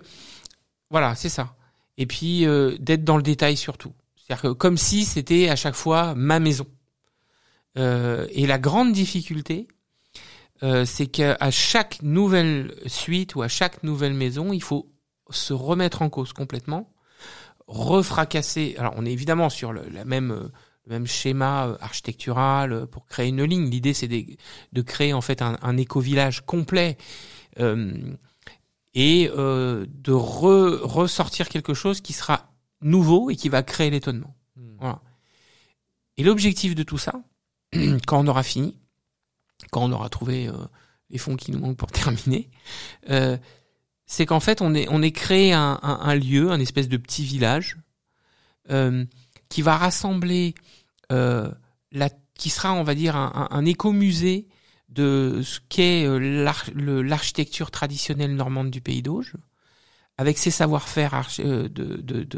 voilà, 0.91 1.14
c'est 1.14 1.29
ça. 1.29 1.55
Et 1.97 2.07
puis 2.07 2.45
d'être 2.81 3.05
dans 3.05 3.16
le 3.16 3.22
détail 3.22 3.57
surtout. 3.57 3.93
C'est-à-dire 4.16 4.43
que 4.43 4.49
comme 4.49 4.77
si 4.77 5.05
c'était 5.05 5.49
à 5.49 5.57
chaque 5.57 5.75
fois 5.75 6.14
ma 6.14 6.41
maison. 6.41 6.66
et 7.77 8.47
la 8.47 8.59
grande 8.59 8.93
difficulté, 8.93 9.68
euh, 10.63 10.85
c'est 10.85 11.07
qu'à 11.07 11.51
chaque 11.51 12.03
nouvelle 12.03 12.75
suite 12.87 13.35
ou 13.35 13.43
à 13.43 13.49
chaque 13.49 13.83
nouvelle 13.83 14.15
maison, 14.15 14.53
il 14.53 14.63
faut 14.63 14.91
se 15.31 15.53
remettre 15.53 16.03
en 16.03 16.11
cause 16.11 16.33
complètement, 16.33 16.93
refracasser. 17.67 18.77
Alors, 18.79 18.95
on 18.97 19.05
est 19.07 19.13
évidemment 19.13 19.51
sur 19.51 19.73
le, 19.73 19.89
la 19.91 20.05
même, 20.05 20.31
euh, 20.31 20.49
le 20.87 20.93
même 20.93 21.07
schéma 21.07 21.77
architectural 21.81 22.87
pour 22.87 23.07
créer 23.07 23.29
une 23.29 23.43
ligne. 23.43 23.69
L'idée, 23.69 23.95
c'est 23.95 24.09
de, 24.09 24.25
de, 24.73 24.83
créer 24.83 25.13
en 25.13 25.21
fait 25.21 25.43
un, 25.43 25.59
un 25.63 25.77
éco-village 25.77 26.45
complet 26.45 26.99
euh, 27.61 27.93
et 28.95 29.31
euh, 29.37 29.87
de 29.89 30.13
re, 30.13 30.81
ressortir 30.83 31.49
quelque 31.49 31.75
chose 31.75 32.01
qui 32.01 32.13
sera 32.13 32.53
nouveau 32.81 33.31
et 33.31 33.37
qui 33.37 33.49
va 33.49 33.63
créer 33.63 33.91
l'étonnement. 33.91 34.35
Hmm. 34.57 34.77
Voilà. 34.79 35.03
Et 36.17 36.23
l'objectif 36.23 36.75
de 36.75 36.83
tout 36.83 36.99
ça, 36.99 37.15
quand 38.07 38.21
on 38.21 38.27
aura 38.29 38.43
fini, 38.43 38.79
quand 39.75 39.83
on 39.83 39.91
aura 39.91 40.09
trouvé 40.09 40.47
euh, 40.47 40.53
les 41.11 41.18
fonds 41.18 41.35
qui 41.35 41.51
nous 41.51 41.59
manquent 41.59 41.77
pour 41.77 41.91
terminer, 42.05 42.49
euh, 43.11 43.37
c'est 44.07 44.25
qu'en 44.25 44.39
fait 44.39 44.62
on 44.62 44.72
est 44.72 44.87
on 44.89 45.03
est 45.03 45.11
créé 45.11 45.53
un, 45.53 46.14
lieu, 46.14 46.53
un 46.53 46.61
espèce 46.61 46.89
de 46.89 46.97
petit 46.97 47.25
village 47.25 47.77
euh, 48.70 49.05
qui 49.49 49.62
va 49.62 49.77
rassembler 49.77 50.55
la, 51.11 52.11
qui 52.35 52.51
sera 52.51 52.72
on 52.75 52.85
va 52.85 52.95
dire 52.95 53.16
un, 53.16 53.49
un 53.51 53.64
écomusée 53.64 54.47
de 54.89 55.41
ce 55.43 55.59
qu'est 55.68 56.07
l'architecture 56.20 57.72
traditionnelle 57.72 58.37
normande 58.37 58.70
du 58.70 58.81
pays 58.81 59.03
d'Auge, 59.03 59.35
avec 60.18 60.39
ses 60.39 60.53
savoir-faire 60.53 61.27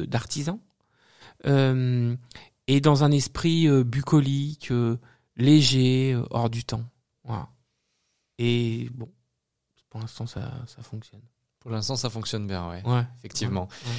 d'artisans, 0.09 0.61
et 1.45 2.81
dans 2.81 3.05
un 3.05 3.11
esprit 3.11 3.69
bucolique, 3.85 4.73
léger, 5.37 6.19
hors 6.31 6.49
du 6.49 6.65
temps. 6.65 6.85
Voilà. 7.27 7.49
Et 8.39 8.89
bon, 8.95 9.09
pour 9.91 10.01
l'instant, 10.01 10.27
ça, 10.27 10.53
ça 10.67 10.83
fonctionne. 10.83 11.23
Pour 11.61 11.71
l'instant, 11.71 11.97
ça 11.97 12.11
fonctionne 12.11 12.47
bien, 12.47 12.69
ouais. 12.69 12.83
Ouais. 12.85 13.05
Effectivement. 13.19 13.69
Ouais. 13.85 13.93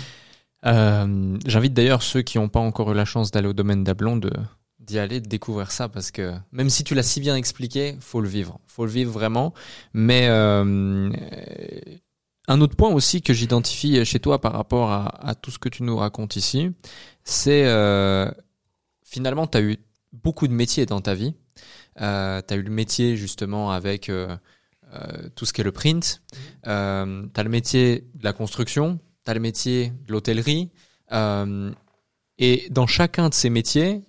Euh, 0.66 1.38
J'invite 1.46 1.74
d'ailleurs 1.74 2.02
ceux 2.02 2.22
qui 2.22 2.38
n'ont 2.38 2.50
pas 2.50 2.60
encore 2.60 2.92
eu 2.92 2.96
la 2.96 3.06
chance 3.06 3.32
d'aller 3.32 3.48
au 3.48 3.54
domaine 3.54 3.84
d'Ablon 3.84 4.18
de 4.18 4.32
d'y 4.80 5.00
aller, 5.00 5.20
de 5.20 5.28
découvrir 5.28 5.72
ça, 5.72 5.90
parce 5.90 6.12
que 6.12 6.34
même 6.54 6.70
si 6.70 6.86
tu 6.86 6.96
l'as 6.96 7.04
si 7.04 7.20
bien 7.20 7.36
expliqué, 7.36 7.98
faut 8.00 8.22
le 8.22 8.30
vivre. 8.30 8.60
Faut 8.68 8.86
le 8.86 8.92
vivre 8.92 9.12
vraiment. 9.12 9.54
Mais 9.94 10.28
euh, 10.30 11.12
un 12.48 12.62
autre 12.62 12.78
point 12.78 12.90
aussi 12.94 13.22
que 13.22 13.34
j'identifie 13.34 14.06
chez 14.06 14.20
toi 14.20 14.40
par 14.40 14.54
rapport 14.54 14.92
à, 14.92 15.28
à, 15.28 15.36
tout 15.36 15.52
ce 15.52 15.60
que 15.60 15.68
tu 15.68 15.84
nous 15.84 15.98
racontes 15.98 16.38
ici, 16.38 16.72
c'est 17.26 17.66
euh, 17.66 18.32
finalement, 19.04 19.46
tu 19.46 19.58
as 19.58 19.62
eu 19.62 19.78
beaucoup 20.14 20.48
de 20.48 20.54
métiers 20.54 20.86
dans 20.86 21.02
ta 21.02 21.14
vie. 21.14 21.34
Euh, 22.02 22.42
tu 22.48 22.54
as 22.54 22.58
eu 22.58 22.62
le 22.62 22.72
métier 22.72 23.18
justement 23.18 23.72
avec 23.72 24.10
euh, 24.10 24.36
euh, 24.94 25.30
tout 25.36 25.46
ce 25.46 25.54
qui 25.54 25.62
est 25.62 25.64
le 25.64 25.72
print. 25.72 26.22
Euh, 26.68 27.26
tu 27.34 27.40
as 27.40 27.44
le 27.44 27.50
métier 27.50 28.08
de 28.16 28.24
la 28.24 28.34
construction. 28.34 29.00
Tu 29.26 29.32
as 29.32 29.34
le 29.34 29.40
métier 29.40 29.94
de 30.06 30.12
l'hôtellerie. 30.12 30.72
Et 32.40 32.68
dans 32.70 32.88
chacun 32.88 33.30
de 33.30 33.34
ces 33.34 33.50
métiers, 33.50 34.04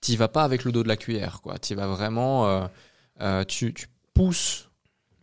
tu 0.00 0.16
vas 0.16 0.28
pas 0.28 0.44
avec 0.44 0.64
le 0.64 0.72
dos 0.72 0.82
de 0.82 0.88
la 0.88 0.96
cuillère. 0.96 1.40
quoi. 1.42 1.58
Tu 1.58 1.74
vas 1.74 1.86
vraiment... 1.86 2.68
tu, 3.48 3.72
tu 3.72 3.86
pousses 4.14 4.68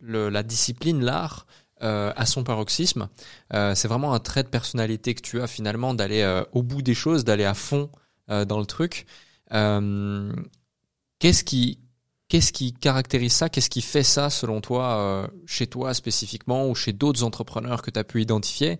le, 0.00 0.28
la 0.28 0.42
discipline, 0.42 1.04
l'art, 1.04 1.46
euh, 1.82 2.12
à 2.14 2.26
son 2.26 2.44
paroxysme. 2.44 3.08
Euh, 3.54 3.74
c'est 3.74 3.88
vraiment 3.88 4.12
un 4.12 4.18
trait 4.18 4.42
de 4.42 4.48
personnalité 4.48 5.14
que 5.14 5.22
tu 5.22 5.40
as 5.40 5.46
finalement 5.46 5.94
d'aller 5.94 6.20
euh, 6.20 6.44
au 6.52 6.62
bout 6.62 6.82
des 6.82 6.92
choses, 6.92 7.24
d'aller 7.24 7.46
à 7.46 7.54
fond 7.54 7.90
dans 8.28 8.60
le 8.60 8.66
truc. 8.66 9.06
Qu'est-ce 11.20 11.44
qui 11.44 11.78
Qu'est-ce 12.28 12.52
qui 12.52 12.72
caractérise 12.72 13.32
ça? 13.32 13.48
Qu'est-ce 13.48 13.70
qui 13.70 13.82
fait 13.82 14.04
ça 14.04 14.30
selon 14.30 14.60
toi, 14.60 14.98
euh, 14.98 15.26
chez 15.46 15.66
toi 15.66 15.94
spécifiquement 15.94 16.68
ou 16.68 16.76
chez 16.76 16.92
d'autres 16.92 17.24
entrepreneurs 17.24 17.82
que 17.82 17.90
tu 17.90 17.98
as 17.98 18.04
pu 18.04 18.22
identifier? 18.22 18.78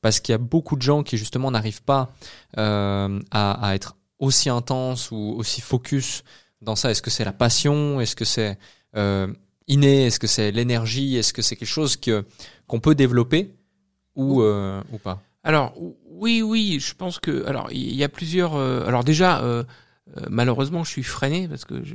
Parce 0.00 0.18
qu'il 0.18 0.32
y 0.32 0.34
a 0.34 0.38
beaucoup 0.38 0.74
de 0.74 0.82
gens 0.82 1.04
qui 1.04 1.16
justement 1.16 1.52
n'arrivent 1.52 1.82
pas 1.82 2.12
euh, 2.58 3.20
à, 3.30 3.68
à, 3.68 3.74
être 3.76 3.96
aussi 4.18 4.48
intense 4.48 5.12
ou 5.12 5.34
aussi 5.38 5.60
focus 5.60 6.24
dans 6.60 6.74
ça. 6.74 6.90
Est-ce 6.90 7.02
que 7.02 7.10
c'est 7.10 7.24
la 7.24 7.32
passion? 7.32 8.00
Est-ce 8.00 8.16
que 8.16 8.24
c'est... 8.24 8.58
Euh, 8.96 9.28
inné? 9.68 10.06
Est-ce 10.06 10.18
que 10.18 10.26
c'est 10.26 10.50
l'énergie? 10.50 11.16
Est-ce 11.16 11.32
que 11.32 11.42
c'est 11.42 11.54
quelque 11.54 11.68
chose 11.68 11.96
que 11.96 12.24
qu'on 12.66 12.80
peut 12.80 12.94
développer 12.94 13.54
ou 14.16 14.42
euh, 14.42 14.82
ou 14.92 14.98
pas? 14.98 15.22
Alors 15.44 15.74
oui, 16.10 16.42
oui, 16.42 16.78
je 16.80 16.94
pense 16.94 17.20
que 17.20 17.44
alors 17.46 17.68
il 17.70 17.94
y 17.94 18.02
a 18.02 18.08
plusieurs. 18.08 18.56
euh, 18.56 18.84
alors 18.86 19.04
déjà, 19.04 19.42
euh, 19.42 19.62
euh, 20.16 20.26
malheureusement, 20.30 20.84
je 20.84 20.90
suis 20.90 21.02
freiné 21.02 21.48
parce 21.48 21.64
que 21.64 21.84
je, 21.84 21.94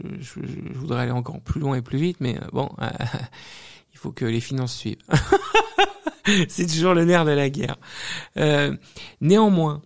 voudrais 0.74 1.04
aller 1.04 1.12
encore 1.12 1.42
plus 1.42 1.60
loin 1.60 1.76
et 1.76 1.82
plus 1.82 1.98
vite, 1.98 2.18
mais 2.20 2.38
euh, 2.38 2.48
bon, 2.52 2.70
il 3.94 3.98
faut 3.98 4.12
que 4.12 4.26
les 4.26 4.40
finances 4.40 4.76
suivent. 4.76 4.98
c'est 6.48 6.68
toujours 6.68 6.94
le 6.94 7.06
nerf 7.06 7.26
de 7.26 7.32
la 7.32 7.50
guerre. 7.50 7.78
Euh, 8.38 8.76
néanmoins, 9.22 9.82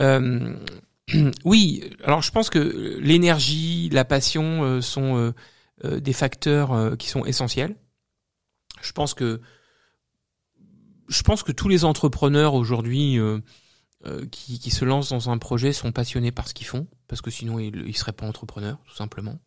euh, 0.00 0.54
oui, 1.44 1.90
alors 2.04 2.22
je 2.22 2.30
pense 2.30 2.50
que 2.50 2.98
l'énergie, 3.00 3.88
la 3.90 4.04
passion 4.04 4.62
euh, 4.62 4.80
sont 4.80 5.16
euh, 5.16 5.32
euh, 5.84 6.00
des 6.00 6.12
facteurs 6.12 6.72
euh, 6.72 6.96
qui 6.96 7.08
sont 7.08 7.24
essentiels. 7.24 7.76
Je 8.80 8.92
pense 8.92 9.14
que 9.14 9.40
je 11.08 11.22
pense 11.22 11.42
que 11.42 11.52
tous 11.52 11.68
les 11.68 11.84
entrepreneurs 11.84 12.54
aujourd'hui 12.54 13.18
euh, 13.18 13.38
euh, 14.06 14.24
qui 14.30 14.70
se 14.70 14.84
lancent 14.84 15.10
dans 15.10 15.28
un 15.28 15.36
projet 15.36 15.72
sont 15.72 15.92
passionnés 15.92 16.32
par 16.32 16.48
ce 16.48 16.54
qu'ils 16.54 16.66
font, 16.66 16.86
parce 17.14 17.22
que 17.22 17.30
sinon 17.30 17.60
ils 17.60 17.86
ne 17.86 17.92
seraient 17.92 18.10
pas 18.10 18.26
entrepreneurs, 18.26 18.76
tout 18.88 18.96
simplement. 18.96 19.38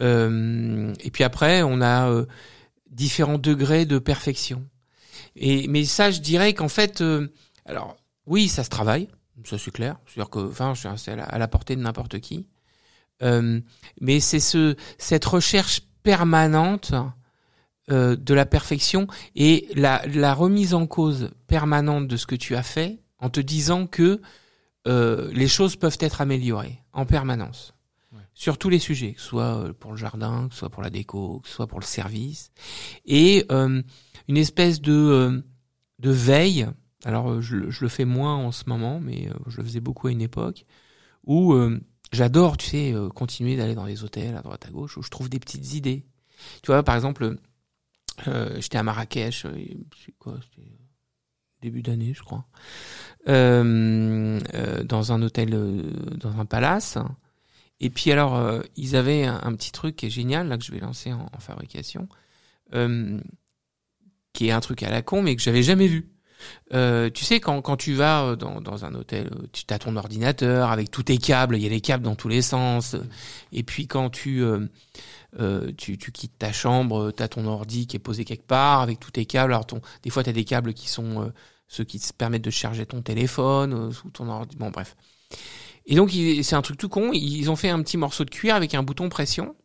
Euh, 0.00 0.94
et 1.00 1.10
puis 1.10 1.24
après, 1.24 1.64
on 1.64 1.80
a 1.80 2.08
euh, 2.08 2.26
différents 2.92 3.38
degrés 3.38 3.86
de 3.86 3.98
perfection. 3.98 4.64
Et 5.34 5.66
mais 5.66 5.84
ça, 5.84 6.12
je 6.12 6.20
dirais 6.20 6.54
qu'en 6.54 6.68
fait, 6.68 7.00
euh, 7.00 7.26
alors 7.66 7.96
oui, 8.26 8.46
ça 8.46 8.62
se 8.62 8.70
travaille, 8.70 9.08
ça 9.42 9.58
c'est 9.58 9.72
clair. 9.72 9.96
C'est-à-dire 10.06 10.30
que, 10.30 10.38
enfin, 10.38 10.74
c'est 10.96 11.10
à 11.10 11.38
la, 11.38 11.48
portée 11.48 11.74
de 11.74 11.80
n'importe 11.80 12.20
qui. 12.20 12.46
Mais 13.20 14.20
c'est 14.20 14.38
ce 14.38 14.76
cette 14.96 15.24
recherche 15.24 15.80
permanente 16.04 16.94
de 17.88 18.34
la 18.34 18.46
perfection 18.46 19.08
et 19.34 19.66
la 19.74 20.34
remise 20.34 20.72
en 20.72 20.86
cause 20.86 21.30
permanente 21.48 22.06
de 22.06 22.16
ce 22.16 22.26
que 22.26 22.36
tu 22.36 22.54
as 22.54 22.62
fait 22.62 23.00
en 23.18 23.28
te 23.28 23.40
disant 23.40 23.88
que 23.88 24.22
euh, 24.86 25.30
les 25.32 25.48
choses 25.48 25.76
peuvent 25.76 25.96
être 26.00 26.20
améliorées 26.20 26.78
en 26.92 27.04
permanence 27.06 27.74
Ouais. 28.12 28.18
sur 28.34 28.58
tous 28.58 28.70
les 28.70 28.80
sujets, 28.80 29.12
que 29.12 29.20
ce 29.20 29.28
soit 29.28 29.56
euh, 29.58 29.72
pour 29.72 29.92
le 29.92 29.96
jardin, 29.96 30.48
que 30.48 30.54
ce 30.54 30.60
soit 30.60 30.68
pour 30.70 30.82
la 30.82 30.90
déco, 30.90 31.38
que 31.40 31.48
ce 31.48 31.54
soit 31.54 31.68
pour 31.68 31.78
le 31.78 31.84
service, 31.84 32.50
et 33.04 33.44
euh, 33.52 33.80
une 34.26 34.36
espèce 34.36 34.80
de 34.80 35.44
de 36.00 36.10
veille. 36.10 36.66
Alors 37.04 37.40
je, 37.40 37.54
le- 37.56 37.70
je 37.70 37.82
le 37.82 37.88
fais 37.88 38.04
moins 38.04 38.34
en 38.36 38.50
ce 38.52 38.64
moment, 38.66 38.98
mais 39.00 39.28
je 39.46 39.56
le 39.58 39.62
faisais 39.64 39.80
beaucoup 39.80 40.08
à 40.08 40.10
une 40.12 40.22
époque 40.22 40.64
où 41.24 41.52
euh, 41.52 41.78
j'adore, 42.12 42.56
tu 42.56 42.66
sais, 42.66 42.94
continuer 43.14 43.56
d'aller 43.56 43.74
dans 43.76 43.84
les 43.86 44.02
hôtels 44.02 44.36
à 44.36 44.42
droite 44.42 44.66
à 44.66 44.70
gauche 44.70 44.96
où 44.96 45.02
je 45.02 45.10
trouve 45.10 45.28
des 45.28 45.38
petites 45.38 45.74
idées. 45.74 46.04
Tu 46.62 46.66
vois, 46.72 46.82
par 46.82 46.96
exemple, 46.96 47.36
j'étais 48.56 48.78
à 48.78 48.82
Marrakech, 48.82 49.46
quoi, 50.18 50.38
c'était 50.42 50.68
début 51.62 51.82
d'année, 51.82 52.12
je 52.14 52.22
crois, 52.22 52.44
euh, 53.28 54.40
euh, 54.54 54.84
dans 54.84 55.12
un 55.12 55.22
hôtel, 55.22 55.50
euh, 55.54 55.82
dans 56.16 56.38
un 56.38 56.44
palace. 56.44 56.98
Et 57.80 57.90
puis 57.90 58.12
alors, 58.12 58.36
euh, 58.36 58.60
ils 58.76 58.94
avaient 58.94 59.24
un, 59.24 59.54
petit 59.54 59.72
truc 59.72 59.96
qui 59.96 60.06
est 60.06 60.10
génial, 60.10 60.48
là 60.48 60.58
que 60.58 60.64
je 60.64 60.72
vais 60.72 60.80
lancer 60.80 61.12
en, 61.12 61.28
fabrication, 61.38 62.08
euh, 62.74 63.18
qui 64.32 64.48
est 64.48 64.52
un 64.52 64.60
truc 64.60 64.82
à 64.82 64.90
la 64.90 65.02
con, 65.02 65.22
mais 65.22 65.34
que 65.34 65.42
j'avais 65.42 65.62
jamais 65.62 65.86
vu. 65.86 66.10
Euh, 66.72 67.10
tu 67.10 67.24
sais, 67.24 67.40
quand, 67.40 67.60
quand 67.62 67.76
tu 67.76 67.94
vas 67.94 68.36
dans, 68.36 68.60
dans 68.60 68.84
un 68.84 68.94
hôtel, 68.94 69.30
tu 69.52 69.64
as 69.70 69.78
ton 69.78 69.96
ordinateur 69.96 70.70
avec 70.70 70.90
tous 70.90 71.04
tes 71.04 71.18
câbles, 71.18 71.56
il 71.56 71.62
y 71.62 71.66
a 71.66 71.70
des 71.70 71.80
câbles 71.80 72.04
dans 72.04 72.14
tous 72.14 72.28
les 72.28 72.42
sens. 72.42 72.96
Et 73.52 73.62
puis 73.62 73.86
quand 73.86 74.10
tu, 74.10 74.42
euh, 75.38 75.68
euh, 75.68 75.72
tu, 75.76 75.98
tu 75.98 76.12
quittes 76.12 76.38
ta 76.38 76.52
chambre, 76.52 77.12
tu 77.12 77.22
as 77.22 77.28
ton 77.28 77.46
ordi 77.46 77.86
qui 77.86 77.96
est 77.96 78.00
posé 78.00 78.24
quelque 78.24 78.46
part 78.46 78.80
avec 78.80 79.00
tous 79.00 79.12
tes 79.12 79.26
câbles. 79.26 79.52
Alors 79.52 79.66
ton, 79.66 79.80
des 80.02 80.10
fois, 80.10 80.22
tu 80.22 80.30
as 80.30 80.32
des 80.32 80.44
câbles 80.44 80.74
qui 80.74 80.88
sont 80.88 81.22
euh, 81.22 81.30
ceux 81.68 81.84
qui 81.84 81.98
te 82.00 82.12
permettent 82.12 82.44
de 82.44 82.50
charger 82.50 82.86
ton 82.86 83.02
téléphone 83.02 83.72
euh, 83.72 83.92
sous 83.92 84.10
ton 84.10 84.28
ordi. 84.28 84.56
Bon, 84.56 84.70
bref. 84.70 84.96
Et 85.86 85.94
donc, 85.94 86.10
c'est 86.10 86.54
un 86.54 86.62
truc 86.62 86.78
tout 86.78 86.88
con. 86.88 87.10
Ils 87.12 87.50
ont 87.50 87.56
fait 87.56 87.70
un 87.70 87.82
petit 87.82 87.96
morceau 87.96 88.24
de 88.24 88.30
cuir 88.30 88.54
avec 88.54 88.74
un 88.74 88.82
bouton 88.82 89.08
pression. 89.08 89.56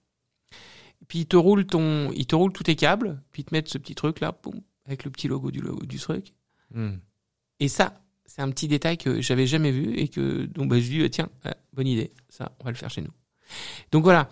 Puis 1.07 1.19
ils 1.19 1.25
te 1.27 1.35
roulent 1.35 1.65
ton, 1.65 2.11
ils 2.13 2.25
te 2.25 2.35
roulent 2.35 2.53
tous 2.53 2.63
tes 2.63 2.75
câbles. 2.75 3.21
Puis 3.31 3.41
ils 3.41 3.45
te 3.45 3.53
mettent 3.53 3.69
ce 3.69 3.77
petit 3.77 3.95
truc 3.95 4.19
là, 4.21 4.37
boum, 4.43 4.61
avec 4.85 5.03
le 5.03 5.11
petit 5.11 5.27
logo 5.27 5.51
du 5.51 5.61
logo 5.61 5.85
du 5.85 5.99
truc. 5.99 6.33
Hmm. 6.73 6.97
Et 7.59 7.67
ça, 7.67 8.01
c'est 8.25 8.41
un 8.41 8.49
petit 8.49 8.67
détail 8.67 8.97
que 8.97 9.21
j'avais 9.21 9.47
jamais 9.47 9.71
vu 9.71 9.97
et 9.97 10.07
que 10.07 10.45
donc 10.45 10.69
bah, 10.69 10.79
je 10.79 10.89
dis 10.89 11.01
euh, 11.01 11.09
tiens, 11.09 11.29
euh, 11.45 11.51
bonne 11.73 11.87
idée, 11.87 12.11
ça 12.29 12.51
on 12.59 12.65
va 12.65 12.71
le 12.71 12.77
faire 12.77 12.89
chez 12.89 13.01
nous. 13.01 13.11
Donc 13.91 14.03
voilà. 14.03 14.29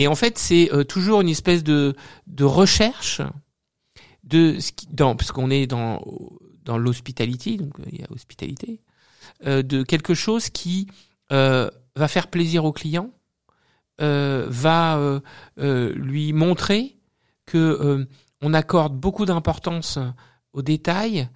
Et 0.00 0.08
en 0.08 0.14
fait, 0.14 0.38
c'est 0.38 0.72
euh, 0.72 0.82
toujours 0.82 1.20
une 1.20 1.28
espèce 1.28 1.62
de 1.62 1.94
de 2.26 2.44
recherche 2.44 3.20
de 4.24 4.56
parce 4.96 5.30
qu'on 5.30 5.50
est 5.50 5.66
dans 5.66 6.02
dans 6.64 6.78
l'hospitality, 6.78 7.58
donc 7.58 7.78
euh, 7.78 7.84
il 7.92 8.00
y 8.00 8.02
a 8.02 8.06
hospitalité, 8.10 8.80
euh, 9.44 9.62
de 9.62 9.82
quelque 9.82 10.14
chose 10.14 10.48
qui 10.48 10.88
va 11.30 12.08
faire 12.08 12.28
plaisir 12.28 12.64
au 12.64 12.72
client, 12.72 13.10
va 13.98 15.20
lui 15.56 16.32
montrer 16.32 16.96
que 17.46 18.06
on 18.40 18.54
accorde 18.54 18.96
beaucoup 18.96 19.26
d'importance 19.26 19.98
aux 20.52 20.62
détails. 20.62 21.28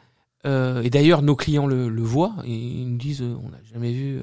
Et 0.45 0.91
d'ailleurs, 0.91 1.23
nos 1.23 1.37
clients 1.37 1.69
le, 1.69 2.03
voient 2.03 2.35
et 2.45 2.53
ils 2.53 2.91
nous 2.91 2.97
disent 2.97 3.23
on 3.23 3.51
n'a 3.51 3.63
jamais 3.63 3.93
vu. 3.93 4.21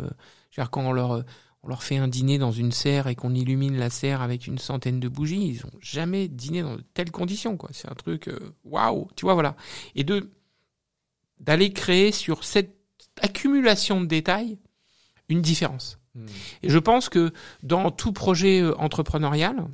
Quand 0.72 0.82
on 0.82 0.92
leur 0.92 1.24
on 1.64 1.68
leur 1.68 1.84
fait 1.84 1.98
un 1.98 2.08
dîner 2.08 2.38
dans 2.38 2.52
une 2.52 2.72
serre 2.72 3.08
et 3.08 3.16
qu'on 3.16 3.36
illumine 3.36 3.78
la 3.78 3.90
serre 3.90 4.22
avec 4.22 4.48
une 4.48 4.58
centaine 4.58 5.00
de 5.00 5.08
bougies, 5.08 5.48
ils 5.48 5.66
ont 5.66 5.80
jamais 5.80 6.28
dîné 6.28 6.64
dans 6.64 6.76
de 6.76 6.84
telles 6.94 7.12
conditions. 7.12 7.56
quoi. 7.58 7.70
C'est 7.72 7.90
un 7.90 7.96
truc 7.96 8.28
euh, 8.28 8.56
waouh, 8.64 9.08
tu 9.16 9.26
vois 9.26 9.36
voilà. 9.36 9.56
Et 9.96 10.04
de 10.04 10.32
d'aller 11.40 11.74
créer 11.74 12.12
sur 12.12 12.44
cette 12.44 12.76
accumulation 13.20 14.02
de 14.02 14.06
détails 14.06 14.60
une 15.30 15.42
différence. 15.42 16.00
Hmm. 16.14 16.26
Et 16.62 16.70
je 16.70 16.78
pense 16.78 17.10
que 17.10 17.32
dans 17.64 17.90
tout 17.92 18.12
projet 18.12 18.62
euh, 18.62 18.76
entrepreneurial, 18.78 19.68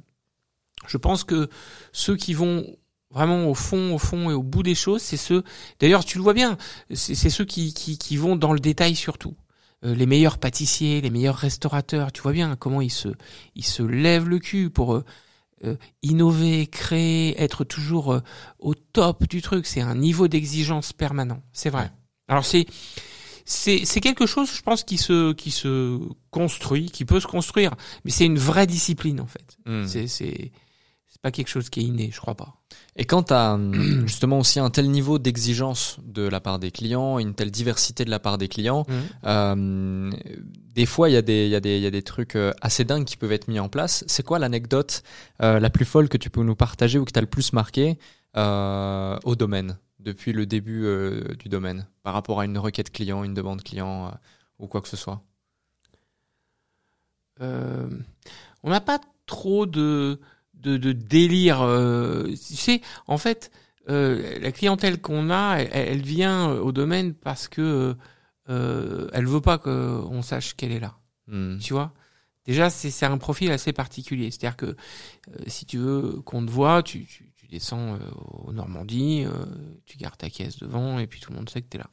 je 0.88 0.98
pense 0.98 1.24
que 1.24 1.50
ceux 1.92 2.16
qui 2.16 2.34
vont 2.34 2.78
vraiment 3.10 3.48
au 3.50 3.54
fond, 3.54 3.94
au 3.94 3.98
fond 3.98 4.30
et 4.30 4.34
au 4.34 4.44
bout 4.44 4.64
des 4.64 4.76
choses, 4.76 5.02
c'est 5.02 5.18
ceux. 5.18 5.44
D'ailleurs, 5.80 6.06
tu 6.06 6.18
le 6.18 6.24
vois 6.24 6.34
bien, 6.34 6.58
c'est 6.94 7.16
c'est 7.16 7.30
ceux 7.30 7.46
qui, 7.46 7.74
qui, 7.74 7.98
qui 7.98 8.18
vont 8.18 8.36
dans 8.36 8.54
le 8.54 8.60
détail 8.60 8.96
surtout. 8.96 9.36
Euh, 9.86 9.94
les 9.94 10.06
meilleurs 10.06 10.40
pâtissiers, 10.40 11.02
les 11.02 11.10
meilleurs 11.10 11.36
restaurateurs, 11.36 12.12
tu 12.12 12.22
vois 12.22 12.32
bien 12.32 12.56
comment 12.56 12.82
ils 12.82 12.92
se, 12.92 13.10
ils 13.56 13.66
se 13.66 13.84
lèvent 13.84 14.28
le 14.28 14.40
cul 14.40 14.70
pour 14.70 14.96
euh, 14.96 15.06
euh, 15.66 15.76
innover, 16.04 16.68
créer, 16.68 17.42
être 17.42 17.64
toujours 17.64 18.14
euh, 18.14 18.20
au 18.60 18.76
top 18.76 19.28
du 19.28 19.42
truc. 19.42 19.66
C'est 19.66 19.82
un 19.82 19.96
niveau 19.96 20.28
d'exigence 20.28 20.94
permanent. 20.94 21.42
C'est 21.52 21.72
vrai. 21.72 21.92
Alors 22.28 22.46
c'est 22.46 22.68
c'est 23.46 23.86
c'est 23.86 24.02
quelque 24.02 24.26
chose, 24.26 24.52
je 24.54 24.62
pense, 24.62 24.84
qui 24.84 24.98
se 24.98 25.34
qui 25.34 25.50
se 25.50 26.00
construit, 26.30 26.92
qui 26.92 27.06
peut 27.06 27.20
se 27.20 27.28
construire, 27.28 27.74
mais 28.04 28.12
c'est 28.12 28.26
une 28.26 28.38
vraie 28.38 28.68
discipline 28.68 29.20
en 29.20 29.26
fait. 29.26 29.58
Hmm. 29.66 29.86
C'est 29.86 30.52
c'est 31.18 31.22
pas 31.24 31.32
quelque 31.32 31.48
chose 31.48 31.72
qui 31.72 31.80
est 31.80 31.84
inné, 31.84 32.12
je 32.14 32.20
crois 32.20 32.36
pas. 32.36 32.58
Et 32.96 33.06
quand 33.06 33.24
tu 33.24 33.34
as 33.34 33.58
justement 34.06 34.38
aussi 34.38 34.60
un 34.60 34.70
tel 34.70 34.90
niveau 34.92 35.18
d'exigence 35.18 35.98
de 36.06 36.22
la 36.28 36.40
part 36.40 36.60
des 36.60 36.70
clients, 36.70 37.18
une 37.18 37.34
telle 37.34 37.50
diversité 37.50 38.06
de 38.06 38.12
la 38.12 38.20
part 38.20 38.38
des 38.38 38.48
clients, 38.48 38.86
euh, 39.26 40.12
des 40.76 40.86
fois 40.86 41.10
il 41.10 41.14
y, 41.14 41.18
a 41.18 41.24
des- 41.24 41.46
il 41.46 41.50
y, 41.50 41.56
a 41.56 41.60
des- 41.60 41.78
il 41.78 41.82
y 41.82 41.88
a 41.88 41.92
des 41.92 42.04
trucs 42.04 42.36
euh, 42.36 42.54
assez 42.62 42.86
dingues 42.86 43.06
qui 43.06 43.18
peuvent 43.18 43.32
être 43.32 43.48
mis 43.48 43.60
en 43.60 43.68
place. 43.68 44.04
C'est 44.08 44.22
quoi 44.24 44.38
l'anecdote 44.38 45.02
euh, 45.42 45.60
la 45.60 45.72
plus 45.72 45.86
folle 45.86 46.08
que 46.08 46.18
tu 46.18 46.30
peux 46.30 46.44
nous 46.44 46.56
partager 46.56 47.00
ou 47.00 47.06
que 47.06 47.12
tu 47.12 47.18
as 47.18 47.22
le 47.22 47.28
plus 47.28 47.52
marqué 47.52 47.98
euh, 48.36 49.18
au 49.24 49.36
domaine, 49.36 49.80
depuis 50.00 50.34
le 50.34 50.46
début 50.46 50.86
euh, 50.86 51.34
du 51.40 51.50
domaine, 51.50 51.88
par 52.04 52.14
rapport 52.14 52.40
à 52.42 52.46
une 52.46 52.60
requête 52.60 52.92
client, 52.92 53.24
une 53.24 53.34
demande 53.34 53.64
client 53.64 54.08
euh, 54.08 54.12
ou 54.60 54.68
quoi 54.68 54.82
que 54.82 54.88
ce 54.88 54.98
soit? 54.98 55.24
Euh, 57.42 57.90
on 58.64 58.70
n'a 58.70 58.82
pas 58.82 59.00
trop 59.26 59.66
de 59.66 60.20
de, 60.62 60.78
de 60.78 60.92
délire. 60.92 61.62
euh, 61.62 62.28
tu 62.28 62.56
sais, 62.56 62.82
en 63.08 63.18
fait, 63.18 63.52
euh, 63.90 64.40
la 64.40 64.52
clientèle 64.52 65.00
qu'on 65.02 65.30
a, 65.30 65.58
elle, 65.58 65.70
elle 65.72 66.02
vient 66.02 66.52
au 66.52 66.72
domaine 66.72 67.14
parce 67.14 67.48
que 67.48 67.96
euh, 68.50 69.10
elle 69.14 69.26
veut 69.26 69.42
pas 69.42 69.58
qu'on 69.58 70.22
sache 70.22 70.56
qu'elle 70.56 70.72
est 70.72 70.80
là. 70.80 70.98
Hmm. 71.28 71.58
Tu 71.60 71.74
vois? 71.74 71.94
Déjà, 72.46 72.70
c'est 72.70 72.92
c'est 72.92 73.06
un 73.06 73.18
profil 73.18 73.52
assez 73.52 73.74
particulier. 73.74 74.32
C'est-à-dire 74.32 74.56
que 74.58 74.66
euh, 74.68 74.76
si 75.48 75.66
tu 75.66 75.78
veux 75.78 76.22
qu'on 76.26 76.46
te 76.46 76.52
voit, 76.52 76.82
tu, 76.84 77.06
tu, 77.06 77.30
tu 77.36 77.48
descends 77.48 77.96
euh, 77.96 78.00
au 78.46 78.54
Normandie, 78.54 79.26
euh, 79.26 79.46
tu 79.86 79.98
gardes 79.98 80.18
ta 80.18 80.30
caisse 80.30 80.58
devant 80.58 81.00
et 81.00 81.08
puis 81.08 81.20
tout 81.20 81.32
le 81.32 81.38
monde 81.38 81.50
sait 81.50 81.62
que 81.62 81.68
tu 81.70 81.78
es 81.78 81.80
là. 81.82 81.90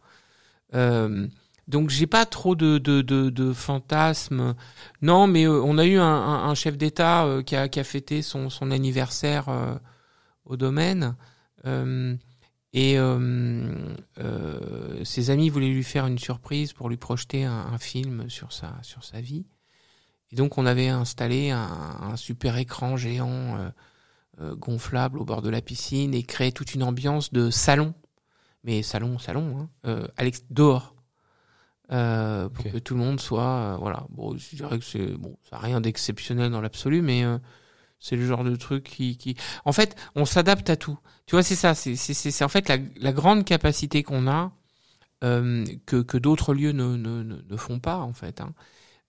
Donc 1.66 1.88
j'ai 1.90 2.06
pas 2.06 2.26
trop 2.26 2.54
de, 2.54 3.52
fantasmes. 3.54 4.54
Non, 5.02 5.26
mais 5.26 5.46
euh, 5.46 5.62
on 5.62 5.78
a 5.78 5.84
eu 5.84 5.98
un, 5.98 6.54
chef 6.54 6.76
d'État 6.76 7.24
euh, 7.24 7.42
qui, 7.42 7.56
a, 7.56 7.68
qui 7.68 7.82
fêté 7.84 8.22
son, 8.22 8.48
anniversaire 8.70 9.48
euh, 9.48 9.74
au 10.44 10.56
domaine. 10.56 11.16
Et 12.74 12.98
ses 15.04 15.30
amis 15.30 15.48
voulaient 15.48 15.68
lui 15.68 15.84
faire 15.84 16.06
une 16.06 16.18
surprise 16.18 16.72
pour 16.72 16.88
lui 16.88 16.96
projeter 16.96 17.44
un, 17.44 17.78
film 17.78 18.28
sur 18.28 18.52
sa, 18.52 19.20
vie. 19.20 19.46
Et 20.32 20.36
donc 20.36 20.58
on 20.58 20.66
avait 20.66 20.88
installé 20.88 21.50
un, 21.50 22.16
super 22.16 22.58
écran 22.58 22.96
géant 22.98 23.70
gonflable 24.38 25.18
au 25.18 25.24
bord 25.24 25.40
de 25.40 25.48
la 25.48 25.62
piscine 25.62 26.12
et 26.12 26.24
créer 26.24 26.52
toute 26.52 26.74
une 26.74 26.82
ambiance 26.82 27.32
de 27.32 27.50
salon, 27.50 27.94
mais 28.64 28.82
salon, 28.82 29.18
salon, 29.18 29.68
hein, 29.84 30.06
à 30.18 30.24
dehors, 30.50 30.93
euh, 31.92 32.48
pour 32.48 32.64
que 32.64 32.78
tout 32.78 32.94
le 32.94 33.00
monde 33.00 33.20
soit, 33.20 33.42
euh, 33.42 33.76
voilà. 33.78 34.06
Bon, 34.10 34.36
je 34.36 34.56
dirais 34.56 34.78
que 34.78 34.84
c'est 34.84 35.06
bon, 35.06 35.36
ça 35.48 35.56
a 35.56 35.58
rien 35.58 35.80
d'exceptionnel 35.80 36.50
dans 36.50 36.60
l'absolu, 36.60 37.02
mais 37.02 37.24
euh, 37.24 37.38
c'est 38.00 38.16
le 38.16 38.26
genre 38.26 38.44
de 38.44 38.56
truc 38.56 38.84
qui, 38.84 39.16
qui, 39.18 39.36
en 39.64 39.72
fait, 39.72 39.96
on 40.14 40.24
s'adapte 40.24 40.70
à 40.70 40.76
tout. 40.76 40.98
Tu 41.26 41.34
vois, 41.34 41.42
c'est 41.42 41.56
ça, 41.56 41.74
c'est, 41.74 41.96
c'est, 41.96 42.14
c'est, 42.14 42.30
c'est 42.30 42.44
en 42.44 42.48
fait 42.48 42.68
la, 42.68 42.78
la 42.96 43.12
grande 43.12 43.44
capacité 43.44 44.02
qu'on 44.02 44.26
a 44.28 44.52
euh, 45.22 45.64
que, 45.86 46.00
que 46.02 46.16
d'autres 46.16 46.54
lieux 46.54 46.72
ne, 46.72 46.96
ne, 46.96 47.22
ne, 47.22 47.36
ne 47.48 47.56
font 47.56 47.78
pas 47.78 47.98
en 47.98 48.12
fait, 48.14 48.40
hein, 48.40 48.54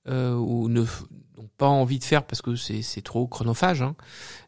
euh, 0.09 0.33
ou 0.35 0.67
ne 0.67 0.81
n'ont 1.37 1.49
pas 1.57 1.67
envie 1.67 1.99
de 1.99 2.03
faire 2.03 2.25
parce 2.25 2.41
que 2.41 2.57
c'est, 2.57 2.81
c'est 2.81 3.01
trop 3.01 3.25
chronophage. 3.27 3.81
Hein. 3.81 3.95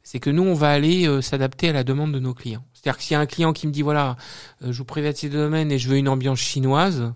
C'est 0.04 0.20
que 0.20 0.30
nous, 0.30 0.44
on 0.44 0.54
va 0.54 0.70
aller 0.70 1.22
s'adapter 1.22 1.70
à 1.70 1.74
la 1.74 1.84
demande 1.86 2.14
de 2.14 2.20
nos 2.20 2.34
clients. 2.34 2.66
C'est-à-dire 2.74 2.98
que 2.98 3.04
s'il 3.04 3.14
y 3.14 3.16
a 3.16 3.20
un 3.20 3.26
client 3.26 3.54
qui 3.54 3.68
me 3.68 3.72
dit 3.72 3.82
voilà, 3.82 4.18
je 4.62 4.78
vous 4.78 4.86
privatise 4.86 5.32
le 5.32 5.40
domaine 5.40 5.72
et 5.72 5.80
je 5.80 5.90
veux 5.90 5.98
une 5.98 6.10
ambiance 6.10 6.40
chinoise 6.40 7.14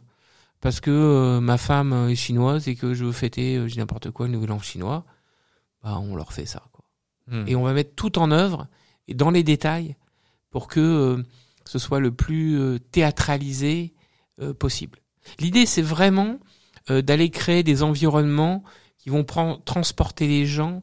parce 0.61 0.79
que 0.79 0.91
euh, 0.91 1.41
ma 1.41 1.57
femme 1.57 1.91
euh, 1.93 2.09
est 2.09 2.15
chinoise 2.15 2.67
et 2.67 2.75
que 2.75 2.93
je 2.93 3.03
veux 3.05 3.11
fêter, 3.11 3.57
euh, 3.57 3.67
n'importe 3.75 4.11
quoi, 4.11 4.27
le 4.27 4.33
nouvel 4.33 4.51
an 4.51 4.59
chinois, 4.59 5.05
bah 5.83 5.99
on 5.99 6.15
leur 6.15 6.31
fait 6.33 6.45
ça. 6.45 6.63
Quoi. 6.71 6.85
Hmm. 7.27 7.43
Et 7.47 7.55
on 7.55 7.63
va 7.63 7.73
mettre 7.73 7.95
tout 7.95 8.17
en 8.19 8.31
œuvre 8.31 8.67
et 9.07 9.13
dans 9.13 9.31
les 9.31 9.43
détails 9.43 9.95
pour 10.51 10.67
que 10.67 10.79
euh, 10.79 11.23
ce 11.65 11.79
soit 11.79 11.99
le 11.99 12.11
plus 12.11 12.79
théâtralisé 12.91 13.93
possible. 14.57 14.99
L'idée, 15.39 15.65
c'est 15.67 15.83
vraiment 15.83 16.39
d'aller 16.89 17.29
créer 17.29 17.61
des 17.61 17.83
environnements 17.83 18.63
qui 18.97 19.09
vont 19.09 19.23
transporter 19.23 20.27
les 20.27 20.45
gens 20.47 20.81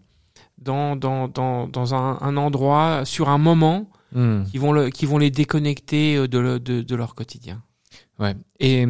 dans, 0.58 0.94
dans, 0.94 1.26
dans, 1.26 1.66
dans 1.66 1.94
un, 1.94 2.18
un 2.20 2.36
endroit, 2.36 3.04
sur 3.04 3.28
un 3.28 3.38
moment, 3.38 3.90
Hmm. 4.12 4.44
qui 4.44 4.56
vont, 4.56 4.72
le, 4.72 4.88
qui 4.88 5.04
vont 5.04 5.18
les 5.18 5.30
déconnecter 5.30 6.26
de, 6.28 6.38
le- 6.38 6.58
de, 6.58 6.80
de 6.80 6.94
leur 6.96 7.14
quotidien. 7.14 7.62
Ouais. 8.18 8.34
Et 8.58 8.86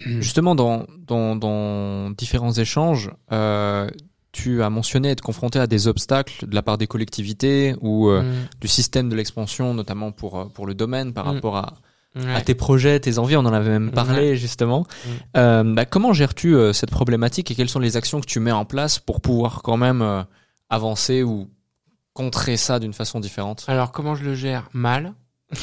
justement, 0.00 0.54
dans, 0.54 0.86
dans, 1.06 1.36
dans 1.36 2.10
différents 2.10 2.52
échanges, 2.52 3.10
euh, 3.32 3.88
tu 4.32 4.62
as 4.62 4.70
mentionné 4.70 5.10
être 5.10 5.20
confronté 5.22 5.58
à 5.58 5.66
des 5.66 5.88
obstacles 5.88 6.46
de 6.46 6.54
la 6.54 6.62
part 6.62 6.78
des 6.78 6.86
collectivités 6.86 7.74
ou 7.80 8.08
euh, 8.08 8.22
Mm. 8.22 8.34
du 8.60 8.68
système 8.68 9.08
de 9.08 9.16
l'expansion, 9.16 9.74
notamment 9.74 10.12
pour, 10.12 10.38
euh, 10.38 10.44
pour 10.46 10.66
le 10.66 10.74
domaine, 10.74 11.12
par 11.12 11.24
Mm. 11.26 11.28
rapport 11.34 11.56
à, 11.56 11.74
Ouais. 12.14 12.34
à 12.34 12.40
tes 12.40 12.54
projets, 12.54 12.98
tes 13.00 13.18
envies. 13.18 13.36
On 13.36 13.40
en 13.46 13.52
avait 13.52 13.70
même 13.70 13.90
parlé 13.90 14.36
justement. 14.36 14.80
Mm. 14.80 15.08
Euh, 15.36 15.74
bah, 15.74 15.84
comment 15.84 16.12
gères-tu 16.12 16.54
euh, 16.54 16.72
cette 16.72 16.90
problématique 16.90 17.50
et 17.50 17.54
quelles 17.54 17.68
sont 17.68 17.80
les 17.80 17.96
actions 17.96 18.20
que 18.20 18.26
tu 18.26 18.40
mets 18.40 18.52
en 18.52 18.64
place 18.64 18.98
pour 18.98 19.20
pouvoir 19.20 19.62
quand 19.62 19.76
même 19.76 20.24
avancer 20.70 21.22
ou 21.22 21.48
contrer 22.14 22.56
ça 22.56 22.78
d'une 22.80 22.92
façon 22.94 23.20
différente? 23.20 23.64
Alors 23.68 23.92
comment 23.92 24.14
je 24.14 24.24
le 24.24 24.34
gère? 24.34 24.68
Mal. 24.72 25.14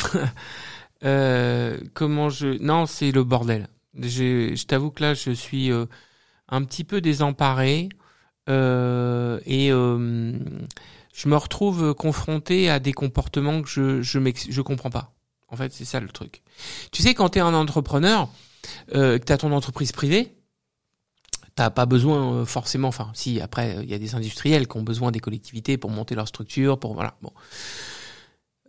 Euh, 1.03 1.77
comment 1.93 2.29
je 2.29 2.57
Non, 2.63 2.85
c'est 2.85 3.11
le 3.11 3.23
bordel. 3.23 3.67
Je 3.99 4.65
t'avoue 4.65 4.91
que 4.91 5.03
là, 5.03 5.13
je 5.13 5.31
suis 5.31 5.71
euh, 5.71 5.85
un 6.49 6.63
petit 6.63 6.83
peu 6.83 7.01
désemparé 7.01 7.89
euh, 8.49 9.39
et 9.45 9.71
euh, 9.71 10.33
je 11.13 11.29
me 11.29 11.35
retrouve 11.35 11.93
confronté 11.93 12.69
à 12.69 12.79
des 12.79 12.93
comportements 12.93 13.61
que 13.61 13.69
je 13.69 14.01
je, 14.01 14.19
je 14.49 14.61
comprends 14.61 14.89
pas. 14.89 15.13
En 15.47 15.55
fait, 15.55 15.71
c'est 15.73 15.85
ça 15.85 15.99
le 15.99 16.09
truc. 16.09 16.41
Tu 16.91 17.01
sais, 17.01 17.13
quand 17.13 17.29
tu 17.29 17.39
es 17.39 17.41
un 17.41 17.53
entrepreneur, 17.53 18.29
euh, 18.93 19.17
que 19.19 19.25
tu 19.25 19.31
as 19.31 19.37
ton 19.37 19.51
entreprise 19.51 19.91
privée, 19.91 20.33
t'as 21.55 21.69
pas 21.69 21.85
besoin 21.85 22.33
euh, 22.33 22.45
forcément. 22.45 22.89
Enfin, 22.89 23.11
si 23.13 23.39
après, 23.39 23.77
il 23.83 23.89
y 23.89 23.93
a 23.93 23.99
des 23.99 24.15
industriels 24.15 24.67
qui 24.67 24.77
ont 24.77 24.83
besoin 24.83 25.11
des 25.11 25.19
collectivités 25.19 25.77
pour 25.77 25.91
monter 25.91 26.15
leur 26.15 26.27
structure, 26.27 26.79
pour 26.79 26.93
voilà. 26.93 27.15
Bon. 27.21 27.31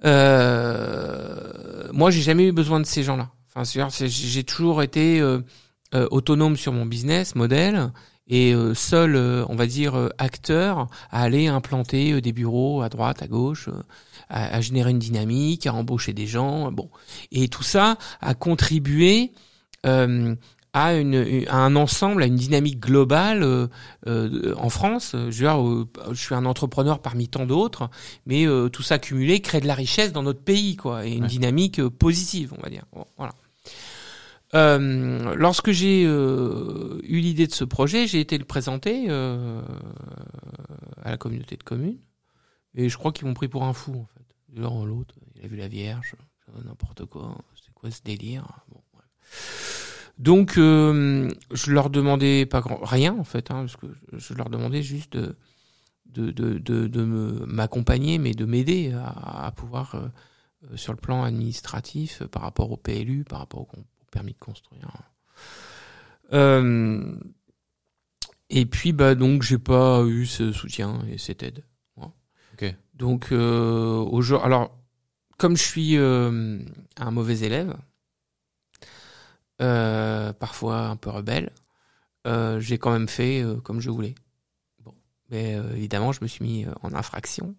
Euh, 0.05 1.91
moi, 1.93 2.11
j'ai 2.11 2.23
jamais 2.23 2.45
eu 2.45 2.53
besoin 2.53 2.81
de 2.81 2.87
ces 2.87 3.03
gens-là. 3.03 3.31
Enfin, 3.57 3.89
j'ai 4.07 4.45
toujours 4.45 4.83
été 4.83 5.19
euh, 5.21 5.41
euh, 5.95 6.07
autonome 6.11 6.57
sur 6.57 6.73
mon 6.73 6.85
business 6.85 7.35
modèle 7.35 7.91
et 8.29 8.53
euh, 8.53 8.75
seul, 8.75 9.17
on 9.49 9.55
va 9.57 9.67
dire, 9.67 10.11
acteur 10.19 10.89
à 11.11 11.23
aller 11.23 11.47
implanter 11.47 12.21
des 12.21 12.33
bureaux 12.33 12.83
à 12.83 12.89
droite, 12.89 13.23
à 13.23 13.29
gauche, 13.29 13.71
à, 14.29 14.57
à 14.57 14.61
générer 14.61 14.91
une 14.91 14.99
dynamique, 14.99 15.67
à 15.67 15.73
embaucher 15.73 16.13
des 16.13 16.27
gens. 16.27 16.71
Bon, 16.73 16.91
et 17.33 17.49
tout 17.49 17.63
ça 17.63 17.97
a 18.21 18.35
contribué 18.35 19.33
euh, 19.87 20.35
à, 20.73 20.95
une, 20.97 21.45
à 21.49 21.57
un 21.57 21.77
ensemble, 21.77 22.25
à 22.25 22.27
une 22.27 22.37
dynamique 22.37 22.81
globale 22.81 23.43
euh, 23.45 23.69
euh, 24.09 24.55
en 24.59 24.69
France. 24.69 25.13
Je 25.15 25.19
veux 25.25 25.31
dire, 25.33 25.87
je 26.13 26.21
suis 26.21 26.35
un 26.35 26.45
entrepreneur 26.45 26.99
parmi 27.01 27.29
tant 27.29 27.47
d'autres, 27.47 27.89
mais 28.27 28.45
tout 28.73 28.83
ça 28.83 28.99
cumulé 28.99 29.41
crée 29.41 29.61
de 29.61 29.67
la 29.69 29.75
richesse 29.75 30.13
dans 30.13 30.25
notre 30.25 30.43
pays, 30.43 30.77
quoi, 30.77 31.07
et 31.07 31.13
une 31.13 31.23
Ouais. 31.23 31.29
dynamique 31.29 31.81
positive, 31.89 32.53
on 32.59 32.61
va 32.61 32.69
dire. 32.69 32.85
Voilà. 33.17 33.33
Euh, 34.57 35.35
lorsque 35.35 35.71
j'ai 35.71 36.05
euh, 36.07 36.99
eu 37.03 37.19
l'idée 37.19 37.47
de 37.47 37.53
ce 37.53 37.65
projet, 37.65 38.07
j'ai 38.07 38.21
été 38.21 38.39
le 38.39 38.45
présenter 38.47 39.07
euh, 39.09 39.61
à 41.03 41.11
la 41.11 41.19
communauté 41.19 41.57
de 41.57 41.63
communes, 41.63 41.99
et 42.75 42.89
je 42.89 42.97
crois 42.97 43.13
qu'ils 43.13 43.27
m'ont 43.27 43.35
pris 43.35 43.49
pour 43.49 43.65
un 43.65 43.75
fou, 43.75 43.93
en 43.95 44.07
fait. 44.07 44.25
L'un 44.59 44.71
ou 44.71 44.87
l'autre, 44.87 45.15
il 45.35 45.45
a 45.45 45.49
vu 45.49 45.57
la 45.57 45.69
Vierge, 45.69 46.15
n'importe 46.65 47.05
quoi, 47.05 47.37
c'est 47.55 47.75
quoi 47.75 47.91
ce 47.91 48.03
délire. 48.03 48.47
Donc, 50.17 50.55
je 50.57 51.71
leur 51.71 51.91
demandais 51.91 52.47
pas 52.47 52.63
grand, 52.63 52.83
rien 52.83 53.15
en 53.19 53.25
fait, 53.25 53.51
hein, 53.51 53.67
parce 53.67 53.77
que 53.77 53.87
je, 54.15 54.33
leur 54.33 54.49
demandais 54.49 54.83
juste 54.83 55.19
de, 55.19 55.37
m'accompagner, 57.47 58.17
mais 58.17 58.33
de 58.33 58.47
m'aider 58.47 58.95
à, 58.95 59.47
à 59.47 59.51
pouvoir, 59.51 60.11
sur 60.75 60.95
le 60.95 60.99
plan 60.99 61.25
administratif, 61.25 62.23
par 62.23 62.41
rapport 62.41 62.73
au 62.73 62.79
PLU, 62.79 63.25
par 63.25 63.41
rapport 63.41 63.61
au 63.61 63.67
permis 64.17 64.33
de 64.33 64.39
construire. 64.39 64.89
Euh, 66.33 67.15
et 68.49 68.65
puis, 68.65 68.93
bah, 68.93 69.15
donc, 69.15 69.43
j'ai 69.43 69.59
pas 69.59 70.03
eu 70.05 70.25
ce 70.25 70.53
soutien 70.53 71.05
et 71.11 71.19
cette 71.19 71.43
aide. 71.43 71.63
Donc, 72.95 73.31
euh, 73.31 73.97
au 73.97 74.23
jour, 74.23 74.43
alors, 74.43 74.75
comme 75.37 75.55
je 75.55 75.63
suis 75.63 75.99
euh, 75.99 76.59
un 76.97 77.11
mauvais 77.11 77.41
élève, 77.41 77.77
parfois 79.59 80.87
un 80.87 80.97
peu 80.97 81.11
rebelle, 81.11 81.53
j'ai 82.25 82.79
quand 82.79 82.93
même 82.93 83.09
fait 83.09 83.45
comme 83.65 83.83
je 83.83 83.91
voulais. 83.91 84.15
Bon, 84.83 84.95
mais 85.29 85.61
évidemment, 85.75 86.13
je 86.13 86.21
me 86.23 86.27
suis 86.27 86.43
mis 86.43 86.65
en 86.81 86.95
infraction. 86.95 87.55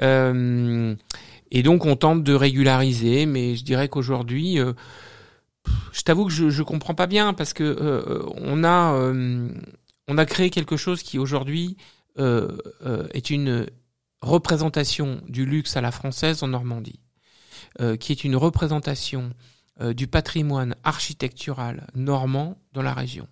Et 1.52 1.62
donc, 1.62 1.86
on 1.86 1.94
tente 1.94 2.24
de 2.24 2.34
régulariser, 2.34 3.26
mais 3.26 3.54
je 3.54 3.62
dirais 3.62 3.88
qu'aujourd'hui, 3.88 4.58
je 5.92 6.02
t'avoue 6.02 6.26
que 6.26 6.32
je, 6.32 6.50
je 6.50 6.62
comprends 6.62 6.94
pas 6.94 7.06
bien 7.06 7.34
parce 7.34 7.52
que 7.52 7.62
euh, 7.62 8.22
on 8.36 8.64
a 8.64 8.94
euh, 8.94 9.48
on 10.08 10.18
a 10.18 10.26
créé 10.26 10.50
quelque 10.50 10.76
chose 10.76 11.02
qui 11.02 11.18
aujourd'hui 11.18 11.76
euh, 12.18 12.56
euh, 12.84 13.06
est 13.12 13.30
une 13.30 13.66
représentation 14.20 15.20
du 15.28 15.44
luxe 15.46 15.76
à 15.76 15.80
la 15.80 15.90
française 15.90 16.42
en 16.42 16.48
Normandie, 16.48 17.00
euh, 17.80 17.96
qui 17.96 18.12
est 18.12 18.24
une 18.24 18.36
représentation 18.36 19.32
euh, 19.80 19.92
du 19.92 20.06
patrimoine 20.06 20.76
architectural 20.84 21.86
normand 21.94 22.58
dans 22.72 22.82
la 22.82 22.94
région. 22.94 23.26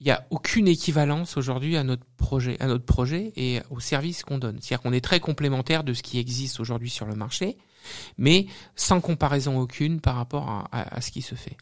Il 0.00 0.04
n'y 0.04 0.12
a 0.12 0.26
aucune 0.30 0.66
équivalence 0.66 1.36
aujourd'hui 1.36 1.76
à 1.76 1.84
notre 1.84 2.04
projet, 2.16 2.56
à 2.60 2.66
notre 2.66 2.86
projet 2.86 3.32
et 3.36 3.60
au 3.70 3.80
service 3.80 4.22
qu'on 4.22 4.38
donne. 4.38 4.58
C'est-à-dire 4.60 4.82
qu'on 4.82 4.94
est 4.94 5.04
très 5.04 5.20
complémentaire 5.20 5.84
de 5.84 5.92
ce 5.92 6.02
qui 6.02 6.18
existe 6.18 6.58
aujourd'hui 6.58 6.88
sur 6.88 7.06
le 7.06 7.14
marché, 7.14 7.58
mais 8.18 8.46
sans 8.76 9.00
comparaison 9.00 9.58
aucune 9.58 10.00
par 10.00 10.16
rapport 10.16 10.68
à, 10.72 11.00
ce 11.00 11.10
qui 11.10 11.22
se 11.22 11.34
fait. 11.34 11.56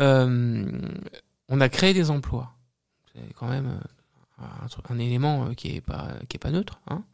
Euh, 0.00 0.80
on 1.48 1.60
a 1.60 1.68
créé 1.68 1.94
des 1.94 2.10
emplois. 2.10 2.54
C'est 3.12 3.34
quand 3.34 3.48
même 3.48 3.80
euh, 4.40 4.44
un, 4.88 4.98
élément 4.98 5.46
euh, 5.46 5.54
qui 5.54 5.76
est 5.76 5.80
pas 5.80 6.14
pas 6.40 6.50
neutre. 6.50 6.80
Hein. 6.88 7.04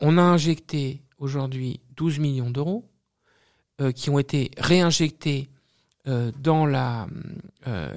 On 0.00 0.18
a 0.18 0.22
injecté 0.22 1.02
aujourd'hui 1.18 1.80
12 1.96 2.20
millions 2.20 2.50
d'euros 2.50 2.88
qui 3.96 4.08
ont 4.08 4.20
été 4.20 4.52
réinjectés 4.56 5.48
dans 6.06 6.64
la 6.64 7.08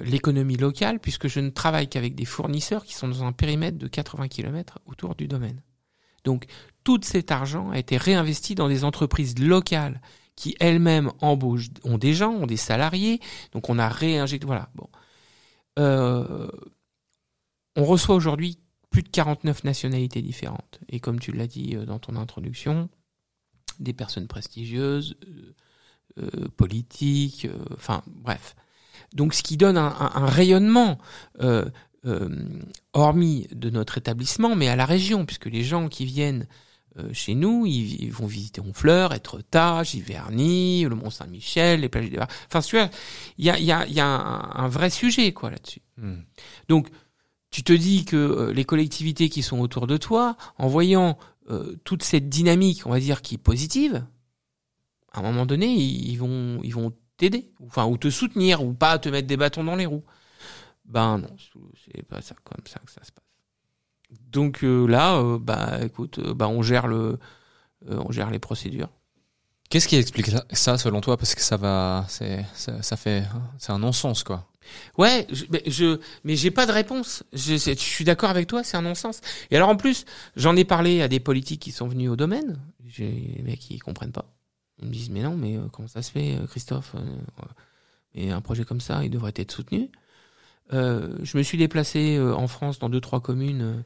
l'économie 0.02 0.56
locale 0.56 0.98
puisque 0.98 1.28
je 1.28 1.38
ne 1.38 1.50
travaille 1.50 1.88
qu'avec 1.88 2.16
des 2.16 2.24
fournisseurs 2.24 2.84
qui 2.84 2.94
sont 2.94 3.06
dans 3.06 3.22
un 3.22 3.30
périmètre 3.30 3.78
de 3.78 3.86
80 3.86 4.26
km 4.26 4.80
autour 4.86 5.14
du 5.14 5.28
domaine. 5.28 5.62
Donc 6.24 6.46
tout 6.84 7.00
cet 7.02 7.30
argent 7.30 7.70
a 7.70 7.78
été 7.78 7.96
réinvesti 7.96 8.54
dans 8.54 8.68
des 8.68 8.84
entreprises 8.84 9.38
locales 9.38 10.00
qui 10.36 10.56
elles-mêmes 10.60 11.10
embauchent, 11.20 11.68
ont 11.82 11.98
des 11.98 12.14
gens, 12.14 12.30
ont 12.30 12.46
des 12.46 12.56
salariés. 12.56 13.20
Donc 13.52 13.68
on 13.68 13.78
a 13.78 13.88
réinjecté. 13.88 14.46
Voilà. 14.46 14.70
Bon. 14.76 14.88
Euh, 15.78 16.48
on 17.76 17.84
reçoit 17.84 18.14
aujourd'hui 18.14 18.58
plus 18.90 19.02
de 19.02 19.08
49 19.08 19.64
nationalités 19.64 20.22
différentes. 20.22 20.80
Et 20.88 21.00
comme 21.00 21.18
tu 21.18 21.32
l'as 21.32 21.46
dit 21.46 21.74
euh, 21.74 21.84
dans 21.84 21.98
ton 21.98 22.14
introduction, 22.16 22.88
des 23.80 23.92
personnes 23.92 24.28
prestigieuses, 24.28 25.16
euh, 26.18 26.48
politiques, 26.56 27.48
enfin 27.76 28.02
bref. 28.06 28.54
Donc 29.12 29.34
ce 29.34 29.42
qui 29.42 29.56
donne 29.56 29.76
un, 29.76 30.26
rayonnement 30.26 30.98
hormis 32.92 33.46
de 33.52 33.70
notre 33.70 33.98
établissement, 33.98 34.56
mais 34.56 34.68
à 34.68 34.76
la 34.76 34.86
région, 34.86 35.26
puisque 35.26 35.46
les 35.46 35.64
gens 35.64 35.88
qui 35.88 36.04
viennent 36.04 36.46
euh, 36.98 37.12
chez 37.12 37.34
nous, 37.34 37.66
ils, 37.66 38.02
ils 38.02 38.12
vont 38.12 38.26
visiter 38.26 38.60
Honfleur, 38.60 39.12
Etretat, 39.12 39.82
Giverny, 39.84 40.84
le 40.84 40.94
Mont 40.94 41.10
Saint-Michel, 41.10 41.80
les 41.80 41.88
plages 41.88 42.10
des 42.10 42.18
Enfin, 42.18 42.60
tu 42.60 42.76
vois, 42.76 42.88
il 43.36 43.44
y 43.44 43.50
a, 43.50 43.58
y 43.58 43.70
a, 43.70 43.86
y 43.86 44.00
a 44.00 44.06
un, 44.06 44.64
un 44.64 44.68
vrai 44.68 44.90
sujet 44.90 45.32
quoi 45.32 45.50
là-dessus. 45.50 45.82
Hmm. 45.96 46.22
Donc, 46.68 46.88
tu 47.50 47.62
te 47.62 47.72
dis 47.72 48.04
que 48.04 48.16
euh, 48.16 48.52
les 48.52 48.64
collectivités 48.64 49.28
qui 49.28 49.42
sont 49.42 49.60
autour 49.60 49.86
de 49.86 49.96
toi, 49.96 50.36
en 50.56 50.66
voyant 50.66 51.18
euh, 51.50 51.76
toute 51.84 52.02
cette 52.02 52.28
dynamique, 52.28 52.86
on 52.86 52.90
va 52.90 53.00
dire, 53.00 53.22
qui 53.22 53.36
est 53.36 53.38
positive, 53.38 54.04
à 55.12 55.20
un 55.20 55.22
moment 55.22 55.46
donné, 55.46 55.66
ils, 55.66 56.10
ils 56.10 56.16
vont, 56.16 56.60
ils 56.62 56.74
vont 56.74 56.92
t'aider, 57.16 57.50
enfin, 57.66 57.86
ou 57.86 57.96
te 57.96 58.10
soutenir, 58.10 58.64
ou 58.64 58.72
pas 58.72 58.98
te 58.98 59.08
mettre 59.08 59.28
des 59.28 59.36
bâtons 59.36 59.64
dans 59.64 59.76
les 59.76 59.86
roues. 59.86 60.04
Ben 60.88 61.18
non, 61.18 61.28
c'est 61.84 62.02
pas 62.02 62.22
ça 62.22 62.34
comme 62.44 62.66
ça 62.66 62.80
que 62.84 62.90
ça 62.90 63.04
se 63.04 63.12
passe. 63.12 63.24
Donc 64.30 64.64
euh, 64.64 64.86
là, 64.86 65.18
euh, 65.18 65.38
bah 65.38 65.80
écoute, 65.82 66.18
euh, 66.18 66.32
bah 66.34 66.48
on 66.48 66.62
gère 66.62 66.86
le, 66.86 67.18
euh, 67.88 68.02
on 68.06 68.10
gère 68.10 68.30
les 68.30 68.38
procédures. 68.38 68.88
Qu'est-ce 69.68 69.86
qui 69.86 69.96
explique 69.96 70.28
ça- 70.28 70.46
ça 70.50 70.78
selon 70.78 71.02
toi? 71.02 71.18
Parce 71.18 71.34
que 71.34 71.42
ça 71.42 71.58
va, 71.58 72.06
c'est, 72.08 72.44
ça, 72.54 72.82
ça 72.82 72.96
fait, 72.96 73.22
c'est 73.58 73.70
un 73.70 73.78
non-sens 73.78 74.24
quoi. 74.24 74.48
Ouais, 74.96 75.26
je, 75.30 75.44
mais 75.50 75.62
je, 75.66 76.00
mais 76.24 76.36
j'ai 76.36 76.50
pas 76.50 76.64
de 76.64 76.72
réponse. 76.72 77.22
Je, 77.34 77.56
suis 77.56 78.04
d'accord 78.04 78.30
avec 78.30 78.46
toi, 78.46 78.64
c'est 78.64 78.78
un 78.78 78.82
non-sens. 78.82 79.20
Et 79.50 79.56
alors 79.56 79.68
en 79.68 79.76
plus, 79.76 80.06
j'en 80.36 80.56
ai 80.56 80.64
parlé 80.64 81.02
à 81.02 81.08
des 81.08 81.20
politiques 81.20 81.60
qui 81.60 81.72
sont 81.72 81.86
venus 81.86 82.08
au 82.08 82.16
domaine. 82.16 82.58
J'ai 82.86 83.10
les 83.36 83.42
mecs 83.42 83.60
qui 83.60 83.78
comprennent 83.78 84.12
pas. 84.12 84.34
Ils 84.80 84.88
me 84.88 84.92
disent 84.92 85.10
mais 85.10 85.22
non, 85.22 85.36
mais 85.36 85.56
euh, 85.58 85.68
comment 85.70 85.88
ça 85.88 86.00
se 86.00 86.10
fait, 86.10 86.38
Christophe 86.48 86.94
Et 88.14 88.30
un 88.30 88.40
projet 88.40 88.64
comme 88.64 88.80
ça, 88.80 89.04
il 89.04 89.10
devrait 89.10 89.34
être 89.36 89.52
soutenu. 89.52 89.90
Euh, 90.72 91.16
je 91.22 91.38
me 91.38 91.42
suis 91.42 91.58
déplacé 91.58 92.16
euh, 92.16 92.34
en 92.34 92.46
France 92.46 92.78
dans 92.78 92.88
deux 92.88 93.00
trois 93.00 93.20
communes 93.20 93.84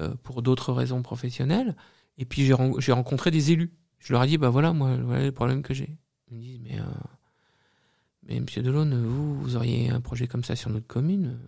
euh, 0.00 0.14
pour 0.22 0.42
d'autres 0.42 0.72
raisons 0.72 1.02
professionnelles. 1.02 1.76
Et 2.18 2.24
puis 2.24 2.44
j'ai 2.44 2.54
j'ai 2.78 2.92
rencontré 2.92 3.30
des 3.30 3.52
élus. 3.52 3.72
Je 3.98 4.12
leur 4.12 4.22
ai 4.24 4.26
dit 4.26 4.38
bah 4.38 4.50
voilà 4.50 4.72
moi 4.72 4.96
voilà 4.96 5.22
les 5.22 5.32
problèmes 5.32 5.62
que 5.62 5.74
j'ai. 5.74 5.96
Ils 6.30 6.36
me 6.36 6.42
disent 6.42 6.60
mais 6.62 6.78
euh, 6.78 6.84
mais 8.26 8.40
Monsieur 8.40 8.62
Delaune, 8.62 9.04
vous, 9.04 9.38
vous 9.38 9.56
auriez 9.56 9.90
un 9.90 10.00
projet 10.00 10.26
comme 10.26 10.44
ça 10.44 10.56
sur 10.56 10.70
notre 10.70 10.86
commune, 10.86 11.38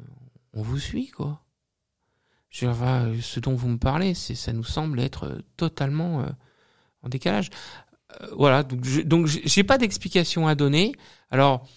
on 0.52 0.62
vous 0.62 0.78
suit, 0.78 1.08
quoi. 1.08 1.42
Je 2.50 2.66
va, 2.66 3.04
euh, 3.04 3.16
ce 3.20 3.40
dont 3.40 3.54
vous 3.54 3.68
me 3.68 3.78
parlez, 3.78 4.14
ça 4.14 4.52
nous 4.52 4.64
semble 4.64 5.00
être 5.00 5.38
totalement 5.56 6.20
euh, 6.20 6.26
en 7.02 7.08
décalage. 7.08 7.50
Voilà, 8.32 8.62
donc, 8.62 8.84
je, 8.84 9.02
donc 9.02 9.26
j'ai 9.26 9.64
pas 9.64 9.78
d'explication 9.78 10.46
à 10.46 10.54
donner. 10.54 10.94
Alors, 11.30 11.68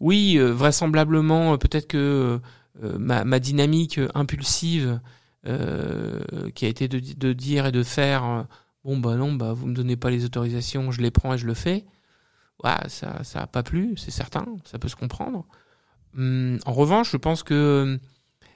oui, 0.00 0.36
euh, 0.38 0.52
vraisemblablement, 0.52 1.54
euh, 1.54 1.56
peut-être 1.56 1.86
que 1.88 2.38
euh, 2.82 2.98
ma, 2.98 3.24
ma 3.24 3.38
dynamique 3.38 4.00
impulsive, 4.14 5.00
euh, 5.46 6.20
qui 6.54 6.64
a 6.64 6.68
été 6.68 6.88
de, 6.88 6.98
de 7.00 7.32
dire 7.32 7.66
et 7.66 7.72
de 7.72 7.82
faire, 7.82 8.46
bon 8.84 8.98
bah 8.98 9.14
non, 9.14 9.32
bah 9.32 9.52
vous 9.52 9.66
me 9.66 9.74
donnez 9.74 9.96
pas 9.96 10.10
les 10.10 10.24
autorisations, 10.24 10.90
je 10.90 11.00
les 11.00 11.10
prends 11.10 11.34
et 11.34 11.38
je 11.38 11.46
le 11.46 11.54
fais. 11.54 11.84
Ouais, 12.64 12.72
ça, 12.88 13.22
ça 13.22 13.42
a 13.42 13.46
pas 13.46 13.62
plu, 13.62 13.94
c'est 13.96 14.10
certain, 14.10 14.46
ça 14.64 14.78
peut 14.78 14.88
se 14.88 14.96
comprendre. 14.96 15.44
Hum, 16.16 16.58
en 16.66 16.72
revanche, 16.72 17.12
je 17.12 17.16
pense 17.16 17.42
que 17.42 17.98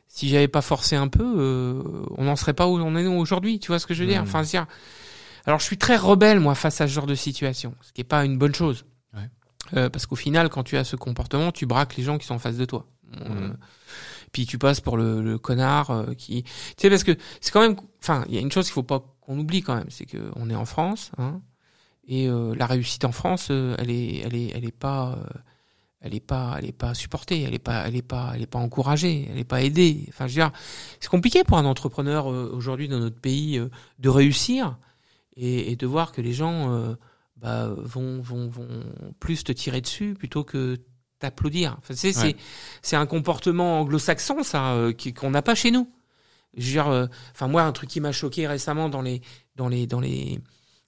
si 0.09 0.29
j'avais 0.29 0.49
pas 0.49 0.63
forcé 0.63 0.97
un 0.97 1.09
peu, 1.09 1.23
euh, 1.25 1.83
on 2.17 2.25
n'en 2.25 2.37
serait 2.37 2.55
pas 2.55 2.67
où 2.67 2.79
on 2.79 2.97
est 2.97 3.07
aujourd'hui. 3.07 3.61
Tu 3.61 3.69
vois 3.69 3.79
ce 3.79 3.87
que 3.87 3.95
je 3.95 4.03
veux 4.03 4.09
dire? 4.11 4.23
Mhm. 4.23 4.29
Enfin, 4.29 4.43
c'est-à-dire- 4.45 4.67
alors 5.47 5.61
je 5.61 5.65
suis 5.65 5.79
très 5.79 5.97
rebelle 5.97 6.41
moi 6.41 6.55
face 6.55 6.81
à 6.81 6.89
ce 6.89 6.93
genre 6.93 7.07
de 7.07 7.15
situation, 7.15 7.75
ce 7.83 7.93
qui 7.93 8.01
est 8.01 8.05
pas 8.05 8.25
une 8.25 8.37
bonne 8.37 8.55
chose. 8.55 8.85
Euh, 9.77 9.89
parce 9.89 10.07
qu'au 10.07 10.17
final, 10.17 10.49
quand 10.49 10.63
tu 10.65 10.77
as 10.77 10.85
ce 10.85 10.97
comportement, 10.97 11.53
tu 11.53 11.67
braques 11.67 11.97
les 11.97 12.03
gens 12.03 12.19
qui 12.19 12.27
sont 12.27 12.35
en 12.35 12.39
face 12.39 12.57
de 12.57 12.65
toi. 12.65 12.87
Euh, 13.21 13.29
Mhm. 13.29 13.57
puis 14.33 14.47
tu 14.47 14.57
passes 14.59 14.81
pour 14.81 14.97
le, 14.97 15.21
le 15.21 15.37
connard 15.39 15.91
euh, 15.91 16.15
qui, 16.15 16.45
tu 16.45 16.51
sais, 16.77 16.89
parce 16.91 17.03
que 17.03 17.17
c'est 17.41 17.51
quand 17.51 17.61
même, 17.61 17.77
enfin, 18.01 18.25
il 18.29 18.35
y 18.35 18.39
a 18.39 18.41
une 18.41 18.53
chose 18.53 18.67
qu'il 18.67 18.73
faut 18.75 18.85
pas 18.85 19.03
qu'on 19.21 19.37
oublie 19.39 19.63
quand 19.63 19.75
même, 19.75 19.91
c'est 19.91 20.07
que 20.07 20.31
on 20.37 20.49
est 20.49 20.55
en 20.55 20.65
France, 20.65 21.11
hein, 21.19 21.41
et 22.07 22.29
euh, 22.29 22.55
la 22.57 22.67
réussite 22.67 23.05
en 23.05 23.11
France, 23.13 23.49
euh, 23.51 23.75
elle 23.79 23.91
est, 23.91 24.19
elle 24.19 24.35
est, 24.37 24.53
elle 24.55 24.65
est 24.65 24.71
pas, 24.77 25.13
euh, 25.19 25.39
elle 26.01 26.15
est 26.15 26.21
pas, 26.25 26.55
elle 26.59 26.67
est 26.67 26.73
pas 26.73 26.95
supportée, 26.95 27.43
elle 27.43 27.53
est 27.55 27.59
pas, 27.59 27.87
elle 27.89 27.97
est 27.97 28.03
pas, 28.03 28.33
elle 28.35 28.43
est 28.43 28.47
pas 28.47 28.59
encouragée, 28.61 29.29
elle 29.31 29.39
est 29.39 29.45
pas 29.45 29.63
aidée. 29.63 30.05
Enfin, 30.09 30.27
je 30.29 30.35
veux 30.35 30.43
dire, 30.43 30.53
c'est 31.01 31.11
compliqué 31.11 31.43
pour 31.45 31.59
un 31.59 31.65
entrepreneur 31.65 32.31
euh, 32.31 32.51
aujourd'hui 32.55 32.87
dans 32.89 33.01
notre 33.01 33.19
pays 33.21 33.59
euh, 33.59 33.69
de 33.99 34.09
réussir 34.09 34.79
et, 35.37 35.73
et 35.73 35.77
de 35.77 35.87
voir 35.87 36.13
que 36.13 36.21
les 36.21 36.33
gens 36.33 36.73
euh, 36.73 36.95
bah, 37.41 37.69
vont, 37.77 38.21
vont, 38.21 38.49
vont 38.49 38.85
plus 39.19 39.45
te 39.45 39.53
tirer 39.53 39.81
dessus 39.81 40.15
plutôt 40.15 40.45
que 40.45 40.79
t'applaudir. 41.19 41.77
Enfin, 41.79 41.95
tu 41.95 42.01
sais, 42.01 42.09
Ouais. 42.09 42.13
c'est, 42.33 42.37
c'est 42.83 42.97
un 42.97 43.07
comportement 43.07 43.81
anglo-saxon 43.81 44.43
ça 44.43 44.73
euh, 44.75 44.93
qu'on 45.19 45.31
n'a 45.31 45.43
pas 45.43 45.55
chez 45.55 45.71
nous. 45.71 45.91
Je 46.57 46.65
veux 46.67 46.73
dire, 46.73 46.89
euh, 46.89 47.07
enfin 47.33 47.47
moi, 47.47 47.63
un 47.63 47.73
truc 47.73 47.91
qui 47.91 48.01
m'a 48.01 48.13
choqué 48.13 48.47
récemment 48.47 48.89
dans 48.89 49.03
les, 49.03 49.21
dans 49.57 49.69
les, 49.69 49.87
dans 49.87 50.01
les, 50.01 50.41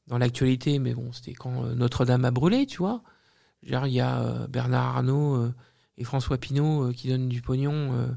dans 0.09 0.19
l'actualité, 0.19 0.79
mais 0.79 0.95
bon, 0.95 1.13
c'était 1.13 1.35
quand 1.35 1.65
euh, 1.65 1.75
Notre-Dame 1.75 2.25
a 2.25 2.31
brûlé, 2.31 2.67
tu 2.67 2.79
vois. 2.79 3.03
Je 3.63 3.69
veux 3.69 3.79
dire, 3.79 3.87
il 3.87 3.93
y 3.93 4.01
a 4.01 4.21
euh, 4.23 4.47
Bernard 4.49 4.97
Arnault 4.97 5.53
et 5.99 6.05
François 6.05 6.39
Pinault 6.39 6.93
qui 6.93 7.09
donnent 7.09 7.29
du 7.29 7.43
pognon 7.43 7.93
euh, 7.93 8.09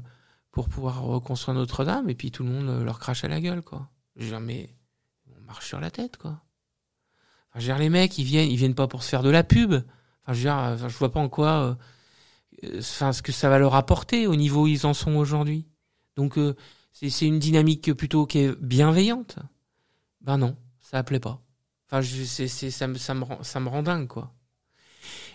pour 0.50 0.68
pouvoir 0.68 1.02
reconstruire 1.02 1.54
Notre-Dame, 1.56 2.08
et 2.08 2.14
puis 2.14 2.30
tout 2.30 2.42
le 2.42 2.48
monde 2.50 2.82
leur 2.82 2.98
crache 2.98 3.22
à 3.24 3.28
la 3.28 3.40
gueule, 3.40 3.62
quoi. 3.62 3.90
Je 4.16 4.24
veux 4.24 4.30
dire, 4.30 4.40
mais 4.40 4.70
on 5.38 5.40
marche 5.42 5.68
sur 5.68 5.78
la 5.80 5.90
tête, 5.90 6.16
quoi. 6.16 6.40
Je 7.58 7.72
veux 7.72 7.78
les 7.78 7.88
mecs, 7.88 8.18
ils 8.18 8.24
viennent, 8.24 8.50
ils 8.50 8.56
viennent 8.56 8.74
pas 8.74 8.86
pour 8.86 9.02
se 9.02 9.08
faire 9.08 9.22
de 9.22 9.30
la 9.30 9.44
pub. 9.44 9.74
Enfin, 10.26 10.34
je 10.34 10.48
veux 10.48 10.88
vois 10.98 11.12
pas 11.12 11.20
en 11.20 11.28
quoi, 11.28 11.50
euh, 11.62 11.74
euh, 12.64 12.78
enfin, 12.80 13.12
ce 13.12 13.22
que 13.22 13.32
ça 13.32 13.48
va 13.48 13.58
leur 13.58 13.74
apporter 13.74 14.26
au 14.26 14.36
niveau 14.36 14.64
où 14.64 14.66
ils 14.66 14.86
en 14.86 14.94
sont 14.94 15.14
aujourd'hui. 15.16 15.66
Donc, 16.16 16.38
euh, 16.38 16.54
c'est 16.92 17.26
une 17.26 17.38
dynamique 17.38 17.92
plutôt 17.92 18.26
qui 18.26 18.38
est 18.38 18.60
bienveillante. 18.60 19.38
Ben 20.22 20.38
non, 20.38 20.56
ça 20.80 21.02
plaît 21.02 21.20
pas. 21.20 21.42
Enfin, 21.88 22.02
ça, 22.02 22.86
me, 22.88 22.94
ça, 22.96 23.14
me 23.14 23.24
rend, 23.24 23.42
ça 23.42 23.60
me 23.60 23.68
rend 23.68 23.82
dingue, 23.82 24.08
quoi. 24.08 24.32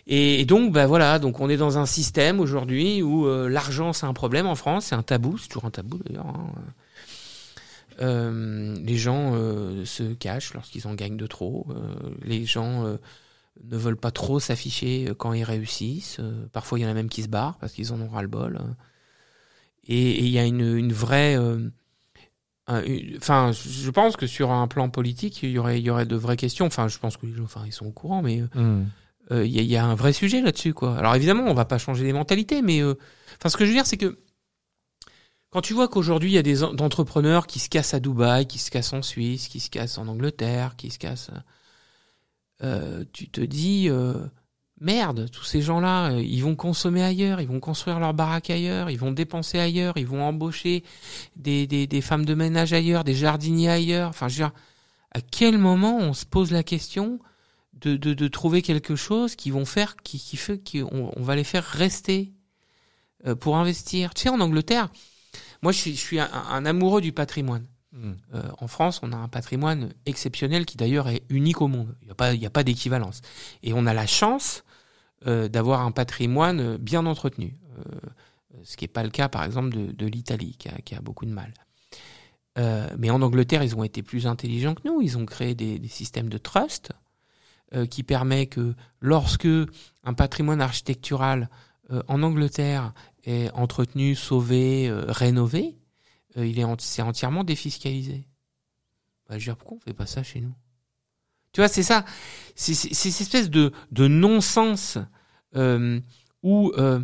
Et, 0.08 0.46
donc, 0.46 0.74
ben 0.74 0.88
voilà, 0.88 1.20
donc 1.20 1.40
on 1.40 1.50
est 1.50 1.58
dans 1.58 1.78
un 1.78 1.86
système 1.86 2.40
aujourd'hui 2.40 3.04
où 3.04 3.28
l'argent 3.48 3.94
c'est 3.94 4.08
un 4.08 4.14
problème 4.14 4.48
en 4.48 4.56
France, 4.56 4.88
c'est 4.88 4.96
un 4.96 5.04
tabou, 5.04 5.38
c'est 5.38 5.48
toujours 5.48 5.66
un 5.66 5.70
tabou 5.70 6.00
d'ailleurs. 6.00 6.26
hein. 6.26 6.52
Euh, 8.02 8.76
les 8.84 8.98
gens 8.98 9.34
euh, 9.36 9.86
se 9.86 10.14
cachent 10.14 10.54
lorsqu'ils 10.54 10.88
en 10.88 10.96
gagnent 10.96 11.18
de 11.18 11.28
trop. 11.28 11.68
Euh, 11.70 11.96
les 12.24 12.46
gens 12.46 12.84
ne 12.84 13.78
veulent 13.78 13.98
pas 13.98 14.12
trop 14.12 14.40
s'afficher 14.40 15.12
quand 15.18 15.34
ils 15.34 15.44
réussissent. 15.44 16.20
Parfois, 16.52 16.80
il 16.80 16.84
y 16.84 16.86
en 16.86 16.90
a 16.90 16.94
même 16.94 17.10
qui 17.10 17.24
se 17.24 17.30
barrent 17.30 17.58
parce 17.60 17.74
qu'ils 17.74 17.94
en 17.94 18.02
ont 18.02 18.10
ras 18.10 18.22
le 18.22 18.28
bol. 18.28 18.60
Et 19.88 20.20
il 20.20 20.30
y 20.30 20.40
a 20.40 20.46
une, 20.46 20.78
une 20.78 20.94
vraie. 20.94 21.38
Enfin, 22.68 23.52
je 23.52 23.90
pense 23.90 24.16
que 24.16 24.28
sur 24.28 24.52
un 24.52 24.68
plan 24.68 24.90
politique, 24.90 25.44
il 25.44 25.52
y 25.52 25.58
aurait, 25.58 25.80
il 25.80 25.86
y 25.86 25.90
aurait 25.90 26.06
de 26.06 26.16
vraies 26.16 26.38
questions. 26.38 26.66
Enfin, 26.66 26.88
je 26.88 26.98
pense 26.98 27.18
que 27.18 27.26
les 27.26 27.34
gens, 27.34 27.44
enfin, 27.44 27.64
ils 27.66 27.74
sont 27.74 27.86
au 27.86 27.92
courant, 27.92 28.22
mais 28.22 28.44
euh, 29.32 29.46
il 29.46 29.52
y, 29.52 29.60
a, 29.60 29.62
il 29.62 29.70
y 29.70 29.78
a 29.78 29.86
un 29.86 29.96
vrai 29.96 30.14
sujet 30.14 30.42
là-dessus, 30.42 30.74
quoi. 30.74 30.98
Alors 30.98 31.16
évidemment, 31.16 31.44
on 31.48 31.54
va 31.54 31.66
pas 31.66 31.78
changer 31.78 32.04
les 32.04 32.14
mentalités, 32.14 32.62
mais 32.62 32.82
euh, 32.82 32.96
enfin, 33.40 33.50
ce 33.50 33.56
que 33.56 33.66
je 33.66 33.70
veux 33.70 33.76
dire, 33.76 33.86
c'est 33.86 33.98
que 33.98 34.18
quand 35.52 35.62
tu 35.62 35.74
vois 35.74 35.88
qu'aujourd'hui 35.88 36.32
il 36.32 36.34
y 36.34 36.40
a 36.40 36.44
des 36.44 36.64
en- 36.64 36.76
entrepreneurs 36.78 37.46
qui 37.46 37.60
se 37.60 37.70
cassent 37.70 37.94
à 37.94 38.00
Dubaï, 38.00 38.48
qui 38.48 38.58
se 38.58 38.72
cassent 38.72 38.94
en 38.94 39.02
Suisse, 39.04 39.48
qui 39.48 39.60
se 39.60 39.70
cassent 39.70 39.98
en 39.98 40.08
Angleterre, 40.08 40.76
qui 40.76 40.90
se 40.90 40.98
cassent, 40.98 41.32
euh, 42.64 43.04
tu 43.14 43.30
te 43.30 43.42
dis 43.42 43.88
euh, 43.90 44.14
merde, 44.80 45.30
tous 45.32 45.44
ces 45.44 45.62
gens-là, 45.62 46.12
euh, 46.12 46.22
ils 46.22 46.42
vont 46.42 46.56
consommer 46.56 47.04
ailleurs, 47.04 47.40
ils 47.42 47.48
vont 47.48 47.60
construire 47.60 48.00
leur 48.00 48.14
baraque 48.14 48.50
ailleurs, 48.50 48.90
ils 48.90 48.98
vont 48.98 49.12
dépenser 49.12 49.60
ailleurs, 49.60 49.98
ils 49.98 50.08
vont 50.08 50.24
embaucher 50.24 50.84
des, 51.36 51.68
des, 51.68 51.86
des 51.88 52.02
femmes 52.02 52.26
de 52.26 52.34
ménage 52.34 52.74
ailleurs, 52.74 53.04
des 53.04 53.14
jardiniers 53.14 53.70
ailleurs. 53.70 54.10
Enfin, 54.10 54.28
je 54.28 54.36
veux 54.36 54.44
dire, 54.46 54.54
à 55.12 55.22
quel 55.22 55.58
moment 55.58 55.98
on 55.98 56.14
se 56.14 56.26
pose 56.26 56.52
la 56.52 56.64
question 56.64 57.20
de, 57.74 57.96
de, 57.96 58.14
de 58.14 58.28
trouver 58.28 58.62
quelque 58.62 58.96
chose 58.96 59.36
qui 59.36 59.52
vont 59.52 59.66
faire, 59.66 59.96
qui, 59.98 60.20
qui 60.20 60.38
fait 60.38 60.60
qu'on 60.60 61.12
on 61.16 61.22
va 61.22 61.36
les 61.36 61.44
faire 61.44 61.64
rester 61.64 62.32
euh, 63.28 63.36
pour 63.36 63.58
investir? 63.58 64.14
Tu 64.14 64.24
sais, 64.24 64.30
en 64.30 64.40
Angleterre, 64.40 64.90
moi, 65.62 65.72
je 65.72 65.78
suis, 65.78 65.96
je 65.96 66.00
suis 66.00 66.20
un, 66.20 66.30
un 66.32 66.66
amoureux 66.66 67.02
du 67.02 67.12
patrimoine. 67.12 67.66
Mm. 67.94 68.12
Euh, 68.34 68.44
en 68.60 68.68
France, 68.68 69.00
on 69.04 69.12
a 69.12 69.18
un 69.18 69.28
patrimoine 69.28 69.94
exceptionnel 70.06 70.66
qui 70.66 70.78
d'ailleurs 70.78 71.10
est 71.10 71.24
unique 71.30 71.62
au 71.62 71.68
monde. 71.68 71.96
Il 72.02 72.06
n'y 72.06 72.12
a 72.12 72.16
pas, 72.16 72.34
il 72.34 72.42
y 72.42 72.46
a 72.46 72.50
pas 72.50 72.64
d'équivalence. 72.64 73.22
Et 73.64 73.74
on 73.74 73.86
a 73.86 73.94
la 73.94 74.08
chance 74.08 74.64
euh, 75.28 75.48
d'avoir 75.48 75.82
un 75.82 75.92
patrimoine 75.92 76.78
bien 76.78 77.06
entretenu. 77.06 77.54
Euh, 77.78 77.84
ce 78.64 78.78
qui 78.78 78.86
n'est 78.86 78.90
pas 78.90 79.04
le 79.04 79.10
cas, 79.10 79.30
par 79.30 79.44
exemple, 79.44 79.70
de, 79.70 79.92
de 79.92 80.06
l'Italie, 80.06 80.56
qui 80.58 80.70
a, 80.70 80.78
qui 80.84 80.96
a 80.96 81.02
beaucoup 81.02 81.26
de 81.26 81.32
mal. 81.32 81.54
Mais 82.98 83.10
en 83.10 83.22
Angleterre, 83.22 83.64
ils 83.64 83.76
ont 83.78 83.84
été 83.84 84.04
plus 84.04 84.28
intelligents 84.28 84.76
que 84.76 84.82
nous. 84.86 85.02
Ils 85.02 85.18
ont 85.18 85.26
créé 85.26 85.56
des, 85.56 85.80
des 85.80 85.88
systèmes 85.88 86.28
de 86.28 86.38
trust 86.38 86.92
qui 87.90 88.04
permet 88.04 88.48
que 88.48 88.76
lorsque 89.00 89.48
un 90.04 90.14
patrimoine 90.14 90.62
architectural 90.62 91.50
en 92.10 92.22
Angleterre 92.22 92.94
est 93.24 93.52
entretenu, 93.52 94.16
sauvé, 94.16 94.88
euh, 94.90 95.06
rénové, 95.08 95.78
euh, 96.38 96.46
il 96.46 96.60
est 96.60 96.66
c'est 96.80 97.02
entièrement 97.02 97.44
défiscalisé. 97.44 98.28
Bah, 99.28 99.38
je 99.38 99.46
veux 99.46 99.54
dire, 99.54 99.58
pourquoi 99.58 99.78
on 99.78 99.80
fait 99.82 99.94
pas 99.94 100.06
ça 100.06 100.24
chez 100.24 100.42
nous? 100.42 100.54
Tu 101.54 101.62
vois, 101.62 101.68
c'est 101.68 101.84
ça, 101.84 102.06
c'est 102.56 102.74
c'est- 102.74 102.94
c'est 102.94 103.12
cette 103.12 103.22
espèce 103.28 103.50
de, 103.50 103.72
de 103.92 104.08
non-sens 104.08 104.98
euh, 105.56 106.00
où 106.44 106.72
euh, 106.78 107.02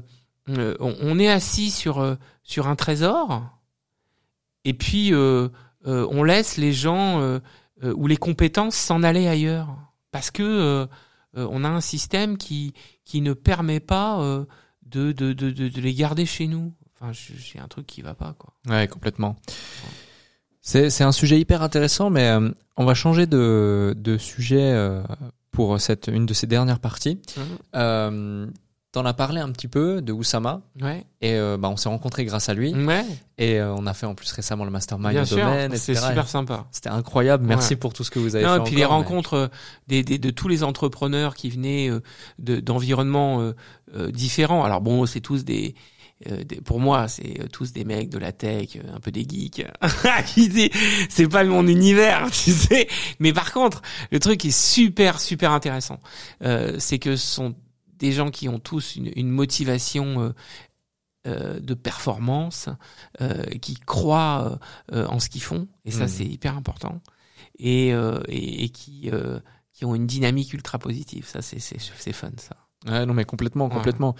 euh, 0.49 0.75
on, 0.79 0.95
on 1.01 1.19
est 1.19 1.27
assis 1.29 1.69
sur 1.71 1.99
euh, 1.99 2.15
sur 2.43 2.67
un 2.67 2.75
trésor 2.75 3.43
et 4.63 4.73
puis 4.73 5.11
on 5.13 6.23
laisse 6.23 6.57
les 6.57 6.73
gens 6.73 7.39
ou 7.83 8.07
les 8.07 8.17
compétences 8.17 8.75
s'en 8.75 9.03
aller 9.03 9.27
ailleurs 9.27 9.69
parce 10.11 10.31
que 10.31 10.87
on 11.33 11.63
a 11.63 11.69
un 11.69 11.81
système 11.81 12.37
qui 12.37 12.73
qui 13.05 13.21
ne 13.21 13.33
permet 13.33 13.79
pas 13.79 14.45
de, 14.89 15.11
de, 15.11 15.33
de, 15.33 15.51
de, 15.51 15.69
de 15.69 15.81
les 15.81 15.93
garder 15.93 16.25
chez 16.25 16.47
nous. 16.47 16.73
Enfin, 16.99 17.11
j'ai 17.13 17.59
un 17.59 17.67
truc 17.67 17.85
qui 17.85 18.01
va 18.01 18.13
pas 18.13 18.35
quoi. 18.37 18.53
Ouais, 18.67 18.87
complètement. 18.87 19.35
C'est 20.61 20.89
c'est 20.89 21.03
un 21.03 21.11
sujet 21.11 21.39
hyper 21.39 21.61
intéressant, 21.61 22.09
mais 22.09 22.27
euh, 22.29 22.49
on 22.75 22.85
va 22.85 22.93
changer 22.93 23.27
de, 23.27 23.93
de 23.97 24.17
sujet 24.17 24.71
euh, 24.73 25.03
pour 25.51 25.79
cette 25.79 26.07
une 26.07 26.25
de 26.25 26.33
ces 26.33 26.47
dernières 26.47 26.79
parties. 26.79 27.21
Euh, 27.75 28.47
T'en 28.97 29.05
as 29.05 29.13
parlé 29.13 29.39
un 29.39 29.51
petit 29.51 29.67
peu 29.67 30.01
de 30.01 30.11
Oussama 30.11 30.61
Ouais, 30.81 31.05
et 31.21 31.35
euh, 31.35 31.55
bah, 31.55 31.69
on 31.69 31.77
s'est 31.77 31.87
rencontrés 31.87 32.25
grâce 32.25 32.49
à 32.49 32.55
lui 32.55 32.73
ouais, 32.73 33.05
et 33.37 33.59
euh, 33.59 33.71
on 33.75 33.85
a 33.85 33.93
fait 33.93 34.07
en 34.07 34.15
plus 34.15 34.31
récemment 34.31 34.65
le 34.65 34.71
mastermind 34.71 35.13
bien 35.13 35.21
au 35.21 35.25
sûr, 35.25 35.37
domaine, 35.37 35.75
c'est 35.77 35.93
super 35.93 36.27
sympa. 36.27 36.65
C'était 36.71 36.89
incroyable. 36.89 37.45
Merci 37.45 37.73
Ouais. 37.73 37.79
pour 37.79 37.93
tout 37.93 38.03
ce 38.03 38.09
que 38.09 38.17
vous 38.17 38.35
avez 38.35 38.43
Non, 38.45 38.55
fait. 38.55 38.59
et 38.61 38.63
puis 38.63 38.75
les 38.75 38.85
encore, 38.85 38.97
rencontres 38.97 39.33
euh, 39.35 39.47
des, 39.87 40.01
des- 40.01 40.17
de 40.17 40.31
tous 40.31 40.47
les 40.47 40.63
entrepreneurs 40.63 41.35
qui 41.35 41.51
venaient 41.51 41.91
euh, 41.91 42.01
de- 42.39 42.59
d'environnements 42.59 43.39
euh, 43.41 43.53
euh, 43.95 44.09
différents. 44.11 44.63
Alors 44.63 44.81
bon, 44.81 45.05
c'est 45.05 45.21
tous 45.21 45.45
des, 45.45 45.75
euh, 46.31 46.43
des- 46.43 46.59
pour 46.61 46.79
moi, 46.79 47.07
c'est 47.07 47.39
euh, 47.39 47.47
tous 47.51 47.73
des 47.73 47.85
mecs 47.85 48.09
de 48.09 48.17
la 48.17 48.31
tech, 48.31 48.77
euh, 48.77 48.95
un 48.95 48.99
peu 48.99 49.11
des 49.11 49.27
geeks. 49.29 49.63
dit, 50.35 50.71
c'est 51.09 51.27
pas 51.27 51.43
mon 51.43 51.67
univers, 51.67 52.31
tu 52.31 52.49
sais. 52.51 52.87
Mais 53.19 53.31
par 53.31 53.53
contre, 53.53 53.83
le 54.11 54.19
truc 54.19 54.43
est 54.45 54.49
super 54.57 55.19
super 55.19 55.51
intéressant, 55.51 55.99
euh, 56.43 56.77
c'est 56.79 56.97
que 56.97 57.15
ce 57.15 57.27
sont 57.27 57.53
des 57.99 58.11
gens 58.11 58.29
qui 58.31 58.47
ont 58.49 58.59
tous 58.59 58.95
une, 58.95 59.11
une 59.15 59.29
motivation. 59.29 60.21
euh, 60.21 60.33
euh, 61.25 61.59
de 61.59 61.73
performance, 61.73 62.69
euh, 63.19 63.43
qui 63.61 63.73
croient 63.75 64.59
en 64.93 65.19
ce 65.19 65.27
qu'ils 65.27 65.41
font, 65.41 65.67
et 65.83 65.91
ça 65.91 66.03
Mhm. 66.03 66.07
c'est 66.07 66.25
hyper 66.25 66.55
important 66.55 67.01
et, 67.59 67.89
et, 68.29 68.63
et 68.63 68.69
qui 68.69 69.11
qui 69.73 69.83
ont 69.83 69.93
une 69.93 70.07
dynamique 70.07 70.53
ultra 70.53 70.79
positive. 70.79 71.25
Ça, 71.27 71.41
c'est 71.41 72.13
fun, 72.13 72.31
ça. 72.37 72.55
Ouais, 72.87 73.05
non, 73.05 73.13
mais 73.13 73.25
complètement, 73.25 73.67
Ouais. 73.67 73.73
complètement. 73.73 74.15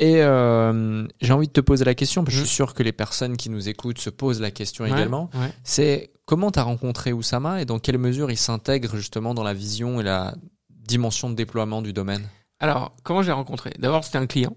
Et 0.00 0.22
euh, 0.22 1.06
j'ai 1.20 1.32
envie 1.32 1.46
de 1.46 1.52
te 1.52 1.60
poser 1.60 1.84
la 1.84 1.94
question, 1.94 2.24
parce 2.24 2.34
que 2.34 2.40
je 2.40 2.46
suis 2.46 2.54
sûr 2.56 2.74
que 2.74 2.82
les 2.82 2.92
personnes 2.92 3.36
qui 3.36 3.48
nous 3.48 3.68
écoutent 3.68 3.98
se 4.00 4.10
posent 4.10 4.40
la 4.40 4.50
question 4.50 4.84
Ouais, 4.84 4.90
également. 4.90 5.30
ouais. 5.34 5.52
C'est 5.62 6.10
comment 6.24 6.50
tu 6.50 6.58
as 6.58 6.64
rencontré 6.64 7.12
Oussama 7.12 7.62
et 7.62 7.64
dans 7.64 7.78
quelle 7.78 7.98
mesure 7.98 8.30
il 8.32 8.36
s'intègre 8.38 8.96
justement 8.96 9.34
dans 9.34 9.44
la 9.44 9.54
vision 9.54 10.00
et 10.00 10.02
la 10.04 10.34
dimension 10.68 11.30
de 11.30 11.34
déploiement 11.36 11.80
du 11.80 11.92
domaine? 11.92 12.26
Alors, 12.60 12.94
comment 13.02 13.22
j'ai 13.22 13.32
rencontré? 13.32 13.72
D'abord, 13.78 14.04
c'était 14.04 14.18
un 14.18 14.26
client. 14.26 14.56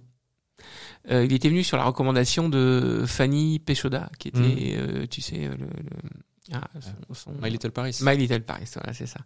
Euh, 1.10 1.26
il 1.26 1.34
était 1.34 1.50
venu 1.50 1.64
sur 1.64 1.78
la 1.78 1.84
recommandation 1.86 2.48
de 2.50 3.04
Fanny 3.08 3.60
Péchoda, 3.60 4.10
qui 4.20 4.28
était, 4.30 4.40
Mhm. 4.40 4.58
euh, 4.78 5.06
tu 5.10 5.22
sais, 5.22 5.48
le, 5.50 5.56
le- 5.58 6.54
ah, 6.54 6.68
son, 6.80 7.14
son- 7.14 7.32
My 7.42 7.50
Little 7.50 7.72
Paris. 7.72 7.98
My 8.02 8.16
Little 8.18 8.42
Paris, 8.44 8.66
voilà, 8.76 8.94
c'est 8.94 9.06
ça. 9.06 9.20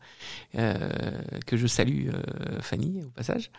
Euh, 0.55 0.89
que 1.45 1.57
je 1.57 1.67
salue, 1.67 2.09
euh, 2.13 2.61
Fanny, 2.61 3.03
au 3.03 3.09
passage. 3.09 3.51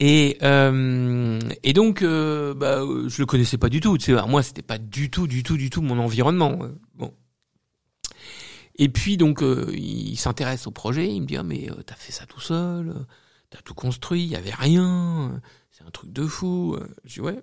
Et, 0.00 0.38
euh, 0.42 1.38
et 1.62 1.72
donc, 1.72 2.02
euh, 2.02 2.54
bah, 2.54 2.80
je 3.08 3.20
le 3.20 3.26
connaissais 3.26 3.58
pas 3.58 3.68
du 3.68 3.80
tout. 3.80 3.96
Tu 3.98 4.06
sais, 4.06 4.12
Alors, 4.12 4.28
moi, 4.28 4.42
c'était 4.42 4.62
pas 4.62 4.78
du 4.78 5.10
tout, 5.10 5.26
du 5.26 5.42
tout, 5.42 5.56
du 5.56 5.70
tout 5.70 5.82
mon 5.82 5.98
environnement. 5.98 6.58
Bon. 6.94 7.14
Et 8.76 8.88
puis, 8.88 9.16
donc, 9.16 9.42
euh, 9.42 9.70
il 9.74 10.16
s'intéresse 10.16 10.66
au 10.66 10.70
projet. 10.70 11.08
Il 11.12 11.22
me 11.22 11.26
dit, 11.26 11.36
ah, 11.36 11.42
mais 11.42 11.70
euh, 11.70 11.82
t'as 11.84 11.94
fait 11.96 12.12
ça 12.12 12.26
tout 12.26 12.40
seul, 12.40 12.94
t'as 13.50 13.60
tout 13.62 13.74
construit, 13.74 14.22
il 14.22 14.28
y 14.28 14.36
avait 14.36 14.54
rien, 14.54 15.40
c'est 15.70 15.84
un 15.84 15.90
truc 15.90 16.12
de 16.12 16.26
fou. 16.26 16.76
euh. 16.78 16.86
Je 17.04 17.14
dis, 17.14 17.20
ouais. 17.20 17.42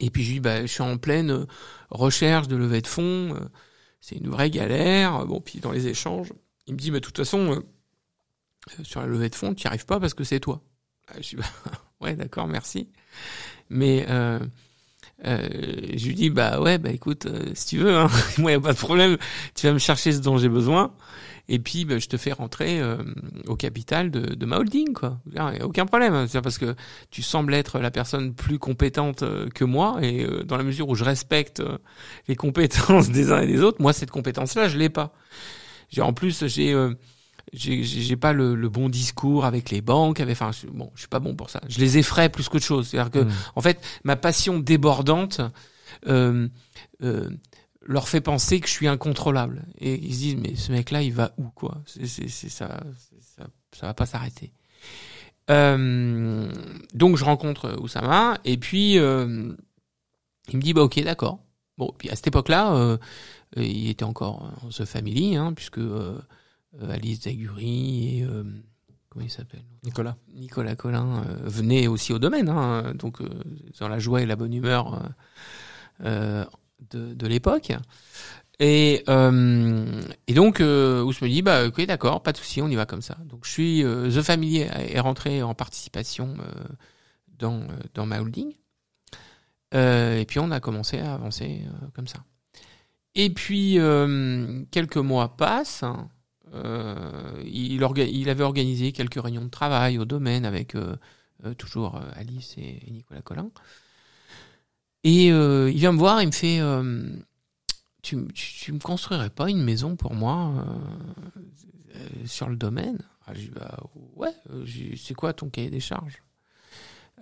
Et 0.00 0.10
puis, 0.10 0.22
je 0.22 0.32
dis, 0.34 0.40
bah, 0.40 0.62
je 0.62 0.66
suis 0.66 0.82
en 0.82 0.96
pleine 0.98 1.30
euh, 1.30 1.46
recherche 1.90 2.48
de 2.48 2.56
levée 2.56 2.80
de 2.82 2.86
fonds. 2.86 3.34
euh, 3.34 3.48
c'est 4.00 4.16
une 4.16 4.28
vraie 4.28 4.50
galère. 4.50 5.26
Bon, 5.26 5.40
puis 5.40 5.58
dans 5.58 5.72
les 5.72 5.88
échanges, 5.88 6.32
il 6.66 6.74
me 6.74 6.78
dit, 6.78 6.90
mais 6.92 7.00
de 7.00 7.04
toute 7.04 7.16
façon, 7.16 7.62
sur 8.84 9.00
la 9.00 9.06
levée 9.06 9.28
de 9.28 9.34
fonds, 9.34 9.54
tu 9.54 9.66
n'y 9.66 9.68
arrives 9.68 9.86
pas 9.86 9.98
parce 9.98 10.14
que 10.14 10.22
c'est 10.24 10.38
toi. 10.40 10.62
Ah, 11.08 11.14
Je 11.20 11.30
dis, 11.30 11.36
bah, 11.36 11.44
ouais, 12.00 12.14
d'accord, 12.14 12.46
merci. 12.46 12.88
Mais 13.70 14.06
je 15.24 16.06
lui 16.06 16.14
dis, 16.14 16.30
bah 16.30 16.60
ouais, 16.60 16.78
bah 16.78 16.90
écoute, 16.90 17.26
si 17.54 17.66
tu 17.66 17.78
veux, 17.78 17.96
hein, 17.96 18.08
moi, 18.38 18.52
n'y 18.52 18.56
a 18.56 18.60
pas 18.60 18.72
de 18.72 18.78
problème, 18.78 19.16
tu 19.54 19.66
vas 19.66 19.72
me 19.72 19.78
chercher 19.78 20.12
ce 20.12 20.20
dont 20.20 20.38
j'ai 20.38 20.48
besoin. 20.48 20.94
Et 21.50 21.58
puis, 21.58 21.84
bah, 21.86 21.98
je 21.98 22.08
te 22.08 22.16
fais 22.18 22.32
rentrer 22.32 22.78
euh, 22.80 22.98
au 23.46 23.56
capital 23.56 24.10
de, 24.10 24.20
de 24.34 24.46
ma 24.46 24.58
holding, 24.58 24.92
quoi. 24.92 25.18
Il 25.26 25.32
n'y 25.32 25.38
a 25.60 25.64
aucun 25.66 25.86
problème. 25.86 26.12
hein. 26.14 26.26
Parce 26.42 26.58
que 26.58 26.74
tu 27.10 27.22
sembles 27.22 27.54
être 27.54 27.78
la 27.78 27.90
personne 27.90 28.34
plus 28.34 28.58
compétente 28.58 29.22
euh, 29.22 29.48
que 29.54 29.64
moi, 29.64 29.96
et 30.02 30.24
euh, 30.24 30.42
dans 30.44 30.58
la 30.58 30.62
mesure 30.62 30.88
où 30.90 30.94
je 30.94 31.04
respecte 31.04 31.60
euh, 31.60 31.78
les 32.28 32.36
compétences 32.36 33.08
des 33.10 33.32
uns 33.32 33.40
et 33.40 33.46
des 33.46 33.62
autres, 33.62 33.80
moi, 33.80 33.92
cette 33.94 34.10
compétence-là, 34.10 34.68
je 34.68 34.76
l'ai 34.76 34.90
pas. 34.90 35.14
J'ai 35.90 36.02
en 36.02 36.12
plus, 36.12 36.46
j'ai 36.46 36.74
euh, 36.74 36.92
j'ai 37.54 38.16
pas 38.16 38.34
le, 38.34 38.54
le 38.54 38.68
bon 38.68 38.90
discours 38.90 39.46
avec 39.46 39.70
les 39.70 39.80
banques, 39.80 40.20
avec, 40.20 40.32
enfin, 40.32 40.50
bon, 40.70 40.90
je 40.94 41.00
suis 41.00 41.08
pas 41.08 41.18
bon 41.18 41.34
pour 41.34 41.48
ça. 41.48 41.62
Je 41.66 41.78
les 41.80 41.96
effraie 41.96 42.28
plus 42.28 42.46
qu'autre 42.50 42.66
chose. 42.66 42.88
C'est-à-dire 42.88 43.10
que, 43.10 43.20
Mhm. 43.20 43.32
en 43.56 43.60
fait, 43.62 43.80
ma 44.04 44.16
passion 44.16 44.58
débordante 44.58 45.40
euh, 46.06 46.46
euh, 47.02 47.30
leur 47.88 48.06
fait 48.06 48.20
penser 48.20 48.60
que 48.60 48.68
je 48.68 48.72
suis 48.72 48.86
incontrôlable. 48.86 49.64
Et 49.78 49.94
ils 49.94 50.14
se 50.14 50.18
disent, 50.18 50.36
mais 50.36 50.54
ce 50.54 50.70
mec-là, 50.70 51.02
il 51.02 51.12
va 51.12 51.32
où, 51.38 51.48
quoi? 51.48 51.82
C'est 51.86 52.06
ça, 52.06 52.84
ça, 53.20 53.46
ça 53.72 53.86
va 53.86 53.94
pas 53.94 54.06
s'arrêter. 54.06 54.52
Euh, 55.50 56.52
donc 56.92 57.16
je 57.16 57.24
rencontre 57.24 57.74
Oussama 57.80 58.38
et 58.44 58.58
puis 58.58 58.98
euh, 58.98 59.54
il 60.50 60.56
me 60.58 60.62
dit 60.62 60.74
bah 60.74 60.82
ok 60.82 61.02
d'accord. 61.02 61.38
Bon 61.78 61.94
puis 61.96 62.10
à 62.10 62.16
cette 62.16 62.26
époque-là, 62.26 62.74
euh, 62.74 62.98
il 63.56 63.88
était 63.88 64.04
encore 64.04 64.52
en 64.62 64.68
The 64.68 64.84
Family 64.84 65.36
hein, 65.36 65.54
puisque 65.54 65.80
Alice 66.86 67.22
Zaguri 67.22 68.18
et 68.18 68.26
comment 69.08 69.24
il 69.24 69.30
s'appelle? 69.30 69.64
Nicolas. 69.84 70.18
Nicolas 70.34 70.76
Collin 70.76 71.24
venait 71.44 71.86
aussi 71.86 72.12
au 72.12 72.18
domaine, 72.18 72.50
hein, 72.50 72.92
donc 72.94 73.22
dans 73.80 73.88
la 73.88 73.98
joie 73.98 74.20
et 74.20 74.26
la 74.26 74.36
bonne 74.36 74.52
humeur 74.52 75.00
euh, 76.04 76.44
de, 76.90 77.14
de 77.14 77.26
l'époque. 77.26 77.72
Et, 78.60 79.04
euh, 79.08 80.02
et 80.26 80.34
donc, 80.34 80.60
euh, 80.60 81.02
Ous 81.02 81.12
me 81.22 81.28
dit, 81.28 81.42
bah 81.42 81.66
ok, 81.66 81.84
d'accord, 81.86 82.22
pas 82.22 82.32
de 82.32 82.38
souci, 82.38 82.60
on 82.60 82.68
y 82.68 82.74
va 82.74 82.86
comme 82.86 83.02
ça. 83.02 83.16
Donc, 83.24 83.44
je 83.44 83.50
suis 83.50 83.84
euh, 83.84 84.10
The 84.10 84.22
Family 84.22 84.58
est 84.58 85.00
rentré 85.00 85.42
en 85.42 85.54
participation 85.54 86.34
euh, 86.40 86.64
dans 87.38 87.62
dans 87.94 88.04
ma 88.04 88.20
holding. 88.20 88.52
Et 89.72 90.24
puis, 90.26 90.38
on 90.40 90.50
a 90.50 90.60
commencé 90.60 90.98
à 90.98 91.14
avancer 91.14 91.62
comme 91.94 92.08
ça. 92.08 92.24
Et 93.14 93.30
puis, 93.30 93.78
quelques 94.70 94.96
mois 94.96 95.36
passent. 95.36 95.82
hein, 95.82 96.08
il, 97.44 97.84
avait 97.84 98.44
organisé 98.44 98.92
quelques 98.92 99.22
réunions 99.22 99.44
de 99.44 99.50
travail 99.50 99.98
au 99.98 100.06
domaine 100.06 100.46
avec 100.46 100.74
toujours 101.58 102.00
Alice 102.14 102.54
et 102.56 102.80
Nicolas 102.90 103.20
Collin. 103.20 103.50
Et 105.08 105.32
euh, 105.32 105.70
il 105.70 105.78
vient 105.78 105.92
me 105.92 105.98
voir, 105.98 106.20
il 106.20 106.26
me 106.26 106.32
fait 106.32 106.60
euh, 106.60 107.08
tu, 108.02 108.16
me 108.18 108.78
construirais 108.78 109.30
pas 109.30 109.48
une 109.48 109.62
maison 109.62 109.96
pour 109.96 110.12
moi 110.12 110.66
euh, 111.96 112.00
sur 112.26 112.50
le 112.50 112.56
domaine? 112.56 112.98
Ah, 113.26 113.32
Je 113.32 113.48
bah 113.48 113.78
ouais, 114.16 114.34
c'est 114.98 115.14
quoi 115.14 115.32
ton 115.32 115.48
cahier 115.48 115.70
des 115.70 115.80
charges? 115.80 116.22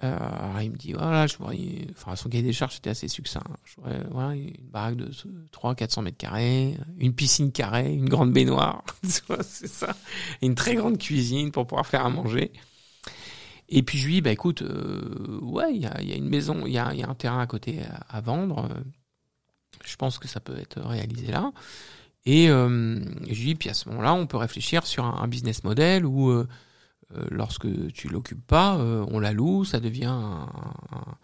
Alors 0.01 0.61
il 0.63 0.73
me 0.73 0.77
dit 0.77 0.95
voilà, 0.95 1.27
enfin 1.93 2.17
son 2.17 2.29
cahier 2.29 2.43
des 2.43 2.53
charges 2.53 2.75
c'était 2.75 2.91
assez 2.91 3.07
succinct. 3.07 3.45
Une 3.87 4.53
baraque 4.73 4.97
de 4.97 5.09
300-400 5.53 6.03
mètres 6.03 6.19
carrés, 6.19 6.77
une 6.99 7.15
piscine 7.15 7.53
carrée, 7.53 7.95
une 7.95 8.09
grande 8.09 8.33
baignoire, 8.33 8.83
une 10.43 10.57
très 10.57 10.75
grande 10.75 10.99
cuisine 10.99 11.53
pour 11.53 11.69
pouvoir 11.69 11.87
faire 11.87 12.05
à 12.05 12.11
manger. 12.11 12.53
Et 13.69 13.83
puis 13.83 13.99
je 13.99 14.07
lui 14.07 14.15
dis 14.15 14.21
bah 14.21 14.31
écoute, 14.31 14.63
euh, 14.63 15.39
ouais, 15.43 15.75
il 15.75 15.83
y 15.83 15.87
a, 15.87 16.01
il 16.03 16.09
y 16.09 16.13
a 16.13 16.17
une 16.17 16.29
maison, 16.29 16.67
il 16.67 16.73
y 16.73 16.79
a, 16.79 16.93
il 16.95 17.01
y 17.01 17.03
a 17.03 17.09
un 17.09 17.15
terrain 17.15 17.41
à 17.41 17.47
côté 17.47 17.81
à, 18.09 18.21
vendre. 18.21 18.69
euh, 18.71 18.81
Je 19.85 19.97
pense 19.97 20.19
que 20.19 20.29
ça 20.29 20.41
peut 20.41 20.57
être 20.59 20.81
réalisé 20.81 21.29
là. 21.33 21.53
Et 22.27 22.51
euh, 22.51 22.99
je 23.29 23.35
lui 23.41 23.45
dis 23.47 23.55
puis 23.57 23.69
à 23.71 23.75
ce 23.75 23.89
moment-là, 23.91 24.15
on 24.15 24.27
peut 24.27 24.37
réfléchir 24.37 24.87
sur 24.87 25.05
un, 25.05 25.29
business 25.29 25.65
model 25.65 26.07
où 26.07 26.31
euh, 26.31 26.49
euh, 27.15 27.27
lorsque 27.31 27.69
tu 27.93 28.09
l'occupes 28.09 28.47
pas, 28.47 28.77
on 28.79 29.19
la 29.21 29.33
loue, 29.33 29.65
ça 29.65 29.81
devient 29.81 30.07
un, 30.07 30.49
un- 30.93 31.19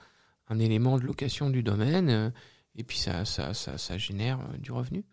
un 0.49 0.59
élément 0.59 0.99
de 0.99 1.05
location 1.05 1.51
du 1.51 1.63
domaine, 1.63 2.33
et 2.77 2.85
puis 2.85 2.99
ça, 2.99 3.25
ça, 3.25 3.55
ça, 3.55 3.79
ça 3.79 3.99
génère 3.99 4.39
du 4.59 4.71
revenu. 4.71 5.05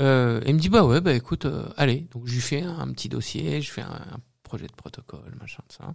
Euh, 0.00 0.40
elle 0.46 0.54
me 0.54 0.60
dit 0.60 0.68
bah 0.68 0.84
ouais 0.84 1.00
bah 1.00 1.12
écoute 1.12 1.44
euh, 1.44 1.68
allez 1.76 2.02
donc 2.12 2.24
je 2.26 2.34
lui 2.34 2.40
fais 2.40 2.62
un, 2.62 2.86
petit 2.92 3.08
dossier, 3.08 3.60
je 3.60 3.70
fais 3.72 3.82
un 3.82 4.20
projet 4.44 4.68
de 4.68 4.72
protocole 4.72 5.34
machin 5.40 5.62
de 5.68 5.72
ça, 5.72 5.94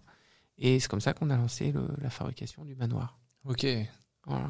et 0.64 0.80
c'est 0.80 0.88
comme 0.88 1.02
ça 1.02 1.14
qu'on 1.14 1.30
a 1.30 1.38
lancé 1.38 1.72
le- 1.72 1.86
la 2.02 2.10
fabrication 2.10 2.66
du 2.66 2.74
manoir. 2.76 3.20
Ok. 3.46 3.68
Voilà. 4.26 4.50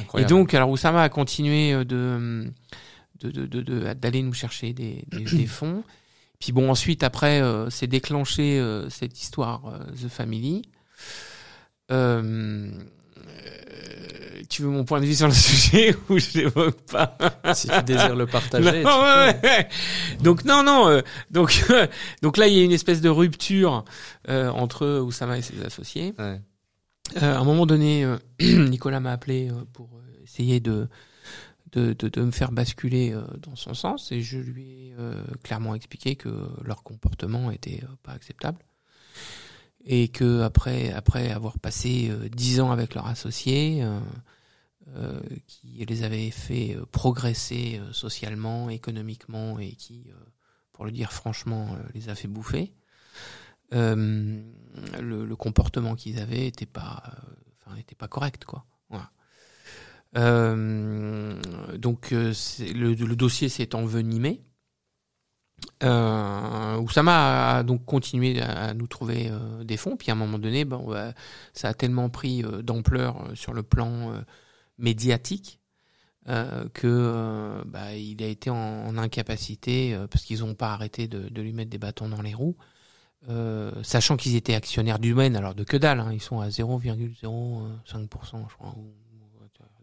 Incroyable. 0.00 0.32
Et 0.32 0.34
donc, 0.34 0.54
alors 0.54 0.70
Oussama 0.70 1.02
a 1.02 1.08
continué 1.08 1.72
euh, 1.72 1.84
de 1.84 2.50
de- 3.20 3.30
de- 3.30 3.46
de- 3.46 3.60
de- 3.62 3.92
d'aller 3.92 4.22
nous 4.22 4.32
chercher 4.32 4.72
des, 4.72 5.04
des, 5.08 5.24
des 5.24 5.46
fonds. 5.58 5.84
Puis 6.38 6.52
bon, 6.52 6.70
ensuite, 6.70 7.02
après, 7.02 7.42
euh, 7.42 7.68
s'est 7.68 7.86
déclenché 7.86 8.58
euh, 8.58 8.88
cette 8.88 9.20
histoire 9.20 9.66
euh, 9.66 9.84
The 9.92 10.08
Family, 10.08 10.62
euh, 11.90 12.70
euh, 13.18 14.19
tu 14.50 14.62
veux 14.62 14.68
mon 14.68 14.84
point 14.84 15.00
de 15.00 15.06
vue 15.06 15.14
sur 15.14 15.28
le 15.28 15.32
sujet 15.48 15.94
ou 16.10 16.18
je 16.18 16.38
l'évoque 16.38 16.80
pas 16.82 17.16
Si 17.54 17.68
tu 17.68 17.82
désires 17.84 18.16
le 18.16 18.26
partager. 18.26 18.82
Non, 18.82 19.00
ouais, 19.02 19.40
ouais. 19.42 19.68
Donc 20.22 20.44
non, 20.44 20.62
non. 20.62 20.88
euh, 20.88 21.00
donc 21.30 21.64
donc 22.22 22.36
là, 22.36 22.46
il 22.48 22.54
y 22.54 22.60
a 22.60 22.64
une 22.64 22.72
espèce 22.72 23.00
de 23.00 23.08
rupture 23.08 23.84
euh, 24.28 24.50
entre 24.50 25.00
Oussama 25.00 25.38
et 25.38 25.42
ses 25.42 25.62
associés. 25.64 26.12
ouais. 26.18 26.40
Euh, 27.20 27.34
à 27.34 27.38
un 27.38 27.44
moment 27.44 27.66
donné, 27.66 28.04
euh, 28.04 28.18
Nicolas 28.40 29.00
m'a 29.00 29.12
appelé 29.12 29.48
euh, 29.50 29.64
pour 29.72 29.88
euh, 29.96 30.22
essayer 30.22 30.60
de 30.60 30.88
de, 31.72 31.92
de, 31.92 32.08
de 32.08 32.20
me 32.22 32.32
faire 32.32 32.50
basculer 32.50 33.12
euh, 33.12 33.22
dans 33.38 33.54
son 33.54 33.74
sens 33.74 34.10
et 34.10 34.22
je 34.22 34.38
lui 34.38 34.62
ai 34.88 34.94
euh, 34.98 35.14
clairement 35.44 35.76
expliqué 35.76 36.16
que 36.16 36.28
leur 36.64 36.82
comportement 36.82 37.50
était 37.52 37.80
euh, 37.84 37.86
pas 38.02 38.10
acceptable 38.12 38.58
et 39.86 40.08
que 40.08 40.42
après 40.42 40.90
après 40.92 41.30
avoir 41.30 41.58
passé 41.60 42.08
euh, 42.10 42.28
dix 42.28 42.60
ans 42.60 42.70
avec 42.72 42.94
leur 42.96 43.06
associé 43.06 43.82
euh, 43.84 43.86
euh, 43.86 44.00
qui 45.46 45.84
les 45.86 46.02
avait 46.02 46.30
fait 46.30 46.76
euh, 46.76 46.84
progresser 46.86 47.80
euh, 47.80 47.92
socialement, 47.92 48.70
économiquement 48.70 49.58
et 49.58 49.72
qui, 49.72 50.06
euh, 50.08 50.14
pour 50.72 50.84
le 50.84 50.90
dire 50.90 51.12
franchement, 51.12 51.74
euh, 51.74 51.82
les 51.94 52.08
a 52.08 52.14
fait 52.14 52.28
bouffer. 52.28 52.72
Euh, 53.72 54.42
le, 55.00 55.36
comportement 55.36 55.94
qu'ils 55.94 56.18
avaient 56.18 56.46
était 56.46 56.66
pas, 56.66 57.02
euh, 57.68 58.08
correct, 58.08 58.44
quoi. 58.44 58.66
Euh, 60.16 61.40
donc, 61.78 62.12
euh, 62.12 62.32
le, 62.74 63.14
dossier 63.14 63.48
s'est 63.48 63.74
envenimé. 63.74 64.42
Euh, 65.82 66.76
Oussama 66.78 67.58
a 67.58 67.62
donc 67.62 67.84
continué 67.84 68.40
à 68.40 68.74
nous 68.74 68.86
trouver 68.86 69.28
euh, 69.30 69.62
des 69.62 69.76
fonds, 69.76 69.96
puis 69.96 70.10
à 70.10 70.14
un 70.14 70.16
moment 70.16 70.38
donné, 70.38 70.64
bah, 70.64 71.14
ça 71.52 71.68
a 71.68 71.74
tellement 71.74 72.08
pris 72.08 72.44
euh, 72.44 72.62
d'ampleur 72.62 73.22
euh, 73.22 73.34
sur 73.34 73.52
le 73.52 73.62
plan 73.62 74.10
euh, 74.12 74.20
médiatique 74.80 75.60
euh, 76.28 76.68
que 76.74 76.86
euh, 76.86 77.62
bah, 77.64 77.94
il 77.94 78.22
a 78.22 78.26
été 78.26 78.50
en, 78.50 78.98
incapacité 78.98 79.94
euh, 79.94 80.06
parce 80.06 80.24
qu'ils 80.24 80.40
n'ont 80.40 80.54
pas 80.54 80.72
arrêté 80.72 81.08
de, 81.08 81.40
lui 81.40 81.54
mettre 81.54 81.70
des 81.70 81.78
bâtons 81.78 82.10
dans 82.10 82.20
les 82.20 82.34
roues, 82.34 82.56
euh, 83.30 83.72
sachant 83.82 84.18
qu'ils 84.18 84.36
étaient 84.36 84.54
actionnaires 84.54 84.98
du 84.98 85.10
domaine, 85.10 85.34
alors 85.34 85.54
de 85.54 85.64
que 85.64 85.78
dalle, 85.78 85.98
hein, 85.98 86.10
ils 86.12 86.20
sont 86.20 86.40
à 86.40 86.48
0,05%, 86.48 88.48
je 88.48 88.54
crois, 88.54 88.74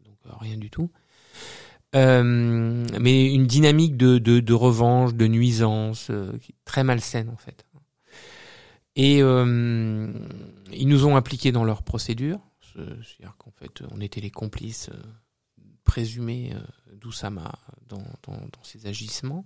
donc 0.06 0.18
rien 0.40 0.57
du 0.57 0.69
tout. 0.69 0.91
Mais 1.94 3.34
une 3.34 3.48
dynamique 3.48 3.98
de, 3.98 4.19
de, 4.19 4.40
de 4.40 4.53
revanche, 4.53 5.15
de 5.15 5.26
nuisance, 5.26 6.11
très 6.65 6.84
malsaine 6.84 7.30
en 7.30 7.38
fait. 7.38 7.65
Et 8.95 9.18
ils 9.18 10.88
nous 10.88 11.06
ont 11.07 11.15
impliqués 11.15 11.52
dans 11.52 11.64
leur 11.64 11.82
procédure, 11.82 12.40
c'est-à-dire 12.77 13.35
qu'en 13.37 13.51
fait 13.51 13.81
on 13.91 14.01
était 14.01 14.21
les 14.21 14.31
complices 14.31 14.89
euh, 14.89 15.01
présumés 15.83 16.53
euh, 16.53 16.95
d'Oussama 16.95 17.51
dans, 17.87 18.03
ses 18.63 18.87
agissements. 18.87 19.45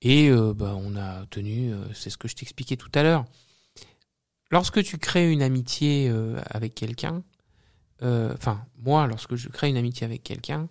Et 0.00 0.28
euh, 0.28 0.52
bah, 0.54 0.74
on 0.76 0.96
a 0.96 1.26
tenu, 1.26 1.72
euh, 1.72 1.92
c'est 1.94 2.10
ce 2.10 2.18
que 2.18 2.28
je 2.28 2.36
t'expliquais 2.36 2.76
tout 2.76 2.90
à 2.94 3.02
l'heure. 3.02 3.24
Lorsque 4.50 4.82
tu 4.82 4.98
crées 4.98 5.32
une 5.32 5.42
amitié 5.42 6.08
euh, 6.08 6.40
avec 6.50 6.74
quelqu'un, 6.74 7.24
euh, 8.02 8.32
enfin 8.34 8.64
moi, 8.76 9.06
lorsque 9.06 9.34
je 9.34 9.48
crée 9.48 9.68
une 9.68 9.76
amitié 9.76 10.04
avec 10.04 10.22
quelqu'un, 10.22 10.68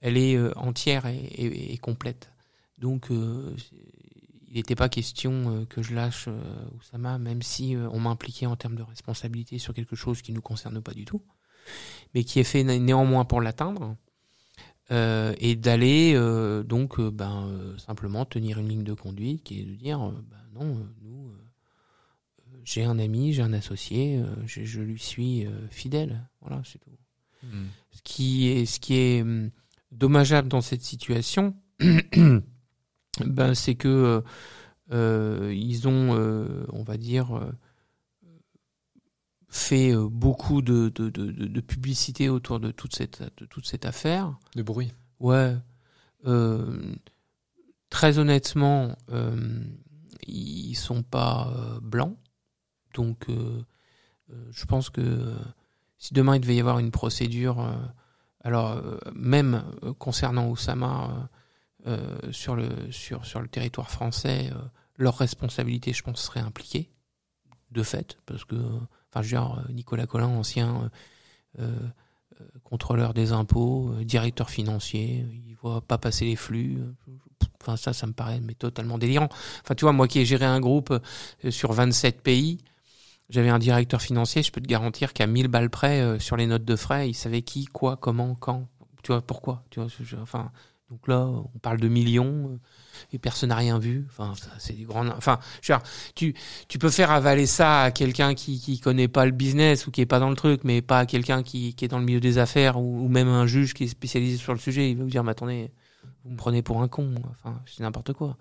elle 0.00 0.16
est 0.16 0.36
euh, 0.36 0.52
entière 0.56 1.06
et, 1.06 1.78
complète. 1.78 2.30
Donc 2.78 3.10
euh, 3.10 3.56
il 4.54 4.58
n'était 4.58 4.74
pas 4.76 4.88
question 4.88 5.32
euh, 5.50 5.64
que 5.66 5.82
je 5.82 5.94
lâche 5.94 6.26
euh, 6.28 6.40
Oussama, 6.78 7.18
même 7.18 7.42
si 7.42 7.74
euh, 7.76 7.88
on 7.92 8.00
m'a 8.00 8.10
impliqué 8.10 8.46
en 8.46 8.56
termes 8.56 8.76
de 8.76 8.82
responsabilité 8.82 9.58
sur 9.58 9.74
quelque 9.74 9.96
chose 9.96 10.22
qui 10.22 10.30
ne 10.32 10.36
nous 10.36 10.42
concerne 10.42 10.80
pas 10.80 10.94
du 10.94 11.04
tout, 11.04 11.22
mais 12.14 12.24
qui 12.24 12.38
est 12.40 12.44
fait 12.44 12.62
né- 12.64 12.78
néanmoins 12.78 13.24
pour 13.24 13.40
l'atteindre. 13.40 13.96
Euh, 14.90 15.34
et 15.38 15.56
d'aller 15.56 16.12
euh, 16.14 16.62
donc 16.62 16.98
euh, 17.00 17.10
ben, 17.10 17.50
simplement 17.78 18.24
tenir 18.26 18.58
une 18.58 18.68
ligne 18.68 18.84
de 18.84 18.92
conduite 18.92 19.42
qui 19.42 19.60
est 19.60 19.64
de 19.64 19.74
dire 19.74 19.98
ben 19.98 20.36
non 20.52 20.86
nous 21.00 21.32
j'ai 22.64 22.84
un 22.84 22.98
ami 22.98 23.32
j'ai 23.32 23.40
un 23.40 23.54
associé 23.54 24.22
je, 24.44 24.62
je 24.62 24.82
lui 24.82 24.98
suis 24.98 25.46
fidèle 25.70 26.28
voilà 26.42 26.60
c'est 26.64 26.78
tout 26.78 26.90
Hmm. 27.42 27.66
ce 27.92 28.00
qui 28.02 28.48
est 28.48 28.64
ce 28.64 28.80
qui 28.80 28.94
est 28.94 29.20
hum, 29.20 29.50
dommageable 29.92 30.48
dans 30.48 30.62
cette 30.62 30.80
situation 30.82 31.54
ben 33.20 33.54
c'est 33.54 33.74
que 33.74 33.88
euh, 33.88 34.20
euh, 34.92 35.52
ils 35.54 35.88
ont 35.88 36.14
euh, 36.14 36.66
on 36.72 36.82
va 36.82 36.96
dire 36.98 37.36
euh, 37.36 37.50
fait 39.48 39.94
beaucoup 39.94 40.62
de, 40.62 40.90
de, 40.90 41.08
de, 41.08 41.60
publicité 41.60 42.28
autour 42.28 42.58
de 42.58 42.70
toute 42.70 42.94
cette 42.94 43.22
de 43.38 43.46
toute 43.46 43.66
cette 43.66 43.86
affaire 43.86 44.36
De 44.56 44.62
bruit. 44.62 44.92
Ouais. 45.20 45.56
Très 47.88 48.18
honnêtement, 48.18 48.96
ils 50.26 50.74
sont 50.74 51.04
pas 51.04 51.54
blancs. 51.80 52.16
Donc, 52.94 53.28
je 54.50 54.64
pense 54.64 54.90
que 54.90 55.32
si 55.98 56.14
demain 56.14 56.34
il 56.34 56.40
devait 56.40 56.56
y 56.56 56.60
avoir 56.60 56.80
une 56.80 56.90
procédure, 56.90 57.64
alors 58.40 58.82
même 59.14 59.62
concernant 60.00 60.48
Oussama 60.48 61.30
sur 62.32 62.56
le 62.56 62.68
sur 62.90 63.24
sur 63.26 63.40
le 63.40 63.48
territoire 63.48 63.90
français, 63.90 64.50
euh, 64.52 64.58
leur 64.96 65.16
responsabilité, 65.18 65.92
je 65.92 66.02
pense, 66.02 66.20
serait 66.22 66.40
impliquée 66.40 66.90
de 67.70 67.82
fait, 67.82 68.18
parce 68.26 68.44
que, 68.44 68.54
euh, 68.54 68.78
enfin, 69.10 69.22
je 69.22 69.36
veux 69.36 69.42
dire, 69.42 69.64
euh, 69.68 69.72
Nicolas 69.72 70.06
Collin, 70.06 70.28
ancien 70.28 70.90
euh, 71.58 71.64
euh, 72.40 72.46
contrôleur 72.62 73.14
des 73.14 73.32
impôts, 73.32 73.90
euh, 73.98 74.04
directeur 74.04 74.50
financier, 74.50 75.24
euh, 75.26 75.34
il 75.48 75.54
voit 75.56 75.80
pas 75.82 75.98
passer 75.98 76.24
les 76.24 76.36
flux. 76.36 76.78
euh, 76.80 76.92
Enfin, 77.60 77.76
ça, 77.76 77.92
ça 77.92 78.06
me 78.06 78.12
paraît 78.12 78.40
mais 78.40 78.54
totalement 78.54 78.98
délirant. 78.98 79.28
Enfin, 79.62 79.74
tu 79.74 79.84
vois, 79.84 79.92
moi 79.92 80.06
qui 80.08 80.18
ai 80.20 80.26
géré 80.26 80.44
un 80.44 80.60
groupe 80.60 80.90
euh, 81.44 81.50
sur 81.50 81.72
27 81.72 82.20
pays, 82.22 82.58
j'avais 83.30 83.48
un 83.48 83.58
directeur 83.58 84.02
financier, 84.02 84.42
je 84.42 84.52
peux 84.52 84.60
te 84.60 84.66
garantir 84.68 85.12
qu'à 85.14 85.26
1000 85.26 85.48
balles 85.48 85.70
près, 85.70 86.00
euh, 86.00 86.18
sur 86.18 86.36
les 86.36 86.46
notes 86.46 86.64
de 86.64 86.76
frais, 86.76 87.08
il 87.08 87.14
savait 87.14 87.42
qui, 87.42 87.64
quoi, 87.66 87.96
comment, 87.96 88.34
quand. 88.34 88.68
Tu 89.02 89.12
vois, 89.12 89.22
pourquoi. 89.22 89.64
Tu 89.70 89.80
vois, 89.80 89.88
enfin, 90.22 90.52
donc 90.90 91.08
là, 91.08 91.26
on 91.26 91.58
parle 91.60 91.80
de 91.80 91.88
millions 91.88 92.50
euh, 92.50 92.58
et 93.12 93.18
personne 93.18 93.48
n'a 93.48 93.56
rien 93.56 93.78
vu. 93.78 94.06
Enfin, 94.10 94.34
c'est 94.58 94.74
du 94.74 94.86
grand. 94.86 95.08
Enfin, 95.08 95.38
tu, 96.14 96.34
tu 96.68 96.78
peux 96.78 96.90
faire 96.90 97.10
avaler 97.10 97.46
ça 97.46 97.82
à 97.82 97.90
quelqu'un 97.90 98.34
qui 98.34 98.60
qui 98.60 98.78
connaît 98.80 99.08
pas 99.08 99.24
le 99.24 99.32
business 99.32 99.86
ou 99.86 99.90
qui 99.90 100.02
est 100.02 100.06
pas 100.06 100.20
dans 100.20 100.28
le 100.28 100.36
truc, 100.36 100.60
mais 100.62 100.82
pas 100.82 101.00
à 101.00 101.06
quelqu'un 101.06 101.42
qui, 101.42 101.74
qui 101.74 101.84
est 101.86 101.88
dans 101.88 101.98
le 101.98 102.04
milieu 102.04 102.20
des 102.20 102.36
affaires 102.38 102.78
ou, 102.78 103.08
même 103.08 103.28
un 103.28 103.46
juge 103.46 103.72
qui 103.74 103.84
est 103.84 103.88
spécialisé 103.88 104.36
sur 104.36 104.52
le 104.52 104.58
sujet. 104.58 104.90
Il 104.90 104.98
va 104.98 105.04
vous 105.04 105.10
dire, 105.10 105.24
mais 105.24 105.30
attendez, 105.30 105.70
vous 106.24 106.32
me 106.32 106.36
prenez 106.36 106.60
pour 106.60 106.82
un 106.82 106.88
con. 106.88 107.14
Enfin, 107.30 107.60
c'est 107.66 107.82
n'importe 107.82 108.12
quoi. 108.12 108.36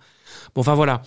Bon, 0.53 0.61
enfin 0.61 0.76
voilà. 0.76 1.02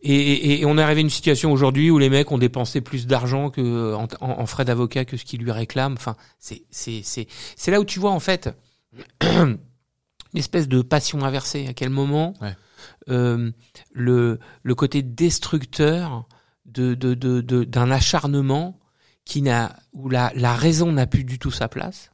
Et, 0.00 0.60
et, 0.60 0.64
on 0.64 0.78
est 0.78 0.82
arrivé 0.82 1.00
à 1.00 1.02
une 1.02 1.10
situation 1.10 1.50
aujourd'hui 1.52 1.90
où 1.90 1.98
les 1.98 2.08
mecs 2.08 2.30
ont 2.30 2.38
dépensé 2.38 2.80
plus 2.80 3.08
d'argent 3.08 3.50
en- 3.56 4.06
en 4.20 4.46
frais 4.46 4.64
d'avocat 4.64 5.04
que 5.04 5.16
ce 5.16 5.24
qu'ils 5.24 5.42
lui 5.42 5.50
réclament. 5.50 5.94
Enfin, 5.94 6.14
c'est 6.38 6.62
c'est 6.70 7.02
c'est 7.02 7.26
c'est 7.56 7.72
là 7.72 7.80
où 7.80 7.84
tu 7.84 7.98
vois 7.98 8.12
en 8.12 8.20
fait 8.20 8.48
une 10.34 10.38
espèce 10.38 10.68
de 10.68 10.82
passion 10.82 11.22
inversée. 11.24 11.66
À 11.66 11.72
quel 11.74 11.90
moment 11.90 12.34
Ouais. 12.40 12.56
euh, 13.08 13.50
le 13.92 14.38
le 14.62 14.74
côté 14.74 15.02
destructeur 15.02 16.26
de 16.66 16.94
de 16.94 17.14
de 17.14 17.40
de- 17.40 17.64
d'un 17.64 17.90
acharnement 17.90 18.78
qui 19.24 19.42
n'a 19.42 19.76
où 19.92 20.08
la 20.08 20.32
la 20.34 20.54
raison 20.54 20.92
n'a 20.92 21.06
plus 21.06 21.24
du 21.24 21.38
tout 21.38 21.50
sa 21.50 21.68
place? 21.68 22.10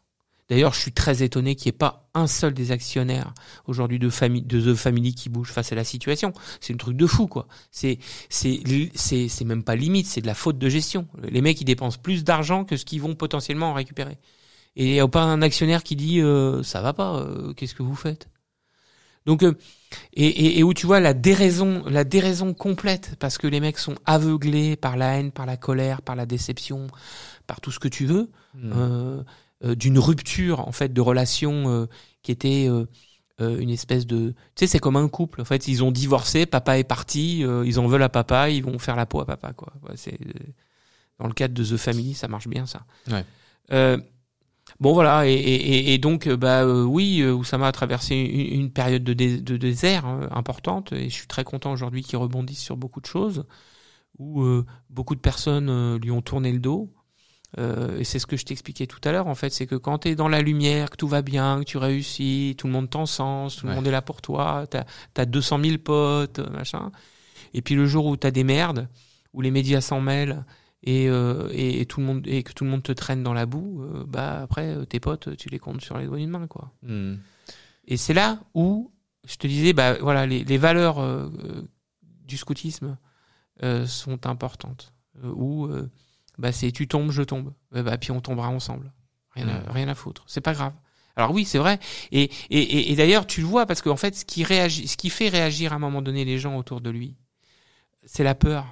D'ailleurs, 0.50 0.74
je 0.74 0.80
suis 0.80 0.92
très 0.92 1.22
étonné 1.22 1.56
qu'il 1.56 1.70
n'y 1.70 1.74
ait 1.74 1.78
pas 1.78 2.10
un 2.12 2.26
seul 2.26 2.52
des 2.52 2.70
actionnaires 2.70 3.32
aujourd'hui 3.66 3.98
de 3.98 4.10
famille 4.10 4.42
de 4.42 4.60
The 4.60 4.76
Family 4.76 5.14
qui 5.14 5.30
bouge 5.30 5.48
face 5.50 5.72
à 5.72 5.74
la 5.74 5.84
situation. 5.84 6.34
C'est 6.60 6.74
un 6.74 6.76
truc 6.76 6.98
de 6.98 7.06
fou, 7.06 7.26
quoi. 7.28 7.48
C'est 7.70 7.98
c'est 8.28 8.60
c'est 8.94 9.28
c'est 9.28 9.44
même 9.46 9.62
pas 9.64 9.74
limite, 9.74 10.06
c'est 10.06 10.20
de 10.20 10.26
la 10.26 10.34
faute 10.34 10.58
de 10.58 10.68
gestion. 10.68 11.08
Les 11.22 11.40
mecs 11.40 11.60
ils 11.62 11.64
dépensent 11.64 11.98
plus 11.98 12.24
d'argent 12.24 12.64
que 12.66 12.76
ce 12.76 12.84
qu'ils 12.84 13.00
vont 13.00 13.14
potentiellement 13.14 13.70
en 13.70 13.74
récupérer. 13.74 14.18
Et 14.76 14.86
il 14.86 14.92
n'y 14.92 15.00
a 15.00 15.08
pas 15.08 15.22
un 15.22 15.42
actionnaire 15.42 15.82
qui 15.84 15.96
dit 15.96 16.20
euh, 16.20 16.62
ça 16.62 16.80
va 16.82 16.92
pas, 16.92 17.16
euh, 17.18 17.52
qu'est-ce 17.54 17.74
que 17.74 17.82
vous 17.82 17.94
faites? 17.96 18.28
Donc 19.26 19.42
euh, 19.42 19.54
et, 20.14 20.26
et, 20.26 20.58
et 20.58 20.62
où 20.62 20.74
tu 20.74 20.86
vois 20.86 21.00
la 21.00 21.14
déraison, 21.14 21.84
la 21.86 22.04
déraison 22.04 22.54
complète 22.54 23.16
parce 23.20 23.38
que 23.38 23.46
les 23.46 23.60
mecs 23.60 23.78
sont 23.78 23.96
aveuglés 24.06 24.76
par 24.76 24.96
la 24.96 25.18
haine, 25.18 25.32
par 25.32 25.46
la 25.46 25.56
colère, 25.56 26.02
par 26.02 26.16
la 26.16 26.26
déception, 26.26 26.88
par 27.46 27.60
tout 27.60 27.70
ce 27.72 27.78
que 27.80 27.88
tu 27.88 28.06
veux 28.06 28.30
Hmm. 28.54 28.72
euh, 28.74 29.22
euh, 29.64 29.74
d'une 29.76 29.98
rupture 29.98 30.60
en 30.68 30.72
fait 30.72 30.92
de 30.92 31.00
relation 31.00 31.68
euh, 31.68 31.86
qui 32.22 32.32
était 32.32 32.68
euh, 32.68 32.86
une 33.40 33.70
espèce 33.70 34.06
de 34.06 34.30
tu 34.30 34.36
sais 34.60 34.66
c'est 34.68 34.78
comme 34.78 34.96
un 34.96 35.08
couple 35.08 35.40
en 35.40 35.44
fait 35.44 35.68
ils 35.68 35.82
ont 35.84 35.90
divorcé 35.92 36.46
papa 36.46 36.78
est 36.78 36.84
parti 36.84 37.44
euh, 37.44 37.64
ils 37.66 37.80
en 37.80 37.86
veulent 37.88 38.02
à 38.04 38.08
papa 38.08 38.50
ils 38.50 38.62
vont 38.64 38.78
faire 38.78 38.96
la 38.96 39.06
peau 39.06 39.20
à 39.20 39.26
papa 39.26 39.52
quoi 39.54 39.72
Ouais, 39.82 39.96
c'est 39.96 40.18
dans 41.18 41.26
le 41.26 41.32
cadre 41.34 41.54
de 41.54 41.64
The 41.64 41.76
Family 41.76 42.14
ça 42.14 42.28
marche 42.28 42.48
bien 42.48 42.66
ça 42.66 42.84
Ouais. 43.10 43.24
Euh, 43.72 43.98
bon 44.80 44.92
voilà 44.92 45.26
et, 45.28 45.32
et, 45.34 45.54
et- 45.54 45.94
et 45.94 45.98
donc 45.98 46.26
euh, 46.26 46.36
bah 46.36 46.62
euh, 46.64 46.82
oui 46.84 47.20
euh, 47.20 47.32
Oussama 47.32 47.68
a 47.68 47.72
traversé 47.72 48.14
une, 48.16 48.60
une 48.62 48.70
période 48.72 49.04
de, 49.04 49.12
dé- 49.12 49.40
de 49.40 49.56
désert 49.56 50.04
hein, 50.06 50.28
importante 50.32 50.92
et 50.92 51.08
je 51.08 51.14
suis 51.14 51.26
très 51.26 51.44
content 51.44 51.72
aujourd'hui 51.72 52.02
qu'il 52.02 52.16
rebondisse 52.18 52.60
sur 52.60 52.76
beaucoup 52.76 53.00
de 53.00 53.06
choses 53.06 53.44
où 54.18 54.42
euh, 54.42 54.64
beaucoup 54.90 55.14
de 55.14 55.20
personnes 55.20 55.68
euh, 55.70 55.98
lui 55.98 56.10
ont 56.10 56.22
tourné 56.22 56.50
le 56.52 56.58
dos 56.60 56.92
et 57.56 58.02
c'est 58.02 58.18
ce 58.18 58.26
que 58.26 58.36
je 58.36 58.44
t'expliquais 58.44 58.88
tout 58.88 58.98
à 59.04 59.12
l'heure, 59.12 59.28
en 59.28 59.36
fait, 59.36 59.50
c'est 59.50 59.68
que 59.68 59.76
quand 59.76 59.98
tu 59.98 60.08
es 60.08 60.14
dans 60.16 60.26
la 60.26 60.42
lumière, 60.42 60.90
que 60.90 60.96
tout 60.96 61.06
va 61.06 61.22
bien, 61.22 61.60
que 61.60 61.64
tu 61.64 61.78
réussis, 61.78 62.56
tout 62.58 62.66
le 62.66 62.72
monde 62.72 62.90
t'encense, 62.90 63.54
tout 63.58 63.66
le 63.68 63.70
monde 63.76 63.86
est 63.86 63.92
là 63.92 64.02
pour 64.02 64.20
toi, 64.22 64.66
t'as 64.68 64.82
as 65.16 65.24
200 65.24 65.60
000 65.62 65.78
potes, 65.78 66.40
machin. 66.50 66.90
Et 67.52 67.62
puis 67.62 67.76
le 67.76 67.86
jour 67.86 68.06
où 68.06 68.16
t'as 68.16 68.32
des 68.32 68.42
merdes, 68.42 68.88
où 69.34 69.40
les 69.40 69.52
médias 69.52 69.80
s'en 69.80 70.00
mêlent 70.00 70.44
et, 70.86 71.08
euh, 71.08 71.48
et, 71.52 71.80
et 71.80 71.86
tout 71.86 72.00
le 72.00 72.06
monde 72.06 72.26
et 72.26 72.42
que 72.42 72.52
tout 72.52 72.64
le 72.64 72.70
monde 72.70 72.82
te 72.82 72.92
traîne 72.92 73.22
dans 73.22 73.32
la 73.32 73.46
boue, 73.46 73.82
euh, 73.82 74.04
bah 74.06 74.42
après 74.42 74.74
euh, 74.74 74.84
tes 74.84 75.00
potes, 75.00 75.36
tu 75.36 75.48
les 75.48 75.58
comptes 75.58 75.80
sur 75.80 75.98
les 75.98 76.06
doigts 76.06 76.18
d'une 76.18 76.30
main, 76.30 76.46
quoi. 76.46 76.70
Hmm. 76.82 77.16
Et 77.86 77.96
c'est 77.96 78.14
là 78.14 78.38
où 78.54 78.92
je 79.26 79.36
te 79.36 79.46
disais, 79.46 79.72
bah 79.72 79.94
voilà, 80.00 80.26
les, 80.26 80.44
les 80.44 80.58
valeurs 80.58 80.98
euh, 81.00 81.30
du 82.26 82.36
scoutisme 82.36 82.96
sont 83.86 84.26
importantes. 84.26 84.92
Où 85.22 85.68
bah 86.38 86.50
c'est 86.52 86.72
tu 86.72 86.88
tombes, 86.88 87.10
je 87.12 87.22
tombe. 87.22 87.52
Bah 87.70 87.96
puis 87.96 88.10
on 88.10 88.20
tombera 88.20 88.48
ensemble. 88.48 88.92
Rien, 89.30 89.48
à, 89.48 89.60
Mm. 89.60 89.70
rien 89.70 89.88
à 89.88 89.94
foutre. 89.94 90.24
C'est 90.26 90.40
pas 90.40 90.52
grave. 90.52 90.72
Alors 91.16 91.30
oui, 91.32 91.44
c'est 91.44 91.58
vrai. 91.58 91.78
Et, 92.10 92.24
et, 92.50 92.58
et, 92.58 92.92
et 92.92 92.96
d'ailleurs, 92.96 93.26
tu 93.26 93.40
le 93.40 93.46
vois 93.46 93.66
parce 93.66 93.80
qu'en 93.82 93.96
fait, 93.96 94.16
ce 94.16 94.24
qui 94.24 94.42
réagit, 94.44 94.88
ce 94.88 94.96
qui 94.96 95.08
fait 95.10 95.28
réagir 95.28 95.72
à 95.72 95.76
un 95.76 95.78
moment 95.78 96.02
donné 96.02 96.24
les 96.24 96.38
gens 96.38 96.56
autour 96.56 96.80
de 96.80 96.90
lui, 96.90 97.16
c'est 98.04 98.24
la 98.24 98.34
peur. 98.34 98.66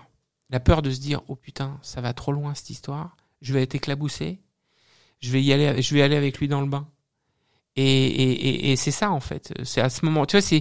La 0.52 0.60
peur 0.60 0.82
de 0.82 0.90
se 0.90 1.00
dire, 1.00 1.22
oh 1.28 1.34
putain, 1.34 1.78
ça 1.82 2.00
va 2.00 2.12
trop 2.12 2.30
loin 2.32 2.54
cette 2.54 2.70
histoire. 2.70 3.16
Je 3.40 3.52
vais 3.52 3.62
être 3.62 3.74
éclaboussé. 3.74 4.38
Je 5.20 5.30
vais 5.32 5.42
y 5.42 5.52
aller, 5.52 5.82
je 5.82 5.94
vais 5.94 6.02
aller 6.02 6.16
avec 6.16 6.38
lui 6.38 6.46
dans 6.48 6.60
le 6.60 6.66
bain. 6.68 6.86
Et, 7.74 7.82
et, 7.84 8.32
et, 8.32 8.72
et 8.72 8.76
c'est 8.76 8.90
ça 8.90 9.10
en 9.10 9.20
fait. 9.20 9.52
C'est 9.64 9.80
à 9.80 9.88
ce 9.88 10.04
moment, 10.04 10.26
tu 10.26 10.36
vois, 10.36 10.42
c'est, 10.42 10.60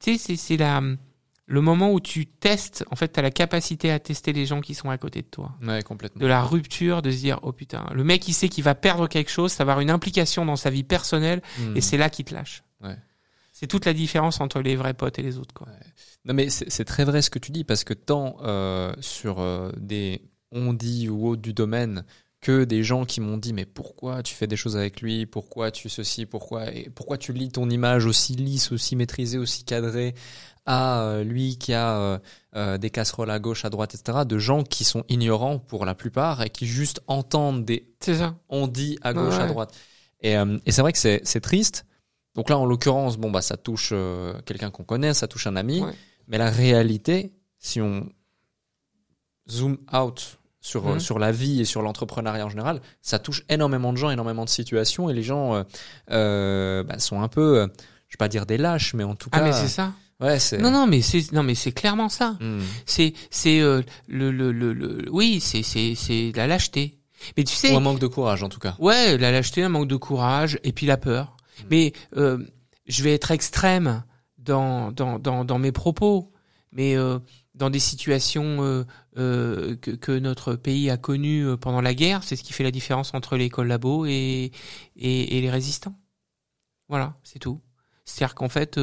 tu 0.00 0.12
sais, 0.12 0.18
c'est, 0.18 0.36
c'est 0.36 0.56
la, 0.56 0.82
le 1.46 1.60
moment 1.60 1.92
où 1.92 2.00
tu 2.00 2.26
testes. 2.26 2.84
En 2.90 2.96
fait, 2.96 3.08
t'as 3.08 3.22
la 3.22 3.30
capacité 3.30 3.92
à 3.92 4.00
tester 4.00 4.32
les 4.32 4.46
gens 4.46 4.60
qui 4.60 4.74
sont 4.74 4.90
à 4.90 4.98
côté 4.98 5.22
de 5.22 5.26
toi. 5.28 5.52
Ouais, 5.62 5.82
complètement. 5.82 6.20
De 6.20 6.26
la 6.26 6.42
rupture, 6.42 7.00
de 7.02 7.10
se 7.12 7.18
dire, 7.18 7.38
oh 7.42 7.52
putain, 7.52 7.86
le 7.94 8.02
mec 8.02 8.26
il 8.26 8.32
sait 8.32 8.48
qu'il 8.48 8.64
va 8.64 8.74
perdre 8.74 9.06
quelque 9.06 9.30
chose, 9.30 9.52
ça 9.52 9.64
va 9.64 9.72
avoir 9.72 9.80
une 9.82 9.90
implication 9.90 10.44
dans 10.44 10.56
sa 10.56 10.70
vie 10.70 10.82
personnelle, 10.82 11.40
Hmm. 11.58 11.76
et 11.76 11.80
c'est 11.80 11.96
là 11.98 12.10
qu'il 12.10 12.24
te 12.24 12.34
lâche. 12.34 12.64
Ouais. 12.82 12.96
C'est 13.52 13.66
toute 13.68 13.84
la 13.84 13.92
différence 13.92 14.40
entre 14.40 14.60
les 14.60 14.74
vrais 14.74 14.94
potes 14.94 15.18
et 15.18 15.22
les 15.22 15.38
autres, 15.38 15.54
quoi. 15.54 15.68
Non 16.26 16.34
mais 16.34 16.50
c'est 16.50 16.84
très 16.84 17.04
vrai 17.04 17.22
ce 17.22 17.30
que 17.30 17.38
tu 17.38 17.50
dis 17.50 17.64
parce 17.64 17.82
que 17.84 17.94
tant 17.94 18.36
euh, 18.42 18.92
sur 19.00 19.40
euh, 19.40 19.72
des 19.78 20.22
on 20.52 20.72
dit 20.74 21.08
ou 21.08 21.28
autres 21.28 21.40
du 21.42 21.54
domaine 21.54 22.04
que 22.42 22.64
des 22.64 22.82
gens 22.82 23.04
qui 23.06 23.20
m'ont 23.20 23.36
dit 23.38 23.52
mais 23.54 23.64
pourquoi 23.66 24.22
tu 24.22 24.34
fais 24.34 24.46
des 24.46 24.56
choses 24.56 24.76
avec 24.76 25.00
lui 25.00 25.24
pourquoi 25.26 25.70
tu 25.70 25.88
ceci 25.88 26.26
pourquoi 26.26 26.70
et 26.72 26.90
pourquoi 26.94 27.16
tu 27.18 27.32
lis 27.32 27.50
ton 27.50 27.70
image 27.70 28.04
aussi 28.06 28.34
lisse 28.34 28.70
aussi 28.72 28.96
maîtrisée 28.96 29.38
aussi 29.38 29.64
cadrée 29.64 30.14
à 30.66 31.02
euh, 31.02 31.24
lui 31.24 31.56
qui 31.56 31.72
a 31.72 32.20
euh, 32.54 32.78
des 32.78 32.90
casseroles 32.90 33.30
à 33.30 33.38
gauche 33.38 33.64
à 33.64 33.70
droite 33.70 33.94
etc 33.94 34.20
de 34.26 34.38
gens 34.38 34.62
qui 34.62 34.84
sont 34.84 35.04
ignorants 35.08 35.58
pour 35.58 35.86
la 35.86 35.94
plupart 35.94 36.42
et 36.42 36.50
qui 36.50 36.66
juste 36.66 37.00
entendent 37.06 37.64
des 37.64 37.88
ça. 38.00 38.36
on 38.50 38.66
dit 38.66 38.98
à 39.02 39.14
gauche, 39.14 39.36
Ouais. 39.36 39.42
à 39.42 39.46
droite. 39.46 39.74
Et, 40.20 40.36
euh, 40.36 40.58
et 40.66 40.72
c'est 40.72 40.82
vrai 40.82 40.92
que 40.92 40.98
c'est 40.98 41.20
c'est 41.24 41.40
triste. 41.40 41.86
Donc 42.34 42.48
là, 42.48 42.58
en 42.58 42.64
l'occurrence, 42.66 43.16
bon 43.16 43.30
bah 43.30 43.42
ça 43.42 43.56
touche 43.56 43.92
quelqu'un 44.46 44.70
qu'on 44.70 44.84
connaît, 44.84 45.14
ça 45.14 45.26
touche 45.26 45.46
un 45.46 45.56
ami. 45.56 45.80
Ouais. 45.80 45.92
Mais 46.30 46.38
la 46.38 46.48
réalité, 46.50 47.32
si 47.58 47.80
on 47.82 48.08
zoom 49.48 49.78
out 49.92 50.38
sur 50.60 50.84
Mhm. 50.86 51.00
sur 51.00 51.18
la 51.18 51.32
vie 51.32 51.60
et 51.60 51.64
sur 51.64 51.82
l'entrepreneuriat 51.82 52.46
en 52.46 52.50
général, 52.50 52.80
ça 53.02 53.18
touche 53.18 53.44
énormément 53.48 53.92
de 53.92 53.98
gens, 53.98 54.10
énormément 54.10 54.44
de 54.44 54.50
situations, 54.50 55.08
et 55.10 55.14
les 55.14 55.22
gens 55.22 55.54
euh, 55.54 55.62
euh, 56.10 56.82
bah, 56.84 56.98
sont 56.98 57.20
un 57.22 57.28
peu, 57.28 57.60
euh, 57.60 57.66
je 58.08 58.14
vais 58.14 58.18
pas 58.18 58.28
dire 58.28 58.46
des 58.46 58.58
lâches, 58.58 58.94
mais 58.94 59.04
en 59.04 59.14
tout 59.14 59.28
Ah 59.32 59.38
cas, 59.38 59.44
mais 59.44 59.52
c'est 59.52 59.68
ça. 59.68 59.92
ouais, 60.20 60.38
c'est 60.38 60.58
Non 60.58 60.70
non 60.70 60.86
mais 60.86 61.00
c'est 61.02 61.32
non 61.32 61.42
mais 61.42 61.54
c'est 61.54 61.72
clairement 61.72 62.08
ça. 62.10 62.36
Hmm. 62.40 62.60
C'est 62.86 63.14
c'est 63.30 63.60
euh, 63.60 63.82
le, 64.06 64.30
le 64.30 64.52
le 64.52 64.72
le 64.74 65.08
oui 65.10 65.40
c'est 65.40 65.62
c'est 65.62 65.94
c'est 65.94 66.32
la 66.36 66.46
lâcheté. 66.46 66.98
Mais 67.36 67.44
tu 67.44 67.54
sais 67.54 67.72
ou 67.74 67.76
un 67.76 67.80
manque 67.80 67.98
de 67.98 68.06
courage 68.06 68.42
en 68.42 68.48
tout 68.48 68.60
cas. 68.60 68.76
Ouais, 68.78 69.18
la 69.18 69.30
lâcheté, 69.32 69.62
un 69.62 69.68
manque 69.68 69.88
de 69.88 69.96
courage 69.96 70.58
et 70.62 70.72
puis 70.72 70.86
la 70.86 70.96
peur. 70.96 71.36
Mais 71.70 71.92
euh, 72.16 72.38
je 72.86 73.02
vais 73.02 73.12
être 73.14 73.30
extrême 73.30 74.02
dans 74.40 74.92
dans 74.92 75.18
dans, 75.18 75.44
dans 75.44 75.58
mes 75.58 75.72
propos, 75.72 76.32
mais 76.72 76.96
euh, 76.96 77.18
dans 77.54 77.70
des 77.70 77.78
situations 77.78 78.62
euh, 78.62 78.84
euh, 79.16 79.76
que, 79.76 79.90
que 79.92 80.18
notre 80.18 80.54
pays 80.54 80.90
a 80.90 80.96
connues 80.96 81.56
pendant 81.58 81.80
la 81.80 81.94
guerre, 81.94 82.22
c'est 82.24 82.36
ce 82.36 82.42
qui 82.42 82.52
fait 82.52 82.64
la 82.64 82.70
différence 82.70 83.14
entre 83.14 83.36
les 83.36 83.50
collabos 83.50 84.06
et 84.06 84.52
et, 84.96 85.36
et 85.36 85.40
les 85.40 85.50
résistants. 85.50 85.94
Voilà, 86.88 87.14
c'est 87.22 87.38
tout. 87.38 87.60
C'est-à-dire 88.04 88.34
qu'en 88.34 88.48
fait, 88.48 88.78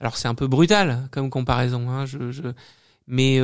alors 0.00 0.16
c'est 0.16 0.28
un 0.28 0.34
peu 0.34 0.46
brutal 0.46 1.08
comme 1.10 1.30
comparaison, 1.30 1.88
hein, 1.88 2.04
je, 2.04 2.30
je, 2.30 2.42
mais 3.06 3.40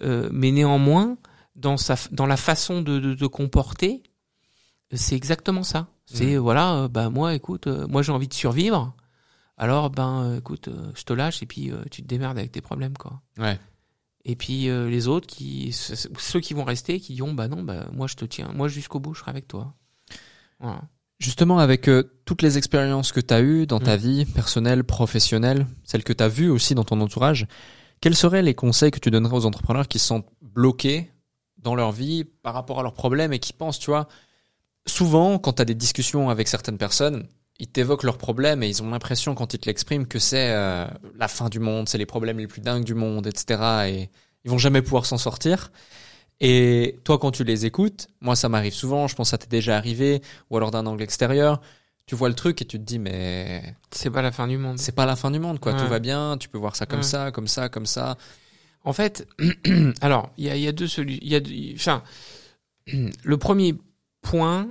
mais 0.00 0.50
néanmoins 0.50 1.16
dans 1.56 1.76
sa 1.76 1.96
dans 2.10 2.26
la 2.26 2.36
façon 2.36 2.82
de 2.82 2.98
de, 2.98 3.14
de 3.14 3.26
comporter, 3.26 4.02
c'est 4.92 5.16
exactement 5.16 5.62
ça. 5.62 5.88
C'est 6.06 6.34
euh, 6.34 6.38
voilà, 6.38 6.74
euh, 6.74 6.88
bah 6.88 7.10
moi, 7.10 7.34
écoute, 7.34 7.66
euh, 7.66 7.86
moi 7.86 8.02
j'ai 8.02 8.12
envie 8.12 8.28
de 8.28 8.34
survivre. 8.34 8.94
Alors 9.58 9.90
ben, 9.90 10.22
euh, 10.22 10.38
écoute, 10.38 10.68
euh, 10.68 10.90
je 10.94 11.02
te 11.02 11.12
lâche 11.12 11.42
et 11.42 11.46
puis 11.46 11.70
euh, 11.70 11.82
tu 11.90 12.02
te 12.02 12.06
démerdes 12.06 12.38
avec 12.38 12.52
tes 12.52 12.60
problèmes 12.60 12.96
quoi. 12.96 13.20
Ouais. 13.38 13.58
Et 14.24 14.36
puis 14.36 14.68
euh, 14.68 14.88
les 14.88 15.08
autres 15.08 15.26
qui, 15.26 15.72
ceux 15.72 16.40
qui 16.40 16.54
vont 16.54 16.64
rester, 16.64 17.00
qui 17.00 17.14
diront 17.14 17.32
bah 17.34 17.48
non, 17.48 17.62
bah 17.62 17.88
moi 17.92 18.06
je 18.06 18.14
te 18.14 18.24
tiens, 18.24 18.50
moi 18.54 18.68
jusqu'au 18.68 19.00
bout, 19.00 19.14
je 19.14 19.20
serai 19.20 19.30
avec 19.30 19.48
toi. 19.48 19.74
Voilà. 20.60 20.82
Justement, 21.18 21.58
avec 21.58 21.88
euh, 21.88 22.04
toutes 22.24 22.42
les 22.42 22.58
expériences 22.58 23.10
que 23.10 23.20
tu 23.20 23.34
as 23.34 23.40
eues 23.40 23.66
dans 23.66 23.80
ta 23.80 23.96
Mm. 23.96 24.00
vie 24.00 24.24
personnelle, 24.24 24.84
professionnelle, 24.84 25.66
celles 25.82 26.04
que 26.04 26.12
tu 26.12 26.22
as 26.22 26.28
vues 26.28 26.48
aussi 26.50 26.76
dans 26.76 26.84
ton 26.84 27.00
entourage, 27.00 27.48
quels 28.00 28.14
seraient 28.14 28.42
les 28.42 28.54
conseils 28.54 28.92
que 28.92 29.00
tu 29.00 29.10
donnerais 29.10 29.34
aux 29.34 29.44
entrepreneurs 29.46 29.88
qui 29.88 29.98
sentent 29.98 30.28
bloqués 30.42 31.10
dans 31.56 31.74
leur 31.74 31.90
vie 31.90 32.22
par 32.24 32.54
rapport 32.54 32.78
à 32.78 32.82
leurs 32.84 32.92
problèmes 32.94 33.32
et 33.32 33.40
qui 33.40 33.52
pensent, 33.52 33.80
tu 33.80 33.90
vois, 33.90 34.06
souvent, 34.86 35.40
quand 35.40 35.54
tu 35.54 35.62
as 35.62 35.64
des 35.64 35.74
discussions 35.74 36.30
avec 36.30 36.46
certaines 36.46 36.78
personnes, 36.78 37.26
ils 37.58 37.66
t'évoquent 37.68 38.04
leurs 38.04 38.18
problèmes 38.18 38.62
et 38.62 38.68
ils 38.68 38.82
ont 38.82 38.90
l'impression, 38.90 39.34
quand 39.34 39.52
ils 39.54 39.58
te 39.58 39.66
l'expriment, 39.66 40.06
que 40.06 40.18
c'est 40.18 40.50
euh, 40.52 40.86
la 41.16 41.28
fin 41.28 41.48
du 41.48 41.58
monde, 41.60 41.88
c'est 41.88 41.98
les 41.98 42.06
problèmes 42.06 42.38
les 42.38 42.46
plus 42.46 42.60
dingues 42.60 42.84
du 42.84 42.94
monde, 42.94 43.26
etc. 43.26 43.60
Et 43.88 44.10
ils 44.44 44.50
vont 44.50 44.58
jamais 44.58 44.82
pouvoir 44.82 45.06
s'en 45.06 45.18
sortir. 45.18 45.72
Et 46.40 47.00
toi, 47.02 47.18
quand 47.18 47.32
tu 47.32 47.42
les 47.42 47.66
écoutes, 47.66 48.06
moi, 48.20 48.36
ça 48.36 48.48
m'arrive 48.48 48.72
souvent, 48.74 49.08
je 49.08 49.16
pense 49.16 49.28
que 49.28 49.30
ça 49.30 49.38
t'est 49.38 49.48
déjà 49.50 49.76
arrivé, 49.76 50.22
ou 50.50 50.56
alors 50.56 50.70
d'un 50.70 50.86
angle 50.86 51.02
extérieur, 51.02 51.60
tu 52.06 52.14
vois 52.14 52.28
le 52.28 52.36
truc 52.36 52.62
et 52.62 52.64
tu 52.64 52.78
te 52.78 52.84
dis, 52.84 53.00
mais 53.00 53.74
C'est 53.90 54.10
pas 54.10 54.22
la 54.22 54.30
fin 54.30 54.46
du 54.46 54.56
monde. 54.56 54.78
c'est 54.78 54.94
pas 54.94 55.04
la 55.04 55.16
fin 55.16 55.32
du 55.32 55.40
monde, 55.40 55.58
quoi. 55.58 55.72
Ouais. 55.72 55.78
Tout 55.80 55.88
va 55.88 55.98
bien, 55.98 56.36
tu 56.38 56.48
peux 56.48 56.56
voir 56.58 56.76
ça 56.76 56.86
comme 56.86 57.00
Ouais. 57.00 57.04
ça, 57.04 57.32
comme 57.32 57.48
ça, 57.48 57.68
comme 57.68 57.86
ça. 57.86 58.16
En 58.84 58.92
fait, 58.92 59.26
alors 60.00 60.30
il 60.38 60.44
y 60.44 60.48
a, 60.50 60.56
y 60.56 60.68
a 60.68 60.72
deux 60.72 60.86
solutions. 60.86 61.42
Enfin, 61.74 62.02
le 63.24 63.36
premier 63.36 63.74
point 64.22 64.68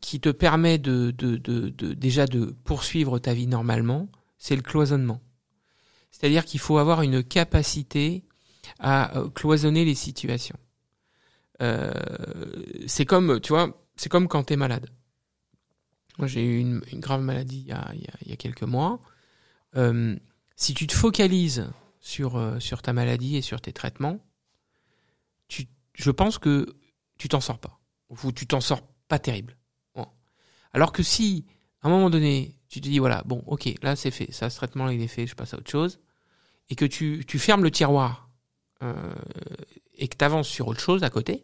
qui 0.00 0.20
te 0.20 0.28
permet 0.28 0.78
de, 0.78 1.10
de, 1.10 1.36
de, 1.36 1.68
de- 1.70 1.94
déjà 1.94 2.26
de 2.26 2.56
poursuivre 2.64 3.18
ta 3.18 3.34
vie 3.34 3.46
normalement, 3.46 4.08
c'est 4.38 4.56
le 4.56 4.62
cloisonnement. 4.62 5.20
C'est-à-dire 6.10 6.44
qu'il 6.44 6.60
faut 6.60 6.78
avoir 6.78 7.02
une 7.02 7.22
capacité 7.22 8.24
à 8.78 9.18
euh, 9.18 9.28
cloisonner 9.30 9.84
les 9.84 9.94
situations. 9.94 10.58
Euh, 11.62 11.92
c'est 12.86 13.04
comme, 13.04 13.40
tu 13.40 13.50
vois, 13.50 13.86
c'est 13.96 14.08
comme 14.08 14.28
quand 14.28 14.44
t'es 14.44 14.56
malade. 14.56 14.88
Moi, 16.18 16.28
j'ai 16.28 16.44
eu 16.44 16.58
une, 16.60 16.80
grave 16.94 17.22
maladie 17.22 17.60
il 17.60 17.68
y 17.68 17.72
a, 17.72 17.92
il 18.22 18.28
y 18.28 18.32
a, 18.32 18.36
quelques 18.36 18.62
mois. 18.62 19.00
Euh, 19.76 20.16
si 20.56 20.74
tu 20.74 20.86
te 20.86 20.94
focalises 20.94 21.68
sur, 22.00 22.36
euh, 22.36 22.60
sur 22.60 22.82
ta 22.82 22.92
maladie 22.92 23.36
et 23.36 23.42
sur 23.42 23.60
tes 23.60 23.72
traitements, 23.72 24.20
tu, 25.48 25.66
je 25.94 26.10
pense 26.10 26.38
que 26.38 26.76
tu 27.18 27.28
t'en 27.28 27.40
sors 27.40 27.58
pas. 27.58 27.80
Tu 28.36 28.46
t'en 28.46 28.60
sors 28.60 28.82
pas 29.08 29.18
terrible. 29.18 29.56
Alors 30.74 30.92
que 30.92 31.02
si, 31.02 31.46
à 31.80 31.88
un 31.88 31.90
moment 31.90 32.10
donné, 32.10 32.56
tu 32.68 32.80
te 32.80 32.88
dis, 32.88 32.98
voilà, 32.98 33.22
bon, 33.24 33.42
ok, 33.46 33.72
là 33.82 33.94
c'est 33.94 34.10
fait, 34.10 34.30
ça, 34.32 34.50
ce 34.50 34.56
traitement 34.56 34.88
il 34.88 35.00
est 35.00 35.06
fait, 35.08 35.26
je 35.26 35.36
passe 35.36 35.54
à 35.54 35.56
autre 35.56 35.70
chose, 35.70 36.00
et 36.68 36.74
que 36.74 36.84
tu, 36.84 37.24
tu 37.26 37.38
fermes 37.38 37.62
le 37.62 37.70
tiroir 37.70 38.28
euh, 38.82 38.94
et 39.94 40.08
que 40.08 40.16
tu 40.16 40.24
avances 40.24 40.48
sur 40.48 40.66
autre 40.66 40.80
chose 40.80 41.04
à 41.04 41.10
côté, 41.10 41.42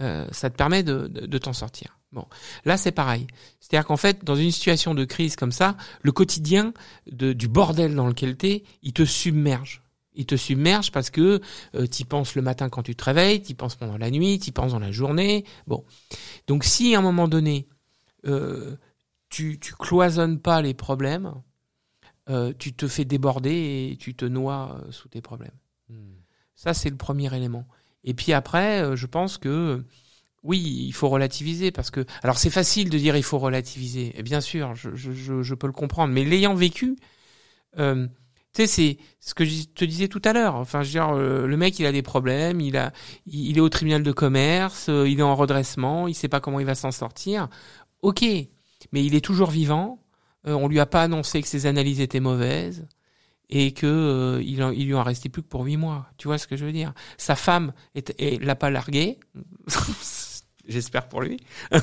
euh, 0.00 0.26
ça 0.32 0.50
te 0.50 0.56
permet 0.56 0.82
de, 0.82 1.06
de, 1.06 1.38
t'en 1.38 1.52
sortir. 1.52 1.98
Bon, 2.12 2.26
là 2.64 2.76
c'est 2.76 2.92
pareil. 2.92 3.26
C'est-à-dire 3.60 3.86
qu'en 3.86 3.96
fait, 3.96 4.24
dans 4.24 4.34
une 4.34 4.50
situation 4.50 4.94
de 4.94 5.04
crise 5.04 5.36
comme 5.36 5.52
ça, 5.52 5.76
le 6.02 6.12
quotidien 6.12 6.74
de, 7.10 7.32
du 7.32 7.46
bordel 7.46 7.94
dans 7.94 8.08
lequel 8.08 8.36
t'es, 8.36 8.64
il 8.82 8.92
te 8.92 9.04
submerge. 9.04 9.82
Il 10.14 10.26
te 10.26 10.34
submerge 10.34 10.90
parce 10.92 11.10
que 11.10 11.40
euh, 11.74 11.86
tu 11.86 12.04
penses 12.04 12.34
le 12.34 12.42
matin 12.42 12.68
quand 12.68 12.82
tu 12.82 12.96
te 12.96 13.04
réveilles, 13.04 13.42
tu 13.42 13.54
penses 13.54 13.76
pendant 13.76 13.98
la 13.98 14.10
nuit, 14.10 14.38
tu 14.38 14.50
penses 14.50 14.72
dans 14.72 14.78
la 14.78 14.90
journée. 14.90 15.44
Bon, 15.66 15.84
donc 16.46 16.64
si 16.64 16.94
à 16.94 16.98
un 16.98 17.02
moment 17.02 17.28
donné 17.28 17.68
euh, 18.26 18.76
tu 19.28 19.58
tu 19.60 19.74
cloisonnes 19.74 20.40
pas 20.40 20.62
les 20.62 20.74
problèmes, 20.74 21.34
euh, 22.28 22.52
tu 22.58 22.72
te 22.74 22.88
fais 22.88 23.04
déborder 23.04 23.90
et 23.92 23.96
tu 23.98 24.14
te 24.14 24.24
noies 24.24 24.80
euh, 24.84 24.92
sous 24.92 25.08
tes 25.08 25.20
problèmes. 25.20 25.58
Ça 26.54 26.74
c'est 26.74 26.90
le 26.90 26.96
premier 26.96 27.34
élément. 27.36 27.66
Et 28.04 28.14
puis 28.14 28.32
après, 28.32 28.96
je 28.96 29.06
pense 29.06 29.38
que 29.38 29.84
oui, 30.42 30.60
il 30.86 30.92
faut 30.92 31.08
relativiser 31.08 31.70
parce 31.72 31.90
que 31.90 32.04
alors 32.22 32.38
c'est 32.38 32.50
facile 32.50 32.88
de 32.90 32.98
dire 32.98 33.16
il 33.16 33.22
faut 33.22 33.38
relativiser. 33.38 34.18
Et 34.18 34.22
bien 34.22 34.40
sûr, 34.40 34.74
je, 34.74 34.94
je, 34.94 35.12
je, 35.12 35.42
je 35.42 35.54
peux 35.54 35.66
le 35.66 35.72
comprendre, 35.72 36.12
mais 36.14 36.24
l'ayant 36.24 36.54
vécu, 36.54 36.96
euh, 37.78 38.08
Tu 38.56 38.62
sais, 38.62 38.66
c'est 38.66 38.98
ce 39.20 39.34
que 39.34 39.44
je 39.44 39.64
te 39.64 39.84
disais 39.84 40.08
tout 40.08 40.22
à 40.24 40.32
l'heure. 40.32 40.54
Enfin, 40.54 40.82
je 40.82 40.86
veux 40.88 40.92
dire, 40.92 41.12
le 41.12 41.56
mec, 41.58 41.78
il 41.78 41.84
a 41.84 41.92
des 41.92 42.02
problèmes, 42.02 42.60
il 42.62 42.76
a, 42.78 42.92
il 43.26 43.58
est 43.58 43.60
au 43.60 43.68
tribunal 43.68 44.02
de 44.02 44.12
commerce, 44.12 44.88
il 44.88 45.18
est 45.18 45.22
en 45.22 45.36
redressement, 45.36 46.08
il 46.08 46.14
sait 46.14 46.28
pas 46.28 46.40
comment 46.40 46.58
il 46.58 46.64
va 46.66 46.74
s'en 46.74 46.90
sortir. 46.90 47.48
Ok, 48.02 48.22
mais 48.92 49.04
il 49.04 49.14
est 49.14 49.24
toujours 49.24 49.50
vivant. 49.50 50.02
Euh, 50.46 50.52
on 50.52 50.68
lui 50.68 50.80
a 50.80 50.86
pas 50.86 51.02
annoncé 51.02 51.42
que 51.42 51.48
ses 51.48 51.66
analyses 51.66 52.00
étaient 52.00 52.20
mauvaises 52.20 52.86
et 53.48 53.72
que 53.72 54.40
il, 54.42 54.60
il 54.76 54.86
lui 54.86 54.94
en 54.94 55.02
restait 55.02 55.28
plus 55.28 55.42
que 55.42 55.48
pour 55.48 55.62
huit 55.62 55.76
mois. 55.76 56.08
Tu 56.16 56.28
vois 56.28 56.38
ce 56.38 56.46
que 56.46 56.56
je 56.56 56.64
veux 56.64 56.72
dire? 56.72 56.92
Sa 57.16 57.36
femme 57.36 57.72
est, 57.94 58.42
l'a 58.42 58.56
pas 58.56 58.70
largué. 58.70 59.18
J'espère 60.68 61.08
pour 61.08 61.22
lui. 61.22 61.38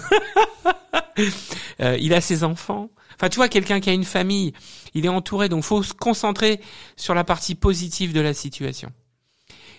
il 1.79 2.13
a 2.13 2.21
ses 2.21 2.43
enfants. 2.43 2.89
Enfin, 3.15 3.29
tu 3.29 3.37
vois, 3.37 3.47
quelqu'un 3.47 3.79
qui 3.79 3.89
a 3.89 3.93
une 3.93 4.03
famille, 4.03 4.53
il 4.93 5.05
est 5.05 5.09
entouré, 5.09 5.47
donc 5.49 5.63
faut 5.63 5.83
se 5.83 5.93
concentrer 5.93 6.59
sur 6.97 7.13
la 7.13 7.23
partie 7.23 7.55
positive 7.55 8.13
de 8.13 8.19
la 8.19 8.33
situation. 8.33 8.91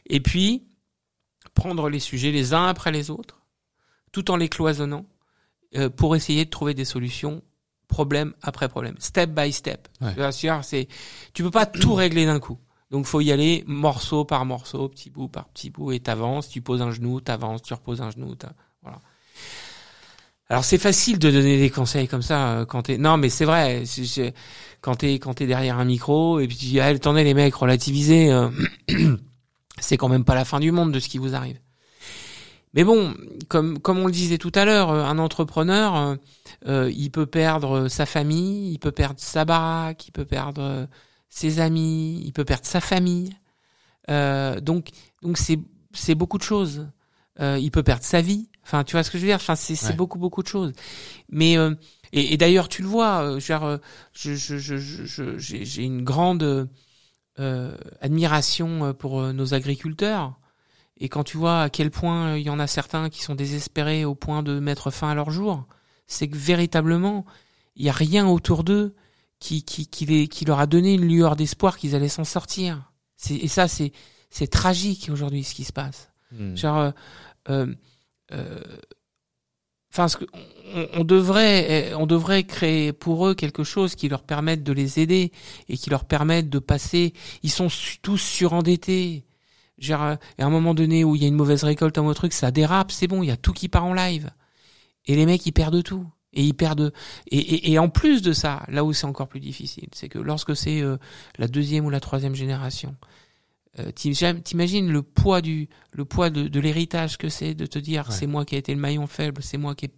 Et 0.07 0.21
puis, 0.21 0.65
prendre 1.55 1.89
les 1.89 2.01
sujets 2.01 2.31
les 2.31 2.55
uns 2.55 2.67
après 2.67 2.93
les 2.93 3.11
autres, 3.11 3.43
tout 4.13 4.31
en 4.31 4.37
les 4.37 4.49
cloisonnant, 4.49 5.07
euh, 5.77 5.91
pour 5.91 6.17
essayer 6.17 6.45
de 6.45 6.51
trouver 6.51 6.75
des 6.75 6.85
solutions 6.85 7.43
problème 7.89 8.35
après 8.43 8.69
problème, 8.69 8.95
step 8.99 9.31
by 9.31 9.53
step. 9.53 9.89
Ouais. 10.01 10.15
C'est, 10.63 10.89
tu 11.33 11.43
peux 11.43 11.51
pas 11.51 11.67
tout 11.67 11.95
régler 11.95 12.27
d'un 12.27 12.41
coup. 12.41 12.59
Donc 12.91 13.07
faut 13.07 13.21
y 13.21 13.33
aller 13.33 13.65
morceau 13.67 14.25
par 14.25 14.45
morceau, 14.45 14.89
petit 14.89 15.11
bout 15.11 15.29
par 15.29 15.49
petit 15.49 15.71
bout, 15.71 15.93
et 15.93 16.01
t'avances, 16.01 16.49
tu 16.49 16.61
poses 16.61 16.83
un 16.83 16.91
genou, 16.91 17.21
t'avances, 17.21 17.63
tu 17.63 17.75
reposes 17.75 18.01
un 18.01 18.11
genou, 18.11 18.35
voilà. 18.83 19.01
Alors 20.49 20.65
c'est 20.65 20.79
facile 20.79 21.19
de 21.19 21.31
donner 21.31 21.59
des 21.59 21.71
conseils 21.71 22.07
comme 22.07 22.23
ça 22.23 22.49
euh, 22.49 22.65
quand 22.67 22.83
t'es. 22.83 22.99
Non, 22.99 23.17
mais 23.17 23.31
c'est 23.31 23.47
vrai. 23.47 23.85
Quand 24.83 24.97
t'es 24.97 25.15
quand 25.15 25.35
t'es 25.35 25.47
derrière 25.47 25.79
un 25.79 25.87
micro 25.87 26.39
et 26.39 26.47
puis 26.47 26.57
tu 26.57 26.67
dis 26.67 26.81
ah, 26.81 26.87
attendez 26.87 27.25
les 27.25 27.33
mecs 27.33 27.55
relativisez, 27.55 28.31
euh, 28.31 28.51
c'est 29.79 29.97
quand 29.97 30.09
même 30.09 30.25
pas 30.25 30.35
la 30.35 30.45
fin 30.45 30.61
du 30.61 30.71
monde 30.71 30.93
de 30.93 31.01
ce 31.01 31.09
qui 31.09 31.19
vous 31.19 31.35
arrive. 31.35 31.59
Mais 32.75 32.85
bon, 32.85 33.15
comme 33.49 33.79
comme 33.79 33.99
on 33.99 34.07
le 34.07 34.13
disait 34.13 34.39
tout 34.39 34.53
à 34.55 34.65
l'heure, 34.65 34.91
euh, 34.91 35.05
un 35.05 35.19
entrepreneur, 35.19 36.17
il 36.67 37.11
peut 37.11 37.27
perdre 37.27 37.89
sa 37.89 38.07
famille, 38.07 38.73
il 38.73 38.79
peut 38.79 38.93
perdre 38.93 39.21
sa 39.21 39.45
baraque, 39.45 40.09
il 40.09 40.13
peut 40.13 40.25
perdre 40.25 40.89
ses 41.29 41.61
amis, 41.61 42.23
il 42.25 42.33
peut 42.33 42.45
perdre 42.45 42.67
sa 42.67 42.81
famille. 42.81 43.37
donc 44.09 44.89
donc 45.23 45.39
c'est 45.39 45.59
c'est 45.93 46.15
beaucoup 46.15 46.39
de 46.39 46.43
choses. 46.43 46.87
il 47.41 47.71
peut 47.71 47.83
perdre 47.83 48.05
sa 48.05 48.21
vie. 48.21 48.49
Enfin, 48.65 48.83
tu 48.83 48.93
vois 48.93 49.03
ce 49.03 49.11
que 49.11 49.19
je 49.19 49.23
veux 49.23 49.29
dire? 49.29 49.37
Enfin, 49.37 49.57
c'est 49.57 49.75
c'est 49.77 49.95
beaucoup 49.95 50.19
beaucoup 50.19 50.43
de 50.43 50.49
choses. 50.49 50.73
Mais 51.29 51.59
euh, 51.59 51.75
et, 52.15 52.33
et 52.33 52.37
d'ailleurs, 52.37 52.69
tu 52.69 52.81
le 52.83 52.89
vois, 52.89 53.23
euh, 53.23 53.41
genre, 53.41 53.65
euh, 53.65 53.77
je 54.13 54.35
je 54.35 54.57
je 54.57 54.77
je 54.77 55.37
j'ai 55.39 55.83
une 55.83 56.03
grande 56.05 56.69
euh, 57.41 57.77
admiration 58.01 58.95
pour 58.95 59.21
nos 59.33 59.53
agriculteurs. 59.53 60.39
Et 60.99 61.09
quand 61.09 61.25
tu 61.25 61.37
vois 61.37 61.63
à 61.63 61.71
quel 61.71 61.91
point 61.91 62.37
il 62.37 62.43
y 62.45 62.51
en 62.51 62.61
a 62.61 62.67
certains 62.67 63.11
qui 63.11 63.23
sont 63.23 63.35
désespérés 63.35 64.05
au 64.05 64.15
point 64.15 64.43
de 64.43 64.61
mettre 64.61 64.91
fin 64.91 65.11
à 65.11 65.15
leur 65.15 65.31
jour, 65.31 65.65
c'est 66.07 66.29
que 66.29 66.37
véritablement, 66.37 67.25
il 67.77 67.85
y 67.85 67.89
a 67.89 67.93
rien 67.93 68.27
autour 68.29 68.63
d'eux 68.63 68.95
qui 69.41 69.65
qui 69.65 69.87
qui, 69.87 70.07
les, 70.07 70.29
qui 70.29 70.45
leur 70.45 70.61
a 70.61 70.67
donné 70.67 70.95
une 70.95 71.07
lueur 71.07 71.37
d'espoir 71.37 71.79
qu'ils 71.79 71.95
allaient 71.95 72.09
s'en 72.09 72.25
sortir. 72.25 72.93
Et 73.29 73.49
ça, 73.49 73.69
c'est 73.69 73.93
c'est 74.31 74.49
tragique 74.49 75.09
aujourd'hui 75.13 75.45
ce 75.45 75.55
qui 75.55 75.65
se 75.65 75.73
passe. 75.73 76.11
Hmm. 76.33 76.57
Genre, 76.57 76.93
euh, 77.49 77.67
euh, 78.33 78.61
enfin, 79.93 80.07
on, 80.75 80.89
on, 80.95 81.05
devrait, 81.05 81.93
on 81.95 82.07
devrait 82.07 82.45
créer 82.45 82.93
pour 82.93 83.29
eux 83.29 83.35
quelque 83.35 83.63
chose 83.63 83.95
qui 83.95 84.09
leur 84.09 84.23
permette 84.23 84.65
de 84.65 84.73
les 84.73 84.99
aider 84.99 85.31
et 85.69 85.77
qui 85.77 85.91
leur 85.91 86.05
permette 86.05 86.51
de 86.51 86.59
passer. 86.59 87.13
Ils 87.43 87.51
sont 87.51 87.69
tous 88.03 88.19
surendettés. 88.19 89.25
Genre, 89.79 90.17
et 90.39 90.43
à 90.43 90.47
un 90.47 90.51
moment 90.51 90.75
donné 90.75 91.05
où 91.05 91.17
il 91.17 91.23
y 91.23 91.25
a 91.25 91.29
une 91.29 91.35
mauvaise 91.35 91.65
récolte, 91.65 91.99
un 91.99 92.03
mauvais 92.03 92.15
truc, 92.15 92.33
ça 92.33 92.51
dérape, 92.51 92.93
c'est 92.93 93.09
bon, 93.09 93.23
il 93.23 93.27
y 93.27 93.33
a 93.33 93.37
tout 93.37 93.53
qui 93.53 93.69
part 93.69 93.85
en 93.85 93.95
live. 93.95 94.31
Et 95.07 95.17
les 95.17 95.27
mecs, 95.27 95.45
ils 95.47 95.53
perdent 95.53 95.83
tout. 95.83 96.07
Et 96.33 96.43
ils 96.43 96.55
perdent. 96.55 96.93
Et, 97.31 97.39
et, 97.39 97.73
et 97.73 97.79
en 97.79 97.89
plus 97.89 98.23
de 98.23 98.33
ça, 98.33 98.65
là 98.69 98.85
où 98.85 98.93
c'est 98.93 99.07
encore 99.07 99.29
plus 99.29 99.41
difficile, 99.41 99.89
c'est 99.93 100.09
que 100.09 100.19
lorsque 100.19 100.57
c'est 100.57 100.81
euh, 100.81 100.97
la 101.39 101.47
deuxième 101.47 101.85
ou 101.85 101.91
la 101.91 102.01
troisième 102.01 102.35
génération, 102.35 102.97
euh, 103.81 103.91
T'imagines 103.91 104.91
le 104.91 105.03
poids 105.03 105.41
du 105.41 105.69
le 105.91 106.05
poids 106.05 106.31
de, 106.31 106.47
de 106.47 106.61
l'héritage 106.61 107.19
que 107.19 107.29
c'est 107.29 107.55
de 107.55 107.67
te 107.67 107.79
dire 107.81 108.13
c'est 108.13 108.29
moi 108.29 108.45
qui 108.45 108.55
ai 108.55 108.59
été 108.59 108.73
le 108.73 108.81
maillon 108.81 109.09
faible, 109.09 109.43
c'est 109.43 109.59
moi 109.59 109.75
qui 109.75 109.87
ai... 109.87 109.91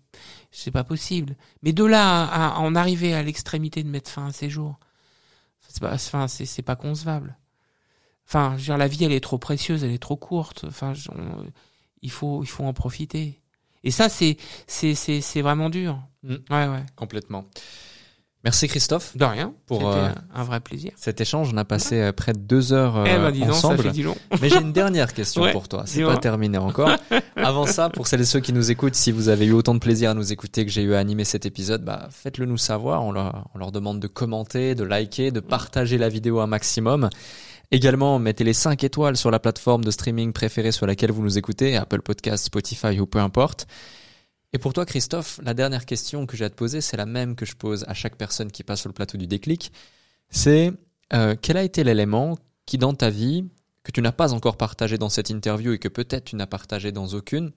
c'est 0.50 0.70
pas 0.70 0.84
possible. 0.84 1.36
Mais 1.62 1.74
de 1.74 1.84
là 1.84 2.24
à, 2.24 2.58
en 2.58 2.74
arriver 2.74 3.12
à 3.12 3.22
l'extrémité 3.22 3.82
de 3.82 3.88
mettre 3.88 4.10
fin 4.10 4.28
à 4.28 4.32
ces 4.32 4.48
jours, 4.48 4.78
c'est 5.68 5.80
pas 5.80 5.92
enfin 5.92 6.26
c'est 6.26 6.62
pas 6.62 6.76
concevable. 6.76 7.36
Enfin, 8.28 8.52
je 8.56 8.58
veux 8.58 8.64
dire, 8.64 8.78
la 8.78 8.88
vie 8.88 9.04
elle 9.04 9.12
est 9.12 9.20
trop 9.20 9.38
précieuse, 9.38 9.84
elle 9.84 9.92
est 9.92 10.02
trop 10.02 10.16
courte. 10.16 10.64
Enfin, 10.66 10.92
il 12.02 12.10
faut 12.10 12.42
il 12.42 12.48
faut 12.48 12.64
en 12.64 12.72
profiter. 12.72 13.40
Et 13.84 13.90
ça 13.90 14.08
c'est 14.08 14.36
c'est 14.66 14.94
c'est 14.94 15.20
c'est 15.20 15.42
vraiment 15.42 15.70
dur. 15.70 15.98
Mm. 16.22 16.34
Ouais 16.50 16.68
ouais. 16.68 16.84
Complètement. 16.96 17.44
Merci 18.46 18.68
Christophe. 18.68 19.16
De 19.16 19.24
rien. 19.24 19.54
Pour 19.66 19.90
euh, 19.90 20.08
un 20.32 20.44
vrai 20.44 20.60
plaisir. 20.60 20.92
Cet 20.94 21.20
échange, 21.20 21.50
on 21.52 21.56
a 21.56 21.64
passé 21.64 22.00
euh, 22.00 22.12
près 22.12 22.32
de 22.32 22.38
deux 22.38 22.72
heures 22.72 23.02
eh 23.04 23.16
ben, 23.16 23.32
dis 23.32 23.42
ensemble. 23.42 23.82
ça 23.82 23.92
fait 23.92 24.02
long. 24.02 24.16
Mais 24.40 24.48
j'ai 24.48 24.60
une 24.60 24.72
dernière 24.72 25.14
question 25.14 25.50
pour 25.50 25.66
toi. 25.66 25.82
C'est 25.84 26.04
pas 26.04 26.16
terminé 26.16 26.56
encore. 26.56 26.96
Avant 27.36 27.66
ça, 27.66 27.90
pour 27.90 28.06
celles 28.06 28.20
et 28.20 28.24
ceux 28.24 28.38
qui 28.38 28.52
nous 28.52 28.70
écoutent, 28.70 28.94
si 28.94 29.10
vous 29.10 29.30
avez 29.30 29.46
eu 29.46 29.52
autant 29.52 29.74
de 29.74 29.80
plaisir 29.80 30.10
à 30.10 30.14
nous 30.14 30.32
écouter 30.32 30.64
que 30.64 30.70
j'ai 30.70 30.82
eu 30.82 30.94
à 30.94 31.00
animer 31.00 31.24
cet 31.24 31.44
épisode, 31.44 31.84
bah 31.84 32.08
faites-le 32.12 32.46
nous 32.46 32.56
savoir. 32.56 33.02
On 33.02 33.10
leur, 33.10 33.48
on 33.54 33.58
leur 33.58 33.72
demande 33.72 33.98
de 33.98 34.06
commenter, 34.06 34.76
de 34.76 34.84
liker, 34.84 35.32
de 35.32 35.40
partager 35.40 35.98
la 35.98 36.08
vidéo 36.08 36.38
un 36.38 36.46
maximum. 36.46 37.10
Également, 37.70 38.18
mettez 38.18 38.44
les 38.44 38.52
5 38.52 38.84
étoiles 38.84 39.16
sur 39.16 39.30
la 39.30 39.40
plateforme 39.40 39.84
de 39.84 39.90
streaming 39.90 40.32
préférée 40.32 40.72
sur 40.72 40.86
laquelle 40.86 41.10
vous 41.10 41.22
nous 41.22 41.36
écoutez, 41.36 41.76
Apple 41.76 42.02
Podcast, 42.02 42.44
Spotify 42.44 43.00
ou 43.00 43.06
peu 43.06 43.18
importe. 43.18 43.66
Et 44.52 44.58
pour 44.58 44.72
toi, 44.72 44.86
Christophe, 44.86 45.40
la 45.42 45.52
dernière 45.52 45.84
question 45.84 46.26
que 46.26 46.36
j'ai 46.36 46.44
à 46.44 46.50
te 46.50 46.54
poser, 46.54 46.80
c'est 46.80 46.96
la 46.96 47.06
même 47.06 47.34
que 47.34 47.44
je 47.44 47.56
pose 47.56 47.84
à 47.88 47.94
chaque 47.94 48.16
personne 48.16 48.50
qui 48.50 48.62
passe 48.62 48.80
sur 48.80 48.88
le 48.88 48.94
plateau 48.94 49.18
du 49.18 49.26
déclic. 49.26 49.72
C'est 50.30 50.72
euh, 51.12 51.34
quel 51.40 51.56
a 51.56 51.62
été 51.62 51.82
l'élément 51.82 52.38
qui, 52.66 52.78
dans 52.78 52.94
ta 52.94 53.10
vie, 53.10 53.44
que 53.82 53.90
tu 53.90 54.00
n'as 54.00 54.12
pas 54.12 54.32
encore 54.32 54.56
partagé 54.56 54.98
dans 54.98 55.08
cette 55.08 55.30
interview 55.30 55.72
et 55.72 55.78
que 55.78 55.88
peut-être 55.88 56.24
tu 56.24 56.36
n'as 56.36 56.46
partagé 56.46 56.92
dans 56.92 57.06
aucune, 57.08 57.52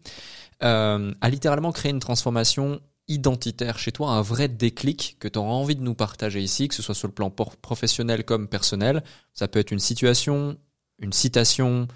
euh, 0.63 1.13
a 1.21 1.29
littéralement 1.29 1.71
créé 1.71 1.91
une 1.91 1.99
transformation 1.99 2.81
identitaire 3.09 3.79
chez 3.79 3.91
toi, 3.91 4.11
un 4.11 4.21
vrai 4.21 4.47
déclic 4.47 5.17
que 5.19 5.27
tu 5.27 5.37
auras 5.39 5.49
envie 5.49 5.75
de 5.75 5.81
nous 5.81 5.95
partager 5.95 6.41
ici, 6.41 6.67
que 6.67 6.75
ce 6.75 6.83
soit 6.83 6.95
sur 6.95 7.07
le 7.07 7.13
plan 7.13 7.29
professionnel 7.29 8.23
comme 8.23 8.47
personnel. 8.47 9.03
Ça 9.33 9.47
peut 9.47 9.59
être 9.59 9.71
une 9.71 9.79
situation, 9.79 10.57
une 10.99 11.11
citation, 11.11 11.87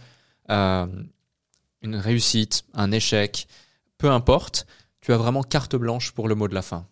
euh, 0.49 0.87
une 1.83 1.95
réussite, 1.95 2.65
un 2.73 2.91
échec, 2.91 3.47
peu 3.97 4.09
importe 4.09 4.65
tu 5.01 5.11
as 5.11 5.17
vraiment 5.17 5.43
carte 5.43 5.75
blanche 5.75 6.13
pour 6.13 6.29
le 6.29 6.35
mot 6.35 6.47
de 6.47 6.53
la 6.53 6.61
fin. 6.61 6.87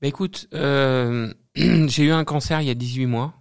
Bah 0.00 0.08
écoute, 0.08 0.48
euh, 0.54 1.32
j'ai 1.54 2.02
eu 2.02 2.10
un 2.10 2.24
cancer 2.24 2.60
il 2.60 2.66
y 2.66 2.70
a 2.70 2.74
18 2.74 3.06
mois. 3.06 3.34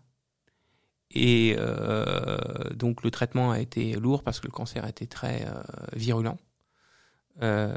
Et 1.09 1.55
euh, 1.57 2.37
donc 2.75 3.03
le 3.03 3.09
traitement 3.09 3.49
a 3.49 3.59
été 3.59 3.93
lourd 3.93 4.21
parce 4.21 4.39
que 4.39 4.45
le 4.45 4.51
cancer 4.51 4.85
était 4.85 5.07
très 5.07 5.47
virulent. 5.93 6.37
Euh, 7.41 7.73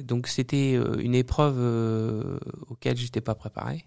donc 0.00 0.26
c'était 0.28 0.74
euh, 0.76 0.96
une 1.00 1.14
épreuve 1.14 1.56
euh, 1.58 2.38
auquel 2.68 2.96
j'étais 2.96 3.20
pas 3.20 3.34
préparé. 3.34 3.86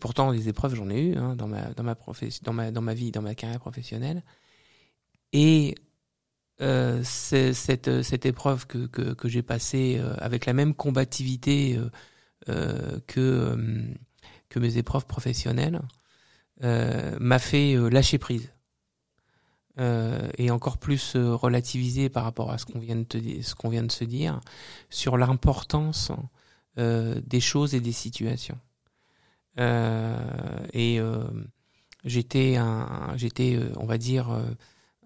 pourtant 0.00 0.30
les 0.30 0.48
épreuves 0.48 0.74
j'en 0.74 0.90
ai 0.90 1.00
eu 1.00 1.16
hein, 1.16 1.36
dans 1.36 1.46
ma 1.46 1.72
dans 1.74 1.84
ma 2.52 2.70
dans 2.70 2.82
ma 2.82 2.94
vie 2.94 3.12
dans 3.12 3.22
ma 3.22 3.34
carrière 3.34 3.60
professionnelle. 3.60 4.22
Et 5.32 5.74
euh, 6.60 7.02
cette, 7.02 7.88
euh, 7.88 8.02
cette 8.04 8.26
épreuve 8.26 8.66
que, 8.68 8.86
que, 8.86 9.12
que 9.14 9.28
j'ai 9.28 9.42
passée 9.42 9.96
euh, 9.98 10.14
avec 10.18 10.46
la 10.46 10.52
même 10.52 10.72
combativité 10.72 11.76
euh, 12.48 13.00
que, 13.08 13.56
que 14.48 14.58
mes 14.60 14.78
épreuves 14.78 15.06
professionnelles 15.06 15.80
m'a 16.60 17.38
fait 17.38 17.74
lâcher 17.90 18.18
prise. 18.18 18.53
Et 19.78 20.50
encore 20.50 20.78
plus 20.78 21.16
relativiser 21.16 22.08
par 22.08 22.24
rapport 22.24 22.52
à 22.52 22.58
ce 22.58 22.64
qu'on 22.64 22.78
vient 22.78 22.96
de 22.96 23.02
te 23.02 23.18
se 23.18 24.04
dire 24.04 24.40
sur 24.88 25.16
l'importance 25.16 26.12
des 26.76 27.40
choses 27.40 27.74
et 27.74 27.80
des 27.80 27.92
situations. 27.92 28.58
et 29.58 31.00
j'étais 32.04 32.58
j'étais, 33.16 33.58
on 33.76 33.86
va 33.86 33.98
dire, 33.98 34.28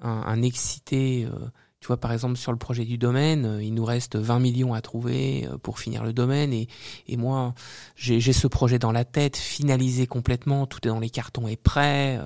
un, 0.03 0.43
excité. 0.43 1.27
Euh, 1.27 1.51
tu 1.81 1.87
vois, 1.87 1.97
par 1.97 2.13
exemple, 2.13 2.37
sur 2.37 2.53
le 2.53 2.59
projet 2.59 2.85
du 2.85 2.99
domaine, 2.99 3.45
euh, 3.45 3.63
il 3.63 3.75
nous 3.75 3.85
reste 3.85 4.17
20 4.17 4.41
millions 4.41 4.75
à 4.75 4.81
trouver 4.81 5.47
euh, 5.47 5.59
pour 5.59 5.79
finir 5.79 6.05
le 6.05 6.13
domaine. 6.13 6.53
Et, 6.53 6.69
et 7.07 7.17
moi, 7.17 7.55
j'ai 7.97 8.21
ce 8.21 8.47
projet 8.47 8.79
dans 8.79 8.93
la 8.93 9.05
tête, 9.05 9.37
finalisé 9.37 10.07
complètement, 10.07 10.67
tout 10.67 10.81
est 10.85 10.91
dans 10.91 11.01
les 11.01 11.11
cartons 11.11 11.49
et 11.49 11.57
prêt. 11.57 12.21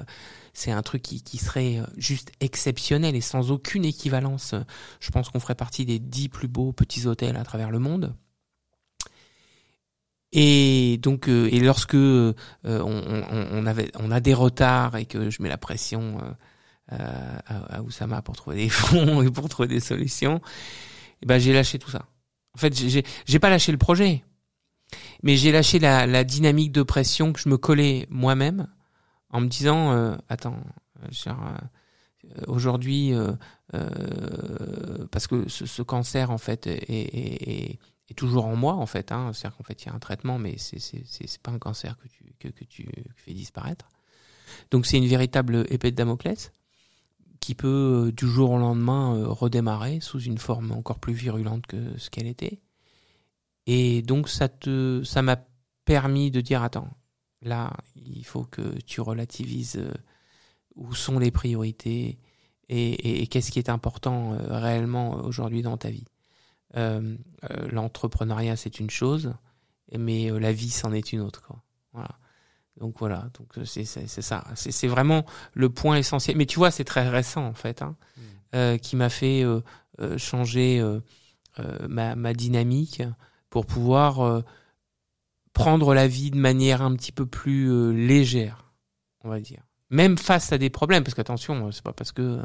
C'est 0.53 0.71
un 0.71 0.83
truc 0.83 1.03
qui, 1.03 1.39
serait 1.39 1.81
juste 1.97 2.33
exceptionnel 2.41 3.17
et 3.17 3.23
sans 3.23 3.51
aucune 3.51 3.85
équivalence. 3.85 4.55
Je 5.01 5.11
pense 5.11 5.31
qu'on 5.31 5.41
ferait 5.41 5.55
partie 5.55 5.87
des 5.87 5.99
dix 5.99 6.29
plus 6.29 6.49
beaux 6.49 6.73
petits 6.73 7.07
hôtels 7.07 7.37
à 7.37 7.45
travers 7.45 7.71
le 7.71 7.79
monde. 7.79 8.15
Et 10.33 10.99
donc, 11.03 11.29
euh, 11.29 11.49
et 11.53 11.61
lorsque 11.61 11.95
euh, 11.95 12.35
on, 12.65 13.67
avait, 13.67 13.91
on 13.99 14.11
a 14.11 14.21
des 14.21 14.33
retards 14.33 14.97
et 14.97 15.05
que 15.05 15.29
je 15.29 15.43
mets 15.43 15.51
la 15.51 15.59
pression 15.59 16.19
euh, 16.93 17.39
à, 17.47 17.77
à 17.77 17.83
Oussama 17.83 18.23
pour 18.23 18.35
trouver 18.35 18.57
des 18.57 18.69
fonds 18.71 19.23
et 19.23 19.31
pour 19.31 19.49
trouver 19.49 19.69
des 19.69 19.81
solutions, 19.81 20.41
eh 21.23 21.27
ben 21.27 21.39
j'ai 21.39 21.53
lâché 21.53 21.79
tout 21.79 21.91
ça. 21.91 22.07
En 22.55 22.59
fait, 22.59 22.75
j'ai, 22.75 23.39
pas 23.39 23.51
lâché 23.51 23.73
le 23.73 23.79
projet, 23.79 24.25
mais 25.23 25.37
j'ai 25.37 25.53
lâché 25.53 25.79
la, 25.79 26.25
dynamique 26.25 26.73
de 26.73 26.83
pression 26.83 27.33
que 27.33 27.41
je 27.41 27.49
me 27.49 27.57
collais 27.57 28.07
moi-même 28.11 28.69
en 29.33 29.41
me 29.41 29.49
disant, 29.49 30.17
attends, 30.29 30.57
aujourd'hui, 32.47 33.13
parce 35.11 35.27
que 35.27 35.49
ce, 35.49 35.67
ce, 35.67 35.83
cancer 35.83 36.31
en 36.31 36.39
fait 36.39 36.67
est, 36.67 37.79
toujours 38.17 38.47
en 38.47 38.57
moi 38.57 38.75
en 38.75 38.87
fait. 38.87 39.13
Hein. 39.13 39.33
C'est-à-dire 39.33 39.57
qu'en 39.57 39.65
fait 39.65 39.83
il 39.83 39.87
y 39.87 39.89
a 39.89 39.95
un 39.95 39.99
traitement, 39.99 40.39
mais 40.39 40.57
c'est 40.59 40.79
c'est 40.79 41.43
pas 41.43 41.51
un 41.51 41.59
cancer 41.59 41.97
que 41.99 42.09
tu 42.09 42.35
que, 42.39 42.65
tu 42.65 42.89
fais 43.17 43.33
disparaître. 43.33 43.89
Donc 44.71 44.87
c'est 44.87 44.99
une 44.99 45.07
véritable 45.07 45.67
épée 45.71 45.91
de 45.91 45.97
Damoclès 45.97 46.53
qui 47.41 47.55
peut 47.55 48.07
euh, 48.07 48.13
du 48.13 48.27
jour 48.27 48.53
au 48.53 48.59
lendemain 48.59 49.17
euh, 49.17 49.27
redémarrer 49.27 50.01
sous 50.01 50.21
une 50.21 50.39
forme 50.39 50.71
encore 50.73 51.01
plus 51.01 51.13
virulente 51.13 51.67
que 51.67 51.99
ce 51.99 52.09
qu'elle 52.09 52.29
était. 52.29 52.61
Et 53.67 54.03
donc 54.03 54.29
ça 54.29 54.49
te 54.49 55.03
ça 55.05 55.23
m'a 55.23 55.37
permis 55.85 56.31
de 56.31 56.41
dire 56.41 56.63
attends 56.63 56.89
là 57.43 57.73
il 57.97 58.25
faut 58.25 58.45
que 58.45 58.79
tu 58.87 59.01
relativises 59.01 59.77
euh, 59.77 59.93
où 60.75 60.95
sont 60.95 61.19
les 61.19 61.31
priorités 61.31 62.19
et, 62.69 62.93
et, 62.93 63.23
et 63.23 63.27
qu'est-ce 63.27 63.51
qui 63.51 63.59
est 63.59 63.69
important 63.69 64.37
réellement 64.49 65.17
aujourd'hui 65.17 65.63
dans 65.63 65.77
ta 65.77 65.91
vie. 65.91 66.07
Euh, 66.77 67.17
euh, 67.51 67.69
l'entrepreneuriat 67.71 68.57
c'est 68.57 68.81
une 68.81 68.89
chose, 68.89 69.35
mais 69.99 70.31
euh, 70.31 70.39
la 70.39 70.53
vie 70.53 70.71
c'en 70.71 70.93
est 70.93 71.13
une 71.13 71.21
autre. 71.21 71.43
Quoi. 71.43 71.63
Voilà. 71.93 72.19
Donc 72.81 72.99
voilà, 72.99 73.29
donc 73.39 73.67
c'est 73.67 73.85
ça, 73.85 74.45
c'est 74.55 74.89
vraiment 74.89 75.27
le 75.53 75.69
point 75.69 75.97
essentiel. 75.97 76.37
Mais 76.39 76.47
tu 76.47 76.59
vois, 76.59 76.71
c'est 76.71 76.85
très 76.85 77.07
récent 77.07 77.47
en 77.47 77.53
fait, 77.53 77.83
hein, 77.83 77.97
mmh. 78.17 78.21
euh, 78.55 78.79
qui 78.79 78.97
m'a 78.97 79.11
fait 79.11 79.45
euh, 79.45 79.61
changer 80.17 80.81
euh, 80.81 81.01
ma, 81.87 82.17
ma, 82.17 82.33
dynamique 82.33 83.03
pour 83.51 83.67
pouvoir 83.67 84.43
prendre 85.53 85.95
la 85.95 86.09
vie 86.09 86.31
de 86.31 86.39
manière 86.39 86.83
un 86.83 86.95
petit 86.95 87.13
peu 87.13 87.27
plus 87.27 87.93
légère, 87.93 88.73
on 89.23 89.29
va 89.29 89.41
dire. 89.41 89.63
Même 89.91 90.17
face 90.17 90.53
à 90.53 90.59
des 90.59 90.71
problèmes, 90.71 91.05
parce 91.05 91.15
qu'attention, 91.15 91.71
c'est 91.71 91.83
pas 91.83 91.93
parce 91.93 92.13
que 92.13 92.41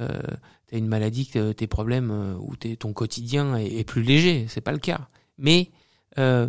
euh, 0.00 0.22
tu 0.68 0.78
une 0.78 0.86
maladie 0.86 1.26
que 1.26 1.52
tes 1.52 1.66
problèmes 1.66 2.10
euh, 2.10 2.34
ou 2.38 2.56
ton 2.56 2.92
quotidien 2.92 3.56
est, 3.56 3.84
plus 3.84 4.02
léger. 4.02 4.46
C'est 4.48 4.60
pas 4.60 4.72
le 4.72 4.78
cas. 4.78 5.08
Mais 5.38 5.70
euh, 6.18 6.48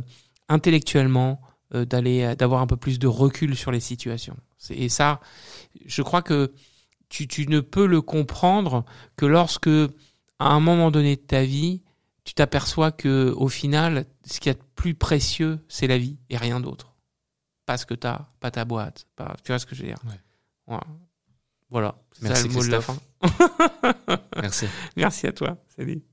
intellectuellement, 0.49 1.41
euh, 1.73 1.85
d'aller, 1.85 2.35
d'avoir 2.37 2.61
un 2.61 2.67
peu 2.67 2.77
plus 2.77 2.99
de 2.99 3.07
recul 3.07 3.55
sur 3.55 3.71
les 3.71 3.79
situations. 3.79 4.37
Et 4.69 4.87
ça, 4.87 5.19
je 5.85 6.01
crois 6.01 6.21
que 6.21 6.53
tu, 7.09 7.27
tu 7.27 7.47
ne 7.47 7.59
peux 7.59 7.85
le 7.85 8.01
comprendre 8.01 8.85
que 9.17 9.25
lorsque, 9.25 9.67
à 9.67 10.49
un 10.49 10.59
moment 10.59 10.89
donné 10.89 11.15
de 11.15 11.21
ta 11.21 11.43
vie, 11.43 11.81
tu 12.23 12.33
t'aperçois 12.33 12.91
que 12.91 13.33
au 13.35 13.49
final, 13.49 14.05
ce 14.25 14.39
qui 14.39 14.49
est 14.49 14.53
de 14.53 14.63
plus 14.75 14.95
précieux, 14.95 15.59
c'est 15.67 15.87
la 15.87 15.97
vie 15.97 16.17
et 16.29 16.37
rien 16.37 16.59
d'autre. 16.59 16.93
Parce 17.65 17.85
que 17.85 17.93
t'as 17.93 18.27
pas 18.39 18.51
ta 18.51 18.65
boîte. 18.65 19.07
Pas, 19.15 19.35
tu 19.43 19.51
vois 19.51 19.59
ce 19.59 19.65
que 19.65 19.75
je 19.75 19.81
veux 19.81 19.87
dire? 19.87 19.99
Ouais. 20.05 20.19
Voilà. 20.67 20.87
Voilà. 21.69 21.95
Merci 22.21 22.41
ça, 22.43 22.47
le 22.47 22.53
mot 22.53 22.63
de 22.63 22.71
la 22.71 22.81
fin. 22.81 22.97
Merci. 24.35 24.67
Merci 24.95 25.27
à 25.27 25.31
toi. 25.31 25.57
Salut. 25.75 26.03